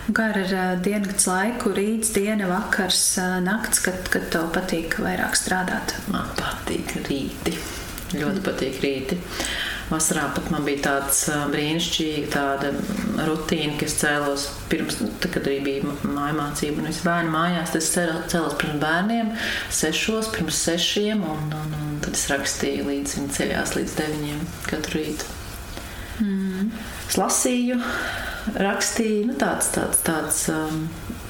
Un 0.07 0.15
Kā 0.15 0.29
ar 0.31 0.37
uh, 0.39 0.77
dienas 0.79 1.25
laiku, 1.27 1.73
rīts, 1.75 2.13
diena, 2.15 2.47
vakars, 2.47 3.01
uh, 3.19 3.39
nakts, 3.43 3.81
kad, 3.83 4.07
kad 4.13 4.29
tev 4.31 4.53
patīk 4.55 5.01
vairāk 5.03 5.35
strādāt? 5.35 5.97
Man 6.15 6.29
patīk 6.39 6.93
rīti. 7.09 7.57
Ļoti 8.15 8.43
patīk 8.47 8.79
rīti. 8.85 9.19
Vasarā 9.91 10.29
pat 10.35 10.47
man 10.51 10.65
bija 10.67 10.83
tāds 10.85 11.25
ā, 11.31 11.41
brīnišķīga 11.51 12.31
tāda 12.31 12.71
rutīna, 13.27 13.77
ka 13.79 13.87
es 13.87 13.97
cēlos 14.01 14.47
pirms, 14.71 14.99
tad, 15.23 15.29
kad 15.35 15.47
arī 15.47 15.59
bija 15.67 15.95
māja 16.07 16.35
mācība 16.39 16.83
un 16.83 16.91
visi 16.91 17.03
bērni 17.07 17.35
mājās. 17.35 17.75
Es 17.79 17.91
cēl- 17.95 18.23
cēlos 18.31 18.55
pirms 18.63 18.83
bērniem, 18.83 19.33
sešos, 19.81 20.31
pirms 20.35 20.63
sešiem, 20.69 21.23
un, 21.35 21.51
un, 21.55 21.75
un 21.83 21.99
tad 22.07 22.19
es 22.19 22.29
rakstīju 22.31 22.87
līdz 22.93 23.19
ceļās 23.39 23.75
līdz 23.79 23.99
deviņiem 24.03 24.47
katru 24.71 25.03
rītu. 25.03 25.35
Mm. 26.23 26.71
Es 27.09 27.19
lasīju, 27.21 27.79
rakstīju, 28.57 29.27
nu, 29.31 29.37
tāds, 29.41 29.73
tāds, 29.75 30.03
tāds. 30.07 30.47
Um, 30.53 30.87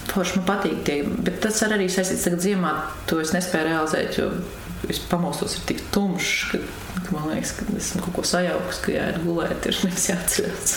Forši 0.07 0.39
man 0.39 0.45
patīk 0.47 0.85
tie, 0.87 1.01
bet 1.03 1.41
tas 1.43 1.59
ar 1.67 1.75
arī 1.75 1.89
saistīts 1.91 2.29
tagad 2.29 2.45
ziemā. 2.45 2.73
To 3.11 3.19
es 3.19 3.33
nespēju 3.35 3.67
realizēt, 3.67 4.21
jo 4.21 4.29
es 4.87 5.01
pamostos 5.11 5.57
ir 5.59 5.65
tik 5.67 5.83
tumšs, 5.95 6.53
ka, 6.53 6.61
ka 7.01 7.17
man 7.17 7.27
liekas, 7.33 7.57
ka 7.59 7.67
esmu 7.75 8.05
kaut 8.05 8.15
ko 8.21 8.25
sajaukus, 8.31 8.79
ka 8.85 8.95
jāiet 8.95 9.19
gulēt, 9.25 9.67
ir 9.67 9.81
nevis 9.83 10.07
jāceļas. 10.13 10.77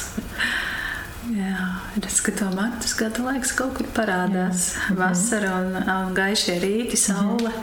Jā, 1.29 1.67
redz, 1.93 2.19
ka 2.25 2.33
tomēr 2.39 2.73
tas 2.81 2.95
gada 2.97 3.27
laiks 3.27 3.53
kaut 3.57 3.75
kur 3.77 3.89
parādās. 3.93 4.71
Jā. 4.73 4.97
Vasara 4.97 5.53
un, 5.59 5.77
un 5.77 6.15
gaišie 6.17 6.57
rīti, 6.63 6.97
saule. 6.97 7.53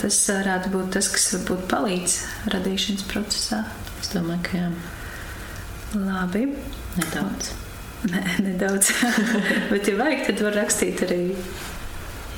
Tas 0.00 0.18
varētu 0.30 0.72
būt 0.74 0.90
tas, 0.96 1.08
kas 1.10 1.28
varbūt 1.36 1.68
palīdz 1.70 2.16
radīšanas 2.54 3.06
procesā. 3.10 3.62
Es 4.02 4.10
domāju, 4.10 4.42
ka 4.48 4.58
jā, 4.58 4.70
Labi. 5.94 6.46
nedaudz. 6.96 7.50
Nē, 8.10 8.22
nedaudz. 8.44 8.92
Bet, 9.70 9.88
ja 9.88 9.96
vajag, 9.98 10.26
tad 10.26 10.40
var 10.46 10.56
rakstīt 10.62 11.02
arī 11.04 11.24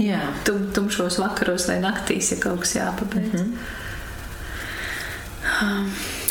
Jā, 0.00 0.18
tum, 0.46 0.70
tumšos 0.72 1.18
vakaros 1.20 1.66
vai 1.68 1.78
naktīs, 1.82 2.32
ja 2.32 2.38
kaut 2.40 2.62
kas 2.64 2.76
jāpabeidz. 2.78 3.42
Mm 3.42 3.52
-hmm. 3.52 3.80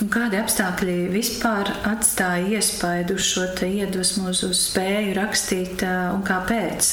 Kādi 0.10 0.40
apstākļi 0.40 0.96
vispār 1.12 1.70
atstāja 1.86 2.48
iespaidu 2.58 3.14
uz 3.20 3.22
šo 3.22 3.46
iedvesmu, 3.68 4.30
uz, 4.30 4.42
spēju 4.58 5.14
rakstīt, 5.14 5.84
ā, 5.84 6.14
un 6.16 6.24
kāpēc? 6.24 6.90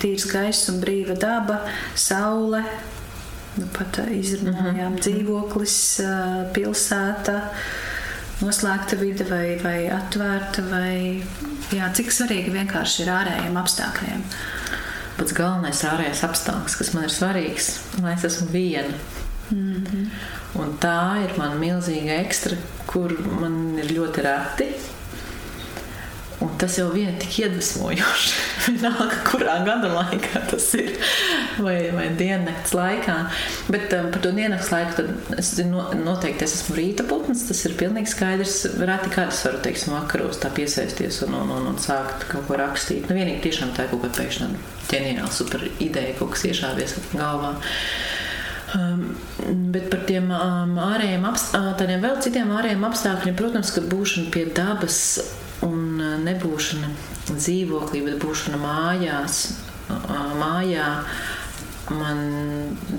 Tīrs 0.00 0.26
gaiss 0.32 0.68
un 0.68 0.80
brīva 0.80 1.18
daba, 1.18 1.60
saule, 1.94 2.64
nu, 3.56 3.66
pat 3.78 3.98
ā, 3.98 4.06
izrunājām 4.20 4.92
mm 4.92 4.96
-hmm. 4.96 5.00
dzīvoklis, 5.00 6.00
ā, 6.00 6.44
pilsēta. 6.52 7.50
Noslēgta 8.42 8.98
vide 9.00 9.26
vai, 9.28 9.56
vai 9.62 9.78
atvērta, 9.92 10.64
vai 10.70 11.22
jā, 11.72 11.88
cik 11.96 12.12
svarīgi 12.12 12.52
vienkārši 12.54 13.04
ir 13.04 13.12
ārējiem 13.14 13.58
apstākļiem. 13.62 14.24
Pats 15.18 15.34
galvenais 15.36 15.82
ārējais 15.86 16.22
apstākļs, 16.26 16.78
kas 16.80 16.92
man 16.96 17.06
ir 17.06 17.14
svarīgs, 17.14 17.72
lai 18.02 18.16
es 18.16 18.24
esmu 18.28 18.48
viena. 18.52 18.94
Mm 19.50 19.84
-hmm. 19.84 20.06
Un 20.62 20.76
tā 20.80 21.24
ir 21.24 21.36
mana 21.38 21.54
milzīga 21.56 22.18
ekstra, 22.24 22.56
kur 22.86 23.12
man 23.40 23.78
ir 23.78 23.92
ļoti 23.92 24.24
reti 24.26 24.68
tas 26.62 26.76
jau 26.78 26.86
vien 26.94 27.16
tik 27.18 27.40
iedvesmojoši. 27.42 28.34
Vienalga, 28.68 29.18
kurā 29.26 29.56
gada 29.66 29.90
laikā 29.90 30.44
tas 30.52 30.68
ir, 30.78 30.92
vai, 31.58 31.76
vai 31.94 32.06
diennakts 32.18 32.74
laikā. 32.76 33.16
Bet 33.72 33.94
um, 33.98 34.10
par 34.14 34.22
to 34.22 34.30
diennakts 34.36 34.70
laiku 34.70 35.08
es 35.38 35.52
zinu, 35.58 35.82
noteikti 36.04 36.46
es 36.46 36.56
esmu 36.60 36.78
rīta 36.78 37.06
putns. 37.08 37.44
Tas 37.50 37.64
ir 37.66 37.74
pilnīgi 37.80 38.14
skaidrs. 38.14 38.60
Reti 38.78 39.10
kādā 39.10 39.34
es 39.34 39.42
varu, 39.48 39.62
teiksim, 39.66 39.96
vakaros 39.98 40.38
tā 40.42 40.52
piesaisties 40.54 41.22
un, 41.26 41.36
un, 41.42 41.52
un, 41.58 41.68
un 41.74 41.82
sākt 41.82 42.28
kaut 42.30 42.46
ko 42.46 42.60
rakstīt. 42.60 43.10
Nu, 43.10 43.18
vienīgi 43.18 43.42
tiešām 43.48 43.74
tā 43.76 43.88
ir 43.88 43.94
kaut 43.94 44.06
kāda 44.06 44.22
pēkšņa 44.22 44.50
ģeniāla 44.92 45.34
super 45.34 45.66
ideja, 45.82 46.16
kaut 46.18 46.36
kas 46.36 46.46
iešāvies 46.52 46.98
galvā. 47.16 47.56
Um, 48.72 49.02
bet 49.74 49.90
par 49.92 50.06
tiem 50.08 50.30
um, 50.32 50.78
ārējiem 50.80 51.26
apstākļiem, 51.28 52.00
vēl 52.06 52.20
citiem 52.24 52.52
ārējiem 52.56 52.86
apstākļiem, 52.88 53.36
protams, 53.36 53.72
ka 53.74 53.82
būšana 53.84 54.30
pie 54.32 54.46
dabas 54.56 55.00
nebūšana 56.26 56.90
dzīvoklī, 57.30 58.02
bet 58.06 58.18
būšana 58.22 58.58
mājās, 58.60 59.42
mājā 60.40 60.88
man 61.92 62.20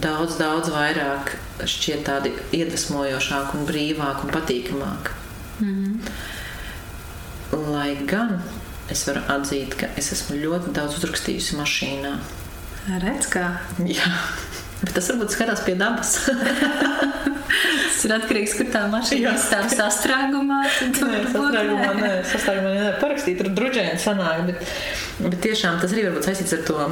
daudz, 0.03 0.37
daudz 0.37 0.69
vairāk 0.73 1.33
šķiet 1.69 2.03
tādi 2.07 2.33
iedvesmojošāk 2.55 3.55
un 3.57 3.67
brīvāk 3.69 4.25
un 4.25 4.33
patīkamāk. 4.33 5.13
Mm 5.59 5.73
-hmm. 5.73 7.71
Lai 7.71 7.95
gan 8.05 8.41
es 8.89 9.07
varu 9.07 9.21
atzīt, 9.27 9.75
ka 9.79 9.87
es 9.97 10.11
esmu 10.11 10.35
ļoti 10.35 10.73
daudz 10.75 10.97
uzrakstījusi 10.97 11.55
mašīnā. 11.59 12.17
Redz, 13.03 13.29
kā? 13.31 13.45
Jā, 13.85 14.11
bet 14.81 14.93
tas 14.93 15.09
varbūt 15.09 15.31
skatās 15.31 15.63
pie 15.65 15.75
dabas. 15.75 16.17
Tas 17.61 18.05
ir 18.07 18.13
atkarīgs 18.17 18.55
no 18.59 18.65
tā, 18.65 18.71
kā 18.73 18.91
mašīna 18.91 19.33
stāv 19.41 19.67
sastrēgumā. 19.73 20.61
Nē, 20.65 21.19
sastrēgumā, 21.33 21.89
nē, 21.99 22.13
sastrēgumā 22.31 22.71
nē, 22.75 22.93
parakstīt, 23.01 23.41
tur 23.41 23.51
drudžēni 23.57 23.99
sanāk, 24.01 24.45
bet, 24.49 24.71
bet 25.21 25.37
tiešām 25.45 25.81
tas 25.81 25.93
arī 25.93 26.07
varbūt 26.09 26.29
saistīts 26.29 26.57
ar 26.57 26.65
to 26.69 26.87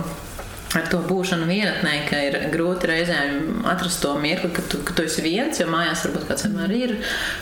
ar 0.77 0.87
to 0.91 1.01
būšanu 1.07 1.47
vienatnē, 1.49 1.93
ka 2.07 2.19
ir 2.27 2.37
grūti 2.53 2.89
reizēm 2.89 3.65
atrast 3.67 4.01
to 4.03 4.13
mirkli, 4.21 4.51
ka 4.55 4.63
tu, 4.71 4.79
ka 4.87 4.95
tu 4.97 5.05
esi 5.07 5.23
viens, 5.25 5.59
jo 5.59 5.67
mājās 5.71 6.05
varbūt 6.05 6.27
kāds 6.29 6.45
vienmēr 6.47 6.73
ir, 6.77 6.93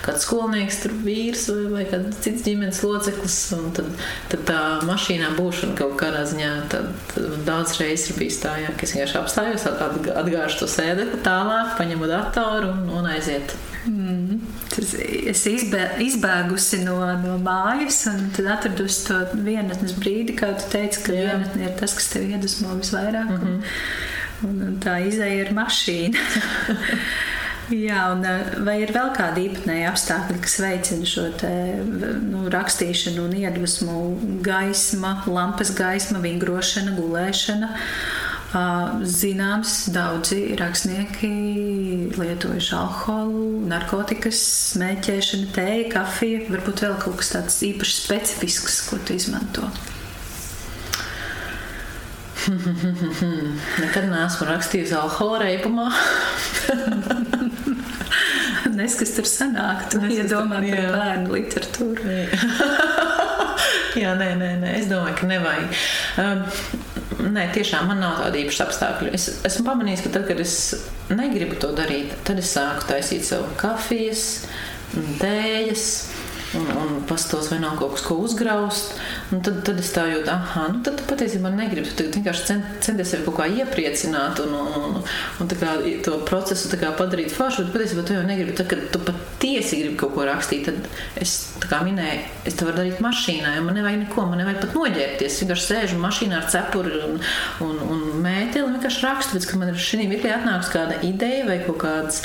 kāds 0.05 0.25
skolnieks, 0.25 0.81
tur 0.83 0.95
vīrs 1.05 1.45
vai, 1.51 1.65
vai 1.73 1.85
kāds 1.91 2.21
cits 2.25 2.45
ģimenes 2.47 2.81
loceklis. 2.85 3.39
Tad, 3.77 3.89
tad 4.31 4.45
tā 4.49 4.61
mašīnā 4.89 5.33
būšana 5.37 5.77
kaut 5.79 5.97
kādā 6.01 6.25
ziņā 6.29 6.51
tad, 6.73 6.91
tad 7.13 7.39
daudz 7.47 7.77
reizes 7.81 8.13
ir 8.13 8.21
bijis 8.21 8.41
tā, 8.43 8.55
jā, 8.63 8.73
ka 8.75 8.87
es 8.87 8.95
vienkārši 8.95 9.19
apstājos, 9.21 9.67
atgāžu 9.69 10.63
to 10.63 10.71
sēdekli 10.71 11.21
tālāk, 11.25 11.75
paņemu 11.79 12.09
datoru 12.09 12.73
un, 12.73 12.87
un 12.99 13.11
aiziet. 13.13 13.55
Mm. 13.89 14.41
Tas, 14.69 14.91
es 14.99 15.41
izbē, 15.49 15.85
izbēgusi 16.03 16.83
no, 16.83 16.99
no 17.23 17.37
mājas, 17.41 18.03
un 18.11 18.27
tad 18.35 18.51
atradusi 18.53 19.07
to 19.07 19.17
vienatnes 19.45 19.95
brīdi, 19.97 20.35
kā 20.37 20.51
tu 20.59 20.69
teici, 20.75 21.01
ka 21.07 21.15
Jā. 21.15 21.33
vienatne 21.33 21.65
ir 21.65 21.75
tas, 21.79 21.95
kas 21.97 22.11
tev 22.13 22.27
iedvesmo 22.29 22.77
visvairāk. 22.77 23.31
Mm 23.31 23.41
-hmm. 23.41 23.57
un, 24.43 24.49
un, 24.49 24.61
un 24.67 24.79
tā 24.83 24.99
izēja 25.09 25.47
ir 25.47 25.53
mašīna. 25.57 26.17
Jā, 27.69 28.07
un 28.15 28.23
vai 28.65 28.79
ir 28.81 28.89
vēl 28.89 29.11
kādi 29.13 29.43
īpatnēji 29.45 29.85
apstākļi, 29.85 30.39
kas 30.41 30.55
veicina 30.59 31.05
šo 31.05 31.27
te, 31.37 31.51
nu, 32.25 32.47
rakstīšanu 32.49 33.27
un 33.27 33.35
iedvesmu, 33.37 33.97
gaisma, 34.41 35.11
lampas 35.27 35.75
gaisma, 35.77 36.21
vingrošana, 36.23 36.95
gulēšana? 36.97 37.69
Zināms, 38.49 39.91
daudzi 39.93 40.55
rakstnieki 40.57 41.27
lietojuši 42.17 42.71
alkoholu, 42.73 43.61
narkotikas, 43.69 44.39
smēķēšanu, 44.73 45.51
tēju, 45.53 45.83
kafiju. 45.93 46.47
Varbūt 46.55 46.81
vēl 46.81 46.95
kaut 47.03 47.19
kas 47.21 47.29
tāds 47.35 47.59
īpaši 47.67 47.93
specifisks, 47.99 48.79
ko 48.89 48.97
tu 49.05 49.13
izmanto. 49.13 49.69
Nekad 53.83 54.09
neesmu 54.09 54.43
rakstījusi 54.49 54.97
alkohola 54.97 55.45
reibumā. 55.45 55.93
Nes, 58.79 58.93
kas 58.97 59.11
tur 59.13 59.27
sanāk, 59.29 59.91
tu 59.93 60.01
iedomā 60.09 60.57
par 60.63 60.81
bērnu 60.95 61.29
literatūru. 61.35 62.01
jā, 64.01 64.11
nē, 64.17 64.29
nē, 64.41 64.49
nē, 64.63 64.69
es 64.79 64.85
domāju, 64.89 65.15
ka 65.19 65.25
nevajag. 65.29 65.69
Um, 66.23 66.39
nē, 67.23 67.49
tiešām 67.55 67.89
man 67.89 68.01
nav 68.03 68.19
tāda 68.21 68.39
īpaša 68.41 68.67
apstākļa. 68.67 69.11
Es 69.17 69.27
esmu 69.47 69.65
pamanījis, 69.67 70.05
ka 70.05 70.13
tad, 70.15 70.27
kad 70.29 70.39
es 70.43 70.55
negribu 71.11 71.57
to 71.59 71.71
darīt, 71.77 72.13
tad 72.27 72.41
es 72.41 72.53
sāku 72.55 72.87
taisīt 72.89 73.27
sev 73.27 73.47
kafijas, 73.59 74.25
tējas 75.21 75.85
un, 76.57 76.65
un 76.81 77.01
pastos, 77.09 77.49
vai 77.51 77.59
nav 77.61 77.77
kaut 77.79 77.95
kas, 77.95 78.05
ko 78.07 78.17
uzgraust. 78.25 78.95
Tad, 79.29 79.61
tad 79.67 79.81
es 79.81 79.91
tā 79.93 80.05
jūtu, 80.09 80.31
ah, 80.33 80.55
nu 80.73 80.81
tad 80.85 81.01
patiesībā 81.09 81.51
negribu. 81.53 81.91
Tu 81.97 82.07
vienkārši 82.09 82.47
cent, 82.47 82.71
centies 82.85 83.13
sevi 83.13 83.27
kaut 83.27 83.37
kā 83.39 83.49
iepriecināt 83.59 84.41
un, 84.43 84.55
un, 84.57 84.71
un, 84.79 84.97
un 85.43 85.51
kā, 85.59 85.75
to 86.05 86.17
procesu 86.29 86.71
kā 86.79 86.91
padarīt 86.97 87.33
foršu, 87.35 87.67
bet 87.67 87.77
patiesībā 87.77 88.05
tu 88.07 88.17
jau 88.17 88.25
negribi. 88.25 88.55
Tad, 88.57 88.69
kad 88.71 88.87
tu 88.93 89.01
patiesi 89.05 89.83
gribi 89.83 89.99
kaut 89.99 90.15
ko 90.15 90.25
rakstīt, 90.29 90.69
tad 90.69 91.21
es 91.21 91.35
kā 91.69 91.83
minēju, 91.85 92.25
es 92.49 92.57
to 92.57 92.67
varu 92.67 92.81
darīt 92.81 93.03
mašīnā, 93.03 93.53
jo 93.57 93.65
man 93.67 93.77
nevajag 93.77 94.01
neko, 94.05 94.25
man 94.31 94.41
nevajag 94.41 94.63
pat 94.63 94.75
noģērbties. 94.79 95.29
Es 95.29 95.43
vienkārši 95.43 95.67
sēžu 95.69 96.01
mašīnā 96.01 96.39
ar 96.39 96.49
cepuri 96.49 97.03
un, 97.05 97.19
un, 97.65 97.77
un 97.85 98.03
mēteli 98.23 98.65
un 98.65 98.75
vienkārši 98.77 99.05
rakstu, 99.05 99.37
bet, 99.37 99.49
man 99.59 99.73
ir 99.73 99.79
šī 99.89 100.07
mirklī 100.09 100.33
atnāks 100.33 100.71
kāda 100.73 100.97
ideja 101.05 101.45
vai 101.45 101.59
kaut, 101.65 101.79
kāds, 101.83 102.23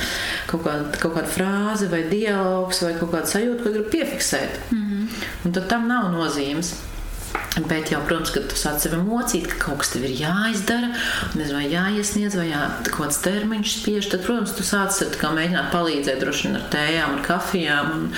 kaut, 0.48 0.64
kāda, 0.64 0.96
kaut 1.02 1.16
kāda 1.18 1.32
frāze 1.34 1.90
vai 1.92 2.05
dialogs 2.09 2.80
vai 2.86 2.94
kaut 2.96 3.12
kāda 3.12 3.32
sajūta, 3.34 3.62
ko 3.64 3.74
gribu 3.74 3.92
piefiksēt. 3.92 4.13
Mm 4.70 4.82
-hmm. 4.82 5.28
Un 5.44 5.52
tad 5.52 5.68
tam 5.68 5.88
nav 5.88 6.12
nozīmes. 6.12 6.74
Bet 7.68 7.90
jau, 7.90 8.00
protams, 8.06 8.32
kad 8.34 8.48
tu 8.50 8.56
sāc 8.58 8.82
sevi 8.82 8.96
mocīt, 8.98 9.46
ka 9.46 9.58
kaut 9.62 9.78
kas 9.78 9.92
tev 9.92 10.04
ir 10.08 10.14
jāizdara, 10.18 10.88
nezinu, 11.38 11.58
vai 11.60 11.68
jāiesniedz, 11.70 12.34
vai 12.38 12.48
jā, 12.48 12.62
kaut 12.88 12.96
kāds 12.98 13.20
termiņš 13.22 13.74
spiež, 13.76 14.08
tad, 14.10 14.24
protams, 14.26 14.54
tu 14.58 14.66
sāc 14.66 14.90
sev 14.96 15.14
mēģināt 15.22 15.70
palīdzēt 15.70 16.18
droši 16.22 16.48
vien 16.48 16.58
ar 16.58 16.66
tējām, 16.74 17.14
ar 17.14 17.22
kafijām. 17.28 18.08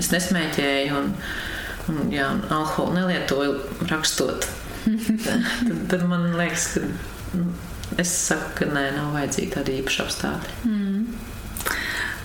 Es 0.00 0.08
nesmēķēju 0.14 0.96
un, 0.96 1.12
un, 1.92 2.00
jā, 2.12 2.30
un 2.32 2.40
alkoholu 2.48 2.96
nelietoju 2.96 3.86
rakstot. 3.92 4.48
tad, 5.26 5.78
tad 5.92 6.08
man 6.08 6.32
liekas, 6.38 6.68
ka 6.74 7.36
nu, 7.36 7.52
es 8.00 8.12
saku, 8.26 8.52
ka 8.60 8.70
nē, 8.72 8.90
nav 8.96 9.12
vajadzīgi 9.16 9.52
tādi 9.58 9.80
īpaši 9.82 10.04
apstākļi. 10.06 10.56
Mm. 10.64 11.06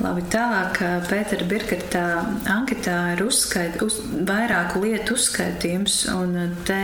Labi, 0.02 0.24
tālāk 0.34 0.80
Pētera 1.06 1.46
Birkata 1.46 2.02
anketā 2.50 2.96
ir 3.14 3.22
uzskait, 3.28 3.76
uz, 3.86 4.00
vairāku 4.26 4.82
lietu 4.82 5.14
uzskaitījums, 5.14 5.98
un 6.16 6.56
te 6.66 6.78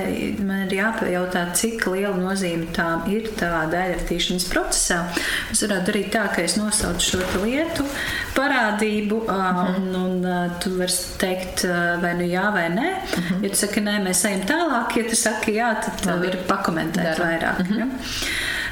man 0.45 0.67
ir 0.67 0.75
jāpajautā, 0.77 1.47
cik 1.57 1.87
liela 1.89 2.13
nozīme 2.19 2.69
tām 2.75 3.07
ir 3.09 3.31
tavā 3.39 3.63
daļratīšanas 3.71 4.45
procesā. 4.51 4.99
Es 5.53 5.63
varētu 5.65 5.89
darīt 5.89 6.11
tā, 6.13 6.27
ka 6.35 6.45
es 6.45 6.57
nosaucu 6.59 7.07
šo 7.07 7.43
lietu 7.45 7.87
parādību, 8.35 9.23
-huh. 9.25 9.71
un, 9.79 9.95
un 9.95 10.51
tu 10.61 10.75
vari 10.77 10.99
teikt 11.17 11.65
vai 12.03 12.13
nu 12.19 12.27
jā 12.29 12.51
vai 12.53 12.67
nē. 12.69 12.91
-huh. 13.15 13.43
Ja 13.43 13.49
tu 13.49 13.55
saki 13.55 13.81
nē, 13.81 13.97
mēs 14.03 14.25
ejam 14.29 14.45
tālāk, 14.45 14.97
ja 14.97 15.09
tu 15.09 15.15
saki 15.15 15.57
jā, 15.57 15.73
tad 15.81 16.05
tev 16.05 16.23
ir 16.23 16.37
pakomentēt 16.47 17.17
vairāk. 17.17 17.65
-huh. 17.65 17.79
ja? 17.79 17.87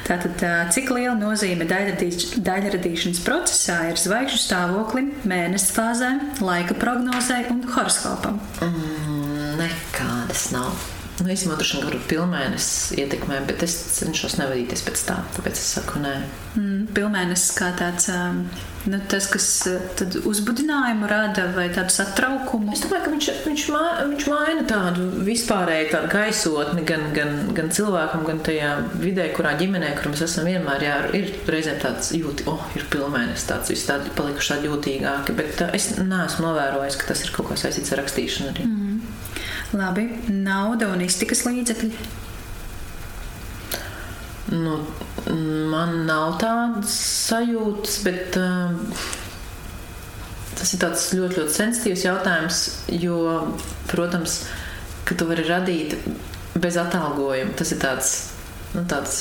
Tātad, 0.06 0.42
cik 0.70 0.92
liela 0.94 1.16
nozīme 1.18 1.66
daļradīšanas 1.66 3.22
procesā 3.26 3.80
ir 3.90 3.98
zvaigžņu 3.98 4.38
stāvoklim, 4.38 5.10
mēnesis 5.26 5.74
fāzēm, 5.74 6.20
laika 6.46 6.78
prognozē 6.78 7.42
un 7.50 7.64
horoskopam? 7.74 8.38
Mm, 8.62 9.56
nekādas 9.64 10.52
nav. 10.54 10.95
Nu, 11.16 11.30
īstenībā, 11.32 11.56
droši 11.56 11.78
vien, 11.78 11.86
varbūt 11.88 12.08
pilnmēnesis 12.10 12.96
ietekmē, 13.00 13.38
bet 13.48 13.62
es 13.64 13.74
cenšos 13.96 14.36
nevadīties 14.36 14.82
pēc 14.84 15.04
tā, 15.08 15.14
tāpēc 15.32 15.56
es 15.56 15.68
saku 15.78 16.02
nē. 16.02 16.12
Mm, 16.58 16.82
pilnmēnesis 16.92 17.54
kā 17.56 17.70
tāds, 17.78 18.10
nu, 18.84 18.98
tas, 19.08 19.28
kas 19.32 19.46
tad 19.96 20.18
uzbudinājumu 20.28 21.08
rada 21.08 21.46
vai 21.54 21.70
tādu 21.72 21.94
satraukumu? 21.94 22.74
Es 22.76 22.84
domāju, 22.84 23.06
ka 23.06 23.12
viņš, 23.14 23.28
viņš, 23.46 23.64
ma, 23.72 23.82
viņš 24.10 24.28
maina 24.28 24.66
tādu 24.68 25.06
vispārēju 25.24 25.88
tādu 25.94 26.10
gaisotni 26.12 26.84
gan, 26.90 27.08
gan, 27.16 27.32
gan 27.56 27.72
cilvēkam, 27.72 28.26
gan 28.28 28.42
tajā 28.44 28.74
vidē, 29.00 29.30
kurā 29.38 29.54
ģimenē, 29.62 29.94
kur 29.96 30.12
mēs 30.12 30.26
esam 30.28 30.50
vienmēr, 30.50 30.84
jā, 30.84 30.98
ir 31.16 31.32
reizēm 31.48 31.80
tāds 31.80 32.12
jūti, 32.18 32.44
oh, 32.52 32.60
ir 32.76 32.84
pilnmēnesis, 32.92 33.48
tāds 33.48 33.72
viss 33.72 33.88
tādi 33.88 34.12
palikuši 34.20 34.52
tādi 34.52 34.68
jūtīgāki, 34.68 35.38
bet 35.40 35.56
tā, 35.62 35.72
es 35.80 35.94
neesmu 35.96 36.44
novērojis, 36.50 37.00
ka 37.00 37.14
tas 37.14 37.24
ir 37.24 37.32
kaut 37.32 37.48
kā 37.48 37.60
saistīts 37.64 37.96
ar 37.96 38.04
rakstīšanu 38.04 38.52
arī. 38.52 38.68
Mm. 38.68 38.85
Labi, 39.74 40.06
nauda 40.30 40.92
un 40.94 41.02
iztikas 41.02 41.42
līdzekļi. 41.46 41.90
Nu, 44.54 44.76
man 45.72 46.04
nav 46.06 46.36
tādas 46.38 46.92
sajūtas, 47.26 47.96
bet 48.06 48.36
uh, 48.38 48.76
tas 50.54 50.70
ir 50.70 50.82
tāds 50.84 51.08
ļoti, 51.16 51.40
ļoti 51.40 51.56
sensitīvs 51.56 52.04
jautājums, 52.06 52.60
jo, 52.94 53.18
protams, 53.90 54.44
ka 55.08 55.18
tu 55.18 55.26
vari 55.26 55.48
radīt 55.48 55.96
bez 56.54 56.78
atalgojuma. 56.78 57.56
Tas 57.58 57.74
ir 57.74 57.82
tāds, 57.82 58.12
nu, 58.76 58.84
tāds, 58.86 59.18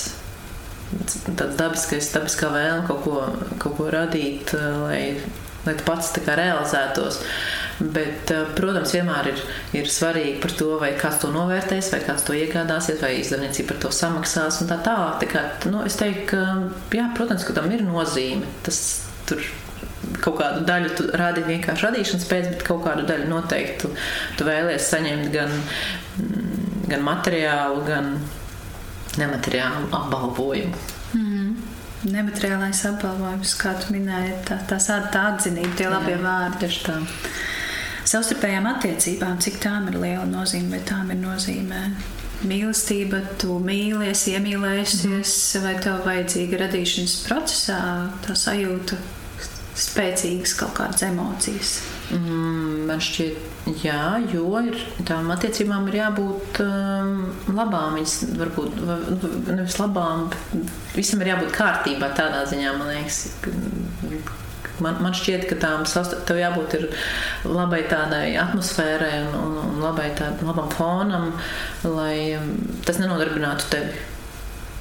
tāds 1.33 1.57
dabiskais, 1.57 2.11
dabiskā 2.13 2.53
vēlme 2.53 2.85
kaut 2.85 3.01
ko, 3.07 3.25
kaut 3.61 3.79
ko 3.79 3.89
radīt, 3.93 4.53
lai, 4.85 5.01
lai 5.65 5.75
tu 5.79 5.89
pats 5.89 6.13
realizētos. 6.29 7.23
Bet, 7.75 8.31
protams, 8.55 8.93
vienmēr 8.95 9.33
ir, 9.33 9.41
ir 9.75 9.89
svarīgi 9.91 10.37
par 10.43 10.53
to, 10.55 10.69
vai 10.79 10.93
kāds 10.95 11.19
to 11.19 11.31
novērtēs, 11.33 11.89
vai 11.91 11.99
kāds 12.05 12.23
to 12.23 12.35
iegādāsies, 12.37 13.01
vai 13.03 13.17
izdevniecība 13.19 13.73
par 13.73 13.81
to 13.83 13.91
samaksās 13.95 14.61
un 14.63 14.69
tā 14.71 14.77
tālāk. 14.85 15.17
Tā 15.23 15.27
kā, 15.33 15.43
nu, 15.73 15.81
es 15.83 15.99
teiktu, 15.99 16.23
ka, 16.31 16.45
jā, 16.95 17.09
protams, 17.17 17.43
ka 17.43 17.57
tam 17.57 17.67
ir 17.75 17.83
nozīme. 17.83 18.47
Tas 18.63 18.79
tur 19.27 19.43
kaut 20.23 20.37
kādu 20.39 20.63
daļu 20.67 20.91
tu 20.95 21.07
rādi 21.17 21.43
vienkārši 21.45 21.87
radīšanas 21.87 22.27
pēc, 22.29 22.49
bet 22.53 22.65
kaut 22.67 22.83
kādu 22.85 23.05
daļu 23.09 23.27
noteikti 23.29 23.83
tu, 23.83 23.91
tu 24.37 24.47
vēlies 24.47 24.89
saņemt 24.93 25.31
gan, 25.33 25.51
mm, 26.21 26.85
gan 26.91 27.03
materiālu, 27.05 27.81
gan 27.89 28.11
nemateriālu 29.19 29.89
apbalvojumu. 29.95 30.85
Mm. 31.17 31.55
Nemateriālais 32.05 32.83
apbalvojums, 32.85 33.55
kā 33.57 33.73
tu 33.81 33.95
minēji, 33.95 34.35
tā, 34.45 34.59
tā, 34.69 34.77
tā 34.79 35.27
atzinība, 35.33 35.73
tie 35.79 35.89
labie 35.89 36.15
vārdi. 36.21 36.61
Tieši 36.61 36.83
tā. 36.85 36.99
Savstarpējām 38.05 38.67
attiecībām, 38.69 39.39
cik 39.41 39.57
tām 39.63 39.89
ir 39.89 39.97
liela 39.97 40.27
nozīme, 40.29 40.75
vai 40.75 40.83
tām 40.85 41.09
ir 41.13 41.17
nozīme 41.23 41.79
mīlestība, 42.45 43.21
tu 43.41 43.57
mīlies, 43.63 44.27
iemīlēsies, 44.33 45.33
mm. 45.57 45.65
vai 45.65 45.75
tev 45.81 46.05
vajadzīga 46.05 46.61
radīšanas 46.65 47.15
procesā 47.25 47.79
tā 48.25 48.35
sajūta, 48.37 48.99
spēcīgas 49.75 50.55
kaut 50.59 50.75
kādas 50.77 51.03
emocijas. 51.07 51.75
Mm, 52.13 52.85
man 52.87 53.01
šķiet, 53.01 53.41
jā, 53.81 53.99
jo 54.31 54.45
ir, 54.61 54.77
tām 55.07 55.31
attiecībām 55.33 55.89
ir 55.89 55.99
jābūt 56.03 56.61
um, 56.63 57.15
labām. 57.49 57.97
Viņas 57.97 58.15
varbūt 58.37 58.79
nevis 59.49 59.79
labām, 59.81 60.29
bet 60.31 60.95
visam 60.95 61.25
ir 61.25 61.33
jābūt 61.33 61.53
kārtībā. 61.57 62.13
Tādā 62.15 62.45
ziņā 62.51 62.75
man 62.77 62.93
liekas, 62.93 63.23
man, 64.83 64.97
man 65.03 65.15
šķiet, 65.15 65.45
ka 65.49 65.59
tām 65.61 65.85
tev 66.27 66.39
jābūt 66.39 66.75
labai 67.47 67.83
tādai 67.89 68.35
atmosfērai 68.41 69.13
un, 69.27 69.37
un, 69.39 69.55
un 69.63 69.79
labai 69.83 70.09
tādam 70.17 70.51
labam 70.51 70.71
fonam, 70.73 71.31
lai 71.85 72.35
um, 72.39 72.51
tas 72.87 72.99
nenodarbinātu 73.01 73.71
tevi. 73.71 74.03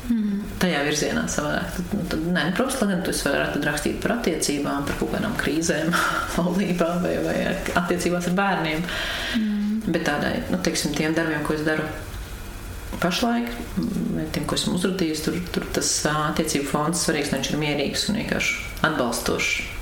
Mm. 0.05 0.41
Tajā 0.61 0.83
virzienā 0.85 1.23
savādāk. 1.33 1.69
Tad, 1.77 1.93
nu, 1.97 2.07
tad, 2.13 2.25
nē, 2.29 2.43
nu, 2.51 2.57
protams, 2.57 2.81
lai 2.83 2.89
gan 2.91 3.05
tu 3.07 3.15
varētu 3.25 3.63
rakstīt 3.65 4.01
par 4.03 4.19
attiecībām, 4.19 4.85
par 4.89 4.99
kaut 5.01 5.15
kādām 5.15 5.37
krīzēm, 5.41 5.93
laulībā 6.39 6.91
vai, 7.05 7.15
vai 7.25 7.37
attiecībās 7.81 8.29
ar 8.31 8.37
bērniem. 8.41 8.85
Mm. 9.39 9.79
Bet 9.87 10.05
tādai, 10.09 10.35
nu, 10.53 10.61
teiksim, 10.65 10.93
tiem 10.97 11.17
darbiem, 11.17 11.45
ko 11.45 11.57
es 11.57 11.65
daru 11.65 11.87
pašlaik, 13.01 13.49
tiem, 14.33 14.45
ko 14.47 14.57
esmu 14.59 14.77
uzrādījis, 14.79 15.25
tur, 15.27 15.39
tur 15.55 15.67
tas 15.77 15.91
attiecību 16.09 16.69
fonds 16.71 17.05
svarīgs, 17.07 17.33
viņš 17.35 17.53
ir 17.53 17.61
mierīgs 17.61 18.09
un 18.11 18.21
vienkārši 18.21 18.61
atbalstošs. 18.87 19.74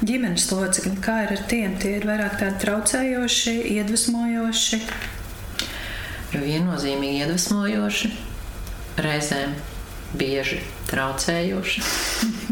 Ģimenes 0.00 0.46
locekļi, 0.48 0.94
kā 1.04 1.14
ir 1.26 1.32
ar 1.34 1.40
tiem? 1.50 1.74
Tie 1.76 1.90
ir 1.98 2.06
vairāk 2.08 2.38
tādi 2.40 2.56
traucējoši, 2.62 3.52
iedvesmojoši. 3.74 4.78
Viennozīmīgi 6.32 7.18
iedvesmojoši 7.20 8.08
reizēm 9.04 9.52
bieži 10.16 10.62
traucējoši. 10.88 11.84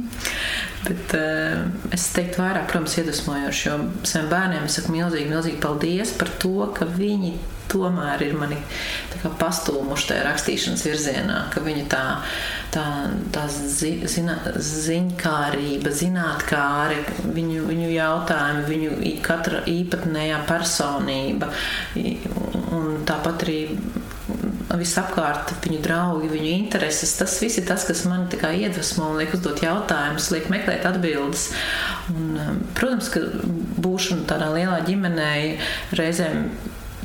Bet 0.88 1.16
uh, 1.16 1.64
es 1.96 2.04
teiktu, 2.12 2.42
vairāk, 2.42 2.68
protams, 2.68 2.98
iedvesmojoši, 3.00 3.64
jo 3.70 3.78
saviem 4.04 4.28
bērniem 4.34 4.68
es 4.68 4.76
saku 4.76 4.92
milzīgi, 4.98 5.32
milzīgi 5.32 5.62
paldies 5.64 6.12
par 6.20 6.34
to, 6.44 6.52
ka 6.76 6.84
viņi 6.98 7.32
tomēr 7.72 8.24
ir 8.26 8.34
mani 8.38 8.58
pastūmuši 9.40 10.08
tajā 10.10 10.24
rakstīšanas 10.26 10.84
virzienā, 10.86 11.38
ka 11.52 11.62
viņi 11.64 11.86
tā, 11.92 12.02
tā, 12.74 12.84
tā 13.34 13.46
zi, 13.52 13.94
zina, 14.10 14.38
ziņkārība, 14.54 15.92
zinātkāri, 16.02 17.00
viņu, 17.36 17.64
viņu 17.68 17.92
jautājumi, 17.94 18.66
viņu 18.68 19.14
katra 19.24 19.64
īpatnējā 19.68 20.42
personība 20.48 21.50
un 21.98 23.02
tāpat 23.08 23.46
arī 23.46 23.60
visapkārt, 24.78 25.54
viņu 25.64 25.80
draugi, 25.84 26.30
viņu 26.32 26.50
intereses. 26.52 27.14
Tas 27.18 27.36
viss 27.42 27.58
ir 27.60 27.66
tas, 27.68 27.86
kas 27.88 28.04
man 28.08 28.26
iedvesmo 28.28 29.08
un 29.12 29.20
liek 29.20 29.32
uzdot 29.36 29.62
jautājumus, 29.64 30.30
liek 30.34 30.48
meklēt 30.52 30.86
atbildes. 30.88 31.48
Un, 32.12 32.34
um, 32.36 32.58
protams, 32.76 33.08
ka 33.12 33.24
būšana 33.84 34.28
tādā 34.28 34.50
lielā 34.54 34.82
ģimenē 34.86 35.32
reizēm 35.98 36.50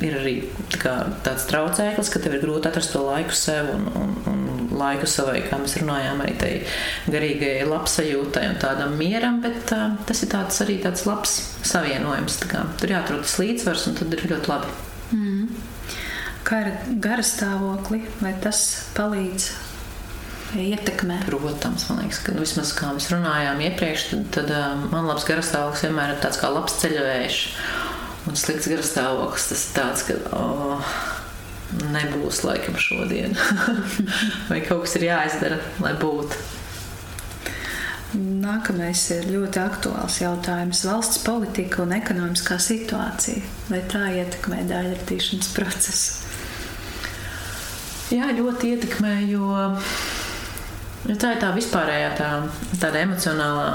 ir 0.02 0.16
arī 0.18 0.36
tā 0.74 0.96
tāds 1.26 1.46
traucēklis, 1.52 2.10
ka 2.14 2.22
tev 2.24 2.38
ir 2.38 2.46
grūti 2.46 2.70
atrast 2.70 2.96
to 2.96 3.04
laiku 3.06 3.36
sev 3.38 3.70
un, 3.76 3.86
un, 4.00 4.16
un 4.32 4.46
laiku 4.74 5.10
savai, 5.10 5.44
kā 5.46 5.60
mēs 5.62 5.78
runājām, 5.82 6.24
arī 6.26 6.38
tai 6.42 6.54
garīgajai 7.14 7.68
labsajūtai 7.70 8.48
un 8.50 8.58
tādam 8.64 8.98
mieram, 8.98 9.42
bet 9.44 9.76
uh, 9.76 9.94
tas 10.10 10.24
ir 10.26 10.34
tāds, 10.34 10.58
arī 10.66 10.80
tāds 10.82 11.06
labs 11.10 11.36
savienojums. 11.68 12.42
Kā, 12.50 12.66
tur 12.82 12.96
jāatrod 12.96 13.28
tas 13.28 13.38
līdzsvars 13.44 13.86
un 13.92 14.02
tad 14.02 14.18
ir 14.18 14.26
ļoti 14.34 14.52
labi. 14.54 14.74
Mm 15.14 15.70
kā 16.48 16.64
ir 16.64 16.74
gara 17.02 17.24
stāvokli, 17.26 18.04
vai 18.22 18.34
tas 18.44 18.60
palīdz 18.98 19.48
ietekmē? 20.60 21.24
Protams, 21.26 21.88
man 21.90 22.04
liekas, 22.04 22.22
ka 22.26 22.36
nu, 22.36 22.44
vismaz 22.44 22.74
kā 22.78 22.92
mēs 22.94 23.10
runājām 23.14 23.64
iepriekš, 23.70 24.06
tad, 24.12 24.28
tad 24.38 24.92
man 24.92 25.08
labs 25.10 25.26
garastāvoklis 25.30 25.88
vienmēr 25.88 26.16
ir 26.16 26.22
tāds 26.24 26.42
kā 26.42 26.52
labs 26.54 26.78
ceļvējš. 26.84 27.40
Un 28.24 28.40
slikts 28.40 28.70
garastāvoklis 28.72 29.50
tas 29.52 29.64
tāds, 29.76 30.06
ka 30.08 30.16
oh, 30.38 30.92
nebūs 31.92 32.44
laikam 32.48 32.78
šodien. 32.80 33.36
vai 34.50 34.62
kaut 34.64 34.86
kas 34.86 34.98
ir 35.00 35.10
jāizdara, 35.10 35.60
lai 35.84 35.94
būtu. 36.00 36.40
Nākamais 38.14 39.02
ir 39.16 39.26
ļoti 39.32 39.58
aktuāls 39.58 40.20
jautājums- 40.22 40.84
valsts 40.90 41.24
politika 41.26 41.82
un 41.82 41.96
ekonomiskā 41.96 42.60
situācija. 42.62 43.42
Vai 43.72 43.82
tā 43.90 44.06
ietekmē 44.20 44.62
daļratīšanas 44.70 45.50
procesu? 45.56 46.22
Jā, 48.14 48.30
ļoti 48.38 48.76
ietekmē, 48.76 49.16
jo, 49.26 49.50
jo 51.10 51.16
tā 51.18 51.34
ir 51.34 51.42
tā 51.42 51.50
vispārējā 51.56 52.12
tā, 52.20 52.30
tāda 52.78 53.02
emocionālā 53.08 53.70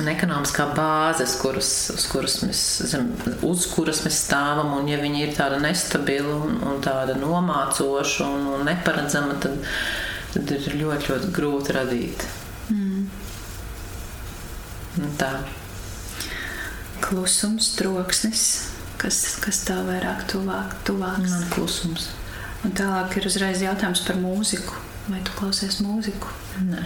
un 0.00 0.08
ekonomiskā 0.10 0.66
bāze, 0.76 1.26
kuras, 1.40 1.70
uz, 1.94 2.06
kuras 2.10 2.38
mēs, 2.44 2.60
zem, 2.90 3.10
uz 3.46 3.66
kuras 3.70 4.02
mēs 4.06 4.22
stāvam. 4.24 4.72
Un, 4.78 4.88
ja 4.90 5.00
viņi 5.00 5.24
ir 5.26 5.34
tāda 5.36 5.60
nestabila 5.62 6.36
un, 6.46 6.60
un 6.66 6.80
tāda 6.84 7.16
nomācoša 7.20 8.28
un, 8.28 8.46
un 8.56 8.64
neparedzama, 8.68 9.38
tad, 9.42 9.58
tad 10.34 10.54
ir 10.56 10.68
ļoti, 10.80 11.12
ļoti 11.12 11.32
grūti 11.36 11.76
radīt. 11.76 12.26
Mm. 12.72 13.08
Un 15.00 15.12
tā. 15.20 15.32
Klusums, 17.00 17.74
troksnis, 17.78 18.46
kas, 19.00 19.20
kas 19.42 19.62
tā 19.68 19.78
vairāk 19.86 20.26
tuvāk, 20.30 20.74
tuvāks? 20.88 21.28
Man 21.30 21.46
klusums. 21.54 22.10
Un 22.66 22.74
tālāk 22.76 23.16
ir 23.16 23.28
uzreiz 23.30 23.62
jautājums 23.64 24.02
par 24.04 24.18
mūziku. 24.20 24.82
Vai 25.08 25.22
tu 25.24 25.32
klausies 25.38 25.80
mūziku? 25.82 26.28
Nē. 26.66 26.82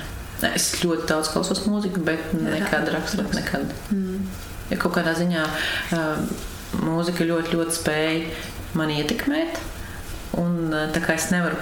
Es 0.52 0.70
ļoti 0.82 1.08
daudz 1.10 1.30
klausos 1.32 1.62
mūziku, 1.68 2.02
bet 2.06 2.32
nekad 2.36 2.90
rakstu. 2.94 3.26
Nekad. 3.34 3.70
Mm. 3.94 4.26
Ja 4.72 4.80
kaut 4.80 4.96
kādā 4.96 5.14
ziņā 5.16 5.44
uh, 5.44 6.18
mūzika 6.84 7.26
ļoti, 7.28 7.54
ļoti 7.56 7.76
spēja 7.76 8.18
mani 8.78 9.00
ietekmēt, 9.02 9.60
un 10.40 10.72
uh, 10.72 10.86
tā 10.94 11.02
kā 11.04 11.18
es 11.18 11.28
nevaru 11.34 11.58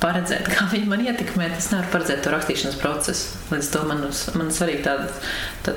paredzēt, 0.00 0.48
kā 0.54 0.66
viņi 0.72 0.88
man 0.90 1.02
ietekmē. 1.04 1.48
Es 1.56 1.70
nevaru 1.72 1.92
paredzēt 1.94 2.22
to 2.24 2.32
rakstīšanas 2.34 2.78
procesu. 2.80 3.40
Līdz 3.52 3.72
to 3.72 3.82
man, 3.88 4.04
man 4.38 4.52
svarīgi 4.54 4.84
tāda 4.86 5.08
tā, 5.66 5.76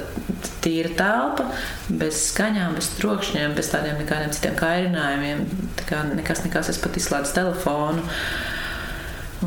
tīra 0.64 0.94
telpa, 1.00 1.50
bez 1.90 2.22
skaņām, 2.30 2.78
bez 2.80 2.92
trokšņiem, 3.00 3.58
bez 3.58 3.72
tādiem 3.74 4.00
nekādiem 4.02 4.34
citiem 4.36 4.58
kairinājumiem. 4.60 5.46
Tā 5.80 5.90
kā 5.90 6.06
nekas, 6.12 6.44
nekas, 6.46 6.72
es 6.74 6.82
pat 6.82 7.00
izslēdzu 7.00 7.36
telefonu. 7.38 8.06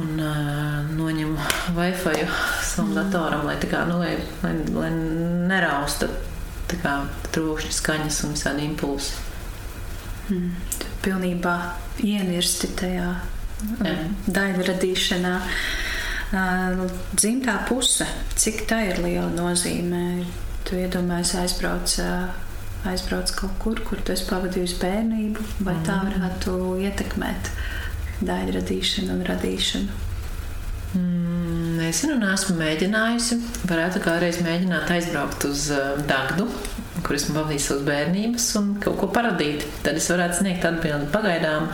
Un 0.01 0.21
uh, 0.25 0.93
noņemu 0.97 1.37
Wi-Fi 1.77 2.23
savam 2.65 2.93
mm. 2.93 2.97
datoram, 2.97 3.43
lai, 3.45 3.59
kā, 3.61 3.83
nu, 3.89 3.99
lai, 4.01 4.15
lai, 4.41 4.55
lai 4.73 4.89
nerausta 5.51 6.09
trokšņa 7.33 7.75
skaņas 7.77 8.23
un 8.25 8.33
visādi 8.33 8.65
impulsi. 8.65 9.13
Mm. 10.33 10.55
Pilnībā 11.05 11.57
ienirsti 12.01 12.71
tajā 12.79 13.11
daļu 14.33 14.67
radīšanā. 14.71 15.35
Dzimtā 17.13 17.59
puse, 17.69 18.07
cik 18.41 18.65
tā 18.71 18.81
ir 18.89 19.03
liela 19.05 19.29
nozīme? 19.35 20.25
Tu 20.65 20.79
iedomājies 20.81 21.35
aizbrauc, 21.43 21.99
aizbrauc 22.89 23.35
kaut 23.37 23.59
kur, 23.61 23.83
kur 23.85 24.01
tu 24.01 24.15
esi 24.15 24.25
pavadījis 24.31 24.79
bērnību, 24.81 25.49
vai 25.67 25.77
tā 25.85 25.99
mhm. 26.01 26.09
varētu 26.09 26.57
ietekmēt 26.89 27.53
daļu 28.29 28.57
radīšanu 28.61 29.17
un 29.17 29.29
radīšanu? 29.29 30.01
Mm, 30.93 31.79
nezinu, 31.81 32.19
nesmu 32.21 32.59
mēģinājusi. 32.59 33.39
Varētu 33.69 34.03
kādreiz 34.05 34.43
mēģināt 34.45 34.91
aizbraukt 34.93 35.47
uz 35.49 35.71
uh, 35.73 35.95
Dagdu, 36.09 36.45
kur 37.01 37.17
esmu 37.17 37.39
pavadījis 37.39 37.69
savas 37.71 37.87
bērnības, 37.87 38.49
un 38.61 38.69
kaut 38.83 38.99
ko 39.01 39.09
paradīt. 39.15 39.65
Tad 39.87 39.97
es 39.97 40.11
varētu 40.13 40.43
sniegt 40.43 40.67
atbildi. 40.69 41.09
Pagaidām 41.15 41.71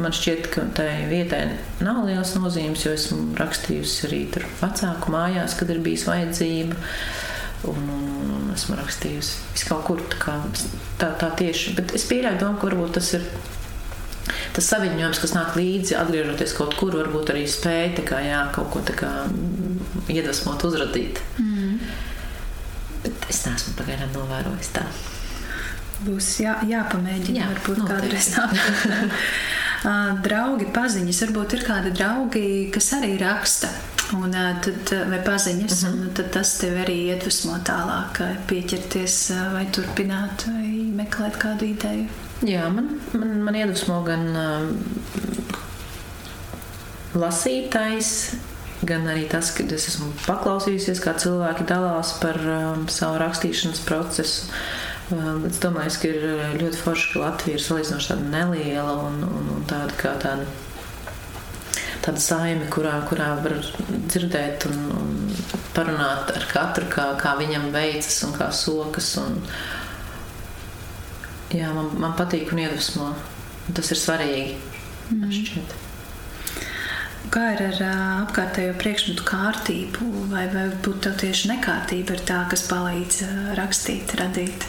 man 0.00 0.16
šķiet, 0.16 0.48
ka 0.54 0.64
tai 0.78 0.88
vietai 1.10 1.42
nav 1.84 2.00
liels 2.08 2.32
nozīmes, 2.38 2.86
jo 2.86 2.94
esmu 2.96 3.36
rakstījusi 3.40 4.06
arī 4.08 4.22
tur 4.32 4.48
vecāku 4.62 5.12
mājās, 5.12 5.58
kad 5.60 5.72
ir 5.74 5.84
bijis 5.84 6.08
vajadzība. 6.08 6.80
Un, 7.68 7.90
un, 7.94 8.30
un 8.40 8.48
esmu 8.56 8.74
rakstījusi 8.80 9.52
visu 9.52 9.68
kaut 9.68 9.84
kur 9.86 10.00
tā, 10.16 10.40
tā, 10.98 11.12
tā 11.20 11.28
tieši. 11.38 11.76
Bet 11.76 11.92
es 11.94 12.08
pieļauju 12.08 12.40
domu, 12.40 12.58
ka 12.58 12.72
varbūt 12.72 12.96
tas 12.96 13.12
ir 13.20 13.28
tas 14.56 14.68
saviņojums, 14.72 15.20
kas 15.22 15.34
nāk 15.36 15.56
līdzi, 15.58 15.96
atgriežoties 15.98 16.54
kaut 16.58 16.76
kur, 16.78 16.94
varbūt 16.98 17.32
arī 17.34 17.46
spēja 17.50 18.04
kā, 18.06 18.20
jā, 18.24 18.42
kaut 18.54 18.70
ko 18.74 18.82
kā, 18.96 19.12
iedvesmot, 20.12 20.62
uzradīt. 20.68 21.22
Mm. 21.42 21.80
Bet 23.02 23.26
es 23.30 23.42
neesmu 23.46 23.74
pagaidām 23.78 24.12
novērojis 24.14 24.74
tā. 24.76 24.86
Būs 26.02 26.34
jā, 26.42 26.56
jāpamēģina, 26.66 27.38
jā, 27.38 27.48
varbūt 27.52 27.82
kādreiz 27.86 28.32
tā. 28.34 28.48
draugi, 30.26 30.68
paziņas, 30.74 31.22
varbūt 31.26 31.56
ir 31.56 31.64
kādi 31.66 31.94
draugi, 31.94 32.44
kas 32.74 32.92
arī 32.98 33.16
raksta. 33.22 33.70
Un, 34.12 34.34
tad, 34.60 34.90
vai 35.08 35.22
paziņas, 35.24 35.84
mhm. 35.86 36.00
-huh. 36.02 36.14
tad 36.16 36.32
tas 36.34 36.58
tev 36.60 36.76
arī 36.82 36.98
iedvesmo 37.14 37.56
tālāk, 37.64 38.20
pieķerties 38.46 39.32
vai 39.54 39.64
turpināt, 39.72 40.46
vai 40.46 40.68
meklēt 41.00 41.38
kādu 41.40 41.70
ideju. 41.70 42.06
Jā, 42.42 42.64
man, 42.74 42.88
man, 43.14 43.34
man 43.46 43.54
iedvesmo 43.54 44.00
gan 44.02 44.24
um, 44.34 44.70
lasītājs, 47.14 48.08
gan 48.88 49.04
arī 49.12 49.28
tas, 49.30 49.52
ka 49.54 49.62
es 49.70 49.86
esmu 49.92 50.08
paklausījusies, 50.24 51.02
kā 51.04 51.14
cilvēki 51.22 51.68
dalās 51.68 52.16
par 52.18 52.40
um, 52.42 52.88
savu 52.90 53.20
rakstīšanas 53.22 53.84
procesu. 53.86 54.48
Um, 55.14 55.44
es 55.46 55.60
domāju, 55.62 55.94
ka 56.02 56.10
ir 56.10 56.26
ļoti 56.64 56.80
forši, 56.80 57.12
ka 57.12 57.22
Latvija 57.22 57.60
ir 57.60 57.62
salīdzinoši 57.62 58.10
tāda 58.10 58.26
neliela 58.32 58.96
un, 59.04 59.22
un, 59.28 59.52
un 59.58 59.68
tāda 59.70 59.94
kā 60.00 60.16
tāda. 60.22 60.48
Tāda 62.02 62.18
saime, 62.18 62.64
kurā, 62.74 62.96
kurā 63.06 63.28
var 63.44 63.52
dzirdēt 64.10 64.64
un, 64.66 64.80
un 64.98 65.12
parunāt 65.76 66.32
ar 66.34 66.48
katru, 66.50 66.88
kā, 66.90 67.04
kā 67.20 67.36
viņam 67.38 67.68
veicas 67.70 68.16
un 68.26 68.34
kā 68.34 68.48
sokas. 68.50 69.12
Un, 69.22 69.38
uh, 69.38 69.81
jā, 71.56 71.70
man, 71.76 71.92
man 72.00 72.16
patīk 72.18 72.52
un 72.54 72.64
iedvesmo. 72.64 73.12
Tas 73.76 73.92
ir 73.94 74.00
svarīgi. 74.00 74.58
Mm. 75.12 75.80
Kā 77.32 77.44
ir 77.54 77.62
ar 77.64 77.78
uh, 77.78 77.98
apkārtējo 78.26 78.74
priekšmetu 78.80 79.24
kārtību, 79.24 80.08
vai, 80.32 80.46
vai 80.52 80.66
būtu 80.84 81.14
tieši 81.22 81.52
nekārtība 81.54 82.16
ir 82.16 82.24
tā, 82.28 82.42
kas 82.50 82.66
palīdz 82.68 83.22
uh, 83.24 83.36
rakstīt, 83.56 84.12
radīt? 84.20 84.66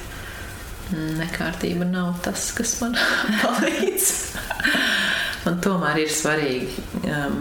Nekārtība 0.93 1.87
nav 1.89 2.19
tas, 2.23 2.51
kas 2.55 2.75
man 2.83 2.95
palīdz. 3.43 4.09
man 5.47 5.59
tomēr 5.65 6.03
ir 6.03 6.13
svarīgi, 6.13 6.83
um, 7.09 7.39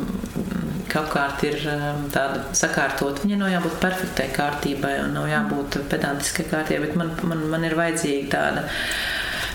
ka 0.91 1.05
apkārt 1.05 1.45
ir 1.47 1.61
um, 1.71 2.07
tāda 2.15 2.47
sakārtot. 2.57 3.23
Viņai 3.23 3.43
nav 3.45 3.53
jābūt 3.53 3.81
perfektai 3.85 4.31
kārtībai 4.35 4.97
un 5.05 5.19
nav 5.19 5.29
jābūt 5.31 5.83
pedantiskai 5.93 6.49
kārtībai, 6.51 6.89
bet 6.89 6.99
man, 6.99 7.13
man, 7.29 7.45
man 7.53 7.69
ir 7.69 7.77
vajadzīga 7.79 8.31
tāda 8.33 8.67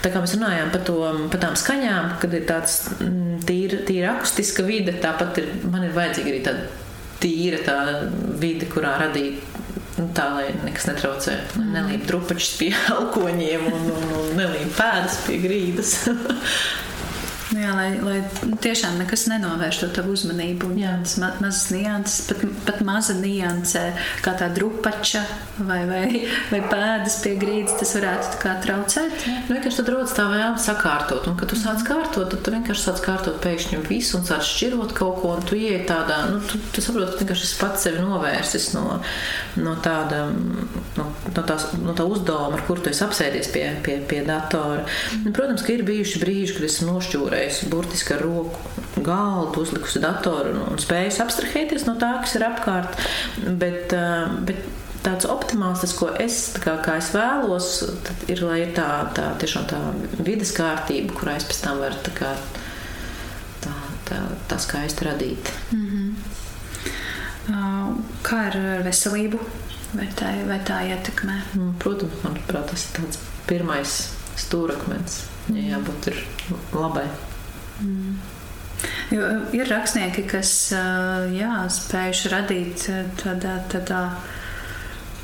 Tā 0.03 0.11
kā 0.13 0.21
mēs 0.21 0.35
runājām 0.37 0.71
par, 0.73 0.83
to, 0.87 0.97
par 1.33 1.41
tām 1.41 1.55
skaņām, 1.59 2.09
kad 2.21 2.33
ir 2.37 2.45
tāds 2.49 2.79
mm, 2.99 3.39
tīra, 3.47 3.81
tīra 3.87 4.15
akustiska 4.15 4.65
vide, 4.67 4.93
tāpat 5.01 5.41
ir, 5.41 5.53
man 5.71 5.87
ir 5.87 5.95
vajadzīga 5.95 6.33
arī 6.33 6.41
tāda 6.45 6.67
tīra 7.21 7.61
tā 7.65 7.77
vide, 8.37 8.67
kurā 8.69 8.93
radīt 9.01 9.41
nu, 9.97 10.07
tā, 10.17 10.27
lai 10.35 10.49
nekas 10.65 10.89
netraucē. 10.91 11.37
Mm. 11.57 11.71
Nelīp 11.75 12.09
trupačs 12.09 12.51
pie 12.59 12.71
alkoņiem 12.97 13.69
un, 13.71 13.87
un, 13.95 14.11
un 14.21 14.35
nelīp 14.37 14.75
pēdas 14.77 15.23
pie 15.25 15.41
grīdas. 15.43 15.95
Nu 17.57 17.63
jā, 17.63 17.71
lai, 17.73 17.87
lai 18.05 18.17
tiešām 18.61 18.99
nekas 19.01 19.23
nenovērš 19.31 19.79
to 19.81 19.87
tavu 19.95 20.11
uzmanību. 20.13 20.75
Jā, 20.77 20.91
tas 21.01 21.15
ma 21.17 21.31
mazs 21.41 21.71
nianses, 21.73 22.27
pat, 22.29 22.43
pat 22.67 22.83
maza 22.85 23.15
nianse, 23.17 23.81
kā 24.21 24.35
tā 24.37 24.51
drupača 24.53 25.23
vai, 25.65 25.79
vai, 25.89 26.03
vai 26.51 26.59
pēdas 26.69 27.15
pie 27.23 27.33
grīdas, 27.41 27.79
tas 27.79 27.95
varētu 27.97 28.41
kā 28.43 28.53
traucēt. 28.61 29.25
Jā. 29.25 29.39
Nu, 29.47 29.55
vienkārši 29.55 29.79
tad 29.79 29.89
rodas 29.89 30.13
tā 30.13 30.27
vēlme 30.29 30.61
sakārtot, 30.61 31.25
un 31.31 31.39
kad 31.39 31.49
tu 31.49 31.57
sāc 31.57 31.81
kārtot, 31.87 32.27
tad 32.29 32.43
tu 32.45 32.53
vienkārši 32.53 32.83
sāc 32.83 33.01
kārtot 33.07 33.41
pēkšņi 33.41 33.81
visu 33.87 34.19
un 34.19 34.29
sāc 34.29 34.45
šķirot 34.45 34.93
kaut 34.99 35.17
ko, 35.23 35.33
un 35.39 35.49
tu 35.49 35.57
ieej 35.57 35.81
tādā, 35.89 36.19
nu, 36.29 36.43
tu, 36.45 36.61
tu 36.75 36.85
saproti, 36.85 37.25
ka 37.25 37.33
es 37.33 37.55
pats 37.57 37.87
sevi 37.87 38.05
novērsis 38.05 38.69
no, 38.77 38.99
no 39.57 39.75
tāda, 39.81 40.27
no, 40.99 41.09
no, 41.09 41.41
tās, 41.41 41.71
no 41.81 41.97
tā 41.97 42.05
uzdevuma, 42.05 42.61
ar 42.61 42.65
kuru 42.69 42.85
tu 42.85 42.93
esi 42.93 43.01
apsēdies 43.07 43.49
pie, 43.55 43.65
pie, 43.81 43.97
pie 44.05 44.21
datora. 44.29 44.85
Un, 45.23 45.33
protams, 45.33 45.65
ka 45.65 45.73
ir 45.73 45.87
bijuši 45.89 46.21
brīži, 46.21 46.59
kad 46.59 46.69
esmu 46.69 46.91
nošķūrējis 46.91 47.46
noturējusi 47.47 47.69
burtiski 47.71 48.13
ar 48.13 48.21
roku 48.21 49.03
galdu, 49.03 49.61
uzlikusi 49.61 50.01
datoru 50.01 50.51
un, 50.51 50.73
un 50.73 50.79
spējusi 50.79 51.21
abstrahēties 51.23 51.85
no 51.87 51.95
tā, 51.99 52.19
kas 52.21 52.35
ir 52.35 52.45
apkārt. 52.47 52.97
Bet, 53.59 53.93
bet 54.45 54.57
tāds 55.03 55.25
optimāls, 55.29 55.81
tas, 55.81 55.93
ko 55.95 56.09
es, 56.19 56.57
kā, 56.59 56.77
kā 56.83 56.97
es 56.97 57.11
vēlos, 57.13 57.83
ir, 58.27 58.41
lai 58.43 58.63
ir 58.65 58.73
tā, 58.75 59.07
tā, 59.15 59.29
tiešām 59.39 59.67
tā 59.69 59.79
vidas 60.19 60.51
kārtība, 60.57 61.13
kurā 61.15 61.37
es 61.37 61.45
pēc 61.47 61.61
tam 61.63 61.79
varu 61.79 61.95
tā, 62.03 62.11
kā, 62.17 62.33
tā, 63.63 63.75
tā, 64.09 64.19
tā 64.49 64.59
skaisti 64.59 65.07
radīt. 65.07 65.53
Mm 65.71 65.87
-hmm. 65.87 66.13
Kā 68.23 68.37
ar 68.49 68.83
veselību? 68.83 69.39
Vai 69.93 70.07
tā, 70.19 70.47
vai 70.47 70.59
tā 70.67 70.81
ietekmē? 70.83 71.41
Mm, 71.55 71.73
protams, 71.79 72.23
manuprāt, 72.23 72.67
tas 72.69 72.83
ir 72.83 72.91
tāds 72.99 73.17
pirmais 73.47 74.09
stūrakmens. 74.35 75.23
Ja 75.47 75.77
jābūt 75.77 76.11
labai. 76.75 77.07
Mm. 77.81 78.17
Jo 79.11 79.27
ir 79.57 79.69
rakstnieki, 79.71 80.25
kas 80.29 80.51
jā, 81.33 81.53
spējuši 81.73 82.33
radīt 82.33 82.83
tādā, 83.17 83.55
tādā 83.71 84.01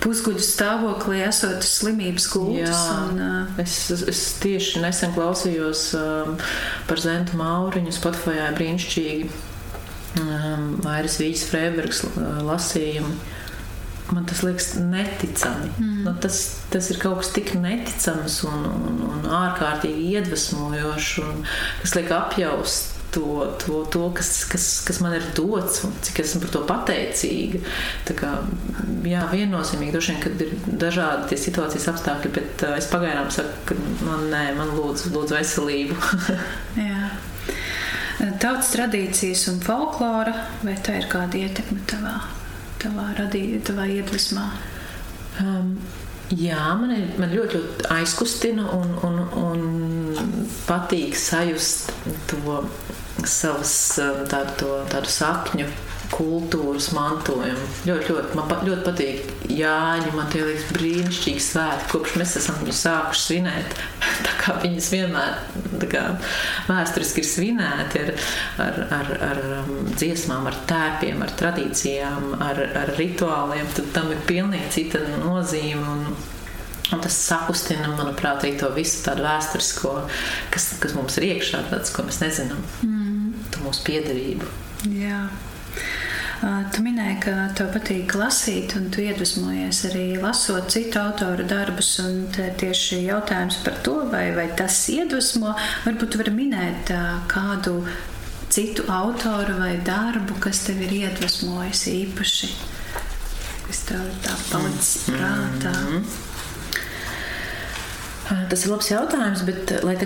pusguļu 0.03 0.41
stāvoklī, 0.43 1.21
esot 1.27 1.63
slimības 1.67 2.25
gultas. 2.33 2.81
Un, 3.05 3.21
uh... 3.23 3.61
es, 3.61 3.77
es 3.91 4.23
tieši 4.43 4.81
nesen 4.83 5.13
klausījos 5.15 5.85
um, 5.99 6.35
par 6.89 7.03
Zentu 7.03 7.37
Mauriņu, 7.39 7.93
Spotify 7.95 8.49
brīnišķīgi 8.57 9.29
um, 10.23 10.67
Vairas 10.83 11.19
Vīķis 11.21 11.47
Freibergs 11.51 12.03
lasījumu 12.49 13.15
man 14.13 14.25
tas 14.25 14.43
liekas 14.43 14.73
neticami. 14.79 15.69
Mm. 15.79 16.03
Nu, 16.05 16.15
tas, 16.21 16.39
tas 16.69 16.89
ir 16.91 16.99
kaut 17.01 17.21
kas 17.21 17.33
tik 17.35 17.53
neticams 17.59 18.41
un, 18.47 18.65
un, 18.69 18.97
un 19.09 19.29
ārkārtīgi 19.41 20.09
iedvesmojošs, 20.17 21.13
un 21.25 21.45
kas 21.83 21.95
liek 21.99 22.11
apjaust. 22.13 22.91
To, 23.13 23.43
to, 23.61 23.83
to 23.93 24.07
kas, 24.17 24.29
kas, 24.49 24.63
kas 24.87 24.97
man 25.05 25.13
ir 25.13 25.25
dots, 25.37 25.83
un 25.85 25.91
cik 26.01 26.23
esmu 26.23 26.39
par 26.41 26.53
to 26.55 26.61
pateicīga. 26.65 27.61
Tā 28.07 28.15
kā, 28.17 28.31
jā, 29.05 29.21
viennozīmīgi, 29.29 29.93
droši 29.93 30.15
vien, 30.15 30.23
kad 30.23 30.41
ir 30.41 30.55
dažādi 30.81 31.29
tie 31.29 31.37
situācijas 31.43 31.91
apstākļi, 31.93 32.33
bet 32.33 32.65
uh, 32.65 32.73
es 32.81 32.89
pagaidām 32.89 33.29
saku, 33.35 33.53
ka 33.69 33.77
man, 34.01 34.25
nē, 34.33 34.43
man 34.57 34.73
lūdzu, 34.73 35.13
lūdzu 35.13 35.37
veselību. 35.37 35.99
jā. 36.89 37.11
Tautas 38.41 38.73
tradīcijas 38.73 39.45
un 39.53 39.61
folklora, 39.61 40.33
vai 40.65 40.79
tā 40.81 40.97
ir 40.97 41.11
kāda 41.13 41.45
ietekme 41.45 41.85
tavā 41.93 42.17
tavā, 42.83 43.09
radī, 43.17 43.43
tavā 43.65 43.87
iedvesmā? 43.89 44.45
Um, 45.41 45.73
jā, 46.29 46.61
man, 46.79 46.93
ir, 46.95 47.07
man 47.21 47.33
ļoti, 47.33 47.61
ļoti 47.61 47.89
aizkustina 47.95 48.67
un, 48.77 48.93
un, 49.07 49.23
un 49.39 50.45
patīk 50.67 51.17
sajust 51.17 51.93
to 52.29 52.59
savas 53.23 53.73
um, 54.03 54.23
tādu, 54.29 54.77
tādu 54.91 55.11
sakņu 55.11 55.67
kultūras 56.13 56.91
mantojumu. 56.95 57.67
Ļoti, 57.87 58.09
ļoti, 58.13 58.37
man 58.37 58.49
pat, 58.49 58.63
ļoti 58.67 58.85
patīk 58.85 59.31
Jāņa. 59.53 60.11
Man 60.15 60.29
tie 60.33 60.43
liekas 60.45 60.69
brīnišķīgi 60.73 61.43
svētki, 61.43 61.89
kopš 61.91 62.17
mēs 62.21 62.35
esam 62.39 62.59
viņu 62.61 62.75
sākuši 62.77 63.23
svinēt. 63.27 63.77
Tā 64.25 64.35
kā 64.39 64.57
viņas 64.63 64.89
vienmēr 64.93 65.87
kā, 65.91 66.03
vēsturiski 66.69 67.23
ir 67.23 67.29
svinēti 67.29 68.03
ar, 68.03 68.11
ar, 68.65 68.79
ar, 68.99 69.13
ar 69.29 69.41
um, 69.61 69.73
dziesmām, 69.93 70.47
ar 70.49 70.59
tēpiem, 70.69 71.23
ar 71.25 71.33
tradīcijām, 71.39 72.29
ar, 72.43 72.61
ar 72.83 72.93
rituāliem, 72.99 73.67
tad 73.77 73.89
tam 73.95 74.13
ir 74.13 74.21
pilnīgi 74.29 74.71
cita 74.79 75.03
nozīme. 75.23 75.97
Un, 75.97 76.29
Un 76.93 76.99
tas 77.01 77.15
sakustina, 77.25 77.87
manuprāt, 77.95 78.43
arī 78.43 78.51
to 78.59 78.67
visu 78.75 78.99
tādu 79.05 79.23
vēsturisko, 79.25 79.93
kas, 80.53 80.67
kas 80.83 80.91
mums 80.93 81.15
ir 81.17 81.25
iekšā, 81.31 81.63
tāds, 81.71 81.89
ko 81.95 82.03
mēs 82.05 82.19
nezinām, 82.21 82.59
mm. 82.85 83.63
mūsu 83.63 83.81
piedarību. 83.87 84.49
Jā. 84.91 85.23
Tu 86.43 86.81
minēji, 86.83 87.19
ka 87.23 87.33
tev 87.55 87.69
patīk 87.71 88.15
lasīt, 88.19 88.73
un 88.75 88.89
tu 88.91 88.99
iedvesmojies 88.99 89.77
arī 89.87 90.05
lasot 90.19 90.67
citu 90.73 90.99
autoru 90.99 91.45
darbus. 91.47 91.93
Tieši 92.59 92.99
jautājums 93.05 93.61
par 93.63 93.77
to, 93.85 93.93
vai, 94.11 94.25
vai 94.35 94.49
tas 94.57 94.81
iedvesmo, 94.91 95.53
varbūt 95.85 96.11
tu 96.11 96.19
vari 96.19 96.33
minēt 96.35 96.91
kādu 97.31 97.77
citu 98.51 98.89
autoru 98.91 99.55
vai 99.61 99.77
darbu, 99.87 100.35
kas 100.43 100.65
tev 100.67 100.83
ir 100.83 100.97
iedvesmojis 101.05 101.87
īpaši, 101.93 102.51
kas 103.69 103.83
tev 103.87 104.03
tā 104.27 104.35
palicis 104.51 105.07
prātā? 105.07 105.71
Mm 105.71 105.95
-hmm. 105.95 106.32
Tas 108.23 108.61
ir 108.63 108.71
labs 108.71 108.87
jautājums, 108.87 109.41
bet, 109.43 109.71
lai 109.83 109.97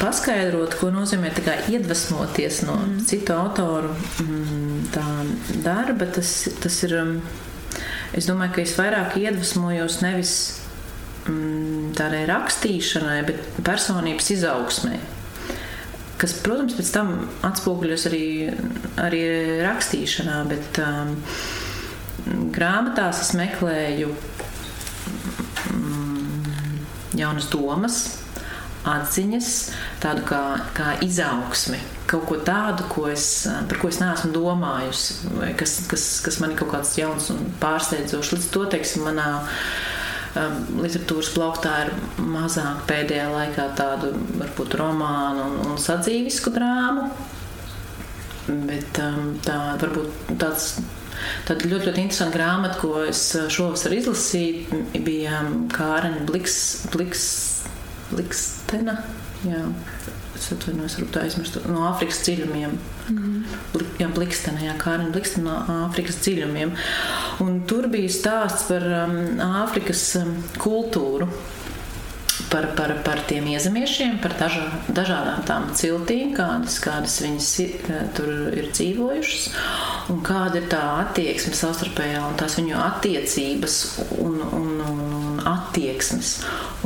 paskaidrotu, 0.00 0.78
ko 0.80 0.88
nozīmē 0.94 1.34
iedvesmoties 1.68 2.62
no 2.64 2.78
mm. 2.80 3.02
citu 3.10 3.34
autoru 3.36 3.90
mm, 4.24 5.58
darba, 5.66 6.08
tas, 6.16 6.32
tas 6.62 6.80
ir. 6.88 6.96
Es 8.16 8.24
domāju, 8.24 8.54
ka 8.56 8.62
es 8.64 8.72
vairāk 8.78 9.18
iedvesmojos 9.20 9.98
nevis 10.00 10.32
mm, 11.28 11.92
tādai 11.98 12.22
rakstīšanai, 12.30 13.18
bet 13.28 13.60
personības 13.66 14.30
izaugsmai. 14.32 14.96
Kas, 16.18 16.32
protams, 16.42 16.74
pēc 16.74 16.88
tam 16.96 17.12
atspoguļos 17.46 18.08
arī, 18.08 18.24
arī 18.98 19.22
rakstīšanā, 19.62 20.40
bet 20.48 20.80
um, 20.82 21.12
grāmatās 22.56 23.20
es 23.26 23.36
meklēju 23.38 24.16
jaunas 27.18 27.50
domas, 27.52 28.00
atziņas, 28.88 29.52
tādu 30.02 30.24
kā, 30.28 30.42
kā 30.76 30.94
izaugsmi. 31.04 31.80
Kaut 32.08 32.24
ko 32.30 32.38
tādu, 32.40 32.86
ko 32.88 33.06
es, 33.10 33.26
par 33.68 33.80
ko 33.82 33.90
es 33.92 34.00
neesmu 34.00 34.32
domājusi, 34.32 35.18
kas, 35.60 35.78
kas, 35.90 36.08
kas 36.24 36.38
man 36.42 36.54
ir 36.54 36.60
kaut 36.60 36.72
kāds 36.72 36.94
jauns 36.98 37.28
un 37.34 37.42
pārsteidzošs. 37.60 38.34
Līdz 38.36 38.50
to, 38.54 38.64
teiksim, 38.72 39.04
manā 39.08 39.28
um, 40.38 40.60
literatūras 40.80 41.32
plauktā 41.34 41.74
ir 41.84 41.92
mazāk 42.22 42.86
pēdējā 42.88 43.28
laikā 43.34 43.68
tādu 43.78 44.14
varbūt 44.40 44.78
romānu 44.80 45.48
un, 45.50 45.58
un 45.72 45.82
sadzīvisku 45.82 46.54
drāmu. 46.54 47.10
Bet 48.48 49.02
um, 49.04 49.34
tā 49.44 49.58
varbūt 49.82 50.38
tāds. 50.40 50.78
Tāda 51.48 51.68
ļoti, 51.68 51.90
ļoti 51.90 52.04
interesanta 52.04 52.38
grāmata, 52.38 52.78
ko 52.82 53.04
es 53.04 53.22
šovasar 53.54 53.96
izlasīju, 53.98 54.82
bija 55.06 55.42
Kārina 55.74 56.24
Bliks, 56.28 56.58
Bliks, 56.94 57.28
Blikstena. 58.12 59.00
Jā 59.46 59.64
es 60.38 60.48
atvainojos, 60.54 60.96
varbūt 60.98 61.18
aizmirstu, 61.22 61.62
no 61.70 61.84
Āfrikas 61.88 62.22
dziļumiem. 62.26 62.74
Mm 63.08 63.18
-hmm. 63.18 63.86
Jā, 63.98 64.08
Blikstena, 64.14 64.62
jā, 64.62 64.74
Kārina 64.78 65.12
Blikstena 65.14 65.56
no 65.66 65.78
Āfrikas 65.88 66.20
dziļumiem. 66.24 66.74
Un 67.44 67.60
tur 67.66 67.88
bija 67.92 68.10
stāsts 68.14 68.68
par 68.68 68.86
um, 69.02 69.16
Āfrikas 69.62 70.02
um, 70.22 70.34
kultūru 70.58 71.28
par, 72.50 72.66
par, 72.76 72.94
par 73.04 73.20
tiem 73.28 73.48
iezemiešiem, 73.52 74.18
par 74.22 74.34
dažā, 74.38 74.64
dažādām 74.94 75.42
tām 75.48 75.68
ciltīm, 75.76 76.32
kādas, 76.36 76.78
kādas 76.82 77.18
viņas 77.24 77.48
tur 78.16 78.30
ir 78.54 78.70
dzīvojušas, 78.70 79.48
un 80.12 80.22
kāda 80.26 80.62
ir 80.62 80.68
tā 80.70 80.82
attieksme 81.02 81.56
savstarpējā, 81.58 82.22
un 82.28 82.38
tās 82.38 82.56
viņu 82.60 82.78
attiecības 82.80 83.78
un, 84.22 84.38
un, 84.60 84.70
un 84.86 85.42
attieksmes. 85.48 86.32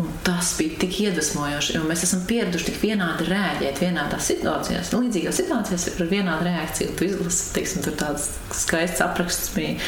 Un 0.00 0.08
tas 0.26 0.54
bija 0.58 0.80
tik 0.82 0.98
iedvesmojoši, 1.06 1.76
jo 1.76 1.84
mēs 1.86 2.06
esam 2.06 2.24
pieraduši 2.28 2.70
tik 2.70 2.80
vienādi 2.82 3.28
rēģēt 3.28 3.82
vienādās 3.84 4.28
situācijās. 4.32 4.92
Līdzīgās 4.96 5.40
situācijās 5.42 5.88
ir 5.92 6.10
vienāda 6.10 6.48
reakcija. 6.48 6.96
Tu 6.98 7.10
izlasi, 7.10 7.50
teiksim, 7.56 7.84
tur 7.86 7.96
tāds 8.00 8.30
skaists 8.62 9.04
apraksts 9.04 9.52
bija 9.56 9.78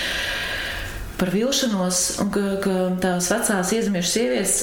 par 1.18 1.30
vilšanos, 1.30 2.04
un 2.24 2.30
ka, 2.34 2.44
ka 2.64 2.78
tās 3.02 3.30
vecās 3.30 3.74
iezemiešu 3.76 4.10
sievietes 4.10 4.56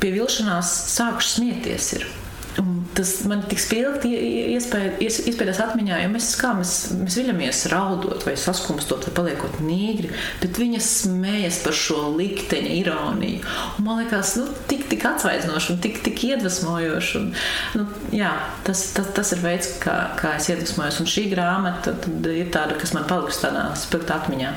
pie 0.00 0.14
vilšanās 0.16 0.72
sākuši 0.96 1.36
smieties. 1.36 1.92
Ir. 1.98 2.10
Un 2.58 2.80
tas 2.96 3.12
man 3.30 3.44
tik 3.46 3.60
spilgti 3.62 4.10
iespējams 4.56 5.60
atmiņā, 5.62 6.00
jo 6.02 6.08
mēs, 6.12 6.30
kā, 6.40 6.50
mēs, 6.58 6.72
mēs 6.98 7.16
viļamies 7.20 7.60
raudot, 7.70 8.24
vai 8.26 8.34
saskumstot, 8.40 9.06
vai 9.06 9.12
paliekot 9.16 9.60
nīgri, 9.62 10.10
bet 10.42 10.58
viņa 10.58 10.80
smējas 10.84 11.60
par 11.64 11.76
šo 11.78 12.00
likteņa 12.18 12.72
ironiju. 12.80 13.44
Un 13.78 13.86
man 13.86 14.02
liekas, 14.02 14.34
nu, 14.40 14.48
tik, 14.70 14.88
tik 14.90 15.06
atsvaidzinoši 15.12 15.72
un 15.76 15.80
tik, 15.84 16.02
tik 16.06 16.26
iedvesmojoši. 16.32 17.22
Un, 17.22 17.30
nu, 17.78 17.86
jā, 18.16 18.34
tas, 18.66 18.88
tas, 18.98 19.14
tas 19.16 19.32
ir 19.36 19.46
veids, 19.46 19.70
kā, 19.84 19.96
kā 20.20 20.34
es 20.40 20.50
iedvesmojos. 20.50 21.00
Un 21.04 21.08
šī 21.14 21.28
grāmata 21.30 21.94
ir 22.34 22.50
tāda, 22.52 22.76
kas 22.82 22.96
man 22.98 23.08
palikusi 23.08 23.46
tādā 23.46 23.70
spilgtā 23.78 24.18
atmiņā. 24.20 24.52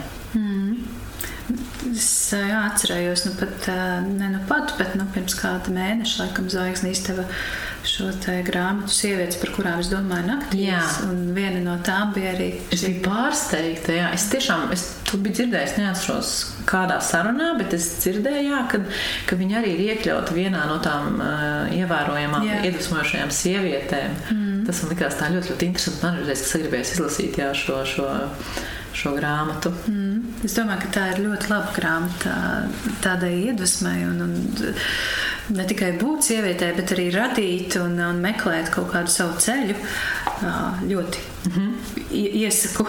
Es 1.94 2.08
jā, 2.34 2.64
atcerējos, 2.72 3.28
nu 3.28 3.36
pat, 3.38 3.68
ne 4.08 4.32
nu 4.34 4.42
pat, 4.50 4.74
bet 4.80 4.96
nu, 4.98 5.06
pirms 5.14 5.36
kāda 5.38 5.74
mēneša, 5.74 6.24
laikam, 6.24 6.50
zvaigznes 6.52 6.98
izdeva 6.98 7.28
šo 7.84 8.08
grāmatu 8.48 8.94
sievietes, 8.96 9.38
par 9.42 9.52
kurām 9.54 9.82
es 9.84 9.90
domāju, 9.92 10.26
naktīs. 10.30 10.98
Un 11.06 11.34
viena 11.36 11.60
no 11.66 11.76
tām 11.86 12.14
bija 12.16 12.32
arī. 12.34 12.50
Es 12.74 12.86
biju 12.88 13.04
pārsteigta, 13.06 13.96
jā. 13.98 14.10
Es 14.16 14.30
tiešām, 14.32 14.72
es 14.74 14.86
to 15.10 15.20
biju 15.22 15.38
dzirdējis, 15.40 15.76
neatceros 15.82 16.32
kādā 16.70 17.00
sarunā, 17.04 17.52
bet 17.60 17.76
es 17.78 17.90
dzirdēju, 18.00 18.44
jā, 18.48 18.62
ka, 18.72 18.82
ka 19.30 19.40
viņa 19.40 19.60
arī 19.60 19.76
ir 19.76 19.84
iekļauta 19.92 20.38
vienā 20.38 20.64
no 20.70 20.80
tām 20.84 21.20
uh, 21.20 21.74
ievērojamām, 21.76 22.48
jā. 22.48 22.62
iedvesmojošajām 22.70 23.34
sievietēm. 23.36 24.16
Mm. 24.32 24.62
Tas 24.70 24.80
man 24.84 24.96
likās 24.96 25.20
tā 25.20 25.34
ļoti, 25.34 25.52
ļoti 25.54 25.70
interesanti. 25.70 26.06
Man 26.06 26.22
ir 26.22 26.32
reizes, 26.32 26.48
ka 26.48 26.56
sagribējis 26.56 26.96
izlasīt 26.98 27.44
jā, 27.44 27.52
šo. 27.58 27.84
šo 27.90 28.08
šo 28.94 29.14
grāmatu. 29.18 29.72
Mm. 29.90 30.44
Es 30.46 30.56
domāju, 30.58 30.84
ka 30.84 30.92
tā 30.96 31.06
ir 31.14 31.24
ļoti 31.26 31.50
laba 31.52 31.74
grāmata 31.76 32.34
tādai 33.04 33.34
iedvesmai 33.50 33.96
un, 34.08 34.22
un 34.26 34.36
ne 35.58 35.66
tikai 35.70 35.94
būt 36.02 36.30
sievietē, 36.30 36.74
bet 36.78 36.94
arī 36.96 37.08
radīt 37.14 37.78
un, 37.82 37.98
un 38.06 38.22
meklēt 38.24 38.72
kaut 38.74 38.92
kādu 38.94 39.14
savu 39.14 39.40
ceļu. 39.44 39.78
Ļoti 40.90 41.24
mm 41.46 41.56
-hmm. 41.56 41.72
iesaku. 42.44 42.88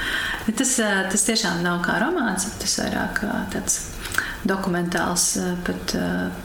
tas, 0.58 0.76
tas 1.12 1.26
tiešām 1.28 1.62
nav 1.66 1.82
kā 1.86 1.98
romāns, 2.02 2.46
tas 2.58 2.78
vairāk 2.82 3.24
tāds 3.54 3.80
dokumentāls, 4.44 5.36
pat 5.66 5.96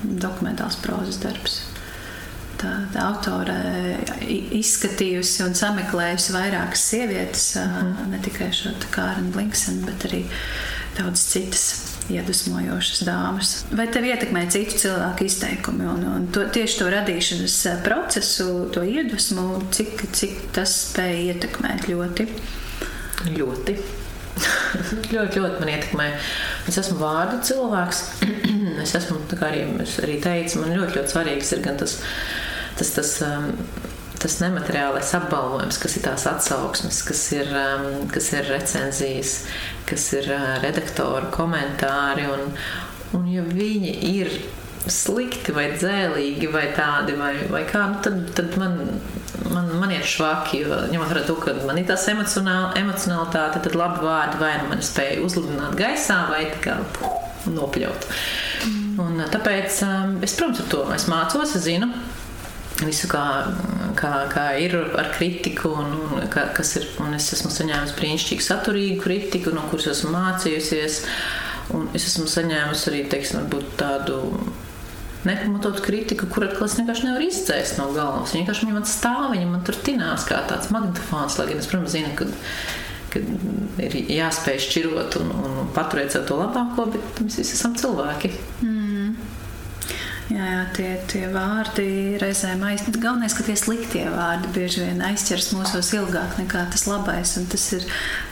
dokumentāls 0.02 0.76
prozas 0.84 1.22
darbs 1.24 1.64
tā, 2.66 2.76
tā 2.94 3.06
autore 3.06 3.56
izskatījusi 4.60 5.44
un 5.46 5.58
sameklējusi 5.58 6.36
vairākas 6.36 6.86
sievietes, 6.92 7.50
mm. 7.62 8.08
ne 8.14 8.22
tikai 8.26 8.50
šo 8.56 8.74
Kārnu 8.96 9.34
Blinksenu, 9.36 9.86
bet 9.88 10.08
arī 10.10 10.24
daudz 10.96 11.26
citas 11.28 11.66
iedvesmojošas 12.14 13.02
dāmas. 13.08 13.52
Vai 13.76 13.88
tev 13.92 14.06
ietekmē 14.08 14.46
citu 14.54 14.78
cilvēku 14.86 15.26
izteikumi 15.26 15.88
un, 15.90 16.06
un 16.12 16.28
to, 16.34 16.46
tieši 16.54 16.80
to 16.82 16.90
radīšanas 16.94 17.58
procesu, 17.86 18.48
to 18.74 18.86
iedvesmu, 18.86 19.48
cik, 19.76 20.06
cik 20.16 20.40
tas 20.56 20.74
spēja 20.92 21.34
ietekmēt 21.34 21.90
ļoti? 21.90 22.30
Ļoti. 23.36 23.78
ļoti, 25.16 25.42
ļoti 25.42 25.62
man 25.62 25.72
ietekmē. 25.74 26.08
Es 26.70 26.80
esmu 26.82 27.00
vārdu 27.02 27.42
cilvēks. 27.50 28.04
es 28.86 28.96
esmu, 29.00 29.22
kā 29.34 29.50
arī, 29.50 29.66
arī 30.06 30.20
teicu, 30.24 30.62
man 30.62 30.76
ļoti, 30.76 31.00
ļoti 31.00 31.16
svarīgs 31.16 31.56
ir 31.56 31.64
gan 31.66 31.80
tas 31.82 31.98
tas, 32.80 32.92
tas, 32.96 33.14
um, 33.26 33.52
tas 34.22 34.40
nemateriālais 34.42 35.14
apbalvojums, 35.18 35.80
kas 35.82 35.98
ir 35.98 36.06
tās 36.08 36.26
atsauksmes, 36.30 37.02
kas 37.08 37.24
ir, 37.36 37.52
um, 37.52 38.06
kas 38.12 38.32
ir 38.36 38.50
recenzijas, 38.52 39.38
kas 39.90 40.12
ir 40.18 40.30
uh, 40.34 40.52
redaktoru 40.64 41.32
komentāri. 41.36 42.28
Un, 42.32 42.54
un 43.18 43.28
ja 43.32 43.46
viņi 43.46 43.98
ir 44.12 44.32
slikti 44.92 45.54
vai 45.56 45.70
dzēlīgi 45.74 46.50
vai 46.54 46.66
tādi, 46.78 47.16
vai, 47.18 47.34
vai 47.50 47.64
kā, 47.70 47.86
nu 47.90 48.02
tad, 48.06 48.20
tad 48.38 48.58
man, 48.62 48.78
man, 49.50 49.72
man 49.82 49.94
ir 49.94 50.06
švaki. 50.06 50.62
Jo, 50.62 50.82
ņemot 50.92 51.12
vērā 51.12 51.24
to, 51.28 51.38
ka 51.42 51.56
man 51.66 51.80
ir 51.82 51.88
tās 51.90 52.06
emocionalitāte, 52.12 53.64
tad 53.66 53.78
labi 53.78 54.04
vārdi 54.06 54.42
vai 54.42 54.56
nu 54.62 54.70
man 54.74 54.84
spēja 54.86 55.24
uzlidināt 55.26 55.78
gaisā 55.80 56.26
vai 56.32 56.44
kā 56.64 56.78
nopļaut. 57.50 58.10
Mm. 58.66 58.84
Un, 59.02 59.24
tāpēc 59.32 59.82
um, 59.86 60.20
es, 60.26 60.36
protams, 60.38 60.62
ar 60.64 60.70
to 60.72 60.84
es 60.96 61.10
mācos, 61.12 61.58
es 61.58 61.66
zinu 61.66 61.90
visu, 62.84 63.08
kā, 63.12 63.24
kā, 64.00 64.12
kā 64.32 64.46
ir 64.60 64.76
ar 64.76 65.10
kritiku, 65.16 65.72
un, 65.80 65.96
un, 66.18 66.28
kā, 66.32 66.50
ir. 66.52 66.90
Un 67.06 67.16
es 67.16 67.32
esmu 67.38 67.54
saņēmusi 67.54 67.98
brīnišķīgu, 68.00 68.44
saturīgu 68.44 69.02
kritiku, 69.04 69.56
no 69.56 69.64
kuras 69.72 69.92
esmu 69.94 70.12
mācījusies. 70.16 71.02
Es 71.98 72.08
esmu 72.12 72.28
saņēmusi 72.30 72.90
arī 72.92 73.02
teiksim, 73.10 73.48
tādu 73.80 74.20
nepamatotu 75.26 75.82
kritiku, 75.82 76.28
kur 76.30 76.46
atkal 76.46 76.68
es 76.68 76.76
vienkārši 76.78 77.08
nevaru 77.08 77.30
izdzēst 77.32 77.80
no 77.80 77.88
galvas. 77.96 78.36
Viņa 78.36 78.44
vienkārši 78.44 78.70
man 78.70 78.86
stāv, 78.90 79.32
viņa 79.32 79.48
man 79.50 79.64
tur 79.66 79.80
tinās 79.88 80.28
kā 80.30 80.44
tāds 80.50 80.70
magnetofons, 80.74 81.40
lai 81.40 81.48
gan 81.50 81.64
es, 81.64 81.70
protams, 81.72 81.96
zinu, 81.96 82.14
ka 82.20 82.30
ir 83.82 83.96
jāspēj 84.12 84.62
šķirot 84.68 85.18
un, 85.22 85.32
un 85.48 85.72
paturēt 85.76 86.14
sev 86.14 86.28
to 86.30 86.38
labāko, 86.40 86.88
bet 86.94 87.24
mēs 87.24 87.40
visi 87.42 87.56
esam 87.58 87.74
cilvēki. 87.80 88.32
Mm. 88.62 88.75
Jā, 90.34 90.46
jā 90.50 90.62
tie, 90.74 90.88
tie 91.12 91.24
vārdi 91.30 91.88
reizēm 92.22 92.64
aizsver. 92.66 92.98
Galvenais, 93.02 93.36
ka 93.38 93.46
tie 93.46 93.56
sliktie 93.60 94.06
vārdi 94.10 94.50
bieži 94.56 94.86
vien 94.88 95.04
aizķers 95.06 95.52
mūsos 95.54 95.92
ilgāk 95.98 96.40
nekā 96.42 96.66
tas 96.74 96.88
labais. 96.90 97.36
Tas 97.52 97.66
ir 97.78 97.86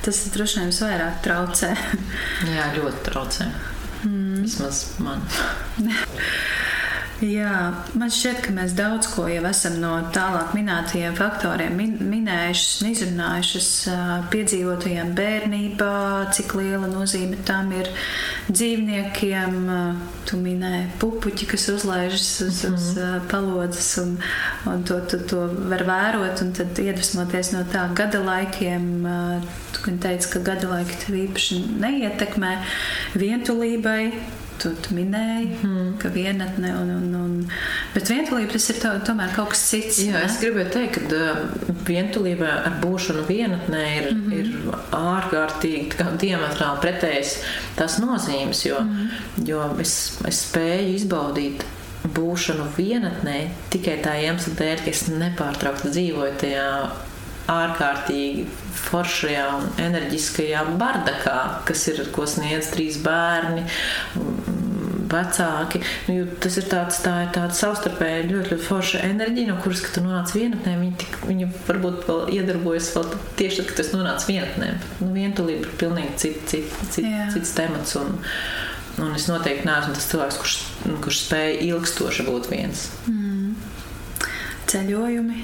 tas 0.06 0.24
ir 0.26 0.34
droši 0.34 0.62
vien 0.62 0.74
visvairāk 0.74 1.22
traucē. 1.26 1.74
jā, 2.56 2.70
ļoti 2.80 3.06
traucē. 3.10 3.50
Mm. 4.04 4.42
Vismaz 4.44 4.86
man. 5.04 5.22
Jā, 7.24 7.72
man 7.96 8.12
šķiet, 8.12 8.40
ka 8.44 8.52
mēs 8.52 8.74
daudz 8.76 9.08
ko 9.14 9.30
jau 9.32 9.44
esam 9.48 9.78
no 9.80 9.94
tālāk 10.12 10.52
minētajiem 10.58 11.14
faktoriem 11.16 11.78
min 11.80 11.94
minējuši 12.10 12.82
un 12.84 12.90
izrunājuši. 12.90 13.62
Piedzīvotajiem 14.34 15.14
bērnībā, 15.16 15.94
cik 16.36 16.58
liela 16.60 16.90
nozīme 16.92 17.40
tam 17.48 17.72
ir 17.78 17.88
dzīvniekiem. 18.50 19.56
Tu 20.28 20.42
minēji 20.42 20.90
pupuķi, 21.00 21.48
kas 21.54 21.70
uzlaižas 21.78 22.28
uz, 22.48 22.60
mm 22.64 22.68
-hmm. 22.68 22.76
uz 22.76 22.92
mhm. 22.98 23.28
palodzes, 23.32 23.98
un, 24.04 24.18
un 24.74 24.84
to, 24.84 25.00
to, 25.08 25.18
to 25.18 25.48
var 25.72 25.88
vērot 25.88 26.42
un 26.42 26.54
tad 26.54 26.80
iedvesmoties 26.80 27.54
no 27.56 27.64
tā 27.72 27.88
gada 27.94 28.20
laikiem. 28.20 29.08
Tu 29.72 29.98
teici, 30.00 30.30
ka 30.30 30.40
gada 30.40 30.68
laiki 30.68 30.96
tev 31.06 31.16
īpaši 31.16 31.64
neietekmē 31.80 32.58
vientulībai 33.16 34.12
tu, 34.64 34.72
tu 34.84 34.96
minēji, 34.96 35.50
mm. 35.60 35.90
ka 36.02 36.12
vienatne 36.14 36.72
un, 36.80 36.92
un, 36.96 37.16
un 37.20 37.36
bet 37.94 38.10
vientulība 38.12 38.56
tas 38.56 38.70
ir 38.72 38.80
to, 38.82 38.94
tomēr 39.10 39.34
kaut 39.36 39.52
kas 39.54 39.66
cits. 39.70 40.00
Jā, 40.06 40.16
ne? 40.18 40.24
es 40.30 40.40
gribēju 40.42 40.74
teikt, 40.74 41.12
ka 41.12 41.76
vientulībā 41.88 42.50
ar 42.70 42.80
būšanu 42.84 43.26
vienatnē 43.28 43.84
ir, 43.98 44.10
mm 44.14 44.26
-hmm. 44.26 44.40
ir 44.40 44.82
ārkārtīgi 44.98 46.10
diametrāli 46.24 46.84
pretējas 46.86 47.38
tās 47.78 48.00
nozīmes, 48.00 48.66
jo, 48.66 48.80
mm 48.80 48.98
-hmm. 48.98 49.48
jo 49.52 49.64
es, 49.84 49.96
es 50.28 50.44
spēju 50.48 50.96
izbaudīt 50.96 51.66
būšanu 52.04 52.68
vienatnē 52.78 53.40
tikai 53.72 53.98
tā 54.04 54.18
iemesla 54.26 54.54
dēļ, 54.60 54.84
ka 54.84 54.92
es 54.92 55.08
nepārtraukti 55.08 55.92
dzīvoju 55.96 56.40
tajā 56.42 56.70
ārkārtīgi 57.52 58.46
foršajā 58.84 59.46
un 59.58 59.66
enerģiskajā 59.82 60.64
bardakā, 60.80 61.38
kas 61.68 61.88
ir, 61.92 62.04
ko 62.16 62.26
sniedz 62.30 62.72
trīs 62.74 63.00
bērni, 63.04 63.66
vecāki. 65.14 65.82
Nu, 66.10 66.26
tas 66.42 66.58
ir 66.60 66.68
tāds, 66.72 67.00
tā 67.04 67.14
ir 67.26 67.32
tāda 67.36 67.56
savstarpēji 67.58 68.30
ļoti, 68.32 68.54
ļoti 68.54 68.68
forša 68.68 69.04
enerģija, 69.10 69.52
no 69.52 69.58
kuras, 69.64 69.84
kad 69.86 69.98
tu 69.98 70.04
nonāc 70.06 70.34
vienatnē, 70.36 70.76
viņi, 70.82 70.96
tik, 71.04 71.18
viņi 71.30 71.50
varbūt 71.68 72.06
vēl 72.10 72.22
iedarbojas 72.40 72.92
vēl 72.96 73.10
tieši 73.40 73.62
tad, 73.62 73.72
kad 73.72 73.82
tas 73.82 73.92
nonāc 73.96 74.28
vienatnē. 74.30 74.72
Nu, 75.04 75.12
vientulība 75.16 75.68
ir 75.68 75.76
pilnīgi 75.82 76.16
cit, 76.24 76.40
cit, 76.50 76.78
cit, 76.90 77.10
Jā. 77.10 77.28
cits 77.36 77.54
temats. 77.58 77.98
Un, 78.00 78.16
un 79.04 79.18
es 79.18 79.28
noteikti 79.30 79.68
neesmu 79.70 79.98
tas 79.98 80.10
cilvēks, 80.12 80.40
kurš, 80.42 80.56
kurš 81.06 81.26
spēja 81.28 81.60
ilgstoši 81.70 82.28
būt 82.30 82.50
viens. 82.54 82.88
Mm. 83.10 83.54
Ceļojumi 84.74 85.44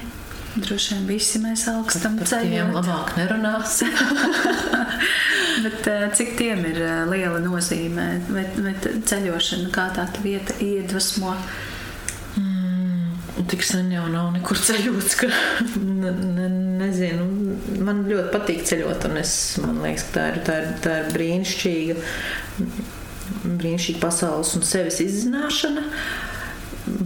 Droši 0.59 0.95
vien 0.95 1.07
visi 1.07 1.39
mēs 1.41 1.65
augstam 1.71 2.17
ceļiem. 2.27 2.73
Labāk 2.75 3.13
nerunās. 3.19 3.79
Bet 5.63 5.87
eh, 5.91 6.05
cik 6.15 6.35
tiem 6.39 6.63
ir 6.67 6.79
eh, 6.83 7.01
liela 7.09 7.39
nozīme? 7.43 8.07
Vai, 8.31 8.45
vai 8.59 8.73
ceļošana 8.79 9.71
kā 9.75 9.89
tā 9.95 10.07
vieta 10.23 10.55
iedvesmo? 10.63 11.35
Mm, 12.39 13.43
tik 13.51 13.63
sen 13.67 13.91
jau 13.93 14.05
nav 14.11 14.31
nekur 14.35 14.59
ceļots, 14.59 15.17
ka 15.21 15.29
ne, 16.03 16.13
ne, 16.13 16.47
nezinu. 16.83 17.27
Man 17.85 18.05
ļoti 18.09 18.31
patīk 18.35 18.63
ceļot, 18.69 19.09
un 19.09 19.19
es, 19.23 19.35
man 19.63 19.83
liekas, 19.85 20.07
ka 20.09 20.17
tā 20.17 20.29
ir, 20.31 20.41
tā 20.47 20.57
ir, 20.63 20.71
tā 20.85 20.97
ir 21.03 21.13
brīnišķīga, 21.15 21.99
brīnišķīga 23.45 24.03
pasaules 24.03 24.57
un 24.59 24.67
sevis 24.67 24.99
izzināšana. 25.05 25.85
Uh, 25.85 26.28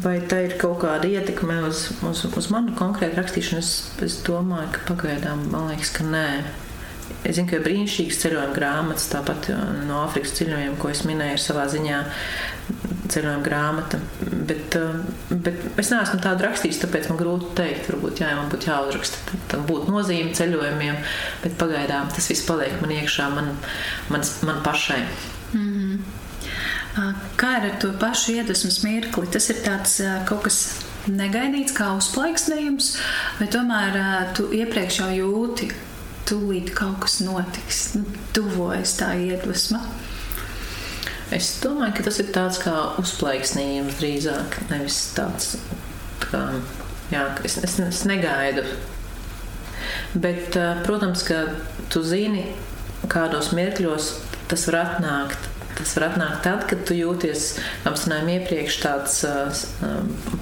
vai 0.04 0.18
tā 0.30 0.44
ir 0.48 0.58
kaut 0.62 0.82
kāda 0.84 1.10
ietekme 1.10 1.62
uz, 1.68 1.86
uz, 2.08 2.26
uz 2.26 2.50
manu 2.54 2.76
konkrētu 2.78 3.20
rakstīšanu? 3.20 3.64
Es, 3.64 3.72
es 4.06 4.20
domāju, 4.26 4.72
ka 4.76 4.86
pagaidām 4.94 5.48
man 5.54 5.72
liekas, 5.72 5.94
ka 5.96 6.08
nē. 6.08 6.28
Es 7.24 7.38
zinu, 7.38 7.48
ka 7.50 7.58
ir 7.58 7.66
brīnišķīgas 7.66 8.20
ceļojuma 8.24 8.56
grāmatas, 8.56 9.10
tāpat 9.12 9.50
no 9.88 10.02
Āfrikas 10.06 10.34
ceļojumiem, 10.40 10.78
ko 10.80 10.90
es 10.92 11.04
minēju 11.08 11.40
savā 11.40 11.66
ziņā, 11.72 12.00
ceļojuma 13.14 13.44
grāmata. 13.46 14.00
Bet, 14.50 14.78
bet 15.30 15.80
es 15.80 15.92
neesmu 15.94 16.20
tādu 16.24 16.48
rakstījis, 16.48 16.82
tāpēc 16.84 17.12
man 17.12 17.20
grūti 17.20 17.52
pateikt, 17.52 17.92
varbūt 17.92 18.24
jā, 18.24 18.34
man 18.40 18.52
būtu 18.52 18.72
jāuzraksta. 18.72 19.38
Tam 19.52 19.68
būtu 19.70 19.92
nozīme 19.94 20.36
ceļojumiem, 20.36 21.00
bet 21.44 21.56
pagaidām 21.60 22.12
tas 22.16 22.28
viss 22.32 22.48
paliek 22.48 22.76
man 22.84 22.96
iekšā, 22.98 23.30
man, 23.36 23.54
man, 24.12 24.28
man 24.48 24.64
pašai. 24.66 25.04
Mm 25.54 25.70
-hmm. 25.70 26.23
Kā 26.94 27.56
ar 27.58 27.72
to 27.82 27.90
pašu 27.98 28.36
iedvesmas 28.38 28.84
mirkli? 28.86 29.30
Tas 29.34 29.50
ir 29.50 29.64
tāds 29.66 29.96
kaut 30.30 30.44
kas 30.46 30.58
negaidīts, 31.10 31.74
kā 31.74 31.90
uzplaiksnējums, 31.98 32.92
vai 33.40 33.48
tomēr 33.52 33.98
tu 34.38 34.46
iepriekš 34.54 35.00
jau 35.02 35.10
jūti, 35.16 35.72
tūlīt 36.30 36.70
kaut 36.78 37.02
kas 37.04 37.18
notiks, 37.26 37.82
nu, 37.98 38.06
tuvojas 38.36 38.94
tā 39.00 39.10
iedvesma. 39.20 39.82
Es 41.34 41.50
domāju, 41.64 41.96
ka 41.98 42.06
tas 42.06 42.20
ir 42.22 42.30
tāds 42.36 42.60
kā 42.62 42.76
uzplaiksnījums 43.02 43.98
drīzāk, 43.98 44.60
nevis 44.70 45.00
tāds, 45.18 45.56
kā, 46.28 46.44
jā, 47.10 47.26
es, 47.48 47.58
es, 47.66 47.80
es 47.82 48.04
negaidu. 48.06 48.68
Bet, 50.14 50.54
protams, 50.86 51.26
ka 51.26 51.42
tu 51.90 52.06
zini, 52.06 52.46
kādos 53.10 53.50
mirkļos 53.58 54.14
tas 54.52 54.68
var 54.70 54.80
atnākt 54.84 55.50
Tas 55.78 55.96
var 55.98 56.10
atnākt 56.12 56.44
tad, 56.46 56.66
kad 56.70 56.84
tu 56.88 56.96
jūties, 56.98 57.58
runājām 57.86 58.32
iepriekš, 58.38 58.80
tāds 58.84 59.20
uh, 59.26 59.64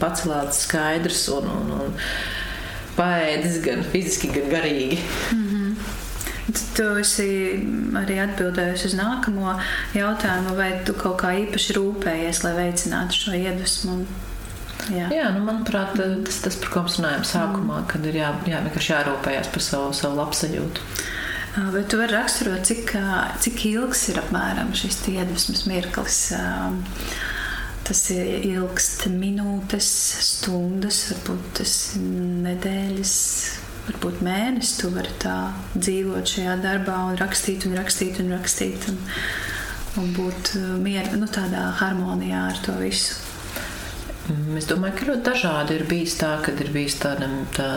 pacelāts, 0.02 0.66
skaidrs 0.66 1.28
un, 1.32 1.48
un, 1.48 1.74
un 1.86 2.00
paēdis 2.98 3.62
gan 3.66 3.86
fiziski, 3.94 4.32
gan 4.36 4.50
garīgi. 4.52 5.00
Mm 5.32 5.46
-hmm. 5.48 5.60
Tu 6.76 6.84
esi 7.00 7.28
arī 7.96 8.18
atbildējusi 8.26 8.90
uz 8.90 8.96
nākamo 8.98 9.54
jautājumu, 9.96 10.56
vai 10.58 10.72
tu 10.86 10.94
kaut 10.94 11.22
kā 11.22 11.32
īpaši 11.46 11.78
rūpējies, 11.78 12.44
lai 12.44 12.54
veicinātu 12.58 13.14
šo 13.16 13.38
iedvesmu. 13.38 14.06
Jā, 14.90 15.08
Jā 15.14 15.30
nu, 15.36 15.44
manuprāt, 15.46 15.94
tas, 16.26 16.42
tas 16.42 16.56
par 16.56 16.70
ko 16.74 16.84
mēs 16.86 16.98
runājam 17.00 17.24
sākumā, 17.24 17.82
mm. 17.82 17.88
kad 17.88 18.06
ir 18.06 18.16
jā, 18.16 18.32
jā, 18.50 18.62
vienkārši 18.66 18.94
jārūpējas 18.94 19.52
par 19.54 19.62
savu, 19.62 19.94
savu 19.94 20.18
labsajūtu. 20.18 20.82
Bet 21.52 21.90
tu 21.92 21.98
vari 22.00 22.16
raksturot, 22.16 22.64
cik, 22.64 22.94
cik 23.44 23.66
ilgs 23.74 24.06
ir 24.14 24.22
apmēram 24.22 24.72
šis 24.78 25.02
iedvesmas 25.12 25.66
mirklis. 25.68 26.20
Tas 27.82 28.04
ir 28.14 28.46
ilgst 28.48 29.08
minūtes, 29.12 29.88
stundas, 30.24 31.02
varbūt 31.12 31.50
tas 31.60 31.74
nedēļas, 32.00 33.16
varbūt 33.90 34.22
mēnesis. 34.24 34.78
Tu 34.80 34.92
vari 34.96 35.12
tā 35.20 35.36
dzīvot 35.76 36.36
šajā 36.36 36.56
darbā 36.64 37.02
un 37.10 37.20
rakstīt 37.20 37.68
un 37.68 37.76
rakstīt 37.82 38.22
un 38.24 38.32
rakstīt 38.38 38.88
un, 38.94 39.02
un 40.00 40.16
būt 40.16 40.54
miera, 40.80 41.12
nu, 41.20 41.28
tādā 41.28 41.68
harmonijā 41.82 42.46
ar 42.54 42.64
to 42.64 42.78
visu. 42.80 43.20
Mm, 44.30 44.56
es 44.62 44.70
domāju, 44.70 44.96
ka 45.02 45.10
ļoti 45.10 45.26
dažādi 45.28 45.76
ir 45.76 45.88
bijis 45.90 46.16
tā, 46.22 46.36
kad 46.46 46.60
ir 46.64 46.72
bijis 46.72 46.96
tāda 47.02 47.28
tā, 47.58 47.70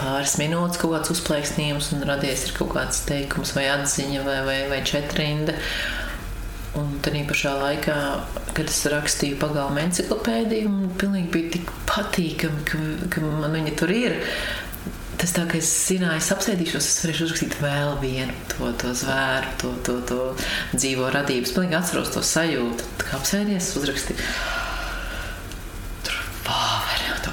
pāris 0.00 0.36
minūtes 0.40 0.80
kaut 0.80 0.94
kāds 0.96 1.12
uzplaiksnījums 1.14 1.92
un 1.96 2.06
radies 2.08 2.46
kaut 2.56 2.72
kāds 2.76 3.02
teikums 3.08 3.54
vai 3.56 3.66
atziņa 3.72 4.22
vai, 4.26 4.38
vai, 4.46 4.60
vai 4.72 4.80
četrinda. 4.86 5.56
Un 6.78 6.94
tad 7.04 7.18
pašā 7.28 7.52
laikā, 7.60 7.94
kad 8.56 8.70
es 8.72 8.78
rakstīju 8.88 9.36
pagalmu 9.42 9.82
enciklopēdiju, 9.82 10.70
man 10.72 10.94
pilnīgi 11.00 11.28
bija 11.34 11.50
tik 11.58 11.72
patīkami, 11.90 12.62
ka, 12.68 12.80
ka 13.12 13.24
man 13.26 13.52
viņa 13.58 13.74
tur 13.76 13.92
ir. 13.92 14.16
Tas 15.20 15.34
tā 15.36 15.44
kā 15.46 15.60
es 15.60 15.68
zināju, 15.90 16.18
es 16.18 16.30
apsēdīšos, 16.34 16.88
es 16.88 17.02
varēšu 17.04 17.26
uzrakstīt 17.28 17.58
vēl 17.60 17.92
vienu 18.00 18.32
to, 18.54 18.72
to 18.80 18.94
zvēru, 19.02 19.52
to, 19.60 19.74
to, 19.86 19.98
to 20.08 20.18
dzīvo 20.72 21.12
radību. 21.14 21.44
Es 21.46 21.52
pilnīgi 21.54 21.78
atceros 21.78 22.10
to 22.16 22.24
sajūtu, 22.26 22.88
kā 23.04 23.20
apsēdies, 23.20 23.68
uzrakstīt 23.78 24.24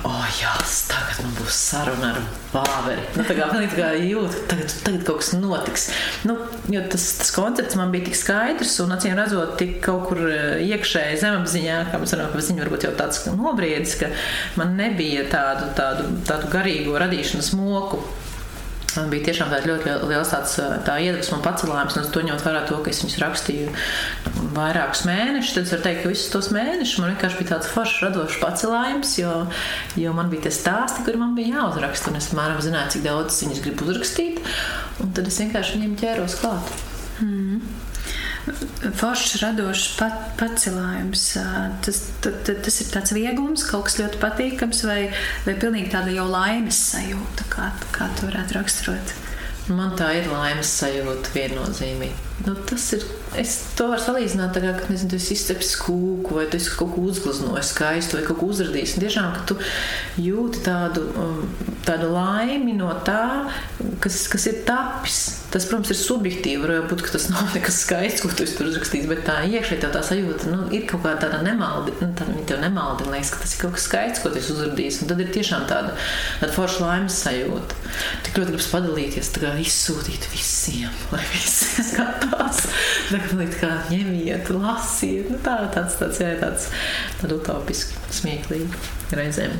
oh, 0.05 0.25
jā, 0.37 0.51
tagad 0.89 1.21
man 1.23 1.33
būs 1.39 1.55
saruna 1.69 2.11
ar 2.13 2.19
Pāveri. 2.49 3.01
Nu, 3.15 3.23
tā 3.25 3.35
kā 3.37 3.47
pilnīgi 3.51 3.73
tā 3.73 3.79
kā 3.79 3.89
jūtu, 4.01 4.43
tagad, 4.49 4.75
tagad 4.85 5.03
kaut 5.07 5.19
kas 5.21 5.31
notiks. 5.37 5.87
Nu, 6.29 6.35
jo 6.73 6.83
tas, 6.91 7.05
tas 7.21 7.33
koncepts 7.33 7.77
man 7.79 7.93
bija 7.93 8.07
tik 8.07 8.17
skaidrs 8.17 8.75
un, 8.83 8.93
acīm 8.95 9.17
redzot, 9.17 9.55
tik 9.61 9.79
kaut 9.85 10.07
kur 10.09 10.23
eh, 10.29 10.61
iekšēji 10.69 11.19
zemapziņā, 11.23 11.81
kā 11.91 12.01
mēs 12.01 12.15
varam, 12.15 12.31
ka 12.33 12.45
ziņa 12.49 12.65
varbūt 12.65 12.87
jau 12.87 12.95
tāds 12.99 13.25
nobriedis, 13.33 13.97
ka 14.01 14.13
man 14.61 14.77
nebija 14.79 15.27
tādu, 15.31 15.69
tādu, 15.77 16.09
tādu 16.29 16.49
garīgo 16.53 16.97
radīšanas 17.01 17.53
moku 17.57 18.01
Man 18.97 19.09
bija 19.11 19.27
tiešām 19.29 19.51
ļoti 19.53 19.95
liels 20.09 20.31
tāds 20.33 20.55
tā 20.87 20.95
iedvesmas 21.03 21.35
un 21.37 21.43
pacelājums, 21.45 21.97
un 21.99 22.07
to 22.13 22.23
ņemot 22.25 22.45
vērā 22.45 22.61
to, 22.69 22.79
ka 22.83 22.91
es 22.93 23.01
viņus 23.03 23.17
rakstīju 23.21 23.73
vairākus 24.55 25.03
mēnešus. 25.09 25.55
Tad 25.57 25.67
es 25.67 25.73
varu 25.75 25.85
teikt, 25.85 26.01
ka 26.03 26.13
visus 26.13 26.31
tos 26.33 26.49
mēnešus 26.55 27.01
man 27.03 27.13
vienkārši 27.13 27.41
bija 27.41 27.51
tāds 27.55 27.73
foršs, 27.73 27.99
radošs 28.05 28.39
pacelājums, 28.43 29.17
jo, 29.21 29.35
jo 29.99 30.15
man 30.17 30.31
bija 30.33 30.47
tie 30.47 30.55
stāsti, 30.55 31.05
kuri 31.07 31.21
man 31.21 31.35
bija 31.37 31.59
jāuzraksta, 31.59 32.13
un 32.13 32.21
es 32.21 32.31
mēram 32.37 32.63
zināju, 32.65 32.95
cik 32.95 33.05
daudz 33.05 33.43
viņas 33.45 33.61
gribu 33.67 33.89
uzrakstīt, 33.89 34.41
un 35.03 35.13
tad 35.17 35.29
es 35.29 35.43
vienkārši 35.43 35.77
viņiem 35.77 35.99
ķēros 36.03 36.41
klāt. 36.41 36.75
Mm 37.19 37.87
foršs, 38.99 39.39
radošs 39.43 39.85
pat, 39.99 40.21
pacelājums. 40.39 41.25
Tas, 41.85 42.01
tas, 42.23 42.39
tas 42.49 42.79
ir 42.83 42.91
tāds 42.93 43.15
vieglums, 43.15 43.65
kaut 43.69 43.89
kas 43.89 43.99
ļoti 44.01 44.21
patīkams, 44.21 44.85
vai, 44.89 45.01
vai 45.47 45.57
pilnīgi 45.59 45.91
tāda 45.93 46.13
jau 46.15 46.27
laimes 46.29 46.79
sajūta, 46.93 47.49
kā, 47.53 47.71
kā 47.95 48.09
to 48.17 48.29
varētu 48.29 48.59
raksturot. 48.59 49.15
Man 49.69 49.93
tā 49.99 50.13
ir 50.21 50.31
laimes 50.31 50.71
sajūta 50.79 51.35
viennozīmīgi. 51.35 52.28
Nu, 52.45 52.55
tas 52.55 52.93
ir. 52.95 53.03
Es 53.37 53.51
to 53.77 53.85
varu 53.91 54.01
salīdzināt, 54.01 54.55
kā, 54.57 54.71
kad 54.73 54.87
nezinu, 54.89 55.11
tu 55.11 55.19
izcepsi 55.35 55.75
kūku, 55.83 56.33
vai 56.33 56.47
tu 56.49 56.57
esi 56.57 56.71
kaut 56.73 56.95
ko 56.95 57.03
uzgleznojis 57.11 57.73
skaistu, 57.75 58.17
vai 58.17 58.23
kaut 58.25 58.39
ko 58.39 58.47
uzradījis. 58.49 58.95
Tiešām, 59.03 59.27
ka 59.35 59.43
tu 59.51 59.57
jūti 60.17 60.63
tādu, 60.65 61.03
um, 61.13 61.43
tādu 61.85 62.09
laimi 62.09 62.73
no 62.79 62.89
tā, 63.05 63.51
kas, 64.01 64.23
kas 64.31 64.47
ir 64.49 64.63
tapis. 64.65 65.19
Tas, 65.49 65.65
protams, 65.65 65.91
ir 65.93 65.97
subjektīvi. 65.97 66.61
Varbūt 66.63 67.05
tas 67.13 67.27
nav 67.29 67.51
nekas 67.57 67.83
skaists, 67.83 68.23
ko 68.23 68.31
tu 68.33 68.47
tur 68.49 68.71
uzrakstījis, 68.71 69.09
bet 69.11 69.23
tā 69.27 69.39
iekšēji 69.49 69.83
tā 69.85 70.03
sajūta 70.05 70.49
nu, 70.53 70.63
ir 70.73 70.87
kaut 70.89 71.05
kāda 71.05 71.27
tāda 71.27 71.43
nemaldi. 71.45 71.93
Nu, 72.01 72.09
tā, 72.17 72.27
tev 72.49 72.63
nemaldi 72.63 73.09
liekas, 73.09 73.33
ka 73.35 73.43
tas 73.43 73.55
ir 73.55 73.63
kaut 73.65 73.77
kas 73.77 73.87
skaists, 73.89 74.23
ko 74.23 74.33
tu 74.33 74.41
esi 74.41 74.55
uzrakstījis. 74.55 75.01
Tad 75.09 75.21
ir 75.21 75.31
tiešām 75.37 75.69
tāda, 75.69 75.93
tāda 76.41 76.53
forša 76.55 76.85
laimes 76.85 77.21
sajūta. 77.25 77.77
Tik 78.25 78.41
ļoti 78.41 78.55
gribas 78.55 78.71
padalīties, 78.73 79.33
tā 79.35 79.45
kā 79.45 79.55
izsūtīt 79.61 80.29
visiem, 80.33 80.93
lai 81.13 81.23
visi 81.33 81.87
skatās. 82.29 82.61
Tagad 83.09 83.57
kā 83.59 83.71
ņemiet, 83.89 84.49
lasiet. 84.53 85.29
Nu, 85.31 85.39
tā, 85.43 85.57
tāds, 85.73 85.97
tāds, 85.99 86.21
jā, 86.21 86.35
tāds, 86.39 86.69
tāds 87.21 87.35
utopiski, 87.39 87.99
smieklīgi 88.21 89.17
reizēm. 89.17 89.57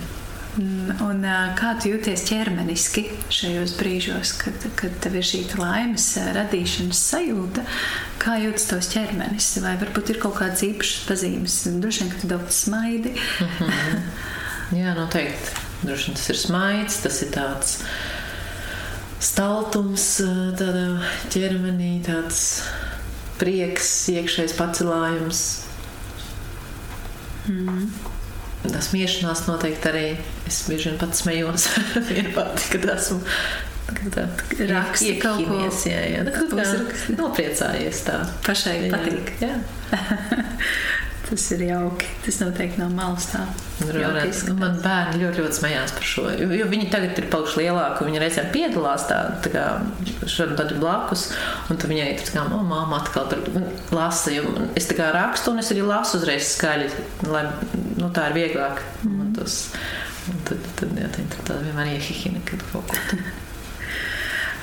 Mm, 0.59 0.95
un 1.05 1.21
kā 1.55 1.75
tu 1.79 1.91
jūties 1.91 2.23
ķermeniski 2.27 3.05
šajos 3.31 3.75
brīžos, 3.77 4.33
kad, 4.41 4.65
kad 4.79 4.95
tev 5.03 5.15
ir 5.19 5.23
šī 5.23 5.43
laimes 5.59 6.07
radīšanas 6.35 7.03
sajūta? 7.13 7.63
Kā 8.19 8.39
jūtas 8.41 8.67
tavs 8.71 8.89
ķermenis? 8.91 9.53
Vai 9.63 9.77
varbūt 9.79 10.11
ir 10.11 10.19
kaut 10.23 10.39
kādas 10.41 10.65
īpašas 10.65 11.05
pazīmes? 11.07 11.61
Droši 11.79 12.03
vien, 12.03 12.11
ka 12.11 12.21
tu 12.23 12.31
daudz 12.33 12.63
smaidi. 12.65 13.13
Mm 13.15 13.55
-hmm. 13.59 14.05
Jā, 14.81 14.93
noteikti. 14.97 15.67
Droši 15.81 16.09
vien 16.09 16.17
tas 16.17 16.29
ir 16.29 16.37
smaids, 16.37 17.01
tas 17.05 17.21
ir 17.21 17.29
tāds 17.31 17.77
staltums 19.23 20.05
tādā 20.59 20.85
ķermenī, 21.33 21.97
tāds 22.05 22.43
prieks, 23.39 23.89
iekšējs 24.13 24.55
pacelājums. 24.59 25.43
Mm 27.49 27.89
tas 28.67 28.91
miešanās 28.93 29.45
noteikti 29.47 29.89
arī. 29.91 30.05
Es 30.49 30.61
bieži 30.67 30.91
vien 30.91 30.99
pats 31.01 31.23
smējos 31.23 31.67
pati, 32.37 32.69
kad 32.73 32.87
esmu. 32.95 33.19
Raksti 34.69 35.15
kaut 35.17 35.41
ko 35.49 35.63
jā, 35.89 36.01
jā. 36.13 36.25
Tad, 36.27 36.51
kā 36.53 37.15
nopriecājies 37.17 38.03
tā. 38.05 38.19
Pašai 38.45 38.75
patīk. 38.93 39.31
Jā. 39.41 39.55
Tas 41.29 41.43
ir 41.53 41.61
jauki. 41.67 42.07
Tas 42.25 42.39
noteikti 42.41 42.81
nav 42.81 42.93
malas 42.97 43.27
tā. 43.29 43.43
Nu, 43.85 44.55
man 44.57 44.79
bērni 44.81 45.21
ļoti, 45.21 45.43
ļoti 45.43 45.57
smējās 45.59 45.93
par 45.93 46.07
šo. 46.09 46.23
Jo, 46.33 46.47
jo 46.57 46.67
viņi 46.71 46.87
tagad 46.89 47.19
ir 47.21 47.27
palikuši 47.29 47.61
lielāki. 47.61 48.07
Viņi 48.07 48.21
reizēm 48.23 48.49
piedalās 48.53 49.05
tā, 49.09 49.19
tā 49.45 49.51
kā 49.53 49.65
šādi 50.25 50.57
tādi 50.57 50.79
blakus. 50.81 51.27
Un 51.69 51.77
tad 51.77 51.91
viņai 51.91 52.07
ir 52.15 52.23
tā 52.25 52.33
kā, 52.33 52.45
oh, 52.49 52.63
māma 52.65 53.03
atkal 53.03 53.29
tur 53.29 53.45
lasa. 53.93 54.33
Es 54.79 54.89
tā 54.89 54.97
kā 54.97 55.11
rakstu 55.15 55.53
un 55.53 55.61
es 55.61 55.69
arī 55.75 55.85
lasu 55.85 56.17
uzreiz 56.17 56.49
skaļi, 56.55 56.89
lai 57.29 57.45
nu, 57.99 58.09
tā 58.15 58.31
ir 58.31 58.39
vieglāk. 58.39 58.81
Mm. 59.03 59.19
Un 59.27 59.35
tas, 59.37 59.59
un 60.33 60.41
tad, 60.49 60.65
tad, 60.81 60.97
jā, 60.97 61.11
tad, 61.13 61.37
tad 61.45 61.61
vienmēr 61.67 61.93
iehihina, 61.93 62.41
kad 62.49 62.65
kaut 62.73 62.89
ko. 62.89 63.21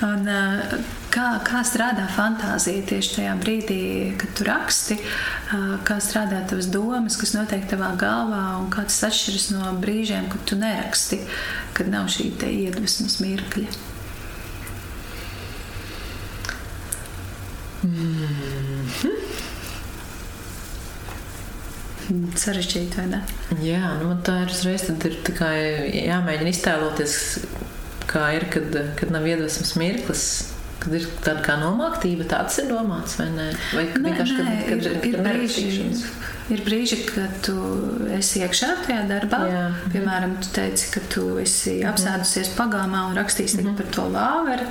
Un, 0.05 0.27
kā, 1.09 1.25
kā 1.41 1.63
strādā 1.65 2.05
fantāzija 2.13 2.83
tieši 2.91 3.15
tajā 3.15 3.33
brīdī, 3.41 3.79
kad 4.21 4.35
tu 4.37 4.45
raksti, 4.45 4.97
kā 5.87 5.97
strādā 6.03 6.43
tavas 6.49 6.69
domas, 6.69 7.17
kas 7.17 7.33
notiek 7.33 7.65
tavā 7.71 7.93
galvā, 7.97 8.43
un 8.61 8.69
kā 8.73 8.85
tas 8.85 8.99
atšķiras 9.09 9.49
no 9.55 9.73
brīžiem, 9.81 10.29
kad 10.29 10.45
tu 10.45 10.59
neraksti, 10.61 11.21
kad 11.77 11.89
nav 11.89 12.11
šī 12.13 12.29
iedvesmas 12.45 13.17
mirkļa. 13.23 13.69
Mm 17.87 18.27
-hmm. 19.01 19.17
Sarežģīti? 22.37 23.03
Jā, 23.65 23.97
nu, 24.03 24.13
tā 24.23 24.43
ir 24.45 24.51
uzreiz 24.53 24.85
ir 24.89 25.17
jāmēģina 26.07 26.49
iztēloties, 26.53 27.15
kā 28.09 28.29
ir, 28.37 28.47
kad, 28.53 28.77
kad 28.99 29.11
nav 29.13 29.27
iedvesmas 29.27 29.75
mirklis. 29.79 30.29
Kad 30.77 30.93
ir 30.93 31.07
tāda 31.25 31.41
kā 31.41 31.55
nomāktība, 31.57 32.27
tāds 32.29 32.59
ir 32.61 32.67
domāts, 32.69 33.17
vai 33.17 33.31
ne? 33.33 33.47
Vai 33.73 33.87
nē, 33.89 34.01
vienkārši, 34.03 34.35
kad, 34.37 34.45
nē, 34.45 34.57
kad, 34.67 34.83
ir, 34.85 34.97
kad 35.01 35.07
ir, 35.09 35.23
brīži, 35.25 35.95
ir 36.53 36.61
brīži, 36.63 36.97
kad 37.09 37.39
tu 37.43 37.55
esi 38.13 38.43
iekšā 38.45 38.69
tajā 38.85 38.99
darbā. 39.09 39.39
Jā. 39.49 39.63
Piemēram, 39.95 40.35
tu 40.43 40.51
teici, 40.53 40.91
ka 40.93 41.01
tu 41.11 41.25
esi 41.41 41.79
apsēdusies 41.87 42.53
pagāmā 42.55 43.07
un 43.09 43.17
rakstīsi 43.17 43.57
mm 43.57 43.65
-hmm. 43.65 43.77
par 43.79 43.89
to 43.97 44.05
lāveru. 44.13 44.67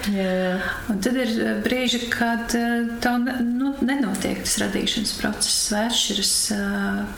Un 0.94 1.00
tad 1.04 1.18
ir 1.24 1.32
brīži, 1.66 2.06
kad 2.12 2.54
eh, 2.54 2.86
tev 3.02 3.26
nu, 3.42 3.74
nenotiek 3.80 4.44
tas 4.46 4.58
radīšanas 4.62 5.16
process, 5.20 5.72
vēršas. 5.74 6.34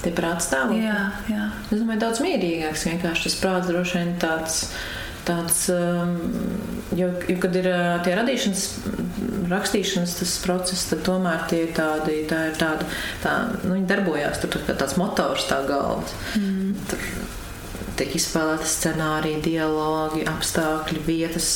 Tie 0.02 0.12
prāts 0.16 0.48
stāvokļi. 0.48 0.84
Jā, 0.88 1.02
jā. 1.28 1.50
Es 1.70 1.76
domāju, 1.76 2.06
daudz 2.06 2.24
mierīgāks 2.24 2.88
vienkārši 2.88 3.28
tas 3.28 3.36
prāts 3.42 3.68
droši 3.68 4.00
vien 4.00 4.16
tāds 4.18 4.64
tāds, 5.28 5.66
um, 5.72 6.16
jo, 6.96 7.10
jo 7.28 7.38
kad 7.42 7.56
ir 7.60 7.68
uh, 7.70 7.98
tie 8.04 8.16
radīšanas, 8.18 8.64
rakstīšanas 9.52 10.36
process, 10.44 10.86
tad 10.90 11.04
tomēr 11.06 11.44
tie 11.50 11.64
ir 11.66 11.74
tādi, 11.76 12.22
tā 12.30 12.44
ir 12.50 12.60
tāda, 12.60 12.88
tā, 13.22 13.34
nu, 13.62 13.76
viņi 13.76 13.88
darbojās, 13.90 14.40
tur 14.42 14.60
kā 14.66 14.76
tāds 14.76 14.96
motors 15.00 15.48
tā 15.50 15.60
galva. 15.68 16.06
Mm. 16.40 16.72
Tur 16.90 17.04
tiek 17.98 18.14
izspēlēti 18.14 18.70
scenāriji, 18.70 19.42
dialogi, 19.48 20.24
apstākļi, 20.30 21.04
vietas, 21.06 21.52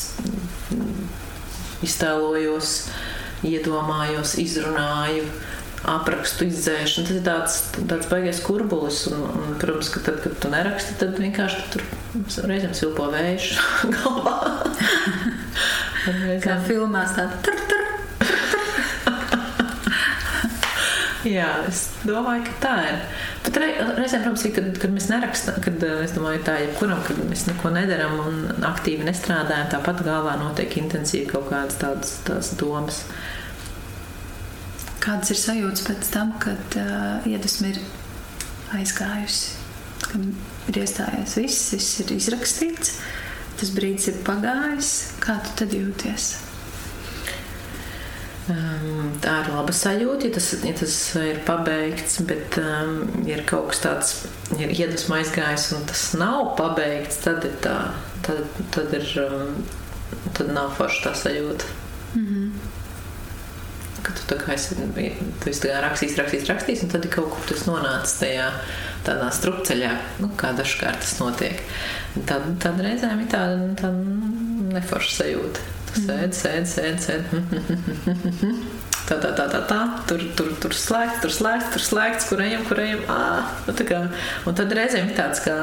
iztēlojos, 1.87 2.77
iedomājos, 3.47 4.37
izrunāju 4.43 5.27
aprakstu 5.89 6.45
izdzēšanu. 6.47 7.07
Tas 7.09 7.17
ir 7.17 7.23
tāds, 7.27 7.55
tāds 7.91 8.07
baigais 8.11 8.41
kurbulis. 8.45 8.99
Un, 9.11 9.19
un, 9.27 9.57
protams, 9.63 9.89
ka 9.93 9.99
tad, 10.07 10.17
kad 10.25 10.33
tu 10.43 10.47
neraksti, 10.53 10.99
tad 11.01 11.11
vienkārši 11.19 11.59
tur 11.75 11.83
reizēm 12.51 12.75
silpo 12.77 13.05
vējš 13.13 13.45
galvā. 13.97 14.37
Kā 16.45 16.55
filmās 16.67 17.11
tāda 17.19 17.35
tur, 17.47 17.57
tur. 17.71 17.83
Jā, 21.37 21.51
es 21.71 21.79
domāju, 22.07 22.43
ka 22.49 22.53
tā 22.63 22.75
ir. 22.89 22.97
Bet 23.43 23.57
reizēm, 23.59 24.23
protams, 24.23 24.45
kad, 24.55 24.67
kad 24.83 24.93
mēs 24.95 25.09
nerakstām, 25.11 25.57
kad 25.65 25.85
es 26.05 26.13
domāju, 26.15 26.43
tā 26.47 26.55
jebkuram, 26.63 27.01
kad 27.07 27.19
mēs 27.27 27.47
neko 27.49 27.73
nedaram 27.75 28.15
un 28.23 28.35
aktīvi 28.69 29.07
nestrādājam, 29.07 29.71
tāpat 29.73 30.05
galvā 30.07 30.37
notiek 30.39 30.77
intensīvi 30.79 31.27
kaut 31.31 31.49
kādas 31.51 31.79
tādas, 31.83 32.53
domas. 32.59 33.03
Kādas 35.03 35.33
ir 35.35 35.41
sajūtas 35.41 35.83
pēc 35.89 36.13
tam, 36.15 36.37
kad 36.43 36.77
uh, 36.79 37.25
iedvesma 37.27 37.73
ir 37.73 37.81
aizgājusi, 38.77 39.57
kad 40.05 40.71
ir 40.71 40.79
iestājies 40.85 41.35
viss, 41.41 41.73
viss 41.75 41.99
ir 42.05 42.15
izrakstīts, 42.15 42.95
tas 43.59 43.75
brīdis 43.75 44.13
ir 44.13 44.23
pagājis? 44.27 44.93
Kā 45.23 45.41
tu 45.43 45.59
tad 45.59 45.75
jūties? 45.75 46.31
Um, 48.51 49.13
tā 49.23 49.37
ir 49.45 49.53
laba 49.55 49.75
sajūta, 49.75 50.27
ja 50.27 50.35
tas, 50.35 50.49
ja 50.67 50.73
tas 50.75 50.97
ir 51.19 51.43
pabeigts, 51.47 52.17
bet 52.27 52.57
um, 52.59 53.05
ir 53.27 53.45
kaut 53.47 53.71
kas 53.71 53.83
tāds, 53.85 54.15
ja 54.55 54.67
ir 54.67 54.75
iedvesma 54.75 55.21
aizgājis 55.21 55.69
un 55.77 55.87
tas 55.91 56.09
nav 56.19 56.57
pabeigts, 56.59 57.21
tad 57.23 57.47
ir 57.47 57.55
tā, 57.63 57.77
tad, 58.27 58.43
tad 58.75 58.99
ir, 58.99 59.07
um, 59.23 59.63
tad 60.35 60.51
nav 60.55 60.75
forša 60.79 61.07
tā 61.07 61.15
sajūta. 61.27 61.82
Mm 64.03 64.09
ka 64.27 64.37
tu, 64.37 64.39
esi, 64.53 64.77
tu 65.43 65.51
esi 65.51 65.71
rakstījis, 65.71 66.17
rakstījis, 66.19 66.49
rakstījis, 66.51 66.85
un 66.87 66.93
tad 66.93 67.07
kaut 67.13 67.31
kur 67.35 67.49
tas 67.53 67.65
nonācis 67.69 68.19
tajā 68.21 68.49
tādā 69.07 69.29
strupceļā, 69.35 69.93
nu, 70.23 70.31
kā 70.39 70.53
dažkārt 70.59 71.03
tas 71.03 71.17
notiek. 71.23 71.63
Tad, 72.29 72.47
tad 72.63 72.81
reizēm 72.83 73.25
ir 73.25 73.31
tāda, 73.33 73.73
tāda 73.79 74.75
neforša 74.77 75.17
sajūta. 75.21 75.69
Tu 75.93 76.05
sēdi, 76.07 76.39
sēdi, 76.39 76.71
sēdi, 76.73 77.03
sēdi. 77.09 78.55
Tā, 79.03 79.17
tā, 79.19 79.33
tā, 79.35 79.49
tā, 79.51 79.59
tā. 79.67 79.79
Tur, 80.07 80.23
tur, 80.39 80.53
tur 80.63 80.75
slēgts, 80.79 81.19
tur 81.25 81.33
slēgts, 81.35 81.73
tur 81.75 81.83
slēgts, 81.83 82.29
kur 82.31 82.41
ejam, 82.45 82.63
kur 82.69 82.79
ejam. 82.81 83.03
Nu, 83.67 83.75
kā, 83.89 83.99
un 84.47 84.57
tad 84.57 84.73
reizēm 84.79 85.11
ir 85.11 85.17
tāds 85.19 85.43
kā, 85.43 85.57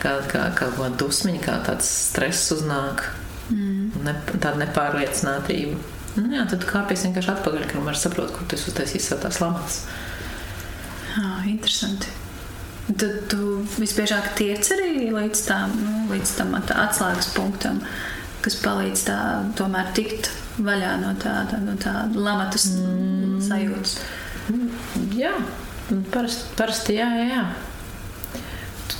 kā, 0.00 0.14
kā, 0.30 0.46
kā, 0.56 0.70
kā 0.78 0.88
dusmiņa, 0.98 1.42
kā 1.44 1.58
tāds 1.68 1.90
stress 2.08 2.50
uznāk. 2.56 3.04
Mm. 3.52 4.00
Ne, 4.06 4.16
tāda 4.32 4.56
nepārliecinātība. 4.62 5.99
Nu, 6.18 6.26
jā, 6.34 6.44
tad 6.50 6.64
kāpēc 6.66 7.04
vienkārši 7.06 7.32
atpakaļ, 7.36 7.66
ka 7.70 7.82
var 7.84 7.98
saprast, 7.98 8.34
kur 8.34 8.48
tas 8.50 8.66
uztaisīs 8.66 9.06
savu 9.06 9.22
tās 9.26 9.38
lamas. 9.42 9.82
Ah, 11.20 11.44
interesanti. 11.46 12.10
Tad 12.90 13.28
tu 13.30 13.60
visbiežāk 13.78 14.32
tiec 14.38 14.66
arī 14.74 15.10
līdz 15.14 15.42
tam, 15.46 15.74
nu, 15.78 15.96
līdz 16.10 16.34
tam 16.40 16.56
atslēgas 16.58 17.30
punktam, 17.36 17.78
kas 18.42 18.58
palīdz 18.64 19.04
tā 19.06 19.18
tomēr 19.58 19.92
tikt 19.94 20.32
vaļā 20.60 20.96
no 21.04 21.14
tāda 21.20 21.60
no 21.62 21.76
tā 21.80 21.94
lamatas 22.14 22.66
mm. 22.74 23.38
sajūtas. 23.46 23.96
Jā, 25.14 25.36
parasti, 26.10 26.54
parasti 26.58 26.98
jā, 26.98 27.06
jā, 27.20 27.26
jā. 27.30 27.44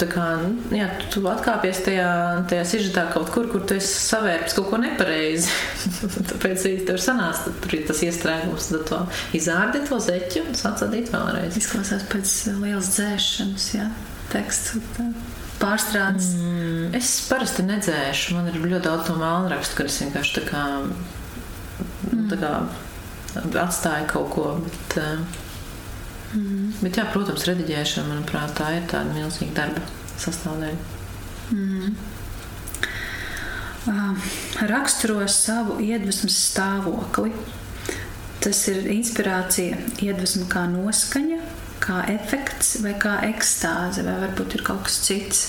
Tu 0.01 0.07
tu, 0.07 0.09
kā, 0.15 0.27
nu, 0.41 0.77
jā, 0.77 0.87
tu 1.13 1.21
atkāpies 1.29 1.83
tajā, 1.85 2.11
tajā 2.49 2.65
sižetā 2.69 3.07
kaut 3.13 3.31
kur, 3.35 3.49
kur 3.53 3.65
tu 3.69 3.77
esi 3.77 3.91
savērpis 4.07 4.57
kaut 4.57 4.71
ko 4.71 4.79
nepareizi. 4.81 5.51
Tāpēc 6.31 6.65
arī 6.65 6.87
tev 6.89 7.01
sanāca, 7.03 7.49
tad 7.49 7.59
tur 7.65 7.77
ir 7.77 7.83
tas 7.89 8.01
iestrēgums, 8.07 8.71
tad 8.73 8.87
tu 8.89 9.01
izārdi 9.37 9.83
to 9.89 9.99
zeķu 10.01 10.47
un 10.47 10.57
sāc 10.59 10.85
adīt 10.87 11.13
vēlreiz. 11.13 11.59
Izklausās 11.61 12.07
pēc 12.11 12.33
lielas 12.63 12.95
dzēšanas, 12.97 13.69
jā, 13.77 13.91
teksts. 14.33 14.81
Pārstrādes. 15.61 16.31
Mm, 16.41 16.87
es 16.97 17.11
parasti 17.29 17.67
nedzēšu. 17.67 18.39
Man 18.39 18.49
ir 18.49 18.57
ļoti 18.63 18.87
daudz 18.87 19.11
no 19.13 19.19
mākslinieka, 19.21 19.75
kad 19.77 19.91
es 19.91 19.99
vienkārši 20.01 20.37
tā 20.39 20.47
kā, 20.49 20.63
mm. 22.09 22.25
tā 22.33 22.41
kā 22.41 22.55
atstāju 23.67 24.09
kaut 24.15 24.33
ko. 24.33 24.47
Bet, 24.65 24.97
mm. 26.35 26.79
bet 26.85 27.01
jā, 27.01 27.07
protams, 27.13 27.47
rediģēšana, 27.49 28.09
manuprāt, 28.15 28.55
tā 28.59 28.73
ir 28.79 28.89
tāda 28.91 29.15
milzīga 29.17 29.57
darba 29.63 29.85
sastāvdaļa. 30.21 30.99
Mm. 31.51 31.95
Uh, 33.91 34.29
raksturo 34.69 35.23
savu 35.31 35.79
iedvesmas 35.81 36.37
stāvokli. 36.51 37.33
Tas 38.41 38.61
ir 38.73 38.87
inspirācija, 38.93 39.77
iedvesma 40.01 40.47
kā 40.53 40.65
noskaņa, 40.71 41.41
kā 41.81 42.03
efekts 42.13 42.79
vai 42.85 42.95
kā 43.01 43.19
ekstāze, 43.29 44.05
vai 44.07 44.17
varbūt 44.23 44.57
ir 44.57 44.65
kaut 44.65 44.87
kas 44.89 45.01
cits. 45.05 45.43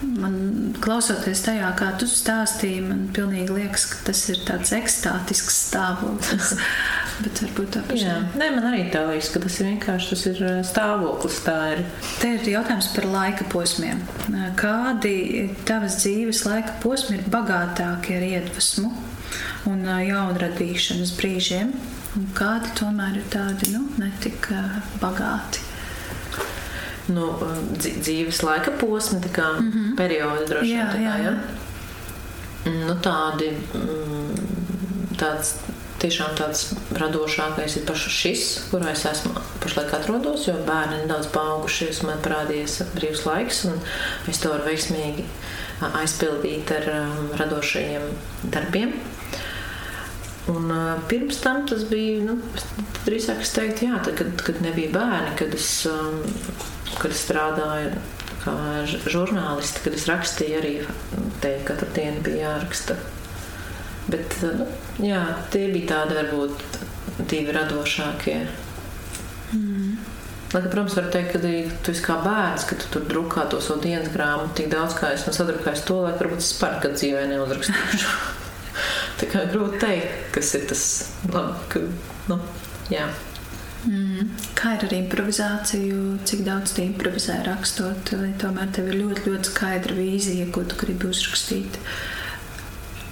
Man 0.00 0.36
klausoties 0.80 1.42
tajā, 1.44 1.68
kā 1.76 1.90
tu 2.00 2.06
stāstīji, 2.08 2.80
man 2.86 3.02
pilnīgi 3.14 3.52
liekas, 3.52 3.84
ka 3.90 4.00
tas 4.06 4.22
ir 4.32 4.40
tāds 4.48 4.72
ekstātisks 4.76 5.58
stāvoklis. 5.68 6.54
Bet 7.24 7.42
varbūt 7.44 7.74
tā 7.76 7.82
pašā. 7.84 8.16
Nē, 8.40 8.48
man 8.54 8.70
arī 8.70 8.86
tā 8.92 9.04
liekas, 9.10 9.28
ka 9.34 9.44
tas 9.44 9.60
ir 9.60 9.70
vienkārši 9.74 10.10
tas 10.14 10.24
ir 10.30 10.42
stāvoklis. 10.70 11.42
Tā 11.44 11.58
ir. 11.74 11.84
Te 12.22 12.32
ir 12.38 12.50
jautājums 12.54 12.90
par 12.96 13.10
laika 13.12 13.46
posmiem. 13.52 14.00
Kādi 14.60 15.14
tavas 15.68 16.00
dzīves 16.00 16.46
laika 16.48 16.78
posmi 16.80 17.20
ir 17.20 17.28
bagātākie 17.32 18.16
ar 18.16 18.28
iedvesmu 18.32 18.92
un 19.68 19.84
jaunradīšanas 19.84 21.16
brīžiem? 21.20 21.76
un 22.18 22.30
kādi 22.36 22.70
tomēr 22.78 23.18
ir 23.20 23.26
tādi 23.32 23.70
nu, 23.74 23.84
netik 24.00 24.50
bagāti. 25.02 25.69
Nu, 27.10 27.32
dzīves 27.80 28.42
laika 28.46 28.74
posmi, 28.78 29.20
tā 29.24 29.32
kā 29.34 29.48
mm 29.58 29.72
-hmm. 29.72 29.96
periodi 29.96 30.46
droši 30.48 30.66
vien. 30.66 30.86
Jā, 30.86 31.16
jā. 31.16 31.16
jā. 31.24 31.34
Nu, 32.64 32.94
tādi, 33.02 33.50
mm, 33.74 35.16
tāds, 35.16 35.54
tiešām 36.00 36.34
tāds 36.38 36.74
radošākais 36.96 37.76
ir 37.76 37.86
pašs 37.88 38.16
šis, 38.16 38.44
kurā 38.70 38.92
es 38.92 39.04
esmu 39.04 39.32
pašlaik 39.60 39.94
atrodos, 39.94 40.46
jo 40.48 40.54
bērni 40.66 41.02
nedaudz 41.02 41.26
paaugušies, 41.34 42.02
man 42.02 42.20
parādījies 42.24 42.82
brīvs 42.94 43.26
laiks, 43.26 43.64
un 43.64 43.80
es 44.28 44.38
to 44.38 44.52
varu 44.52 44.68
veiksmīgi 44.68 45.24
aizpildīt 45.80 46.72
ar 46.76 46.90
um, 46.94 47.30
radošajiem 47.40 48.02
darbiem. 48.52 48.92
Un, 50.50 50.70
uh, 50.72 51.00
pirms 51.08 51.40
tam 51.44 51.62
tas 51.68 51.84
bija 51.88 52.24
nu, 52.24 52.38
drīzāk 53.06 53.44
es 53.44 53.52
teiktu, 53.56 53.86
jā, 53.90 54.00
tad, 54.04 54.16
kad, 54.18 54.44
kad 54.48 54.60
nebija 54.64 54.92
bērni, 54.96 55.34
kad 55.38 55.54
es, 55.56 55.68
um, 55.88 56.20
kad 56.98 57.14
strādāju 57.16 57.94
kā 58.40 58.54
žurnālisti, 58.88 59.82
kad 59.84 59.96
es 59.96 60.06
rakstīju 60.08 60.60
arī 60.60 60.74
te 61.42 61.54
katru 61.68 61.90
dienu 61.96 62.22
bija 62.24 62.48
jāraksta. 62.48 62.96
Bet 64.10 64.38
nu, 64.42 64.66
jā, 65.04 65.20
tie 65.52 65.68
bija 65.74 65.92
tādi 65.92 66.16
varbūt 66.18 66.80
divi 67.30 67.52
radošākie. 67.54 68.38
Mm. 69.52 69.98
Lai, 70.50 70.62
protams, 70.64 70.96
var 70.98 71.06
teikt, 71.14 71.36
ka 71.36 71.40
tu 71.84 71.92
esi 71.92 72.02
kā 72.02 72.16
bērns, 72.24 72.64
ka 72.66 72.78
tu 72.80 72.88
tur 72.90 73.04
drukā 73.06 73.44
to 73.52 73.60
savu 73.62 73.84
dienas 73.84 74.10
grāmatu 74.10 74.56
tik 74.58 74.70
daudz, 74.72 74.96
kā 74.98 75.12
es 75.14 75.26
no 75.28 75.34
sadrukāju 75.36 75.84
to, 75.86 75.98
lai 76.06 76.16
varbūt 76.18 76.42
es 76.42 76.50
par 76.58 76.80
kad 76.82 76.96
dzīvē 76.98 77.28
neuzrakstīšu. 77.30 78.14
Tā 79.20 79.28
kā 79.30 79.44
grūti 79.52 79.76
pateikt, 79.76 80.30
kas 80.34 80.54
ir 80.56 80.66
tas 80.70 80.84
labi. 81.30 81.54
Ka, 81.70 81.84
nu, 82.32 82.40
jā. 82.90 83.06
Mm. 83.88 84.28
Kā 84.58 84.74
ir 84.76 84.86
ar 84.86 84.94
improvizāciju? 84.94 86.18
Cik 86.28 86.44
daudz 86.44 86.74
tu 86.76 86.84
improvizē 86.84 87.38
rakstot? 87.46 88.12
Vai 88.20 88.32
tomēr 88.40 88.72
tev 88.76 88.90
ir 88.92 88.98
ļoti, 89.00 89.24
ļoti 89.28 89.52
skaidra 89.52 89.96
vīzija, 89.96 90.48
ko 90.52 90.66
tu 90.68 90.76
gribi 90.82 91.08
uzrakstīt? 91.08 91.78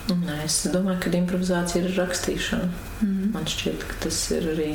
Nē, 0.09 0.39
es 0.47 0.63
domāju, 0.73 1.03
ka 1.05 1.13
improvizācija 1.17 1.85
ir 1.85 1.97
rakstīšana. 1.97 2.69
Mm. 3.05 3.31
Man 3.35 3.49
šķiet, 3.49 3.85
ka 3.89 3.99
tas 4.07 4.21
ir 4.37 4.51
arī. 4.55 4.71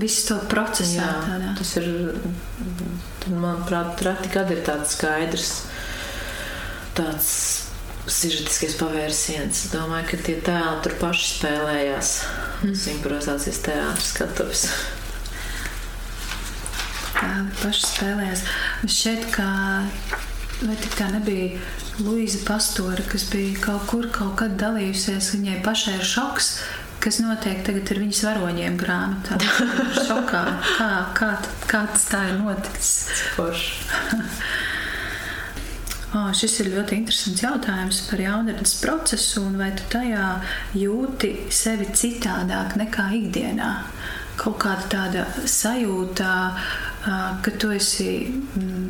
Viss 0.00 0.26
to 0.28 0.38
procesā. 0.48 1.04
Jā, 1.04 1.14
tādā. 1.26 1.54
tas 1.58 1.72
ir. 1.80 1.88
Manuprāt, 3.28 4.00
reti 4.04 4.30
kad 4.32 4.48
ir 4.52 4.62
tāds 4.64 4.94
skaidrs, 4.96 5.50
tāds 6.96 7.30
sižetiskais 8.08 8.76
pavērsiens. 8.80 9.64
Es 9.66 9.72
domāju, 9.72 10.08
ka 10.12 10.20
tie 10.24 10.38
tēli 10.44 10.84
tur 10.84 10.96
paši 11.02 11.32
spēlējās. 11.34 12.14
Mm. 12.64 12.78
Improvizācijas 12.96 13.60
teātris 13.68 14.14
skatuves. 14.14 14.64
Tēli 17.18 17.54
paši 17.62 17.86
spēlējās. 17.86 18.46
Šķiet, 18.86 19.28
ka 19.34 19.48
vai 20.62 20.76
tā 20.96 21.08
nebija 21.12 21.58
Luīza 22.02 22.44
Pastora, 22.46 23.02
kas 23.10 23.24
bija 23.32 23.58
kaut 23.62 23.88
kur 23.90 24.06
kaut 24.14 24.36
kad 24.38 24.54
dalījusies, 24.58 25.32
viņai 25.34 25.56
pašai 25.64 25.96
ir 25.98 26.06
šoks, 26.06 26.50
kas 27.02 27.20
notiek 27.22 27.64
tagad 27.66 27.90
ar 27.92 28.00
viņas 28.02 28.22
varoņiem 28.26 28.78
grāmatā. 28.78 29.38
Šokā. 30.08 30.42
Kā, 30.78 30.90
kā, 31.18 31.30
kā 31.70 31.82
tas 31.92 32.06
tā 32.10 32.24
ir 32.30 32.38
noticis? 32.40 33.22
Oh, 36.14 36.30
šis 36.38 36.58
ir 36.62 36.72
ļoti 36.74 37.00
interesants 37.02 37.42
jautājums 37.44 38.02
par 38.10 38.22
jaunatnes 38.22 38.74
procesu, 38.82 39.44
un 39.46 39.58
vai 39.60 39.70
tu 39.78 39.86
tajā 39.94 40.26
jūti 40.78 41.34
sevi 41.54 41.90
citādāk 41.94 42.78
nekā 42.80 43.10
ikdienā? 43.22 43.72
Kaut 44.38 44.60
kāda 44.62 44.86
tāda 44.86 45.26
sajūta, 45.50 46.30
ka 47.44 47.52
tu 47.60 47.70
esi 47.74 48.10
mm, 48.28 48.88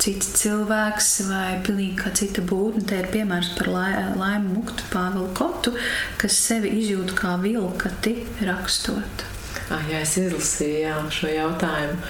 cits 0.00 0.30
cilvēks 0.40 1.10
vai 1.28 1.48
pilnīgi 1.64 1.98
kā 2.00 2.12
cita 2.16 2.44
būtne. 2.46 2.84
Te 2.88 3.00
ir 3.02 3.10
piemērs 3.12 3.52
par 3.58 3.72
laimu 3.72 4.54
muktu 4.54 4.86
Pāvilu 4.92 5.28
Kotu, 5.36 5.74
kas 6.20 6.38
sevi 6.48 6.72
izjūt 6.80 7.12
kā 7.18 7.36
vilkati 7.42 8.16
rakstot. 8.48 9.26
Ah, 9.70 9.84
jā, 9.90 10.00
es 10.02 10.16
izlasīju 10.18 10.80
jā, 10.86 10.96
šo 11.14 11.34
jautājumu. 11.34 12.00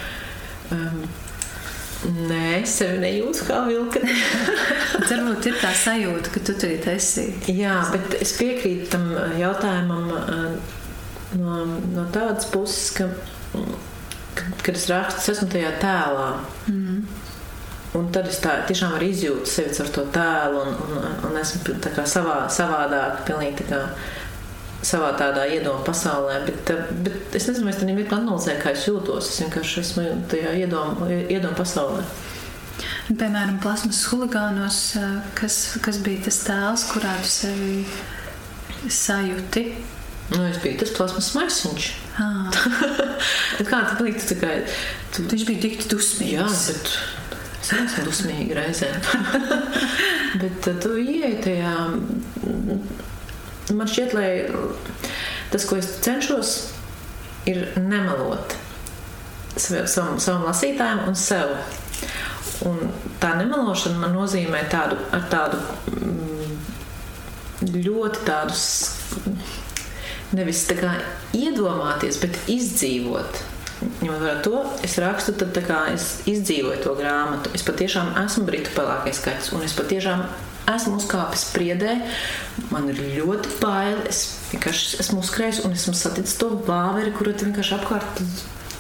Um, 0.71 1.03
Nē, 2.01 2.63
es 2.63 2.79
sevi 2.79 2.97
nejūtu 3.03 3.45
kā 3.45 3.59
vilka. 3.67 4.01
Varbūt 5.11 5.51
ir 5.51 5.59
tā 5.61 5.73
sajūta, 5.77 6.33
ka 6.33 6.41
tu 6.49 6.55
tur 6.57 6.73
esi. 6.95 7.27
Jā, 7.53 7.75
bet 7.93 8.15
es 8.23 8.33
piekrītu 8.39 8.87
tam 8.95 9.11
jautājumam 9.37 10.07
no, 11.37 11.59
no 11.93 12.07
tādas 12.15 12.49
puses, 12.49 12.89
ka, 12.97 13.11
kad 14.37 14.75
es 14.75 14.87
rakstu, 14.91 15.21
es 15.21 15.33
esmu 15.35 15.51
tajā 15.53 15.75
tēlā. 15.83 16.29
Mm. 16.71 17.03
Un 17.99 18.07
tad 18.15 18.29
es 18.31 18.39
tā 18.39 18.61
tiešām 18.69 18.95
arī 18.95 19.11
izjūtu 19.11 19.51
sevi 19.51 19.75
ar 19.83 19.89
to 19.91 20.05
tēlu, 20.15 20.61
un, 20.63 20.77
un, 20.95 21.07
un 21.27 21.39
esmu 21.41 21.77
savā, 22.07 22.37
savādāk, 22.55 23.25
pilnīgi 23.27 23.65
tā 23.65 23.71
kā 23.73 23.81
savā 24.87 25.11
tādā 25.19 25.45
iedomu 25.53 25.83
pasaulē, 25.85 26.39
bet, 26.47 26.71
bet 27.05 27.37
es 27.37 27.49
nezinu, 27.51 27.69
es 27.69 27.81
tam 27.81 27.91
vienkārši 27.91 28.17
analizēju, 28.17 28.61
kā 28.63 28.73
es 28.73 28.87
jūtos. 28.89 29.29
Es 29.29 29.41
vienkārši 29.45 29.81
esmu 29.83 30.05
tajā 30.31 30.55
iedomu 30.63 31.57
pasaulē. 31.59 32.05
Piemēram, 33.11 33.59
plasmas 33.61 34.01
huligānos, 34.09 34.79
kas, 35.37 35.59
kas 35.85 35.99
bija 36.05 36.25
tas 36.29 36.41
tēls, 36.47 36.87
kurā 36.93 37.13
tu 37.21 37.33
sevi 37.33 37.81
sajūti? 38.89 39.67
Nu, 40.31 40.45
es 40.47 40.61
biju 40.63 40.79
tas 40.81 40.95
plasmas 40.97 41.33
maisiņš. 41.37 41.91
Ah. 42.21 42.51
kā 43.71 43.83
tu 43.89 44.05
biji? 44.05 44.23
Tu, 44.29 44.39
kā, 44.41 44.55
tu... 45.15 45.27
Viņš 45.31 45.47
bija 45.49 45.65
tik 45.67 45.85
dusmīgs. 45.91 46.33
Jā, 46.35 46.47
bet 46.47 46.95
es 47.61 47.75
esmu 47.77 48.07
dusmīga 48.09 48.61
reizē. 48.61 48.91
bet 50.43 50.73
tu 50.85 50.97
ieej 51.01 51.39
tajā 51.45 51.77
Man 53.71 53.87
šķiet, 53.87 54.15
ka 54.15 54.61
tas, 55.53 55.65
ko 55.69 55.77
es 55.79 55.89
cenšos, 56.03 56.55
ir 57.47 57.69
nemelot 57.79 58.57
savam, 59.57 60.19
savam 60.23 60.47
lasītājam 60.49 61.05
un 61.11 61.19
sev. 61.19 61.55
Un 62.67 62.91
tā 63.23 63.33
nemelošana 63.39 64.03
man 64.03 64.17
nozīmē 64.17 64.65
tādu, 64.73 64.99
tādu 65.33 65.61
mm, 65.95 66.57
ļoti 67.87 68.25
tādus, 68.27 68.65
nevis 70.37 70.65
tā 70.69 70.77
kā 70.79 70.93
iedomāties, 71.37 72.21
bet 72.23 72.37
izdzīvot. 72.51 73.41
Ņemot 73.81 74.21
vērā 74.21 74.37
to, 74.45 74.61
es 74.85 74.99
rakstu, 75.01 75.33
tad 75.41 75.57
es 75.89 76.11
izdzīvoju 76.29 76.83
to 76.85 76.93
grāmatu. 76.99 77.53
Es 77.57 77.65
patiešām 77.65 78.13
esmu 78.27 78.45
britu 78.49 78.73
pelēkais 78.77 79.23
skaits, 79.23 79.53
un 79.57 79.65
es 79.65 79.77
patiešām 79.79 80.27
esmu 80.71 80.99
uzkāpis 81.01 81.47
spriedē, 81.49 81.97
man 82.71 82.91
ir 82.93 83.01
ļoti 83.17 83.57
bail. 83.63 84.03
Es 84.11 84.23
vienkārši 84.53 85.01
esmu 85.05 85.25
uzkrājis 85.25 85.65
un 85.65 85.77
esmu 85.77 85.97
saticis 85.97 86.37
to 86.41 86.53
vāveri, 86.69 87.15
kuru 87.17 87.33
vienkārši 87.41 87.77
apkārt 87.79 88.25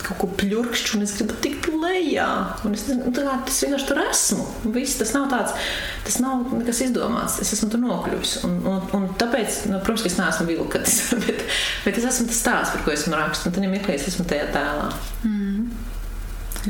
kaut 0.06 0.18
ko 0.22 0.28
pļurkšķu, 0.40 0.96
un 0.96 1.04
es 1.06 1.14
gribu 1.18 1.36
tikt 1.44 1.68
lejā. 1.72 2.28
Un 2.66 2.76
es 2.76 2.86
nu, 2.90 3.12
kā, 3.14 3.36
tas 3.46 3.60
vienkārši 3.64 3.88
tur 3.90 4.02
esmu. 4.02 4.46
Viss, 4.76 4.98
tas 5.00 5.12
nav 5.16 5.28
tāds, 5.32 5.70
tas 6.06 6.18
nav 6.22 6.50
nekas 6.56 6.82
izdomāts. 6.86 7.38
Es 7.44 7.52
esmu 7.56 7.70
tur 7.74 7.84
nokļuvis. 7.84 8.34
Un, 8.48 8.58
un, 8.70 8.82
un 8.96 9.06
tāpēc, 9.20 9.62
nu, 9.70 9.78
protams, 9.84 10.06
ka 10.06 10.12
es 10.12 10.18
neesmu 10.20 10.48
vilkats, 10.50 10.98
bet, 11.26 11.46
bet 11.86 12.02
es 12.02 12.10
esmu 12.14 12.28
tas 12.32 12.42
stāsts, 12.44 12.74
par 12.74 12.84
ko 12.86 12.96
esmu 12.96 13.16
rakstījis. 13.16 13.52
Un 13.52 13.58
tad 13.58 13.72
mirklī 13.76 13.96
es 13.98 14.10
esmu 14.12 14.28
tajā 14.30 14.50
tēlā. 14.56 14.90
Mm. 15.28 15.70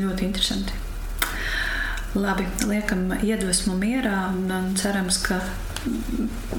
Ļoti 0.01 0.27
interesanti. 0.29 0.90
Labi, 2.11 2.43
liekam 2.67 3.11
iedvesmu 3.23 3.77
mierā 3.79 4.25
un, 4.33 4.47
un 4.51 4.71
cerams, 4.79 5.21
ka 5.23 5.39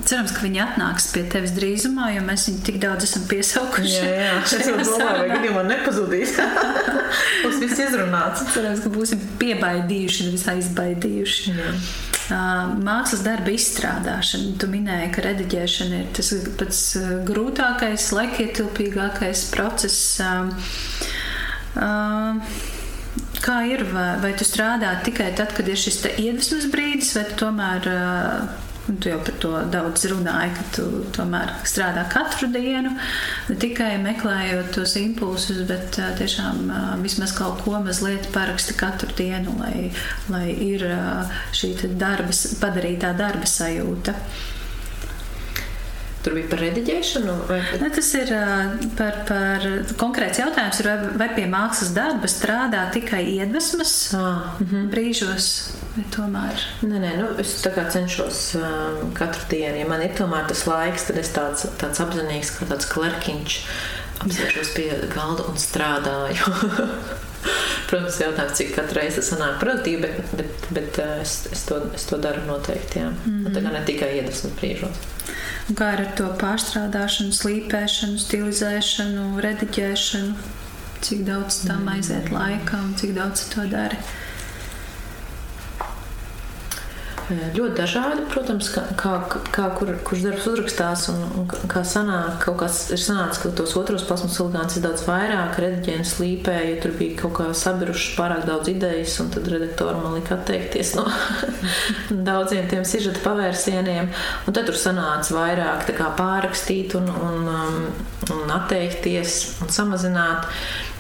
Cerams, 0.02 0.32
ka 0.34 0.42
viņi 0.42 0.58
atnāks 0.64 1.04
pie 1.14 1.22
tevis 1.30 1.52
drīzumā, 1.54 2.08
jo 2.16 2.22
mēs 2.26 2.48
viņu 2.48 2.62
tik 2.66 2.78
daudz 2.82 3.04
esam 3.06 3.22
piesaukuši. 3.30 3.92
Jā, 3.94 4.14
jā. 4.18 4.32
es 4.42 4.88
domāju, 4.90 5.28
vai 5.28 5.36
viņi 5.36 5.52
man 5.54 5.70
nepazudīs. 5.70 6.32
Būs 7.44 7.60
viss 7.62 7.82
izrunāts. 7.84 8.42
Cerams, 8.50 8.82
ka 8.82 8.90
būsim 8.90 9.22
piebaidījuši, 9.38 10.26
nevis 10.26 10.48
aizbaidījuši. 10.50 11.54
Jā. 11.54 11.70
Mākslas 12.82 13.22
darba 13.22 13.54
izstrādāšana. 13.54 14.56
Tu 14.58 14.70
minēji, 14.72 15.12
ka 15.14 15.26
rediģēšana 15.28 16.02
ir 16.02 16.10
tas 16.18 16.32
pats 16.58 16.82
grūtākais, 17.28 18.10
laikietilpīgākais 18.18 19.46
process. 19.54 20.18
Kā 23.42 23.62
ir, 23.66 23.82
vai, 23.90 24.10
vai 24.22 24.34
tu 24.38 24.46
strādā 24.46 24.92
tikai 25.02 25.32
tad, 25.38 25.54
kad 25.56 25.66
ir 25.66 25.78
šis 25.78 26.04
iedvesmas 26.12 26.68
brīdis, 26.70 27.16
vai 27.18 27.24
tomēr 27.40 27.88
Un 28.88 28.96
tu 28.98 29.08
jau 29.12 29.18
par 29.22 29.34
to 29.38 29.50
daudz 29.70 30.02
runāji, 30.10 30.54
ka 30.56 30.62
tu 30.74 30.84
tomēr 31.14 31.52
strādā 31.68 32.02
katru 32.10 32.48
dienu, 32.50 32.90
ne 33.46 33.54
tikai 33.62 33.92
meklējot 34.02 34.72
tos 34.74 34.96
impulsus, 34.98 35.60
bet 35.68 36.00
uh, 36.02 36.08
tiešām 36.18 36.64
uh, 36.66 36.88
vismaz 37.04 37.30
kaut 37.36 37.62
ko 37.62 37.78
mazliet 37.84 38.26
paraksti 38.34 38.74
katru 38.80 39.14
dienu, 39.18 39.54
lai, 39.60 39.92
lai 40.34 40.48
ir 40.50 40.82
uh, 40.88 41.30
šī 41.54 41.76
darba, 41.94 42.34
padarītā 42.64 43.12
darba 43.18 43.46
sajūta. 43.46 44.16
Tur 46.22 46.36
bija 46.38 46.48
par 46.52 46.60
rediģēšanu? 46.62 47.32
Vai... 47.48 47.58
Ne, 47.82 47.88
tas 47.90 48.08
ir 48.14 48.28
par, 48.98 49.16
par 49.26 49.64
konkrēts 49.98 50.38
jautājums, 50.38 50.78
ir, 50.82 50.88
vai, 50.90 51.14
vai 51.24 51.28
pie 51.34 51.46
mākslas 51.50 51.90
darba 51.96 52.30
strādā 52.30 52.84
tikai 52.94 53.24
iedvesmas 53.32 53.94
ah, 54.14 54.52
brīžos, 54.92 55.48
tomēr? 56.14 56.62
Nē, 56.86 57.00
nē, 57.02 57.10
nu, 57.18 57.32
es 57.42 57.56
cenšos 57.62 58.44
um, 58.60 59.10
katru 59.18 59.48
dienu. 59.50 59.80
Ja 59.82 59.88
man 59.90 60.04
ir 60.04 60.14
tomēr 60.18 60.46
tas 60.50 60.62
laiks, 60.70 61.08
tad 61.10 61.18
es 61.18 61.32
tāds, 61.34 61.66
tāds 61.82 62.04
apzinīgs, 62.04 62.54
kā 62.58 62.70
tāds 62.70 62.86
klerkiņš 62.92 63.58
apsēžos 64.22 64.72
pie 64.76 64.88
galda 65.12 65.46
un 65.50 65.58
strādāju. 65.58 66.54
Protams, 67.90 68.18
jautājums, 68.22 68.54
cik 68.56 68.70
katru 68.76 69.00
reizi 69.00 69.18
tas 69.18 69.32
sanāk 69.32 69.58
produktīvi, 69.60 70.04
bet, 70.04 70.34
bet, 70.38 70.68
bet 70.76 71.00
es, 71.18 71.40
es, 71.52 71.64
to, 71.68 71.80
es 71.96 72.06
to 72.08 72.18
daru 72.22 72.44
noteikti. 72.46 73.02
Jā. 73.02 73.10
Mm 73.10 73.32
-hmm. 73.32 73.56
Tā 73.56 73.64
kā 73.64 73.72
ne 73.72 73.82
tikai 73.88 74.10
iedvesmas 74.20 74.54
brīžos. 74.60 75.02
Kā 75.78 75.92
ar 75.94 76.00
to 76.18 76.26
pārstrādāšanu, 76.40 77.32
slīpēšanu, 77.36 78.18
stilizēšanu, 78.20 79.26
rediģēšanu, 79.44 80.32
cik 81.06 81.22
daudz 81.28 81.62
tam 81.68 81.86
aiziet 81.92 82.32
laika 82.34 82.80
un 82.82 82.92
cik 82.98 83.14
daudz 83.16 83.46
to 83.52 83.64
dari. 83.70 83.96
Ļoti 87.30 87.74
dažādi, 87.78 88.24
protams, 88.32 88.68
kā, 88.74 88.82
kā, 88.98 89.12
kā 89.54 89.68
kur, 89.78 89.92
kurš 90.04 90.24
darbs 90.26 90.46
uzrakstās 90.50 91.04
un, 91.12 91.20
un 91.38 91.46
kā 91.70 91.84
sanāk. 91.86 92.40
Kaut 92.42 92.58
kas 92.62 92.80
ir 92.94 93.00
sanācis, 93.00 93.40
ka 93.42 93.52
tos 93.56 93.74
otros 93.78 94.04
plasmas 94.08 94.34
silikāns 94.36 94.76
ir 94.78 94.84
daudz 94.86 95.04
vairāk, 95.06 95.58
rediģēni 95.62 96.08
slīpēja, 96.08 96.76
tur 96.82 96.96
bija 96.98 97.20
kaut 97.22 97.34
kā 97.38 97.48
sabirušas 97.56 98.18
pārāk 98.18 98.44
daudz 98.48 98.72
idejas, 98.74 99.16
un 99.22 99.30
tad 99.34 99.48
redaktori 99.52 100.02
man 100.02 100.18
lika 100.18 100.36
atteikties 100.38 100.94
no 100.98 101.06
daudziem 102.28 102.68
tiem 102.70 102.86
sižeta 102.88 103.22
pavērsieniem. 103.24 104.12
Un 104.46 104.56
tad 104.56 104.68
tur 104.68 104.78
sanāca 104.78 105.38
vairāk 105.38 105.92
kā, 105.96 106.12
pārrakstīt 106.18 106.96
un, 106.98 107.10
un, 107.12 107.50
um, 107.54 107.82
un 108.34 108.56
atteikties 108.58 109.42
un 109.62 109.72
samazināt. 109.72 110.50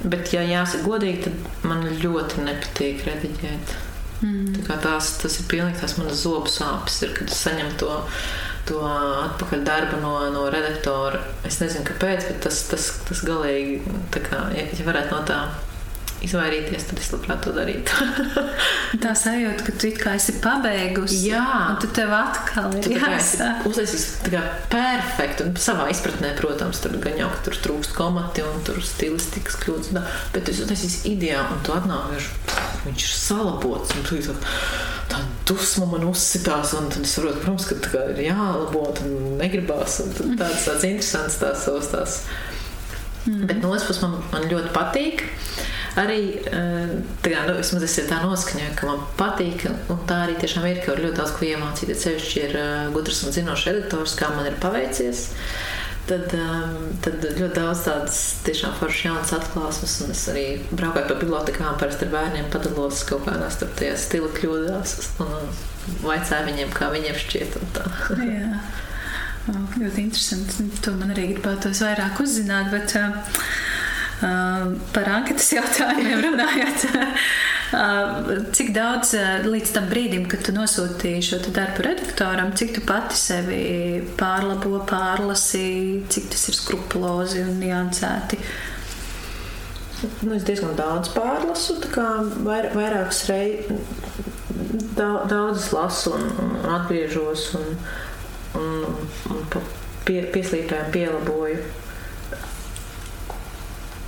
Bet, 0.02 0.32
ja 0.34 0.42
jāsaka 0.46 0.86
godīgi, 0.86 1.28
tad 1.28 1.66
man 1.68 1.86
ļoti 2.02 2.46
nepatīk 2.46 3.06
rediģēt. 3.06 3.80
Mm. 4.22 4.62
Tās, 4.82 5.16
tas 5.22 5.40
ir 5.40 5.48
pilnīgi 5.50 5.80
tās 5.82 5.96
manas 5.98 6.22
zobu 6.22 6.50
sāpes, 6.50 7.00
ir, 7.02 7.14
kad 7.16 7.30
es 7.32 7.42
saņemu 7.42 7.74
to, 7.80 7.90
to 8.70 8.78
atpakaļ 8.86 9.66
darbu 9.66 9.98
no, 10.02 10.14
no 10.34 10.46
redaktora. 10.52 11.20
Es 11.48 11.58
nezinu, 11.62 11.84
kāpēc, 11.90 12.30
bet 12.30 12.40
tas, 12.46 12.62
tas, 12.70 12.88
tas 13.08 13.26
galīgi, 13.26 13.82
kā, 14.14 14.46
ja, 14.54 14.70
ja 14.78 14.88
varētu 14.88 15.16
no 15.16 15.22
tā 15.28 15.42
izvairīties, 16.22 16.84
tad 16.88 17.00
es 17.02 17.10
labprāt 17.12 17.42
to 17.44 17.52
darītu. 17.56 18.06
tā 19.02 19.14
sajūta, 19.18 19.66
ka 19.66 19.74
tu 19.82 19.90
kā 19.98 20.14
esi 20.18 20.36
pabeigusi. 20.42 21.18
Jā, 21.32 21.42
un 21.72 21.80
tu 21.82 21.90
tev 21.94 22.12
atkal 22.14 22.76
ir 22.78 22.86
tā 22.86 24.30
kā 24.30 24.44
perfekti, 24.72 25.48
un 25.48 25.56
savā 25.58 25.88
izpratnē, 25.92 26.34
protams, 26.38 26.82
tur 26.84 26.94
gan 27.02 27.18
jau, 27.18 27.30
ka 27.34 27.42
tur 27.48 27.58
trūkst 27.66 27.96
komati 27.98 28.46
un 28.46 28.62
tur 28.66 28.78
stilistikas 28.86 29.58
kļūdas, 29.64 30.14
bet 30.34 30.52
es 30.52 30.62
uztaisīs 30.62 31.00
ideāli, 31.10 31.56
un 31.56 31.66
tu 31.66 31.74
atnāk, 31.74 32.14
viņš 32.86 33.04
ir 33.06 33.16
salabots, 33.18 33.92
un 33.96 34.06
izsaka, 34.18 34.54
tā 35.10 35.20
dusma 35.48 35.90
man 35.92 36.06
uzsitās, 36.10 36.74
un 36.78 36.88
tad 36.92 37.06
es 37.06 37.16
saprotu, 37.16 37.42
protams, 37.42 37.68
ka 37.68 37.78
tā 37.86 38.06
ir 38.14 38.24
jālabot, 38.28 39.02
un 39.06 39.36
negribās, 39.42 40.00
un 40.04 40.34
tāds, 40.40 40.66
tāds 40.68 40.88
interesants 40.88 41.38
tās 41.42 41.66
savas 41.66 41.92
tās. 41.92 42.18
Mm. 43.26 43.46
Bet 43.46 43.60
no 43.62 43.70
otras 43.70 43.86
puses 43.86 44.02
man, 44.02 44.18
man 44.32 44.50
ļoti 44.50 44.74
patīk. 44.74 45.22
Uh, 45.22 45.68
arī 46.00 46.20
eh, 46.48 46.92
kā, 47.24 47.42
nu, 47.48 47.56
vismaz 47.58 47.84
es 47.84 47.98
tā 48.08 48.20
noskaņoju, 48.22 48.72
ka 48.78 48.88
man 48.88 49.02
patīk. 49.18 49.66
Un 49.92 50.00
tā 50.08 50.22
arī 50.26 50.38
tiešām 50.40 50.66
ir, 50.68 50.80
ka 50.82 50.94
var 50.94 51.02
ļoti 51.04 51.18
daudz 51.18 51.34
ko 51.36 51.48
iemācīties. 51.48 52.04
Sevišķi 52.06 52.42
ir 52.46 52.56
eh, 52.60 52.88
gudrs 52.94 53.22
un 53.26 53.36
zinošs 53.36 53.68
editors, 53.74 54.16
kā 54.18 54.30
man 54.32 54.48
ir 54.48 54.58
paveicies. 54.62 55.28
Tad, 56.02 56.32
um, 56.34 56.86
tad 57.04 57.22
ļoti 57.22 57.54
daudz 57.54 57.84
tādas 57.86 58.16
tiešām 58.42 58.72
foršas 58.80 59.04
jaunas 59.06 59.34
atklāsmes, 59.36 59.92
un 60.02 60.14
es 60.14 60.22
arī 60.32 60.46
braukāju 60.72 61.12
pa 61.12 61.18
bibliotekām, 61.20 61.76
parasti 61.78 62.08
ar 62.08 62.14
bērniem 62.16 62.48
padalos 62.50 63.04
kaut 63.06 63.22
kādās 63.28 63.60
tur 63.60 63.70
tajās 63.78 64.08
stila 64.08 64.30
kļūdās 64.34 64.96
un 65.22 65.30
vaicāju 66.02 66.48
viņiem, 66.50 66.72
kā 66.74 66.90
viņiem 66.90 67.20
šķiet. 67.22 67.54
Ļoti 69.78 70.02
interesanti. 70.02 70.66
To 70.82 70.96
man 70.98 71.14
arī 71.14 71.28
gribētos 71.36 71.84
vairāk 71.86 72.18
uzzināt. 72.22 72.74
Bet, 72.74 72.98
uh, 72.98 73.38
Par 74.92 75.08
anketas 75.10 75.48
jautājumiem 75.56 76.20
runājot. 76.28 76.84
Cik 77.72 78.74
daudz 78.76 79.14
līdz 79.46 79.70
tam 79.72 79.86
brīdim, 79.88 80.26
kad 80.28 80.42
tu 80.44 80.52
nosūtīji 80.52 81.22
šo 81.24 81.38
darbu 81.56 81.86
redaktoram, 81.86 82.50
cik 82.58 82.74
tu 82.76 82.82
pati 82.84 83.16
sevi 83.16 83.62
pārlabo, 84.18 84.82
pārlasi, 84.88 86.02
cik 86.12 86.28
tas 86.34 86.44
ir 86.52 86.58
skrupulozi 86.58 87.40
un 87.46 87.56
niansēti? 87.62 88.40
Nu, 90.26 90.34
es 90.36 90.44
diezgan 90.44 90.74
daudz 90.76 91.12
pārlasu, 91.14 91.78
vair, 92.44 92.68
vairākas 92.76 93.24
reizes. 93.30 94.00
Daudzas 94.98 95.70
lasu 95.72 96.12
un, 96.16 96.26
un 96.42 96.72
atgriežos 96.74 97.52
un, 97.56 97.70
un, 98.58 99.06
un 99.32 99.46
pie, 100.04 100.20
pieslīpēju, 100.34 100.90
pielaboju. 100.92 101.62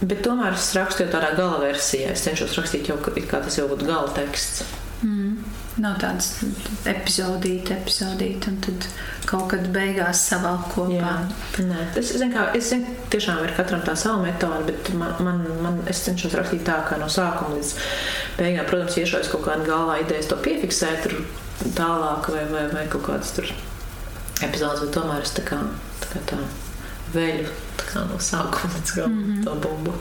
Bet 0.03 0.25
tomēr 0.27 0.57
es 0.57 0.73
rakstu 0.77 1.05
jau 1.05 1.13
tādā 1.13 1.35
gala 1.39 1.61
versijā. 1.63 2.13
Es 2.15 2.25
cenšos 2.27 2.57
rakstīt 2.59 2.91
jau 2.91 2.99
kā 2.99 3.39
tas 3.39 3.59
jau 3.59 3.69
būtu 3.71 3.87
gala 3.89 4.11
teksts. 4.17 4.65
Mm. 5.05 5.45
Nav 5.83 5.97
tādas 5.99 6.29
epizodītas, 6.87 7.81
epizodītas, 7.81 8.53
un 8.53 8.59
tad 8.63 8.87
kaut 9.27 9.49
kad 9.51 9.67
beigās 9.75 10.23
savalk 10.29 10.69
kopā. 10.71 10.95
Jā, 10.95 11.15
Nē, 11.67 11.89
es 11.99 12.13
zinu, 12.15 12.31
kā, 12.35 12.47
es 12.55 12.71
zinu, 12.71 12.95
tiešām 13.11 13.43
ir 13.43 13.55
katram 13.57 13.83
tā 13.87 13.97
sava 13.99 14.23
metode, 14.23 14.71
bet 14.71 14.93
man, 14.95 15.17
man, 15.27 15.43
man 15.65 15.81
es 15.91 16.05
cenšos 16.07 16.37
rakstīt 16.39 16.63
tā, 16.69 16.79
kā 16.89 16.99
no 17.03 17.11
sākuma 17.11 17.59
līdz 17.59 17.75
beigām. 18.39 18.69
Protams, 18.71 18.99
iešaujas 19.03 19.33
kaut 19.35 19.47
kāda 19.49 19.67
galvā 19.67 19.99
idejas 20.05 20.31
to 20.31 20.39
piefiksēt, 20.47 21.09
tur 21.09 21.73
tālāk 21.75 22.31
vai, 22.37 22.45
vai, 22.55 22.69
vai 22.75 22.85
kaut 22.93 23.09
kādas 23.11 23.35
tur 23.35 23.51
epizodes, 24.47 24.87
bet 24.87 24.95
tomēr 24.95 25.27
es 25.27 25.35
tā 25.35 25.47
kā 25.49 25.65
tā. 26.05 26.15
Kā 26.15 26.29
tā 26.31 26.45
veļu 27.15 27.55
no 27.95 28.19
sākuma 28.19 28.75
līdz 28.75 28.95
galam 28.97 29.13
mm 29.13 29.25
-hmm. 29.31 29.45
to 29.45 29.55
bumbu. 29.63 29.95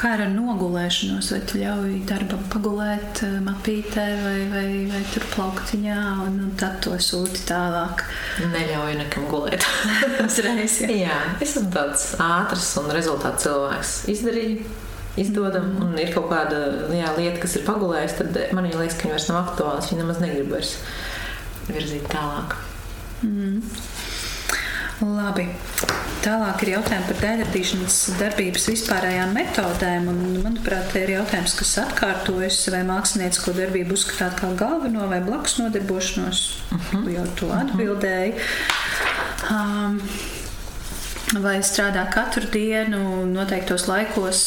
Kā 0.00 0.14
ar 0.16 0.22
nogulēšanos, 0.32 1.26
vai 1.32 1.40
tu 1.46 1.58
ļauj 1.60 1.94
darbam 2.08 2.44
pagulēt 2.52 3.20
eh, 3.26 3.34
mapītē 3.44 4.06
vai, 4.22 4.38
vai, 4.52 4.68
vai 4.88 5.02
tur 5.12 5.26
plauktiņā 5.34 5.98
un, 6.24 6.38
un 6.46 6.54
tad 6.56 6.78
to 6.84 6.94
sūti 6.96 7.42
tālāk? 7.50 8.04
Neļauju 8.40 8.96
nekam 9.02 9.26
gulēt. 9.28 9.66
Uzreiz, 10.26 10.80
jā. 10.80 10.88
jā, 11.02 11.18
es 11.40 11.56
esmu 11.56 11.70
tāds 11.74 12.06
ātrs 12.16 12.70
un 12.80 12.90
rezultāts 12.96 13.44
cilvēks. 13.44 13.92
Izdarīju, 14.14 14.64
izdodam, 15.20 15.68
mm. 15.68 15.84
un 15.84 15.98
ir 16.00 16.14
kaut 16.14 16.30
kāda 16.32 16.64
jā, 16.96 17.12
lieta, 17.18 17.36
kas 17.42 17.58
ir 17.60 17.68
pagulējusi, 17.68 18.18
tad 18.22 18.56
man 18.56 18.70
liekas, 18.70 18.96
ka 18.96 19.04
viņa 19.04 19.18
vairs 19.18 19.28
nav 19.28 19.42
aktuāls. 19.44 19.92
Viņa 19.92 20.04
nemaz 20.04 20.24
negrib 20.24 20.52
vairs 20.56 20.76
virzīt 21.68 22.08
tālāk. 22.08 22.56
Mm. 23.20 23.60
Labi. 25.00 25.46
Tālāk 26.20 26.60
ir 26.66 26.74
jautājumi 26.74 27.06
par 27.08 27.20
dēļradīšanas 27.22 27.94
darbības 28.20 28.66
vispārējām 28.68 29.30
metodēm. 29.32 30.10
Un, 30.12 30.18
manuprāt, 30.44 30.92
ir 31.00 31.14
jautājums, 31.14 31.54
kas 31.56 31.72
atkārtojas, 31.86 32.58
vai 32.74 32.82
māksliniecisko 32.88 33.54
darbību 33.56 33.96
uzskatāt 33.96 34.36
kā 34.42 34.50
galveno 34.60 35.06
vai 35.08 35.22
blakus 35.24 35.56
nodarbošanos. 35.62 36.42
Uh 36.68 36.90
-huh. 36.90 37.08
Jau 37.14 37.26
to 37.40 37.48
atbildēju. 37.56 38.34
Um, 39.48 40.02
Vai 41.30 41.60
strādā 41.62 42.02
katru 42.10 42.48
dienu, 42.50 43.22
noteiktos 43.30 43.84
laikos, 43.86 44.40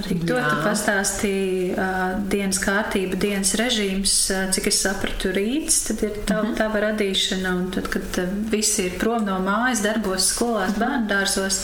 arī 0.00 0.16
to 0.26 0.38
pastāstīja 0.64 1.84
dienas 2.26 2.58
kārtība, 2.58 3.14
dienas 3.22 3.52
režīms, 3.60 4.14
cik 4.56 4.66
es 4.66 4.80
sapratu, 4.82 5.30
rīts, 5.36 5.84
tad 5.86 6.02
ir 6.02 6.16
tava, 6.26 6.42
mm 6.42 6.50
-hmm. 6.50 6.56
tava 6.58 6.80
radīšana, 6.88 7.52
un 7.54 7.70
tad, 7.70 7.86
kad 7.94 8.18
visi 8.50 8.88
ir 8.88 8.98
prom 8.98 9.24
no 9.30 9.38
mājas, 9.38 9.84
darbos, 9.84 10.32
skolās, 10.34 10.72
mhm. 10.72 10.80
bērnu 10.80 11.06
dārzos, 11.06 11.60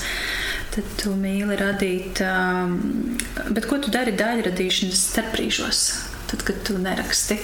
tad 0.77 0.85
tu 1.03 1.17
mīli 1.19 1.57
radīt. 1.59 2.23
Bet 3.51 3.67
ko 3.67 3.79
tu 3.79 3.91
dari 3.91 4.13
daļradīšanas 4.13 5.03
starprīžos, 5.11 5.83
tad, 6.31 6.43
kad 6.43 6.63
tu 6.63 6.79
neraksti? 6.79 7.41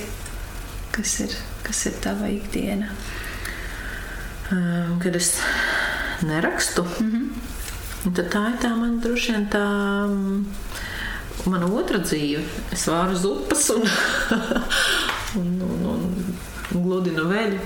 Kas 0.93 1.21
ir, 1.21 1.35
kas 1.63 1.87
ir 1.87 1.99
tava 2.01 2.29
ikdiena? 2.29 2.95
Kad 5.03 5.17
es 5.17 5.35
nerakstu. 6.23 6.85
Mm 7.01 7.11
-hmm. 7.11 8.15
Tad 8.15 8.31
tā 8.33 8.43
ir 8.51 8.59
tā 8.63 8.77
man 8.77 9.01
droši 9.01 9.33
vien 9.33 9.47
tā. 9.53 9.67
Mm, 10.09 10.45
mana 11.47 11.67
otra 11.67 11.99
dzīve. 11.99 12.43
Es 12.73 12.87
vāru 12.89 13.13
uz 13.13 13.25
upes 13.25 13.71
un, 13.71 13.83
un, 15.41 15.63
un, 15.63 15.91
un 16.75 16.83
gludinu 16.83 17.25
veļu. 17.25 17.59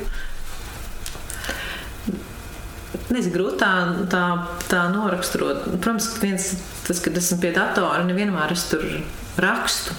Nezinu, 3.11 3.35
grūti 3.35 3.57
tā, 3.57 3.71
tā, 4.11 4.47
tā 4.69 4.89
noraksturot. 4.91 5.65
Protams, 5.65 6.19
viens, 6.23 6.55
tas, 6.87 7.01
kad 7.01 7.17
esmu 7.17 7.39
pie 7.41 7.53
datora, 7.53 8.05
nevienmēr 8.05 8.53
es 8.53 8.65
tur 8.71 8.83
rakstu. 9.37 9.95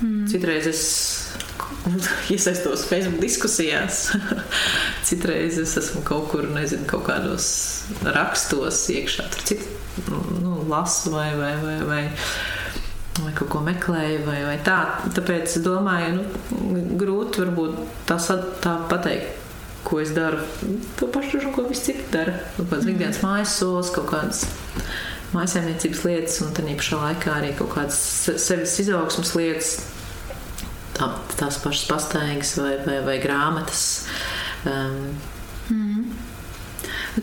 Mm. 0.00 0.26
Citreiz 0.28 0.66
es 0.66 1.23
iesaistos 2.32 2.86
Facebook 2.88 3.22
diskusijās. 3.22 4.08
Citreiz 5.06 5.58
es 5.60 5.76
esmu 5.80 6.04
kaut 6.06 6.30
kur, 6.32 6.48
nezinu, 6.52 6.86
kaut 6.90 7.06
kādos 7.08 7.46
rakstos 8.04 8.86
iekšā. 8.94 9.28
Tur 9.34 9.48
citu 9.52 10.12
nu, 10.42 10.64
lasu 10.68 11.10
vai, 11.14 11.30
vai, 11.38 11.54
vai, 11.62 11.78
vai, 11.86 12.02
vai 13.20 13.32
kaut 13.36 13.50
ko 13.52 13.62
meklēju, 13.66 14.24
vai, 14.26 14.40
vai 14.48 14.58
tā. 14.66 14.78
Tāpēc 15.14 15.58
es 15.58 15.64
domāju, 15.64 16.18
nu, 16.18 16.84
grūti 17.00 17.44
varbūt 17.44 17.80
tā, 18.10 18.18
tā 18.64 18.76
pateikt. 18.90 19.40
Ko 19.84 19.98
es 20.00 20.14
daru? 20.16 20.38
To 20.96 21.10
pašu, 21.12 21.42
ko 21.52 21.66
visi 21.68 21.90
citi 21.90 22.06
dara. 22.14 22.38
Kaut 22.56 22.70
kādas 22.70 22.86
mm. 22.86 22.94
ikdienas 22.94 23.18
mājas 23.20 23.58
solis, 23.60 23.90
kaut 23.92 24.08
kādas 24.08 24.46
mājsaimniecības 25.34 26.00
lietas, 26.06 26.38
un 26.40 26.54
tā 26.56 26.64
pašā 26.64 27.00
laikā 27.02 27.34
arī 27.34 27.50
kaut 27.58 27.74
kādas 27.74 27.98
sevis 28.40 28.78
izaugsmas 28.80 29.34
lietas, 29.36 29.74
tās 30.94 31.58
pašas 31.62 31.88
pastaigas 31.90 32.54
vai, 32.60 32.76
vai, 32.86 33.00
vai 33.06 33.18
grāmatas. 33.22 33.84
Um, 34.64 35.18
mm. 35.70 36.06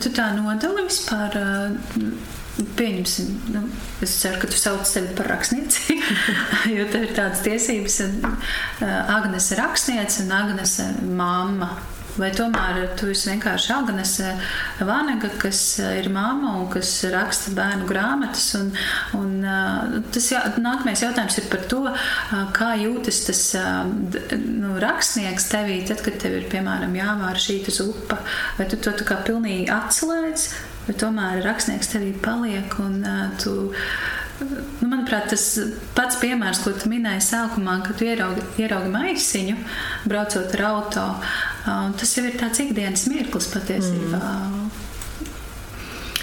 Tu 0.00 0.12
tā 0.14 0.32
nodali 0.36 0.86
vispār. 0.88 1.40
Uh, 1.40 2.38
Pieņemsim, 2.52 3.28
nu, 3.54 3.62
es 4.04 4.12
ceru, 4.20 4.36
ka 4.42 4.48
tu 4.52 4.58
sauc 4.60 4.82
sevi 4.84 5.14
par 5.16 5.30
rakstnieci, 5.32 5.94
jo 6.76 6.84
tev 6.92 7.06
ir 7.06 7.14
tādas 7.16 7.40
tiesības. 7.46 7.96
Uh, 8.20 8.84
Agnese 9.14 9.54
ir 9.54 9.62
rakstniece 9.62 10.26
un 10.26 10.34
Agnese 10.36 10.90
māma 11.16 11.70
Vai 12.12 12.28
tomēr 12.36 12.90
tu 13.00 13.08
esi 13.08 13.30
vienkārši 13.30 13.70
Agnese 13.72 14.32
Vānega, 14.84 15.30
kas 15.40 15.60
ir 15.80 16.10
mamma 16.12 16.58
un 16.60 16.66
kas 16.72 16.90
raksta 17.12 17.54
bērnu 17.56 17.86
grāmatas? 17.88 18.50
Un, 18.58 18.68
un, 19.16 19.32
tas 20.12 20.28
jā, 20.34 20.42
nākamais 20.60 21.04
jautājums 21.04 21.38
ir 21.40 21.48
par 21.52 21.64
to, 21.70 21.80
kā 22.56 22.74
jūtas 22.82 23.22
tas 23.28 23.42
nu, 24.42 24.74
rakstnieks 24.82 25.48
tevī, 25.54 25.80
tad, 25.88 26.04
kad 26.04 26.20
tev 26.20 26.36
ir 26.42 26.50
piemēram 26.52 26.92
jāvāra 27.00 27.40
šī 27.40 27.62
upe. 27.86 28.20
Vai 28.58 28.68
tu 28.68 28.80
to 28.82 28.92
kā 29.08 29.16
pilnīgi 29.24 29.70
atslēdz, 29.72 30.48
vai 30.88 30.98
tomēr 31.00 31.44
rakstnieks 31.46 31.94
tevī 31.94 32.12
paliek 32.20 32.76
un 32.82 33.00
tu. 33.40 33.56
Nu, 34.42 34.88
manuprāt, 34.90 35.28
tas 35.30 35.46
pats 35.94 36.18
piemērs, 36.18 36.64
ko 36.64 36.72
tu 36.74 36.90
minēji 36.90 37.22
sākumā, 37.28 37.78
kad 37.86 37.98
tu 38.00 38.08
ieraugi, 38.08 38.42
ieraugi 38.62 38.90
maisiņu, 38.92 39.56
braucot 40.10 40.56
ar 40.58 40.68
automašīnu 40.72 41.52
Tas 41.62 42.16
jau 42.16 42.24
ir 42.26 42.38
tāds 42.40 42.58
ikdienas 42.62 43.04
mirklis 43.10 43.46
patiesībā. 43.52 44.18
Mm. 44.18 44.70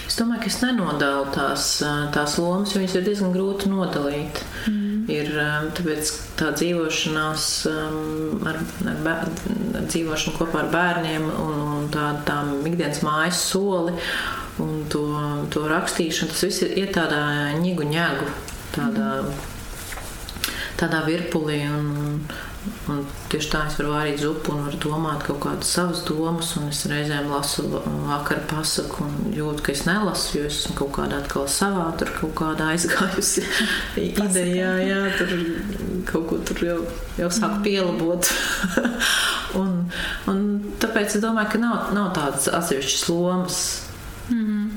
Es 0.10 0.18
domāju, 0.20 0.42
ka 0.44 0.50
es 0.50 0.58
nenodalu 0.60 1.30
tās, 1.32 1.68
tās 2.16 2.36
lomas, 2.42 2.74
jo 2.74 2.82
viņas 2.82 2.96
ir 3.00 3.06
diezgan 3.06 3.32
grūti 3.32 3.70
nodalīt. 3.72 4.42
Mm. 4.68 5.06
Ir 5.10 5.32
tāpēc 5.78 6.12
tā 6.38 6.52
dzīvošanās 6.58 7.46
ar, 7.72 8.60
ar, 8.92 9.00
bēr, 9.06 9.32
ar 9.80 9.88
dzīvošanu 9.88 10.36
kopā 10.36 10.66
ar 10.66 10.74
bērniem 10.74 11.30
un, 11.32 11.64
un 11.78 11.88
tā, 11.94 12.12
tām 12.28 12.58
ikdienas 12.68 13.00
mājas 13.06 13.40
soli 13.54 13.96
un 14.64 14.84
to, 14.92 15.06
to 15.54 15.66
rakstīšanu, 15.70 16.34
tas 16.34 16.46
viss 16.48 16.68
ir 16.68 16.94
tādā 16.96 17.22
ņigu 17.62 17.88
ņēgu, 17.94 18.30
tādā, 18.76 19.10
tādā 20.80 21.04
virpulī. 21.08 21.64
Un, 21.70 22.22
Un 22.90 23.04
tieši 23.32 23.50
tā 23.54 23.60
es 23.70 23.78
varu 23.80 23.94
vārīt 23.94 24.20
zupu 24.20 24.52
un 24.52 24.66
varu 24.66 24.80
domāt 24.84 25.22
kaut 25.24 25.40
kādas 25.46 25.70
savas 25.76 26.02
domas. 26.08 26.52
Un 26.60 26.68
es 26.74 26.82
reizēm 26.90 27.30
lasu 27.32 27.64
vakar 27.70 28.42
pasaku 28.50 29.06
un 29.06 29.34
jūtu, 29.36 29.64
ka 29.64 29.74
es 29.74 29.86
nelasu, 29.88 30.40
jo 30.40 30.48
es 30.50 30.58
esmu 30.64 30.76
kaut 30.82 30.92
kādā 30.98 31.22
atkal 31.22 31.48
savā, 31.52 31.86
tur 32.00 32.12
kaut 32.18 32.34
kādā 32.42 32.72
aizgājusi 32.74 33.46
idejā, 34.10 34.74
jā, 34.84 35.02
tur 35.20 35.36
kaut 36.10 36.28
ko 36.32 36.40
tur 36.50 36.64
jau, 36.66 36.80
jau 37.22 37.30
sāk 37.32 37.60
mm. 37.60 37.64
pielabot. 37.68 38.32
un, 39.62 39.76
un 40.34 40.42
tāpēc 40.84 41.16
es 41.16 41.24
domāju, 41.24 41.54
ka 41.54 41.64
nav, 41.64 41.94
nav 41.96 42.12
tādas 42.18 42.50
atsevišķas 42.60 43.08
lomas. 43.14 43.62
Mm 44.30 44.46
-hmm. 44.46 44.70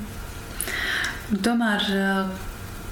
Tomēr 1.43 1.81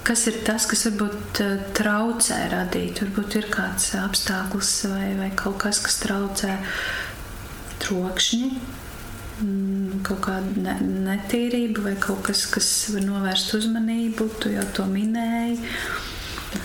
Kas 0.01 0.23
ir 0.25 0.39
tas, 0.41 0.65
kas 0.65 0.81
varbūt 0.87 1.39
eh, 1.43 1.57
traucē 1.77 2.37
radīt? 2.49 3.03
Varbūt 3.03 3.35
ir 3.37 3.47
kāds 3.53 3.91
apstākļus 3.99 4.71
vai, 4.89 5.09
vai 5.19 5.27
kaut 5.37 5.59
kas, 5.61 5.77
kas 5.85 5.99
traucē 6.01 6.55
trokšņi, 7.83 8.47
mm, 9.43 9.99
kaut 10.07 10.23
kāda 10.25 10.73
netīrība 10.81 11.85
vai 11.85 11.93
kaut 12.01 12.23
kas, 12.25 12.47
kas 12.49 12.71
var 12.95 13.05
novērst 13.05 13.53
uzmanību. 13.59 14.25
Tu 14.41 14.55
jau 14.55 14.65
to 14.73 14.87
minēji. 14.89 15.59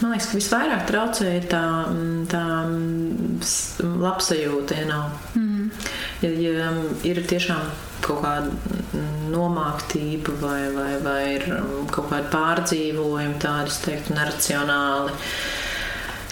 Man 0.00 0.14
liekas, 0.14 0.30
ka 0.30 0.40
visvairāk 0.40 0.88
traucēja 0.88 1.44
tā, 1.52 1.64
mm, 1.92 2.22
tā 2.32 2.44
mm, 2.72 3.92
labsajūta, 4.00 4.80
ja 4.80 4.88
nav. 4.94 5.20
Mm. 5.66 5.92
Ja, 6.22 6.30
ja 6.30 6.70
ir 7.04 7.20
tiešām 7.28 7.68
kaut 8.04 8.22
kāda 8.22 9.02
nomāktība 9.32 10.34
vai, 10.40 10.60
vai, 10.74 10.90
vai 11.02 11.20
ir 11.36 11.46
um, 11.58 11.86
kaut 11.92 12.10
kāda 12.12 12.30
pārdzīvojuma, 12.32 13.38
tādi, 13.42 13.72
es 13.72 13.80
teiktu, 13.84 14.16
neracionāli. 14.16 15.14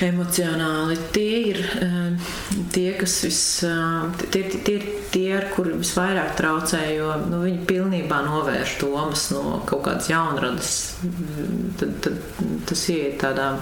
Emocionāli 0.04 0.96
tie 1.14 1.34
ir 1.52 1.60
um, 1.84 2.16
tie, 2.74 2.88
kas 2.98 3.14
vis, 3.22 3.42
um, 3.68 4.10
tie, 4.24 4.42
tie, 4.66 4.78
tie, 5.14 5.28
ar 5.36 5.46
kuriem 5.54 5.78
visvairāk 5.84 6.34
traucē, 6.38 6.82
jo 6.96 7.12
nu, 7.28 7.44
viņi 7.44 7.62
pilnībā 7.68 8.18
novērš 8.26 8.74
domas 8.82 9.28
no 9.34 9.60
kaut 9.68 9.84
kādas 9.86 10.10
jaunradas. 10.10 10.74
Tad, 11.78 11.94
tad 12.02 12.20
tas 12.66 12.84
iet 12.90 13.20
tādā 13.22 13.52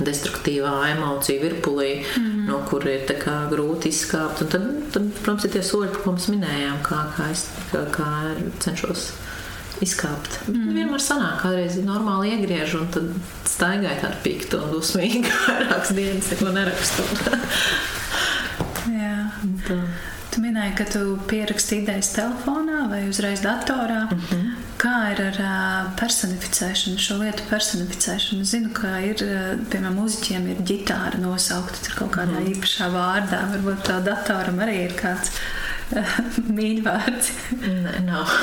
destruktīvā 0.00 0.72
emocija 0.92 1.42
virpulī, 1.42 1.90
mm. 2.16 2.44
no 2.48 2.62
kur 2.68 2.86
ir 2.88 3.04
grūti 3.50 3.92
izkāpt. 3.92 4.44
Un 4.44 4.52
tad, 4.52 4.68
tad, 4.94 5.10
protams, 5.20 5.46
ir 5.46 5.54
tie 5.56 5.64
soļi, 5.66 5.92
ko 5.98 6.14
mēs 6.16 6.30
minējām, 6.32 6.80
kā, 6.86 7.02
kā 7.16 7.28
es 7.34 7.46
kā, 7.72 7.84
kā 7.92 8.08
cenšos 8.64 9.10
izkāpt. 9.82 10.38
Mm. 10.48 10.72
Vienmēr 10.76 11.02
sanāk, 11.02 11.42
kādreiz 11.42 11.76
ir 11.80 11.86
normāli 11.88 12.32
iegriež, 12.36 12.76
un 12.78 12.88
tad 12.94 13.10
staigāja 13.48 13.98
tāda 14.04 14.22
pikta 14.24 14.62
un 14.62 14.72
dusmīga 14.76 15.32
vairākas 15.48 15.94
dienas, 15.98 16.32
neko 16.32 16.54
nerakstu. 16.54 17.06
Jā. 19.02 19.16
Tā. 19.66 19.78
Tu 20.32 20.40
minēji, 20.40 20.76
ka 20.78 20.84
tu 20.88 21.00
pieraksti 21.28 21.82
idejas 21.82 22.14
telefonā 22.16 22.86
vai 22.88 23.02
uzreiz 23.10 23.42
datorā. 23.44 24.06
Mm 24.08 24.20
-hmm. 24.30 24.61
Kā 24.80 24.94
ir 25.12 25.20
ar 25.22 25.36
personificēšanu, 25.98 27.00
šo 27.02 27.18
lietu 27.20 27.44
personificēšanu? 27.50 28.46
Zinu, 28.48 28.72
ka 28.74 28.96
ir, 29.04 29.22
piemēram, 29.70 29.98
mūziķiem 30.00 30.48
ir 30.54 30.62
ģitāra 30.66 31.20
nosaukta 31.22 31.84
ar 31.90 31.98
kaut 32.00 32.12
kādā 32.16 32.40
mm. 32.40 32.48
īpašā 32.54 32.88
vārdā. 32.94 33.42
Varbūt 33.52 33.84
tā 33.86 34.00
datoram 34.06 34.62
arī 34.64 34.78
ir 34.88 34.96
kāds 34.98 35.34
mīļvārds. 36.56 37.32
Nē, 37.62 37.96
nav. 38.08 38.36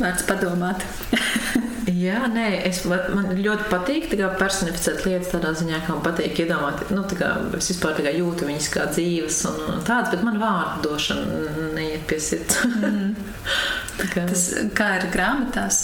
Vārds 0.00 0.28
padomāt. 0.28 0.86
Jā, 1.98 2.26
nē, 2.30 2.46
es, 2.68 2.82
man 2.86 3.30
ļoti 3.38 3.66
patīk 3.72 4.08
personificēt 4.38 5.04
lietas 5.06 5.32
tādā 5.32 5.54
ziņā, 5.56 5.80
ka 5.84 5.94
man 5.94 6.02
patīk 6.04 6.42
iedomāt, 6.44 6.84
nu, 6.94 7.02
kā, 7.18 7.30
es 7.58 7.70
vispār 7.72 7.96
kā 7.98 8.12
jūtu 8.12 8.48
viņas 8.48 8.68
kā 8.74 8.86
dzīves 8.92 9.38
un, 9.50 9.60
un 9.72 9.84
tādas, 9.86 10.12
bet 10.12 10.24
man 10.26 10.38
vārdu 10.42 10.90
došana 10.90 11.70
neiet 11.76 12.06
pie 12.10 12.20
sirds. 12.22 12.62
Mm. 12.78 13.16
kā. 14.12 14.22
Tas, 14.28 14.42
kā 14.78 14.86
ir 15.00 15.08
grāmatās, 15.10 15.78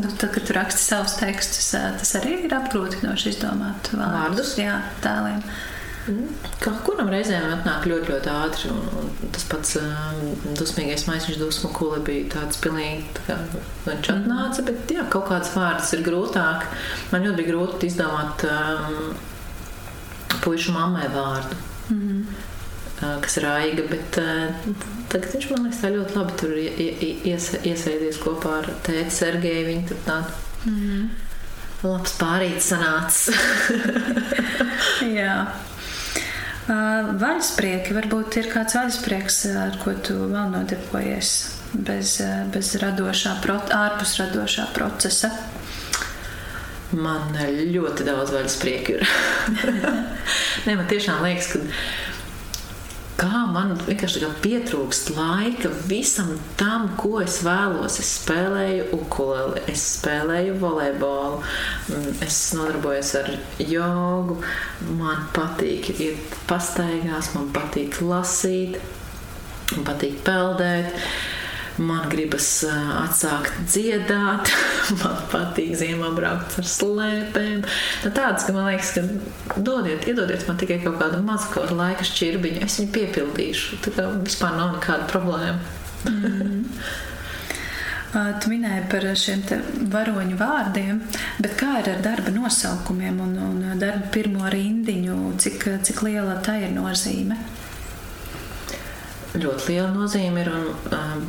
nu, 0.00 0.08
tad, 0.08 0.30
kad 0.32 0.46
tu 0.48 0.54
raksti 0.56 0.80
savus 0.80 1.18
tekstus, 1.20 1.66
tas 1.74 2.14
arī 2.16 2.38
ir 2.46 2.54
apgrūtinoši 2.56 3.34
izdomāt 3.34 3.90
vārdus. 3.92 4.14
vārdus? 4.14 4.54
Jā, 4.62 4.78
tēliem. 5.04 5.42
Kā 6.62 6.72
kuram 6.86 7.10
reizēm 7.12 7.44
atnāk 7.52 7.86
ļoti, 7.88 8.12
ļoti 8.12 8.30
ātri. 8.32 8.70
Un, 8.72 9.08
un 9.24 9.32
tas 9.34 9.44
pats 9.50 9.76
um, 9.80 10.22
dusmīgais 10.58 11.06
maisiņš, 11.08 11.38
dusmu 11.40 11.70
kule 11.76 12.00
bija 12.04 12.30
tāds 12.36 12.60
pilnīgi, 12.64 13.04
tā 13.18 13.24
kā 13.26 13.36
viņš 13.86 14.10
atnāca, 14.14 14.64
bet 14.70 14.94
jā, 14.94 15.04
kaut 15.12 15.28
kāds 15.30 15.52
vārds 15.56 15.92
ir 15.96 16.04
grūtāk. 16.06 16.66
Man 17.12 17.26
ļoti 17.28 17.42
bija 17.42 17.52
grūti 17.52 17.90
izdomāt 17.90 18.46
um, 18.48 19.12
puišu 20.44 20.76
mammai 20.76 21.08
vārdu. 21.12 21.60
Mm 21.90 22.00
-hmm. 22.00 23.20
Kas 23.22 23.36
ir 23.38 23.46
aiga, 23.46 23.82
bet 23.90 24.18
uh, 24.18 24.74
tagad 25.08 25.32
viņš 25.34 25.50
man 25.50 25.62
liekas 25.62 25.82
tā 25.82 25.92
ļoti 25.94 26.16
labi 26.18 26.32
tur 26.40 26.56
ies, 26.58 27.52
iesaidies 27.62 28.18
kopā 28.18 28.58
ar 28.58 28.70
tēti 28.82 29.10
Sergeju. 29.10 29.66
Viņa 29.68 29.88
tur 29.88 29.98
tādu 30.06 30.28
mm 30.64 30.74
-hmm. 30.74 31.08
labs 31.82 32.18
pārīts 32.18 32.72
sanācis. 32.72 33.30
Jā. 35.20 35.46
Vaļasprieki, 36.68 37.94
varbūt 37.96 38.36
ir 38.42 38.50
kāds 38.52 38.76
vaļasprieks, 38.76 39.38
ar 39.56 39.78
ko 39.80 39.94
tu 40.04 40.18
vēl 40.28 40.50
nodarbojies 40.52 41.30
bez, 41.72 42.18
bez 42.52 42.74
radošā, 42.82 43.38
ārpus 43.72 44.18
radošā 44.20 44.68
procesa. 44.76 45.30
Man 46.92 47.32
ļoti 47.72 48.04
daudz 48.04 48.32
vaļasprieku 48.32 48.98
ir. 48.98 49.08
Nē, 50.66 50.74
man 50.74 50.86
tiešām 50.88 51.24
liekas, 51.24 51.50
ka 51.52 51.62
kā 53.18 53.40
man 53.50 53.74
vienkārši 53.82 54.28
pietrūkst 54.44 55.10
laika 55.16 55.70
visam 55.90 56.30
tam, 56.60 56.88
ko 57.00 57.18
es 57.22 57.40
vēlos. 57.46 57.98
Es 58.02 58.12
spēlēju 58.20 58.88
ukuleli, 58.98 59.64
es 59.72 59.84
spēlēju 59.96 60.58
volejbolu, 60.62 61.40
mm, 61.88 62.20
es 62.26 62.38
nodarbojos 62.56 63.14
ar 63.22 63.32
jogu, 63.58 64.38
man 65.00 65.26
patīk 65.34 65.90
iet 65.98 66.38
pastaigās, 66.50 67.32
man 67.34 67.50
patīk 67.54 67.98
lasīt, 68.04 68.78
man 69.74 69.90
patīk 69.90 70.22
peldēt. 70.26 70.94
Man 71.78 72.08
gribas 72.10 72.46
atsākt 72.66 73.54
dziedāt, 73.70 74.50
man 75.00 75.18
patīk 75.30 75.76
ziemā 75.78 76.10
braukt 76.16 76.56
ar 76.58 76.66
slēpēm. 76.66 77.60
Nu, 78.02 78.12
tāds, 78.14 78.46
ka 78.46 78.54
man 78.56 78.66
liekas, 78.70 78.94
ka 78.96 79.58
dodiet, 79.62 80.08
iedodiet 80.10 80.46
man 80.48 80.58
tikai 80.58 80.80
kaut 80.82 80.98
kādu 80.98 81.20
mazu 81.26 81.52
kaut 81.54 81.74
laika 81.78 82.06
šķirbiņu, 82.06 82.64
es 82.66 82.80
viņu 82.80 82.94
piepildīšu. 82.96 83.82
Tā 83.86 83.94
kā 83.94 84.08
vispār 84.16 84.56
nav 84.58 84.74
nekāda 84.78 85.06
problēma. 85.12 85.60
mm. 86.08 86.64
Tu 88.08 88.48
minēji 88.48 88.86
par 88.88 89.04
šiem 89.20 89.42
varoņu 89.92 90.36
vārdiem, 90.40 91.02
bet 91.44 91.58
kā 91.60 91.74
ir 91.82 91.90
ar 91.92 91.98
darba 92.00 92.32
nosaukumiem 92.32 93.18
un, 93.20 93.34
un 93.44 93.58
darba 93.80 94.08
pirmo 94.14 94.48
rindiņu? 94.48 95.16
Cik, 95.44 95.66
cik 95.84 96.00
liela 96.06 96.38
tā 96.44 96.56
ir 96.62 96.72
nozīme? 96.72 97.36
Ļoti 99.36 99.68
liela 99.68 99.92
nozīme 99.92 100.40
ir. 100.40 100.50
Un, 100.56 100.70
um, 100.96 101.28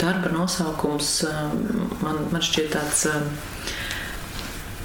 darba 0.00 0.30
nosaukums 0.32 1.22
um, 1.28 1.64
man, 2.04 2.22
man 2.32 2.44
šķiet 2.44 2.72
tāds. 2.74 3.06
Um, 3.08 3.28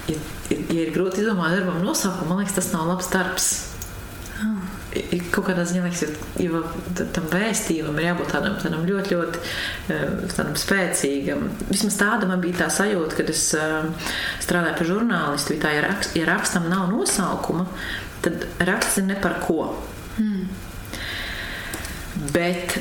ja, 0.08 0.18
ja 0.50 0.80
ir 0.86 0.92
grūti 0.94 1.22
izdomāt 1.22 1.56
darbam 1.56 1.82
nosaukumu, 1.84 2.30
man 2.30 2.42
liekas, 2.42 2.56
tas 2.58 2.72
nav 2.74 2.88
labs 2.90 3.10
darbs. 3.12 3.50
Oh. 4.44 4.72
Kaut 5.32 5.44
kādā 5.44 5.66
ziņā 5.68 5.82
liekas, 5.84 6.20
jo 6.40 6.62
tam 7.12 7.26
vēstījumam 7.28 7.98
ir 8.00 8.06
jābūt 8.08 8.30
tādam, 8.32 8.56
tādam 8.62 8.86
ļoti, 8.88 9.12
ļoti 9.12 9.42
um, 9.92 10.18
tādam 10.32 10.56
spēcīgam. 10.60 11.46
Vismaz 11.68 11.98
tāda 12.00 12.28
man 12.30 12.40
bija 12.44 12.62
tā 12.62 12.70
sajūta, 12.72 13.18
kad 13.20 13.32
es 13.32 13.50
strādāju 13.52 14.78
par 14.78 14.90
žurnālistu. 14.92 15.58
Tā, 15.60 15.74
ja, 15.76 15.84
rakst, 15.90 16.16
ja 16.16 16.28
rakstam 16.28 16.70
nav 16.72 16.88
nosaukuma, 16.94 17.68
tad 18.24 18.48
raksts 18.64 19.02
ir 19.02 19.10
ne 19.10 19.20
par 19.20 19.42
ko. 19.44 19.74
Hmm. 20.16 20.48
Bet 22.32 22.78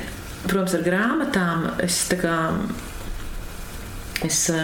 protams, 0.49 0.75
ar 0.77 0.83
grāmatām 0.85 1.69
es 1.85 2.03
tā 2.11 2.19
kā. 2.21 2.35
Es, 4.23 4.37
eh, 4.49 4.55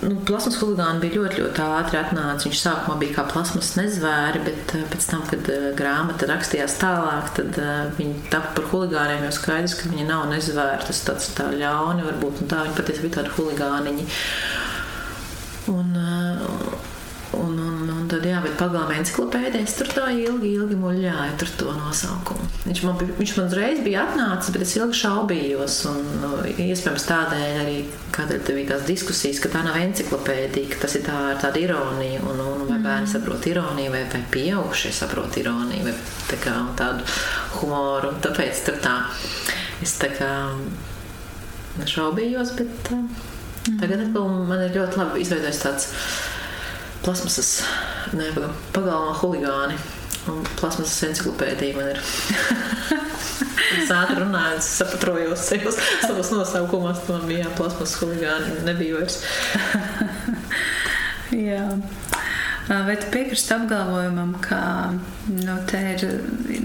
nu, 0.00 0.14
plasmas 0.26 0.56
huligāni 0.58 1.02
bija 1.02 1.20
ļoti, 1.20 1.42
ļoti 1.42 1.62
ātri 1.62 1.98
atnācis. 2.00 2.46
Viņš 2.48 2.60
sākumā 2.62 2.96
bija 3.02 3.18
kā 3.18 3.24
plasmas 3.28 3.74
nezvēri, 3.76 4.40
bet 4.46 4.72
eh, 4.78 4.86
pēc 4.90 5.08
tam, 5.10 5.26
kad 5.28 5.50
eh, 5.52 5.66
grāmata 5.76 6.28
rakstījās 6.30 6.78
tālāk, 6.80 7.28
tad 7.36 7.60
viņi 7.98 8.30
tapa 8.32 8.54
par 8.56 8.70
huligāniem. 8.72 9.26
Jau 9.28 9.34
skaidrs, 9.36 9.76
ka 9.76 9.92
viņi 9.92 10.08
nav 10.08 10.24
nezvēri. 10.32 10.88
Tas 10.88 11.04
tāds 11.06 11.28
tā 11.36 11.50
ļauni 11.52 12.08
varbūt, 12.08 12.42
un 12.42 12.50
tā 12.50 12.64
viņi 12.64 12.78
patiesībā 12.80 13.10
bija 13.10 13.18
tādi 13.20 13.34
huligāniņi. 13.36 14.08
Un, 15.76 15.92
un, 17.36 17.54
un, 17.68 17.75
Un 18.06 18.10
tad, 18.12 18.22
jā, 18.22 18.38
bet 18.38 18.52
pagalmā 18.54 19.00
encyklopēdijas 19.00 19.72
tur 19.80 19.88
tā 19.90 20.04
ilgi, 20.14 20.52
ilgi 20.54 20.76
muļāja 20.78 21.32
tur 21.40 21.48
to 21.58 21.72
nosaukumu. 21.74 22.44
Viņš 22.62 22.82
man, 22.86 23.00
viņš 23.18 23.32
man 23.34 23.48
uzreiz 23.48 23.80
bija 23.82 24.04
atnācis, 24.04 24.52
bet 24.54 24.62
es 24.62 24.74
ilgi 24.76 24.98
šaubījos. 25.00 25.78
Un, 25.90 26.04
nu, 26.22 26.28
iespējams, 26.46 27.06
tādēļ 27.08 27.58
arī 27.64 27.74
kādēļ 28.14 28.44
bija 28.46 28.68
tās 28.68 28.84
diskusijas, 28.86 29.40
ka 29.42 29.50
tā 29.56 29.64
nav 29.66 29.80
encyklopēdija, 29.80 30.70
ka 30.70 30.84
tas 30.84 30.94
ir 31.00 31.02
tā, 31.08 31.16
tāda 31.42 31.64
ironija. 31.64 32.22
Un, 32.30 32.44
un 32.44 32.62
vai 32.68 32.78
bērni 32.78 33.08
mm. 33.08 33.10
saprot 33.16 33.50
ironiju, 33.50 33.96
vai, 33.96 34.04
vai 34.14 34.22
pieaugušie 34.36 34.94
saprot 34.94 35.40
ironiju, 35.42 35.88
vai 35.88 35.96
tā 36.30 36.38
kā, 36.46 36.54
tādu 36.78 37.02
humoru. 37.56 38.14
Tāpēc 38.22 38.62
tur 38.68 38.78
tā, 38.86 38.94
es 39.82 39.98
tā 39.98 40.14
kā 40.14 40.30
šaubījos, 41.90 42.54
bet 42.62 42.94
mm. 42.94 43.82
tagad 43.82 44.08
man 44.14 44.66
ir 44.68 44.78
ļoti 44.78 45.02
labi 45.02 45.26
izveidojis 45.26 45.62
tāds 45.66 45.90
plasmasas, 47.04 47.60
ne, 48.16 48.30
pagalmā 48.74 49.14
huligāni. 49.20 49.78
Un 50.26 50.40
plasmasas 50.58 51.04
encyklopēdija 51.10 51.76
man 51.78 51.92
ir. 51.94 52.00
Es 53.76 53.90
ātri 53.90 54.20
runāju, 54.20 54.60
es 54.60 54.66
saprotu, 54.78 55.34
savos, 55.40 55.78
savos 56.00 56.28
nosaukumos, 56.32 57.00
man 57.10 57.24
bija 57.28 57.50
plasmasas 57.58 57.96
huligāni, 58.00 58.60
nebija 58.64 59.00
vairs. 59.00 59.18
Jā. 61.48 61.64
Vai 62.66 62.96
tu 62.98 63.06
piekrīti 63.12 63.52
apgalvojumam, 63.54 64.32
ka 64.42 64.58
nu, 65.30 65.54
te 65.70 65.78
ir 65.92 66.00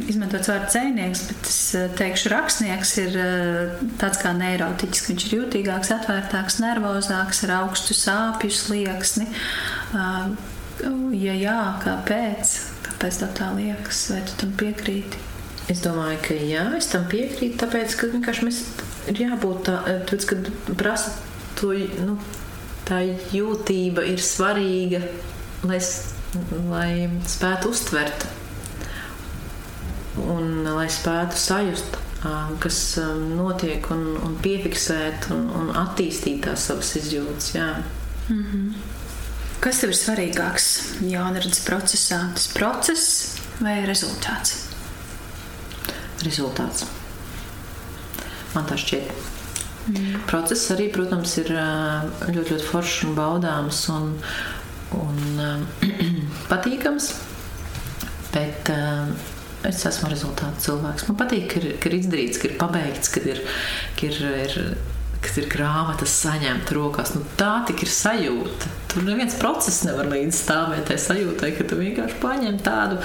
izmantots 0.10 0.50
vārds 0.50 0.74
dzinieks, 0.74 1.22
bet 1.30 1.50
es 1.52 1.60
teikšu, 2.00 2.32
rakstnieks 2.34 2.94
ir 3.04 3.18
tāds 4.02 4.18
kā 4.24 4.32
neirotiķis, 4.34 5.04
ka 5.04 5.12
viņš 5.12 5.26
ir 5.28 5.36
jutīgāks, 5.38 5.92
atvērtāks, 5.94 6.58
nervozāks, 6.64 7.44
ar 7.46 7.54
augstu 7.60 7.94
sāpju 7.98 8.50
slieksni. 8.58 9.28
Ja 11.22 11.36
jā, 11.38 11.60
kāpēc? 11.84 12.56
Kāpēc 12.88 13.20
tev 13.22 13.36
tā 13.38 13.52
liekas? 13.60 14.00
Vai 14.10 14.24
tu 14.26 14.40
tam 14.42 14.56
piekrīti? 14.58 15.22
Es 15.70 15.84
domāju, 15.86 16.18
ka 16.26 16.34
jā, 16.34 16.64
es 16.80 16.90
tam 16.90 17.06
piekrītu, 17.12 17.60
tāpēc, 17.62 17.94
ka 18.00 18.10
vienkārši 18.16 18.48
mēs 18.48 18.64
ir 19.14 19.22
jābūt 19.28 19.68
tā, 19.70 19.78
tāpēc, 20.10 20.26
kad 20.34 20.50
prasa 20.82 21.14
to, 21.62 21.76
nu, 22.02 22.18
tā 22.90 23.04
jūtība 23.06 24.08
ir 24.10 24.26
svarīga 24.26 25.04
lai, 25.68 25.80
lai 26.70 27.10
spētu 27.28 27.72
uztvert 27.74 28.28
un 30.22 30.64
lai 30.68 30.88
spētu 30.92 31.38
sajust, 31.40 31.98
kas 32.62 32.80
notiek, 33.36 33.86
un, 33.94 34.06
un 34.22 34.38
piefiksēt 34.44 35.30
un, 35.34 35.48
un 35.58 35.72
attīstīt 35.82 36.44
tās 36.46 36.68
savas 36.70 36.96
izjūtas. 37.00 37.54
Jā. 37.56 37.70
Mm 38.30 38.44
-hmm. 38.44 38.74
Kas 39.62 39.80
tev 39.80 39.92
ir 39.94 39.98
svarīgāks 39.98 40.68
jaunradas 41.06 41.60
procesā? 41.66 42.34
Tas 42.34 42.48
process 42.48 43.38
vai 43.60 43.86
rezultāts? 43.86 44.56
Rezultāts. 46.26 46.86
Man 48.54 48.66
tā 48.66 48.78
šķiet. 48.78 49.12
Mm. 49.88 50.24
Process 50.30 50.72
arī, 50.72 50.92
protams, 50.94 51.38
ir 51.38 51.54
ļoti, 51.54 52.50
ļoti 52.50 52.66
foršs 52.72 53.04
un 53.08 53.16
baudāms. 53.16 53.84
Un, 53.90 54.18
un 54.98 55.20
uh, 55.40 55.92
patīkams. 56.52 57.12
Bet 58.32 58.72
uh, 58.72 59.12
es 59.68 59.84
esmu 59.88 60.10
rezultātu 60.12 60.66
cilvēks. 60.68 61.08
Man 61.10 61.20
patīk, 61.20 61.50
ka 61.52 61.62
ir, 61.62 61.76
ka 61.82 61.92
ir 61.92 62.00
izdarīts, 62.00 62.42
ka 62.42 62.50
ir 62.50 62.58
pabeigts, 62.60 63.12
ka 63.14 63.24
ir, 63.28 63.44
ka 63.98 64.08
ir, 64.08 64.20
ir, 64.46 64.58
kad 65.22 65.38
ir 65.38 65.48
grāmatas 65.52 66.16
saņemta 66.24 66.78
rokās. 66.78 67.14
Nu, 67.16 67.24
tā 67.40 67.54
tik 67.70 67.84
ir 67.86 67.92
sajūta. 67.94 68.72
Tur 68.92 69.06
neviens 69.08 69.38
process 69.40 69.86
nevar 69.88 70.10
līdzstāvēt 70.12 70.90
tai 70.90 70.98
sajūtai, 71.00 71.54
ka 71.56 71.68
tu 71.70 71.78
vienkārši 71.80 72.20
paņem 72.24 72.60
tādu 72.66 73.00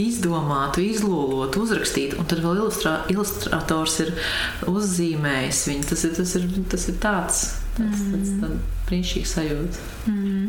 izdomātu, 0.00 0.84
izlūkotu, 0.86 1.66
uzrakstītu, 1.66 2.20
un 2.22 2.30
tad 2.30 2.40
vēl 2.44 2.62
ilustrā, 2.62 2.98
ilustrators 3.12 4.00
ir 4.06 4.14
uzzīmējis 4.70 5.62
viņu. 5.72 5.88
Tas 5.92 6.08
ir, 6.08 6.18
tas 6.20 6.36
ir, 6.38 6.50
tas 6.72 6.90
ir 6.92 7.00
tāds 7.02 7.46
tāds, 7.76 8.02
mm. 8.02 8.38
tāds 8.42 8.76
brīnišķīgs 8.88 9.34
sajūta. 9.36 9.84
Mm. 10.10 10.46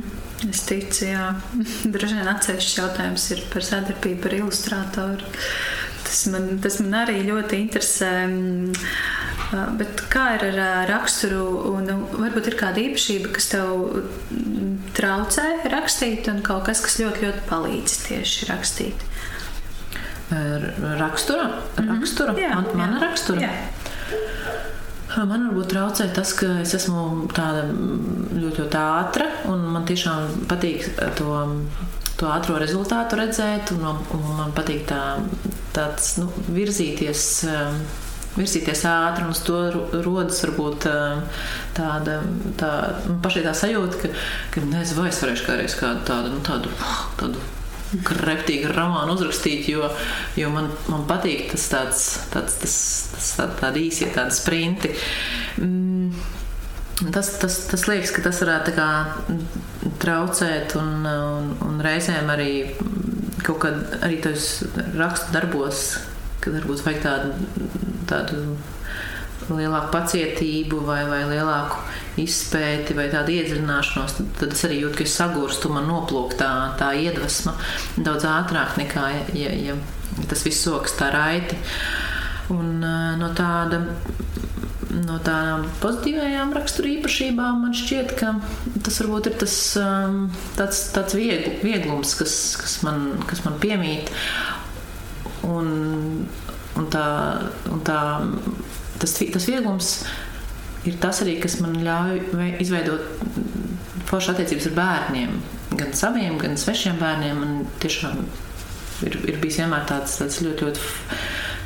Es 0.48 0.64
ticu, 0.70 1.08
jā. 1.10 1.26
Droši 1.94 2.20
vien 2.20 2.32
atsevišķs 2.34 2.78
jautājums 2.80 3.28
ir 3.36 3.44
par 3.54 3.66
sadarbību 3.66 4.30
ar 4.30 4.38
ilustrātoru. 4.42 5.34
Tas 6.08 6.22
man, 6.32 6.54
tas 6.64 6.78
man 6.80 7.02
arī 7.02 7.20
ļoti 7.28 7.58
interesē. 7.66 8.12
Bet 9.80 10.04
kā 10.12 10.30
ir 10.38 10.46
ar 10.64 10.88
raksturu? 10.88 11.44
Un 11.74 11.90
varbūt 12.14 12.52
ir 12.52 12.58
kāda 12.60 12.84
īpašība, 12.84 13.34
kas 13.36 13.50
tev 13.52 14.06
traucē 14.96 15.48
rakstīt, 15.74 16.30
un 16.32 16.40
kaut 16.46 16.68
kas, 16.70 16.84
kas 16.86 17.00
ļoti, 17.02 17.28
ļoti 17.28 17.44
palīdz 17.50 17.98
tieši 18.08 18.50
rakstīt. 18.52 19.04
Rakstura? 20.28 21.50
Rakstura? 21.80 22.32
Mm 22.32 22.38
-hmm. 22.38 22.44
jā, 22.44 22.56
man, 22.56 22.66
jā. 22.66 22.78
Mana 22.78 23.00
rakstura? 23.00 23.42
Jā. 23.42 23.52
Man 25.16 25.46
varbūt 25.48 25.70
traucē 25.72 26.10
tas, 26.16 26.34
ka 26.36 26.50
es 26.62 26.74
esmu 26.76 27.30
tāda 27.32 27.64
ļoti, 27.70 28.60
ļoti 28.60 28.80
ātra, 28.82 29.28
un 29.48 29.64
man 29.72 29.86
tiešām 29.88 30.44
patīk 30.52 30.84
to, 31.20 31.38
to 32.20 32.28
ātrā 32.28 32.58
rezultātu 32.60 33.22
redzēt, 33.22 33.72
un, 33.78 34.02
un 34.18 34.28
man 34.36 34.52
patīk 34.58 34.84
tā, 34.90 35.02
tāds 35.78 36.18
nu, 36.20 36.28
virzīties 36.52 37.24
virzīties 38.38 38.84
ātri, 38.86 39.26
un 39.26 39.34
uz 39.34 39.40
to 39.48 39.58
rodas 40.06 40.44
varbūt 40.46 40.86
tāda, 41.78 42.20
tā, 42.60 42.72
pašai 43.24 43.46
tā 43.48 43.54
sajūta, 43.58 44.02
ka, 44.04 44.12
ka 44.54 44.66
nezinu, 44.68 45.02
vai 45.02 45.12
es 45.14 45.22
varēšu 45.24 45.48
kādreiz 45.48 45.78
kādu 45.80 46.04
tādu, 46.06 46.36
nu, 46.36 46.44
tādu, 46.46 46.74
tādu 47.18 47.42
kreptīgu 48.08 48.72
romānu 48.76 49.16
uzrakstīt, 49.16 49.68
jo, 49.72 49.88
jo 50.40 50.50
man, 50.54 50.72
man 50.92 51.06
patīk 51.10 51.48
tas 51.52 51.68
tāds, 51.72 52.02
tāds, 52.34 52.58
tas, 52.62 52.76
tas 53.14 53.30
tā, 53.40 53.48
tādi 53.62 53.86
īsie 53.88 54.10
tādi 54.16 54.36
sprinti. 54.36 54.92
Mm, 55.62 56.12
tas, 57.16 57.32
tas, 57.42 57.62
tas 57.72 57.88
liekas, 57.90 58.14
ka 58.16 58.26
tas 58.28 58.42
varētu 58.44 58.76
kā 58.78 58.90
traucēt 60.04 60.76
un, 60.80 60.94
un, 61.08 61.54
un 61.64 61.82
reizēm 61.84 62.30
arī 62.34 62.52
kaut 63.46 63.62
kad 63.64 64.00
arī 64.04 64.20
tos 64.24 64.50
rakstu 64.98 65.36
darbos, 65.36 65.88
kad 66.44 66.58
varbūt 66.58 66.84
vajag 66.86 67.06
tādu 67.06 67.78
tādu 68.08 68.42
lielāku 69.52 69.92
pacietību 69.94 70.82
vai, 70.88 71.02
vai 71.10 71.22
lielāku 71.30 71.82
izpēti 72.22 72.96
vai 72.98 73.08
tādu 73.14 73.36
iedziļināšanos, 73.36 74.16
tad, 74.18 74.32
tad 74.40 74.56
es 74.56 74.64
arī 74.68 74.82
jūtu, 74.82 75.00
ka 75.00 75.06
es 75.06 75.18
sagurstu, 75.20 75.72
man 75.74 75.88
noplūk 75.90 76.38
tā, 76.40 76.50
tā 76.80 76.92
iedvesma 76.98 77.54
daudz 77.98 78.28
ātrāk 78.30 78.78
nekā, 78.82 79.06
ja, 79.14 79.26
ja, 79.38 79.54
ja 79.70 80.26
tas 80.30 80.44
viss 80.48 80.66
sokas 80.66 80.98
tā 80.98 81.12
raiti. 81.14 81.60
Un 82.54 82.80
no 82.82 83.32
tāda. 83.38 83.84
No 84.98 85.18
tādām 85.22 85.66
pozitīvajām 85.82 86.54
rakstura 86.56 86.88
īpašībām 86.90 87.60
man 87.66 87.74
šķiet, 87.76 88.14
ka 88.18 88.32
tas 88.86 88.96
varbūt 89.04 89.28
ir 89.30 89.36
tas 89.44 89.56
tāds, 90.58 90.80
tāds 90.96 91.18
viegl, 91.20 91.52
vieglums, 91.60 92.16
kas, 92.18 92.38
kas, 92.58 92.78
man, 92.88 93.04
kas 93.28 93.44
man 93.46 93.60
piemīt. 93.62 94.10
Un, 95.46 96.24
Un 96.78 96.86
tā, 96.94 97.06
un 97.74 97.80
tā, 97.86 98.00
tas, 99.02 99.16
tas 99.34 99.48
vieglums 99.50 99.92
ir 100.88 100.98
tas 101.02 101.22
arī, 101.24 101.38
kas 101.44 101.60
man 101.64 101.76
ļauj 101.84 102.22
izveidot 102.64 103.24
foršas 104.08 104.36
attiecības 104.36 104.70
ar 104.70 104.78
bērniem. 104.78 105.40
Gan 105.78 105.96
saviem, 105.98 106.38
gan 106.42 106.56
svešiem 106.60 107.00
bērniem. 107.02 107.42
Man 107.42 107.66
tiešām 107.84 108.22
ir, 109.08 109.18
ir 109.28 109.42
bijis 109.42 109.60
vienmēr 109.62 109.84
tāds, 109.90 110.16
tāds 110.22 110.40
ļoti, 110.46 110.68
ļoti. 110.68 110.88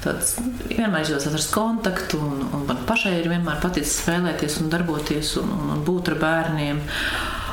Tāds, 0.01 0.31
vienmēr 0.65 1.03
izjūtas 1.05 1.27
atrast 1.29 1.51
kontaktu, 1.53 2.17
un, 2.25 2.39
un 2.57 2.63
man 2.65 2.79
pašai 2.87 3.19
ir 3.19 3.29
vienmēr 3.29 3.59
paticis 3.61 3.99
spēlēties, 3.99 4.57
un 4.63 4.71
darboties 4.73 5.35
un, 5.37 5.51
un, 5.53 5.69
un 5.75 5.83
būt 5.85 6.09
ar 6.09 6.17
bērniem 6.23 6.81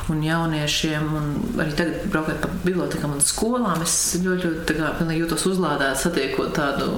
un 0.09 0.23
jauniešiem. 0.25 1.11
Un 1.19 1.27
arī 1.61 1.75
tagad, 1.77 2.07
braukājot 2.09 2.41
pa 2.41 2.49
bibliotekām 2.63 3.13
un 3.13 3.21
skolām, 3.21 3.85
es 3.85 3.99
ļoti, 4.23 4.49
ļoti 4.49 4.79
kā, 4.79 4.93
jūtos 5.19 5.45
uzlādēts, 5.51 6.07
satiekot 6.07 6.55
tādu 6.57 6.89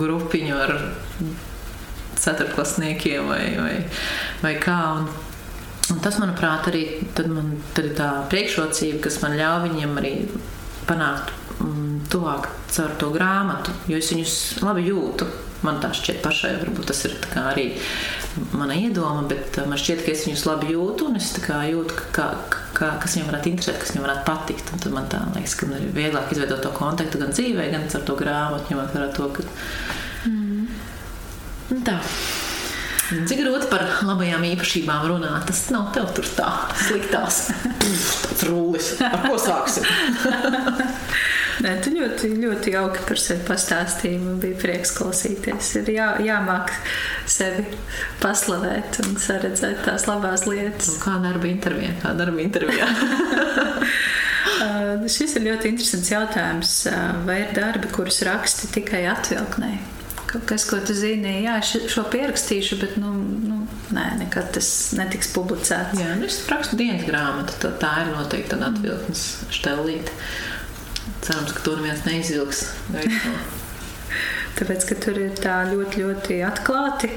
grupiņu 0.00 0.58
ar 0.64 0.74
ceturklasniekiem 2.26 3.30
vai, 3.30 3.44
vai, 3.60 3.76
vai 4.42 4.54
kā. 4.62 4.76
Un, 4.98 5.08
un 5.94 6.04
tas, 6.04 6.20
manuprāt, 6.22 6.68
arī 6.70 6.84
man, 7.30 7.56
ir 7.80 7.90
tā 7.98 8.10
priekšrocība, 8.32 9.02
kas 9.06 9.20
man 9.24 9.38
ļauj 9.38 9.66
viņiem 9.68 9.98
arī 10.02 10.14
panākt 10.86 11.32
mm, 11.60 12.06
tuvāk 12.12 12.48
caur 12.72 12.94
to 13.00 13.10
grāmatu, 13.14 13.74
jo 13.90 13.98
es 14.00 14.12
viņus 14.14 14.38
labi 14.66 14.86
jūtu. 14.90 15.28
Man 15.64 15.78
tā 15.80 15.88
šķiet 15.96 16.20
pašai, 16.22 16.50
varbūt 16.60 16.90
tas 16.90 16.98
ir 17.08 17.14
arī 17.40 17.70
mana 18.52 18.74
iedoma, 18.76 19.22
bet 19.30 19.56
man 19.66 19.80
šķiet, 19.80 20.02
ka 20.04 20.12
es 20.12 20.26
viņus 20.26 20.44
labi 20.46 20.74
jūtu 20.74 21.08
un 21.08 21.16
es 21.18 21.30
jūtu, 21.32 21.96
ka, 22.14 22.26
ka, 22.76 22.90
kas 23.00 23.16
viņiem 23.16 23.30
varētu 23.30 23.50
interesēt, 23.50 23.78
kas 23.80 23.94
viņiem 23.94 24.04
varētu 24.04 24.26
patikt. 24.28 24.72
Un 24.74 24.84
tad 24.84 24.94
man 24.94 25.08
tā 25.10 25.22
liekas, 25.32 25.56
ka 25.56 25.70
man 25.70 25.80
ir 25.80 25.94
vieglāk 25.96 26.34
izveidot 26.34 26.60
to 26.62 26.74
kontaktu 26.76 27.22
gan 27.22 27.32
dzīvē, 27.32 27.70
gan 27.72 27.88
ar 27.88 28.04
to 28.10 28.18
grāmatu, 28.20 28.74
ņemot 28.74 28.92
vērā 28.94 29.08
to, 29.16 29.30
ka 29.38 29.46
Mm. 31.70 31.82
Tā. 31.86 32.00
Cik 33.06 33.38
grūti 33.38 33.68
par 33.70 33.84
labajām 34.02 34.42
īpašībām 34.48 35.04
runāt, 35.06 35.44
tas 35.46 35.60
nav 35.70 35.92
tev 35.94 36.08
tur 36.16 36.26
tā 36.34 36.48
sliktās. 36.88 37.44
Tas 37.78 38.42
rullis, 38.48 38.96
ar 38.98 39.28
ko 39.28 39.36
sāksim? 39.38 39.86
Nē, 41.64 41.76
tu 41.80 41.92
ļoti, 41.94 42.32
ļoti 42.42 42.74
jauki 42.74 43.04
par 43.06 43.20
sevi 43.22 43.46
pastāstīji. 43.46 44.18
Man 44.20 44.40
bija 44.42 44.58
prieks 44.60 44.92
klausīties. 44.98 45.70
Ir 45.80 45.92
jā, 45.94 46.10
jāmāk 46.26 46.74
sevi 47.30 47.64
paslavēt 48.20 49.00
un 49.06 49.16
saredzēt 49.22 49.86
tās 49.86 50.04
labās 50.10 50.44
lietas. 50.50 50.90
Un 50.92 51.00
kā 51.06 51.16
darba 51.22 51.48
intervijā? 51.48 51.94
Kā 52.02 52.12
darba 52.18 52.42
intervijā? 52.44 52.90
uh, 54.66 55.06
šis 55.08 55.38
ir 55.38 55.46
ļoti 55.46 55.72
interesants 55.72 56.12
jautājums. 56.12 56.78
Uh, 56.90 57.12
vai 57.28 57.44
ir 57.46 57.54
darbi, 57.56 57.88
kurus 57.94 58.20
raksti 58.26 58.74
tikai 58.76 59.06
atvilknē? 59.14 59.95
Kas, 60.48 60.66
ko 60.68 60.78
tu 60.84 60.94
zini, 60.96 61.42
jā, 61.44 61.56
šo 61.64 62.04
pierakstīšu, 62.12 62.78
bet 62.82 62.96
nu, 63.00 63.12
nu, 63.46 63.60
nē, 63.94 64.06
nekad 64.22 64.50
tas 64.56 64.68
netiks 64.98 65.30
publicēts. 65.34 65.98
Jā, 66.00 66.14
nu, 66.18 66.28
es 66.28 66.40
rakstu 66.50 66.78
dienas 66.80 67.06
grāmatu, 67.08 67.56
tad 67.62 67.78
tā 67.82 67.92
ir 68.04 68.12
noteikti 68.14 68.52
tāda 68.54 68.72
atvilknes 68.72 69.24
štelīte. 69.54 70.14
Cerams, 71.26 71.54
ka 71.54 71.62
to 71.64 71.76
neviens 71.78 72.04
neizvilks. 72.06 72.66
Tāpēc, 74.56 74.86
ka 74.88 74.98
tur 75.04 75.18
ir 75.20 75.34
tā 75.38 75.60
ļoti, 75.70 76.04
ļoti 76.04 76.38
atklāti. 76.46 77.10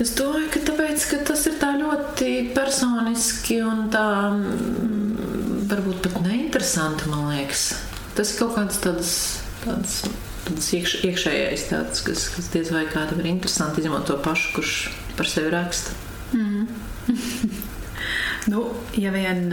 Es 0.00 0.14
domāju, 0.16 0.48
ka, 0.54 0.62
tāpēc, 0.64 1.02
ka 1.10 1.18
tas 1.28 1.42
ir 1.50 1.58
tā 1.60 1.74
ļoti 1.76 2.30
personiski 2.56 3.58
un 3.66 3.90
tā 3.92 4.06
mm, 4.32 5.66
varbūt 5.68 6.00
pat 6.06 6.22
neinteresanti, 6.24 7.10
man 7.12 7.28
liekas. 7.34 7.66
Tas 8.16 8.32
ir 8.32 8.40
kaut 8.40 8.56
kāds 8.56 8.80
tāds 8.80 9.12
tāds, 9.64 10.00
tāds 10.46 10.70
iekš, 10.76 10.96
iekšējais, 11.08 11.66
tāds, 11.70 12.04
kas, 12.06 12.28
kas 12.36 12.52
diez 12.54 12.72
vai 12.74 12.86
kādam 12.90 13.22
ir 13.22 13.32
interesanti, 13.32 13.82
izņemot 13.82 14.06
to 14.08 14.18
pašu, 14.24 14.54
kurš 14.56 14.76
par 15.18 15.28
sevi 15.30 15.52
raksta. 15.54 15.96
Mm. 16.32 16.66
nu, 18.52 18.64
ja 18.98 19.12
vien, 19.14 19.46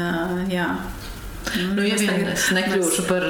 jā. 0.52 0.70
Nu, 1.56 1.84
ja 1.86 1.96
vien 1.96 2.28
es 2.28 2.50
nekļūšu 2.52 3.06
par 3.08 3.24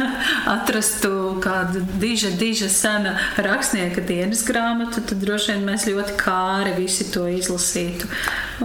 atrastu 0.56 1.36
kādu 1.42 1.84
diža, 2.02 2.32
diža 2.38 2.70
sena 2.72 3.14
rakstnieka 3.38 4.02
dienas 4.06 4.42
grāmatu, 4.46 5.04
tad 5.06 5.22
droši 5.22 5.54
vien 5.54 5.68
mēs 5.68 5.86
ļoti 5.90 6.16
kāri 6.20 6.74
visi 6.80 7.06
to 7.14 7.28
izlasītu. 7.30 8.10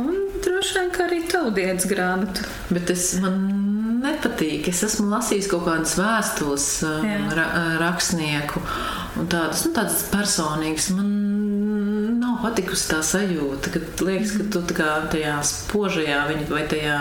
Un 0.02 0.10
droši 0.46 0.80
vien, 0.80 0.92
ka 0.96 1.06
arī 1.06 1.22
tavu 1.30 1.54
dienas 1.56 1.86
grāmatu. 1.90 2.48
Bet 2.74 2.92
es 2.94 3.14
man 3.22 3.65
nepatīk. 4.26 4.69
Es 4.69 4.84
esmu 4.85 5.07
lasījis 5.11 5.49
kaut 5.52 5.65
kādas 5.68 5.95
vēstules 5.99 6.68
um, 6.88 7.30
ra 7.35 7.45
rakstnieku 7.81 8.61
un 9.19 9.30
tādas, 9.31 9.65
nu, 9.65 9.73
tādas 9.76 10.02
personīgas. 10.11 10.89
Man 10.95 11.11
nav 12.22 12.41
patikusi 12.43 12.89
tā 12.91 13.02
sajūta, 13.06 13.73
ka 13.73 13.84
liekas, 14.06 14.35
ka 14.39 14.47
tu 14.53 14.64
kā 14.76 14.89
tajā 15.11 15.38
spožajā 15.45 16.26
viņa, 16.31 16.49
vai 16.52 16.65
tajā, 16.72 16.97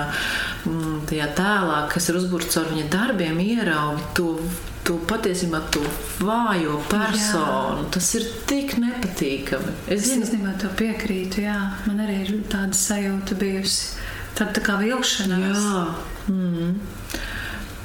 mm, 0.68 1.00
tajā 1.10 1.32
tēlā, 1.38 1.80
kas 1.92 2.08
ir 2.10 2.20
uzbūrts 2.20 2.60
ar 2.60 2.70
viņa 2.72 2.86
darbiem, 2.92 3.42
ieraugi 3.48 4.14
to. 4.18 4.36
To 4.84 4.98
patiesībā 5.08 5.62
to 5.72 5.80
vājo 6.20 6.74
personu. 6.90 7.78
Jā. 7.78 7.86
Tas 7.94 8.10
ir 8.18 8.26
tik 8.44 8.74
nepatīkami. 8.76 9.72
Es 9.88 10.10
īstenībā 10.12 10.52
to 10.60 10.68
piekrītu. 10.76 11.40
Jā. 11.46 11.54
Man 11.86 12.02
arī 12.04 12.18
ir 12.26 12.34
tāda 12.52 12.76
sajūta 12.76 13.38
bijusi. 13.40 13.94
Tāda 14.36 14.58
tā 14.58 14.64
kā 14.66 14.76
vilšanās. 14.82 15.64
Jā. 15.64 15.86
Mm. 16.28 16.78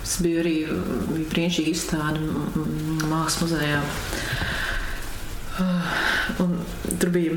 Es 0.03 0.15
biju 0.23 0.41
arī 0.41 0.53
bija 1.11 1.25
brīnišķīgi 1.33 1.73
izstāde 1.75 2.21
Mākslas 3.09 3.39
muzejā. 3.43 3.81
Uh, 5.59 5.89
un 6.45 6.55
tur 7.01 7.11
bija 7.13 7.35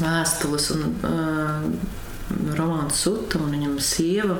vēstules 0.00 0.66
un 0.74 0.86
uh, 1.06 1.66
romāns 2.58 3.00
Suta 3.04 3.38
un 3.40 3.54
viņam 3.54 3.78
sieva. 3.84 4.38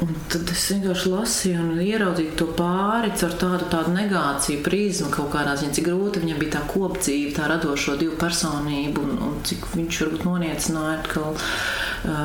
Un 0.00 0.14
tad 0.32 0.48
es 0.48 0.62
vienkārši 0.72 1.10
lasīju 1.12 1.60
un 1.60 1.80
ieraudzīju 1.84 2.32
to 2.40 2.46
pāri 2.56 3.10
ar 3.12 3.34
tādu, 3.36 3.66
tādu 3.68 3.92
negāciju 3.92 4.62
prizmu 4.64 5.10
kaut 5.12 5.28
kādā 5.34 5.52
ziņā, 5.60 5.74
cik 5.76 5.90
grūti 5.90 6.22
viņam 6.22 6.40
bija 6.40 6.54
tā 6.54 6.62
kopdzīve, 6.70 7.34
tā 7.36 7.50
radošo 7.50 7.98
divu 8.00 8.16
personību 8.20 9.04
un, 9.04 9.18
un 9.26 9.34
cik 9.44 9.66
viņš 9.74 10.00
varbūt 10.04 10.24
noniecināja 10.24 10.96
atkal 11.02 11.36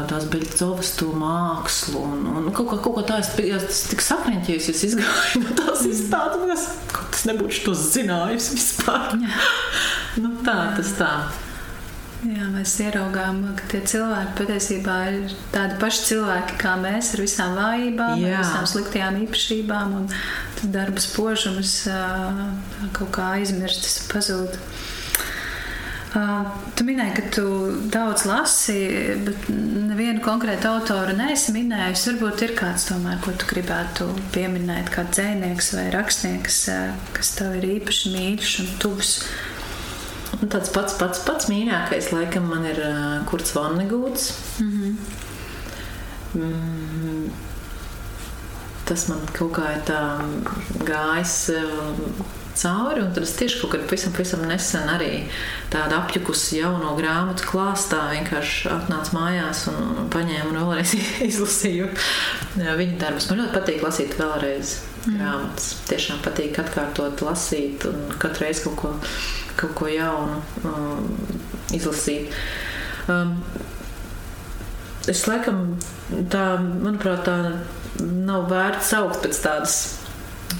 tās 0.07 0.27
beļķovas 0.31 0.91
to 1.01 1.09
mākslu. 1.19 2.03
Un, 2.07 2.27
un 2.31 2.51
kaut 2.55 2.69
kā, 2.71 2.79
kaut 2.85 2.99
kā 3.01 3.03
tā, 3.09 3.17
es, 3.23 3.33
es 3.43 3.81
tik 3.91 4.03
sakriņķējos, 4.05 4.69
es 4.71 4.83
izgāju 4.91 5.43
no 5.43 5.55
tās 5.59 5.83
izstādes, 5.89 6.69
kaut 6.93 7.11
kas 7.11 7.25
nebūtu 7.27 7.65
to 7.67 7.75
zinājis 7.81 8.53
vispār. 8.55 9.17
nu, 10.23 10.31
tā 10.47 10.61
tas 10.79 10.95
tā. 10.95 11.11
Jā, 12.25 12.47
mēs 12.49 12.71
ieraugām, 12.81 13.41
ka 13.59 13.67
tie 13.69 13.81
cilvēki 13.85 14.33
patiesībā 14.39 14.95
ir 15.13 15.33
tādi 15.53 15.75
paši 15.81 16.05
cilvēki 16.07 16.57
kā 16.57 16.73
mēs, 16.81 17.11
ar 17.13 17.21
visām 17.21 17.53
vājībām, 17.59 18.23
Jā. 18.23 18.39
ar 18.39 18.41
visām 18.41 18.65
sliktajām 18.71 19.19
īpašībām, 19.27 19.93
un 19.99 20.07
tad 20.57 20.73
darba 20.73 21.03
spožums 21.03 21.75
kaut 22.95 23.11
kā 23.13 23.35
aizmirstas, 23.35 23.99
pazūd. 24.09 24.57
Tu 26.15 26.85
minēji, 26.87 27.13
ka 27.17 27.23
tu 27.35 27.45
daudz 27.91 28.23
lasi, 28.29 28.77
bet 29.27 29.49
nevienu 29.51 30.23
konkrētu 30.23 30.69
autoru 30.71 31.13
neesi 31.17 31.51
minējusi. 31.53 32.13
Varbūt 32.13 32.45
ir 32.47 32.53
kāds, 32.57 32.87
tomēr, 32.87 33.19
ko 33.21 33.35
tu 33.35 33.49
gribētu 33.51 34.07
pieminēt, 34.33 34.89
kā 34.95 35.03
dzēnieks 35.11 35.73
vai 35.75 35.89
rakstnieks, 35.93 36.61
kas 37.17 37.35
tev 37.35 37.59
ir 37.59 37.67
īpaši 37.75 38.15
mīļš 38.15 38.55
un 38.63 38.71
tuvs. 38.81 39.19
Un 40.41 40.51
tāds 40.51 40.71
pats, 40.75 40.95
pats, 40.99 41.21
pats 41.25 41.49
mīļākais, 41.51 42.11
laikam, 42.15 42.47
man 42.51 42.65
ir 42.67 42.79
uh, 42.83 43.25
Kurts 43.29 43.55
Vannegūts. 43.55 44.31
Mm 44.59 44.71
-hmm. 44.71 44.95
mm, 46.41 47.29
tas 48.85 49.07
man 49.07 49.21
kaut 49.33 49.53
kā 49.59 49.75
ir 49.75 49.85
tā 49.87 50.01
gājis. 50.85 51.37
Uh, 51.49 52.33
cauri. 52.55 53.03
Tad 53.13 53.23
es 53.23 53.35
tieši 53.35 53.61
kaut 53.61 53.71
kad 53.71 53.85
pavisam, 53.89 54.13
pavisam 54.15 54.45
nesen 54.47 54.89
arī 54.89 55.11
tādu 55.73 55.97
apjukusi 55.99 56.59
jauno 56.61 56.95
grāmatu 56.97 57.47
klāstā 57.49 58.01
vienkārši 58.13 58.69
atnācu 58.71 59.17
mājās 59.17 59.65
un, 59.71 59.79
un 60.03 60.09
paņēmu 60.13 60.53
un 60.53 60.59
vēlreiz 60.61 60.95
izlasīju 61.29 61.89
viņa 62.55 62.99
darbus. 63.01 63.29
Man 63.29 63.43
ļoti 63.43 63.57
patīk 63.57 63.83
lasīt 63.85 64.19
vēlreiz 64.19 64.77
mm. 65.05 65.15
grāmatas. 65.17 65.71
Tiešām 65.89 66.21
patīk 66.25 66.59
atkārtot, 66.61 67.23
lasīt 67.25 67.87
un 67.89 68.05
katru 68.21 68.47
reizi 68.47 68.67
kaut 68.67 68.79
ko 68.81 68.93
kaut 69.55 69.75
ko 69.75 69.89
jaunu 69.89 70.39
um, 70.67 71.07
izlasīt. 71.75 72.33
Um, 73.11 73.37
es 75.09 75.23
laikam 75.29 75.75
tā, 76.31 76.45
manuprāt, 76.59 77.27
tā 77.27 77.37
nav 78.01 78.49
vērts 78.51 78.91
saukt 78.95 79.23
pēc 79.25 79.43
tādas. 79.45 79.77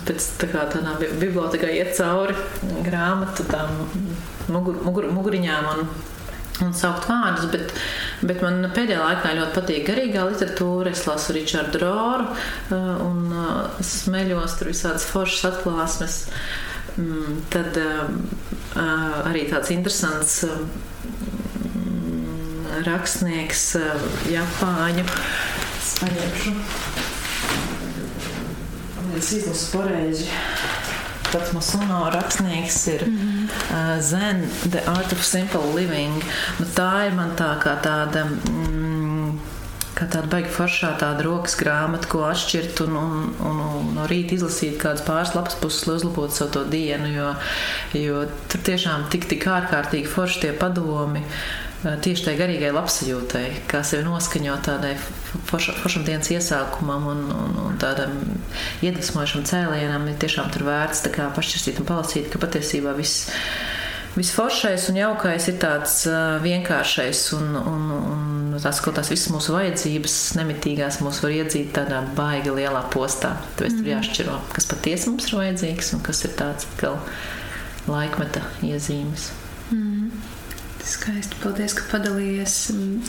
Pēc 0.05 0.25
tā 0.41 0.47
kā 0.49 0.63
tādā 0.69 0.95
bibliotekā 0.99 1.69
iet 1.71 1.93
cauri 1.97 2.33
grāmatu, 2.85 3.45
tām 3.49 3.71
mugur, 4.51 4.79
mugur, 4.85 5.07
muguriņām 5.13 5.69
un, 5.71 5.85
un 6.63 6.73
saukt 6.77 7.07
vārdus, 7.09 7.47
bet, 7.51 7.73
bet 8.25 8.41
man 8.43 8.69
pēdējā 8.75 9.01
laikā 9.01 9.33
ļoti 9.39 9.55
patīk 9.57 9.87
garīgā 9.89 10.25
literatūra. 10.29 10.93
Es 10.95 11.05
lasu 11.07 11.35
Richardu 11.35 11.81
Roru 11.83 12.27
uh, 12.29 12.37
un 13.05 13.19
uh, 13.31 13.81
smeļos 13.83 14.57
tur 14.59 14.71
visādas 14.71 15.07
foršas 15.09 15.49
atklāsmes. 15.51 16.15
Mm, 16.95 17.41
tad 17.51 17.75
uh, 17.81 18.07
arī 19.27 19.47
tāds 19.51 19.71
interesants 19.75 20.43
um, 20.47 20.69
rakstnieks, 22.87 23.63
Japāņu. 24.31 25.05
Es 25.79 25.91
paņemšu. 26.01 26.55
Es 29.15 29.31
izlasu 29.37 29.65
pareizi. 29.77 30.27
Pats 31.31 31.51
Masuno 31.55 32.05
rakstnieks 32.13 32.87
ir 32.87 33.01
mm 33.07 33.17
-hmm. 33.17 33.34
Uh, 33.49 33.97
Zen, 34.01 34.45
The 34.69 34.85
Art 34.91 35.13
of 35.15 35.23
Simple 35.25 35.73
Living. 35.75 36.21
Nu, 36.59 36.69
tā 36.77 37.07
ir 37.09 37.17
man 37.17 37.35
tā 37.39 37.55
kā 37.63 37.77
tāda. 37.83 38.27
Mm, 38.49 39.35
kā 39.95 40.07
tāda 40.11 40.27
baigta 40.27 40.51
foršā 40.51 40.89
tāda 40.99 41.23
rokas 41.23 41.55
grāmata, 41.59 42.09
ko 42.11 42.25
atšķirt 42.27 42.81
un, 42.83 42.97
un, 42.99 43.13
un, 43.47 43.61
un 43.63 43.93
no 43.95 44.07
rīta 44.11 44.35
izlasīt 44.35 44.75
kādas 44.81 45.05
pāris 45.07 45.31
lapas 45.37 45.55
puses, 45.61 45.85
lai 45.87 45.95
uzlabotu 46.01 46.35
savu 46.35 46.65
dienu. 46.71 47.11
Jo, 47.13 47.29
jo 47.95 48.25
tur 48.51 48.65
tiešām 48.67 49.07
tik, 49.13 49.29
tik 49.31 49.47
ārkārtīgi 49.47 50.11
forši 50.11 50.43
tie 50.45 50.51
padomi. 50.59 51.23
Tieši 51.85 52.25
tai 52.25 52.33
garīgai 52.39 52.71
labsajūtai, 52.73 53.43
kā 53.69 53.83
sevi 53.85 54.07
noskaņot 54.07 54.63
tādai 54.65 54.95
forša, 55.49 55.75
foršam 55.83 56.05
dienas 56.07 56.31
iesākumam 56.33 57.05
un, 57.11 57.21
un, 57.29 57.59
un 57.67 57.77
tādam 57.81 58.15
iedvesmojušam 58.85 59.45
cēlienam, 59.45 60.07
ir 60.09 60.17
tiešām 60.21 60.49
tur 60.53 60.65
vērts 60.65 61.05
pašķirstīt 61.13 61.83
un 61.83 61.89
palasīt, 61.89 62.31
ka 62.33 62.41
patiesībā 62.41 62.95
viss 62.97 63.29
visforšais 64.15 64.87
un 64.89 64.99
jaukais 64.99 65.49
ir 65.51 65.57
tāds 65.59 65.97
uh, 66.07 66.37
vienkāršais 66.43 67.23
un, 67.35 67.55
un, 67.59 67.87
un 67.99 68.59
tās, 68.63 68.79
tās 68.79 69.11
visas 69.11 69.31
mūsu 69.33 69.55
vajadzības, 69.55 70.17
nemitīgās 70.39 71.01
mūs 71.03 71.21
var 71.23 71.35
iedzīt 71.35 71.73
tādā 71.75 72.01
baigi 72.17 72.53
lielā 72.55 72.85
postā. 72.93 73.35
Tāpēc 73.59 73.75
mm. 73.75 73.81
tur 73.81 73.91
jāšķiro, 73.91 74.37
kas 74.55 74.71
patiesi 74.71 75.11
mums 75.11 75.27
ir 75.29 75.41
vajadzīgs 75.41 75.95
un 75.97 76.05
kas 76.07 76.23
ir 76.25 76.37
tāds 76.39 76.69
atkal 76.71 77.01
laikmeta 77.91 78.45
iezīmes. 78.65 79.33
Mm. 80.85 80.91
Skaisti, 80.91 81.37
paldies, 81.41 81.73
ka 81.73 81.85
padalījies. 81.89 82.55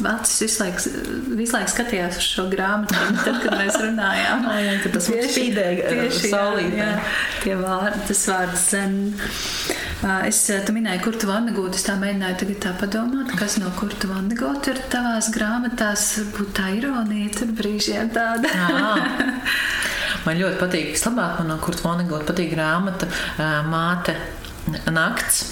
Acis 0.08 0.38
visu 0.46 0.62
laiku, 0.62 0.92
visu 1.36 1.52
laiku 1.52 1.72
skatījās 1.74 2.16
uz 2.16 2.28
šo 2.32 2.44
grāmatu, 2.48 2.96
tad, 3.20 3.40
kad 3.42 3.56
mēs 3.58 3.76
runājām. 3.82 4.46
jā, 4.48 4.62
jā, 4.64 4.92
tas 4.94 5.08
tieši, 5.10 5.32
spīdēja 5.34 5.90
tieši 5.90 6.30
saulītē. 6.32 6.78
Jā, 6.78 6.94
tie 7.42 7.56
vārdi, 7.60 8.00
tas 8.08 8.22
vārds 8.30 8.64
zen. 8.72 8.96
Es, 10.24 10.40
tu 10.64 10.76
minēji, 10.76 11.02
kur 11.04 11.18
tu 11.20 11.28
Vandegūtu, 11.28 11.76
es 11.76 11.84
tā 11.84 11.98
mēģināju 12.00 12.38
tagad 12.42 12.58
tā 12.64 12.72
padomāt, 12.80 13.34
kas 13.36 13.58
no 13.60 13.68
kur 13.76 13.92
tu 13.92 14.08
Vandegūtu 14.08 14.72
ir 14.72 14.80
tavās 14.92 15.28
grāmatās, 15.34 16.06
būtu 16.32 16.56
tā 16.56 16.70
ironija, 16.78 17.34
tur 17.36 17.52
brīžiem 17.60 18.08
tāda. 18.16 18.54
man 20.24 20.40
ļoti 20.40 20.62
patīk, 20.62 20.90
vislabāk 20.96 21.42
man 21.42 21.52
no 21.52 21.60
kur 21.60 21.76
tu 21.76 21.84
Vandegūtu 21.84 22.32
patīk 22.32 22.56
grāmata 22.56 23.12
Māte 23.68 24.16
nakts 24.88 25.44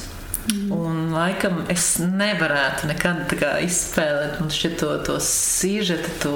Mm. 0.45 0.73
Un, 0.77 0.99
laikam, 1.15 1.63
es 1.73 1.95
nevarētu 2.05 2.89
nekad 2.91 3.33
izspēlēt 3.65 4.37
to, 4.81 4.91
to 5.07 5.17
sižetu, 5.25 6.11
to, 6.21 6.35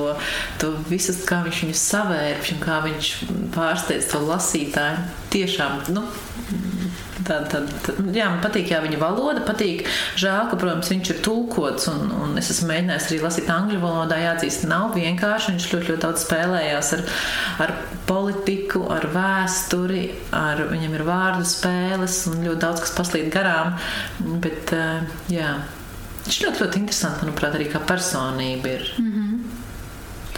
to 0.63 0.71
visu, 0.89 1.13
kā 1.29 1.43
viņš 1.45 1.61
viņu 1.67 1.77
savērš 1.83 2.55
un 2.55 2.63
kā 2.63 2.79
viņš 2.87 3.11
pārsteidz 3.57 4.09
to 4.13 4.23
lasītāju. 4.25 5.05
Tiešām, 5.35 5.83
nu, 5.93 6.07
Tā, 7.29 7.39
tā, 7.51 7.61
tā, 7.85 7.95
jā, 8.15 8.29
man 8.33 8.41
patīk 8.41 8.71
jā, 8.73 8.81
viņa 8.85 8.99
valoda. 9.01 9.43
Patīk. 9.45 9.85
Žēl, 10.19 10.49
ka, 10.51 10.59
protams, 10.61 10.89
viņš 10.93 11.11
ir 11.13 11.21
tulkots. 11.25 11.89
Un, 11.93 12.13
un 12.25 12.41
es 12.41 12.51
esmu 12.55 12.71
mēģinājis 12.73 13.09
arī 13.11 13.19
lasīt 13.25 13.51
angļu 13.53 13.81
valodā. 13.83 14.21
Jāatzīst, 14.23 14.65
nav 14.71 14.97
vienkārši. 14.97 15.55
Viņš 15.55 15.69
ļoti, 15.75 15.91
ļoti 15.93 16.05
daudz 16.07 16.25
spēlējās 16.25 16.93
ar, 16.97 17.05
ar 17.67 17.75
politiku, 18.09 18.87
ar 18.95 19.09
vēsturi. 19.13 20.07
Ar, 20.37 20.65
viņam 20.73 20.97
ir 20.97 21.07
vārdu 21.09 21.49
spēles 21.49 22.23
un 22.33 22.41
ļoti 22.47 22.63
daudz 22.65 22.87
kas 22.87 22.97
paslīd 22.97 23.29
garām. 23.35 23.77
Bet, 24.45 24.73
eh, 24.77 25.21
jā, 25.35 25.53
viņš 26.25 26.41
ļoti, 26.47 26.65
ļoti 26.65 26.83
interesants, 26.85 27.23
manuprāt, 27.25 27.59
arī 27.59 27.69
kā 27.73 27.85
personība 27.85 28.79
ir. 28.79 28.91
Mm 28.99 29.13
-hmm. 29.13 29.63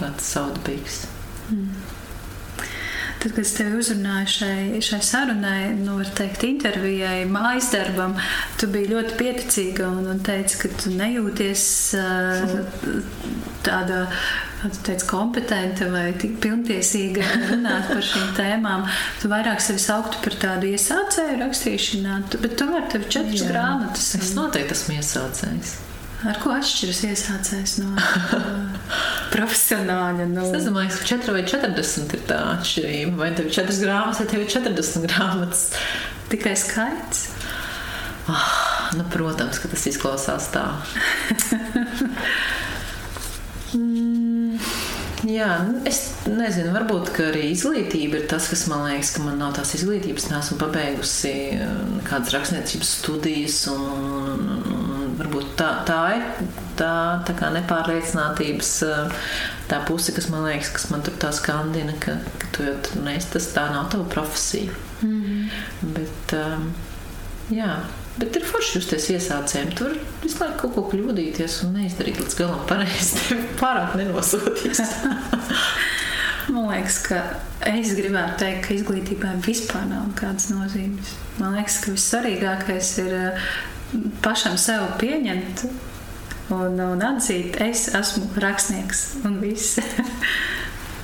Tāds 0.00 0.34
saudabīgs. 0.34 1.09
Tad, 3.20 3.34
kad 3.34 3.42
es 3.42 3.50
tevi 3.52 3.76
uzrunāju 3.76 4.28
šai, 4.32 4.80
šai 4.80 4.98
sarunai, 5.04 5.74
nu, 5.76 5.98
teikt, 6.16 6.46
intervijai, 6.48 7.26
mājas 7.28 7.68
darbam, 7.74 8.14
tu 8.56 8.68
biji 8.72 8.94
ļoti 8.94 9.18
pieticīga 9.18 9.90
un, 9.90 10.06
un 10.14 10.22
teici, 10.24 10.56
ka 10.62 10.70
tu 10.80 10.92
nejūties 10.94 11.64
uh, 12.00 12.54
tāda 13.66 14.06
teici, 14.86 15.04
kompetenta 15.10 15.90
vai 15.92 16.06
pilntiesīga 16.16 17.28
runāt 17.50 17.92
par 17.92 18.02
šīm 18.08 18.32
tēmām. 18.38 18.88
Tu 19.20 19.28
vairāk 19.32 19.60
sevi 19.64 19.84
sauktu 19.84 20.24
par 20.24 20.40
tādu 20.46 20.72
iesācēju 20.72 21.42
rakstīšanā, 21.44 22.22
bet 22.40 22.56
tomēr 22.60 22.88
tev 22.88 23.04
ir 23.04 23.14
četras 23.18 23.46
grāmatas. 23.52 24.14
Es 24.16 24.32
noteikti 24.38 24.78
esmu 24.78 24.96
iesācējis. 24.96 25.76
Ar 26.20 26.36
ko 26.42 26.52
atšķiras 26.52 27.00
iesācējs 27.08 27.78
no 27.80 27.94
profesionāļa? 29.34 30.26
No... 30.28 30.44
Es 30.56 30.66
domāju, 30.68 30.92
ka 30.98 31.06
4 31.14 31.36
vai 31.36 31.44
40 31.48 32.16
ir 32.18 32.24
tā 32.28 32.40
atšķirība. 32.58 33.14
Vai 33.22 33.30
tev 33.36 33.48
ir 33.48 33.54
4 33.56 33.78
grāmatas, 33.80 34.20
vai 34.20 34.28
tev 34.34 34.44
ir 34.44 34.50
40 34.52 35.06
grāmatas? 35.06 35.62
Tikai 36.30 36.52
skaits. 36.60 37.30
Oh, 38.28 38.50
nu, 38.98 39.06
protams, 39.10 39.58
ka 39.62 39.70
tas 39.72 39.86
izklausās 39.88 40.50
tā. 40.52 40.66
mm, 43.78 44.60
jā, 45.32 45.48
nu, 45.70 45.80
es 45.88 46.02
nezinu, 46.28 46.74
varbūt 46.76 47.10
arī 47.24 47.48
izglītība 47.54 48.20
ir 48.20 48.28
tas, 48.30 48.46
kas 48.52 48.66
man 48.70 48.84
liekas, 48.86 49.14
ka 49.16 49.24
man 49.24 49.40
nav 49.40 49.56
tās 49.56 49.72
izglītības. 49.80 50.28
Nesmu 50.34 50.60
pabeigusi 50.60 51.34
kādas 52.06 52.36
rakstniecības 52.36 52.94
studijas 53.00 53.62
un, 53.72 53.88
un, 53.88 54.62
un 54.76 54.79
varbūt 55.20 55.54
tā, 55.60 55.70
tā 55.88 56.00
ir 56.16 56.26
tā, 56.80 56.92
tā 57.28 57.36
kā 57.38 57.52
nepārliecinātības 57.54 58.72
tā 59.70 59.80
puse, 59.86 60.14
kas 60.16 60.28
man 60.32 60.48
liekas, 60.48 60.72
kas 60.74 60.90
man 60.90 61.04
tur 61.06 61.16
tā 61.20 61.30
skandina, 61.36 61.94
ka, 62.02 62.18
ka 62.40 62.52
tu 62.56 62.66
jau 62.66 62.76
tur 62.86 63.04
neesi, 63.06 63.30
tas 63.36 63.50
tā 63.54 63.68
nav 63.70 63.90
tava 63.92 64.08
profesija. 64.10 64.72
Mm 65.02 65.22
-hmm. 65.22 65.48
Bet, 65.96 66.36
um, 66.36 66.72
jā, 67.50 67.78
Bet 68.20 68.36
ir 68.36 68.44
forši 68.44 68.78
justies 68.78 69.06
iesācējiem. 69.14 69.70
Tur 69.78 69.94
visu 70.20 70.42
laiku 70.42 70.58
kaut 70.60 70.74
ko 70.74 70.82
kļūdīties 70.90 71.60
un 71.64 71.78
neizdarīt 71.78 72.18
līdz 72.20 72.36
galam 72.40 72.66
pareizi. 72.68 73.38
Pārāk 73.62 73.96
nenosūtīs. 74.00 74.82
Man 76.54 76.66
liekas, 76.66 76.98
ka 77.06 77.20
es 77.70 77.92
gribētu 77.94 78.40
teikt, 78.42 78.64
ka 78.66 78.74
izglītībai 78.74 79.36
vispār 79.44 79.84
nav 79.86 80.08
nekādas 80.08 80.48
nozīmes. 80.50 81.14
Man 81.38 81.54
liekas, 81.54 81.78
ka 81.84 81.94
vissvarīgākais 81.94 82.90
ir 83.04 83.12
eh, 83.14 83.44
pašam 84.24 84.56
sev 84.60 84.86
pieņemt 85.00 85.64
un, 86.54 86.80
un 86.80 87.04
atzīt, 87.04 87.58
es 87.62 87.88
esmu 87.96 88.30
rakstnieks 88.42 89.04
un 89.24 89.38
viss. 89.42 89.78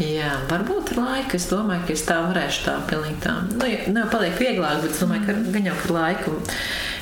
Jā, 0.03 0.35
varbūt 0.51 0.93
ar 0.93 0.99
laiku. 1.01 1.39
Es 1.39 1.47
domāju, 1.49 1.87
ka 1.89 1.95
es 1.95 2.03
tā 2.05 2.19
varēšu 2.27 2.67
tā 2.67 2.75
pilnīgi 2.91 3.23
tā. 3.25 3.39
Nu, 3.49 3.69
jau 3.97 4.09
paliek 4.13 4.37
vieglāk, 4.37 4.83
bet 4.83 4.93
es 4.93 5.01
domāju, 5.01 5.25
ka 5.25 5.37
gan 5.55 5.71
jau 5.71 5.77
ar 5.87 5.95
laiku 5.97 6.35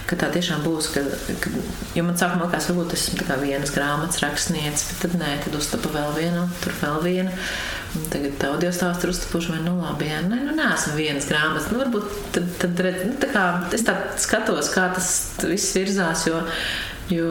ka 0.09 0.19
tā 0.21 0.29
tiešām 0.35 0.65
būs. 0.65 0.91
Ka, 0.95 1.03
ka, 1.41 1.53
jo 1.97 2.05
man 2.07 2.19
sākumā 2.21 2.49
likās, 2.49 2.69
varbūt 2.71 2.95
es 2.97 3.07
esmu 3.11 3.39
vienas 3.43 3.73
grāmatas 3.75 4.21
rakstniece, 4.25 4.89
bet 4.91 5.03
tad 5.05 5.17
nē, 5.21 5.31
tad 5.45 5.57
uztapa 5.59 5.93
vēl 5.95 6.13
viena, 6.19 6.47
tur 6.63 6.77
vēl 6.83 6.99
viena. 7.07 7.35
Un 7.95 8.09
tagad 8.11 8.43
audio 8.49 8.73
stāstu 8.75 9.13
uztapuši, 9.13 9.53
vai 9.55 9.61
nu 9.63 9.77
labi, 9.79 10.09
jā, 10.11 10.23
nē, 10.27 10.41
nu 10.49 10.57
neesmu 10.59 10.97
vienas 10.99 11.29
grāmatas. 11.31 11.71
Nu, 11.71 11.79
varbūt 11.83 12.17
tad, 12.35 12.49
tad 12.63 12.83
redz, 12.87 13.05
nu, 13.07 13.15
tā 13.23 13.31
kā 13.31 13.45
es 13.77 13.87
tā 13.87 13.95
skatos, 14.21 14.73
kā 14.75 14.89
tas 14.97 15.13
viss 15.47 15.77
virzās, 15.79 16.27
jo, 16.27 16.43
jo 17.15 17.31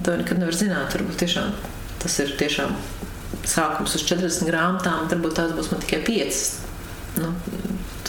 to 0.00 0.16
nekad 0.22 0.40
nevar 0.40 0.56
zināt. 0.56 0.96
Varbūt 0.96 1.20
tiešām 1.26 1.52
tas 2.00 2.16
ir 2.24 2.32
tiešām 2.40 2.72
sākums 3.46 3.94
uz 3.96 4.04
40 4.08 4.48
grāmatām, 4.48 5.06
varbūt 5.10 5.36
tās 5.36 5.54
būs 5.56 5.70
man 5.72 5.84
tikai 5.84 6.00
5. 6.06 6.42
Nu, 7.20 7.34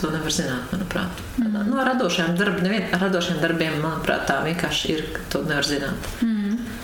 To 0.01 0.09
nevar 0.09 0.33
zināt, 0.33 0.71
manuprāt. 0.73 1.19
Mm. 1.37 1.67
No 1.69 1.83
radošiem, 1.85 2.31
darb, 2.39 2.57
nevien, 2.65 2.87
radošiem 2.97 3.37
darbiem, 3.43 3.75
manuprāt, 3.83 4.23
tā 4.25 4.39
vienkārši 4.47 4.95
ir, 4.95 5.03
ka 5.13 5.25
to 5.29 5.43
nevar 5.45 5.67
zināt. 5.67 6.07
Mm. 6.21 6.39
-hmm. 6.41 6.79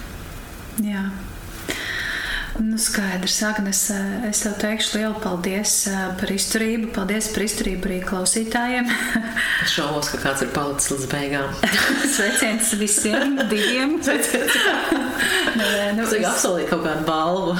Jā. 0.85 1.10
Nu, 2.57 2.77
skaidrs, 2.81 3.35
Agnēs, 3.45 3.79
es 4.25 4.39
tev 4.41 4.55
teikšu 4.57 4.97
lielu 4.97 5.17
paldies 5.21 5.73
eh, 5.91 5.97
par 6.17 6.31
izturību. 6.34 6.89
Paldies 6.95 7.27
par 7.34 7.43
izturību 7.45 7.85
arī 7.89 7.97
klausītājiem. 8.01 8.89
es 9.65 9.75
šaubos, 9.75 10.09
ka 10.09 10.21
kāds 10.23 10.41
ir 10.41 10.49
palicis 10.55 10.89
līdz 10.95 11.05
beigām. 11.11 11.53
Sveiciens 12.15 12.73
visiem 12.79 13.38
diviem. 13.51 13.99
Sveiciens. 14.01 14.57
Nē, 15.57 15.69
nu, 15.99 16.07
es 16.07 16.15
apsolīju 16.31 16.71
kaut 16.71 16.84
kādu 16.88 17.05
balvu. 17.05 17.53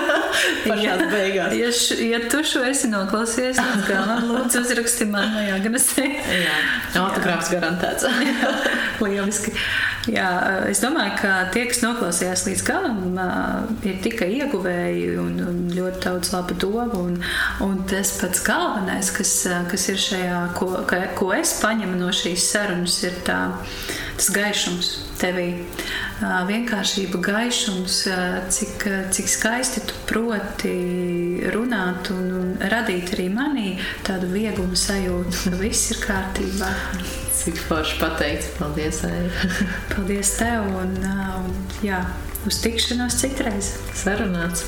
Pašās 0.68 1.06
beigās. 1.12 1.54
Ja, 1.54 1.70
š, 1.70 1.98
ja 2.02 2.22
tu 2.30 2.42
šo 2.46 2.64
esi 2.66 2.90
noklausījies 2.90 3.62
galam, 3.86 4.26
lūdzu 4.32 4.64
uzraksti 4.64 5.06
man 5.14 5.30
vai 5.36 5.46
Agnesei. 5.54 6.10
Jā, 6.42 6.58
autogrāfs 7.04 7.54
garantēts. 7.54 8.10
Lieliski. 9.04 9.54
Jā, 10.10 10.28
es 10.68 10.82
domāju, 10.84 11.14
ka 11.22 11.32
tie, 11.54 11.64
kas 11.70 11.80
noklausījās 11.84 12.44
līdz 12.48 12.62
galam, 12.66 12.98
ir 13.88 14.00
tikai 14.04 14.28
ieguvēji 14.36 15.14
un, 15.20 15.38
un 15.40 15.60
ļoti 15.72 16.02
daudz 16.04 16.32
laba 16.34 16.56
doma. 16.60 16.86
Un, 17.00 17.16
un 17.64 17.78
tas 17.88 18.12
pats 18.20 18.42
galvenais, 18.44 19.12
kas, 19.14 19.32
kas 19.70 19.88
ir 19.92 20.00
šajā, 20.04 20.40
ko, 20.58 20.70
ka, 20.88 21.00
ko 21.16 21.32
es 21.36 21.56
paņemu 21.62 22.00
no 22.02 22.12
šīs 22.14 22.50
sarunas, 22.52 22.98
ir 23.06 23.16
tā, 23.24 23.40
tas 24.16 24.30
gaišums 24.34 24.90
tevī. 25.20 25.48
Vienkāršība, 26.48 27.18
gaišums, 27.24 27.96
cik, 28.54 28.84
cik 29.14 29.30
skaisti 29.30 29.82
tu 29.88 29.98
proti 30.08 30.74
runāt 31.54 32.10
un, 32.14 32.30
un 32.38 32.52
radīt 32.72 33.14
arī 33.16 33.28
manī 33.34 33.74
tādu 34.06 34.30
vieglumu 34.32 34.78
sajūtu, 34.78 35.50
ka 35.50 35.60
viss 35.60 35.90
ir 35.94 36.02
kārtībā. 36.04 36.70
Cik 37.34 37.58
forši 37.66 37.98
pateicis. 38.00 38.52
Paldies. 38.60 39.02
Paldies 39.92 40.30
tev 40.38 40.70
un, 40.70 40.94
un 41.02 41.50
jā, 41.84 42.00
uz 42.48 42.60
tikšanos 42.64 43.18
citreiz. 43.20 43.74
Sarunāts. 43.98 44.64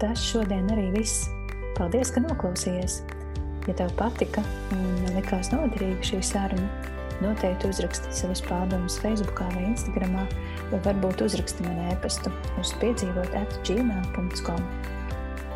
Tas 0.00 0.22
šodien 0.22 0.70
arī 0.72 0.90
viss. 0.94 1.26
Paldies, 1.74 2.14
ka 2.14 2.22
noklausījies. 2.22 3.02
Ja 3.68 3.76
tev 3.78 3.94
patika 3.98 4.44
un 4.76 5.06
likās 5.16 5.50
noderīga 5.54 6.04
šī 6.04 6.20
saruna, 6.24 6.68
noteikti 7.24 7.70
uzraksti 7.70 8.12
savas 8.12 8.42
pārdomas 8.44 8.98
Facebook 9.00 9.40
vai 9.40 9.68
Instagram, 9.70 10.18
vai 10.72 10.80
varbūt 10.84 11.24
uzraksti 11.24 11.66
man 11.66 11.86
e-pastu 11.92 12.32
uz 12.60 12.74
piedzīvot 12.82 13.36
atgmail.com. 13.40 14.66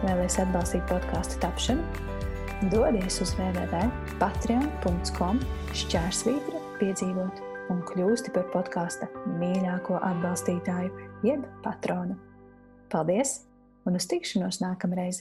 Vēlēs 0.04 0.38
atbalstīt 0.40 0.86
podkāstu 0.88 1.40
tapšanu? 1.42 2.08
dodies 2.66 3.20
uz 3.22 3.36
www.patreon.com 3.38 5.38
šķērsvītra 5.78 6.58
piedzīvot 6.80 7.42
un 7.70 7.82
kļūsti 7.86 8.32
par 8.34 8.46
podkāsta 8.54 9.06
mīļāko 9.38 9.94
atbalstītāju, 10.02 10.90
jeb 11.26 11.40
patronu. 11.62 12.14
Paldies 12.90 13.30
un 13.86 13.94
uz 14.00 14.06
tikšanos 14.10 14.56
nākamreiz! 14.64 15.16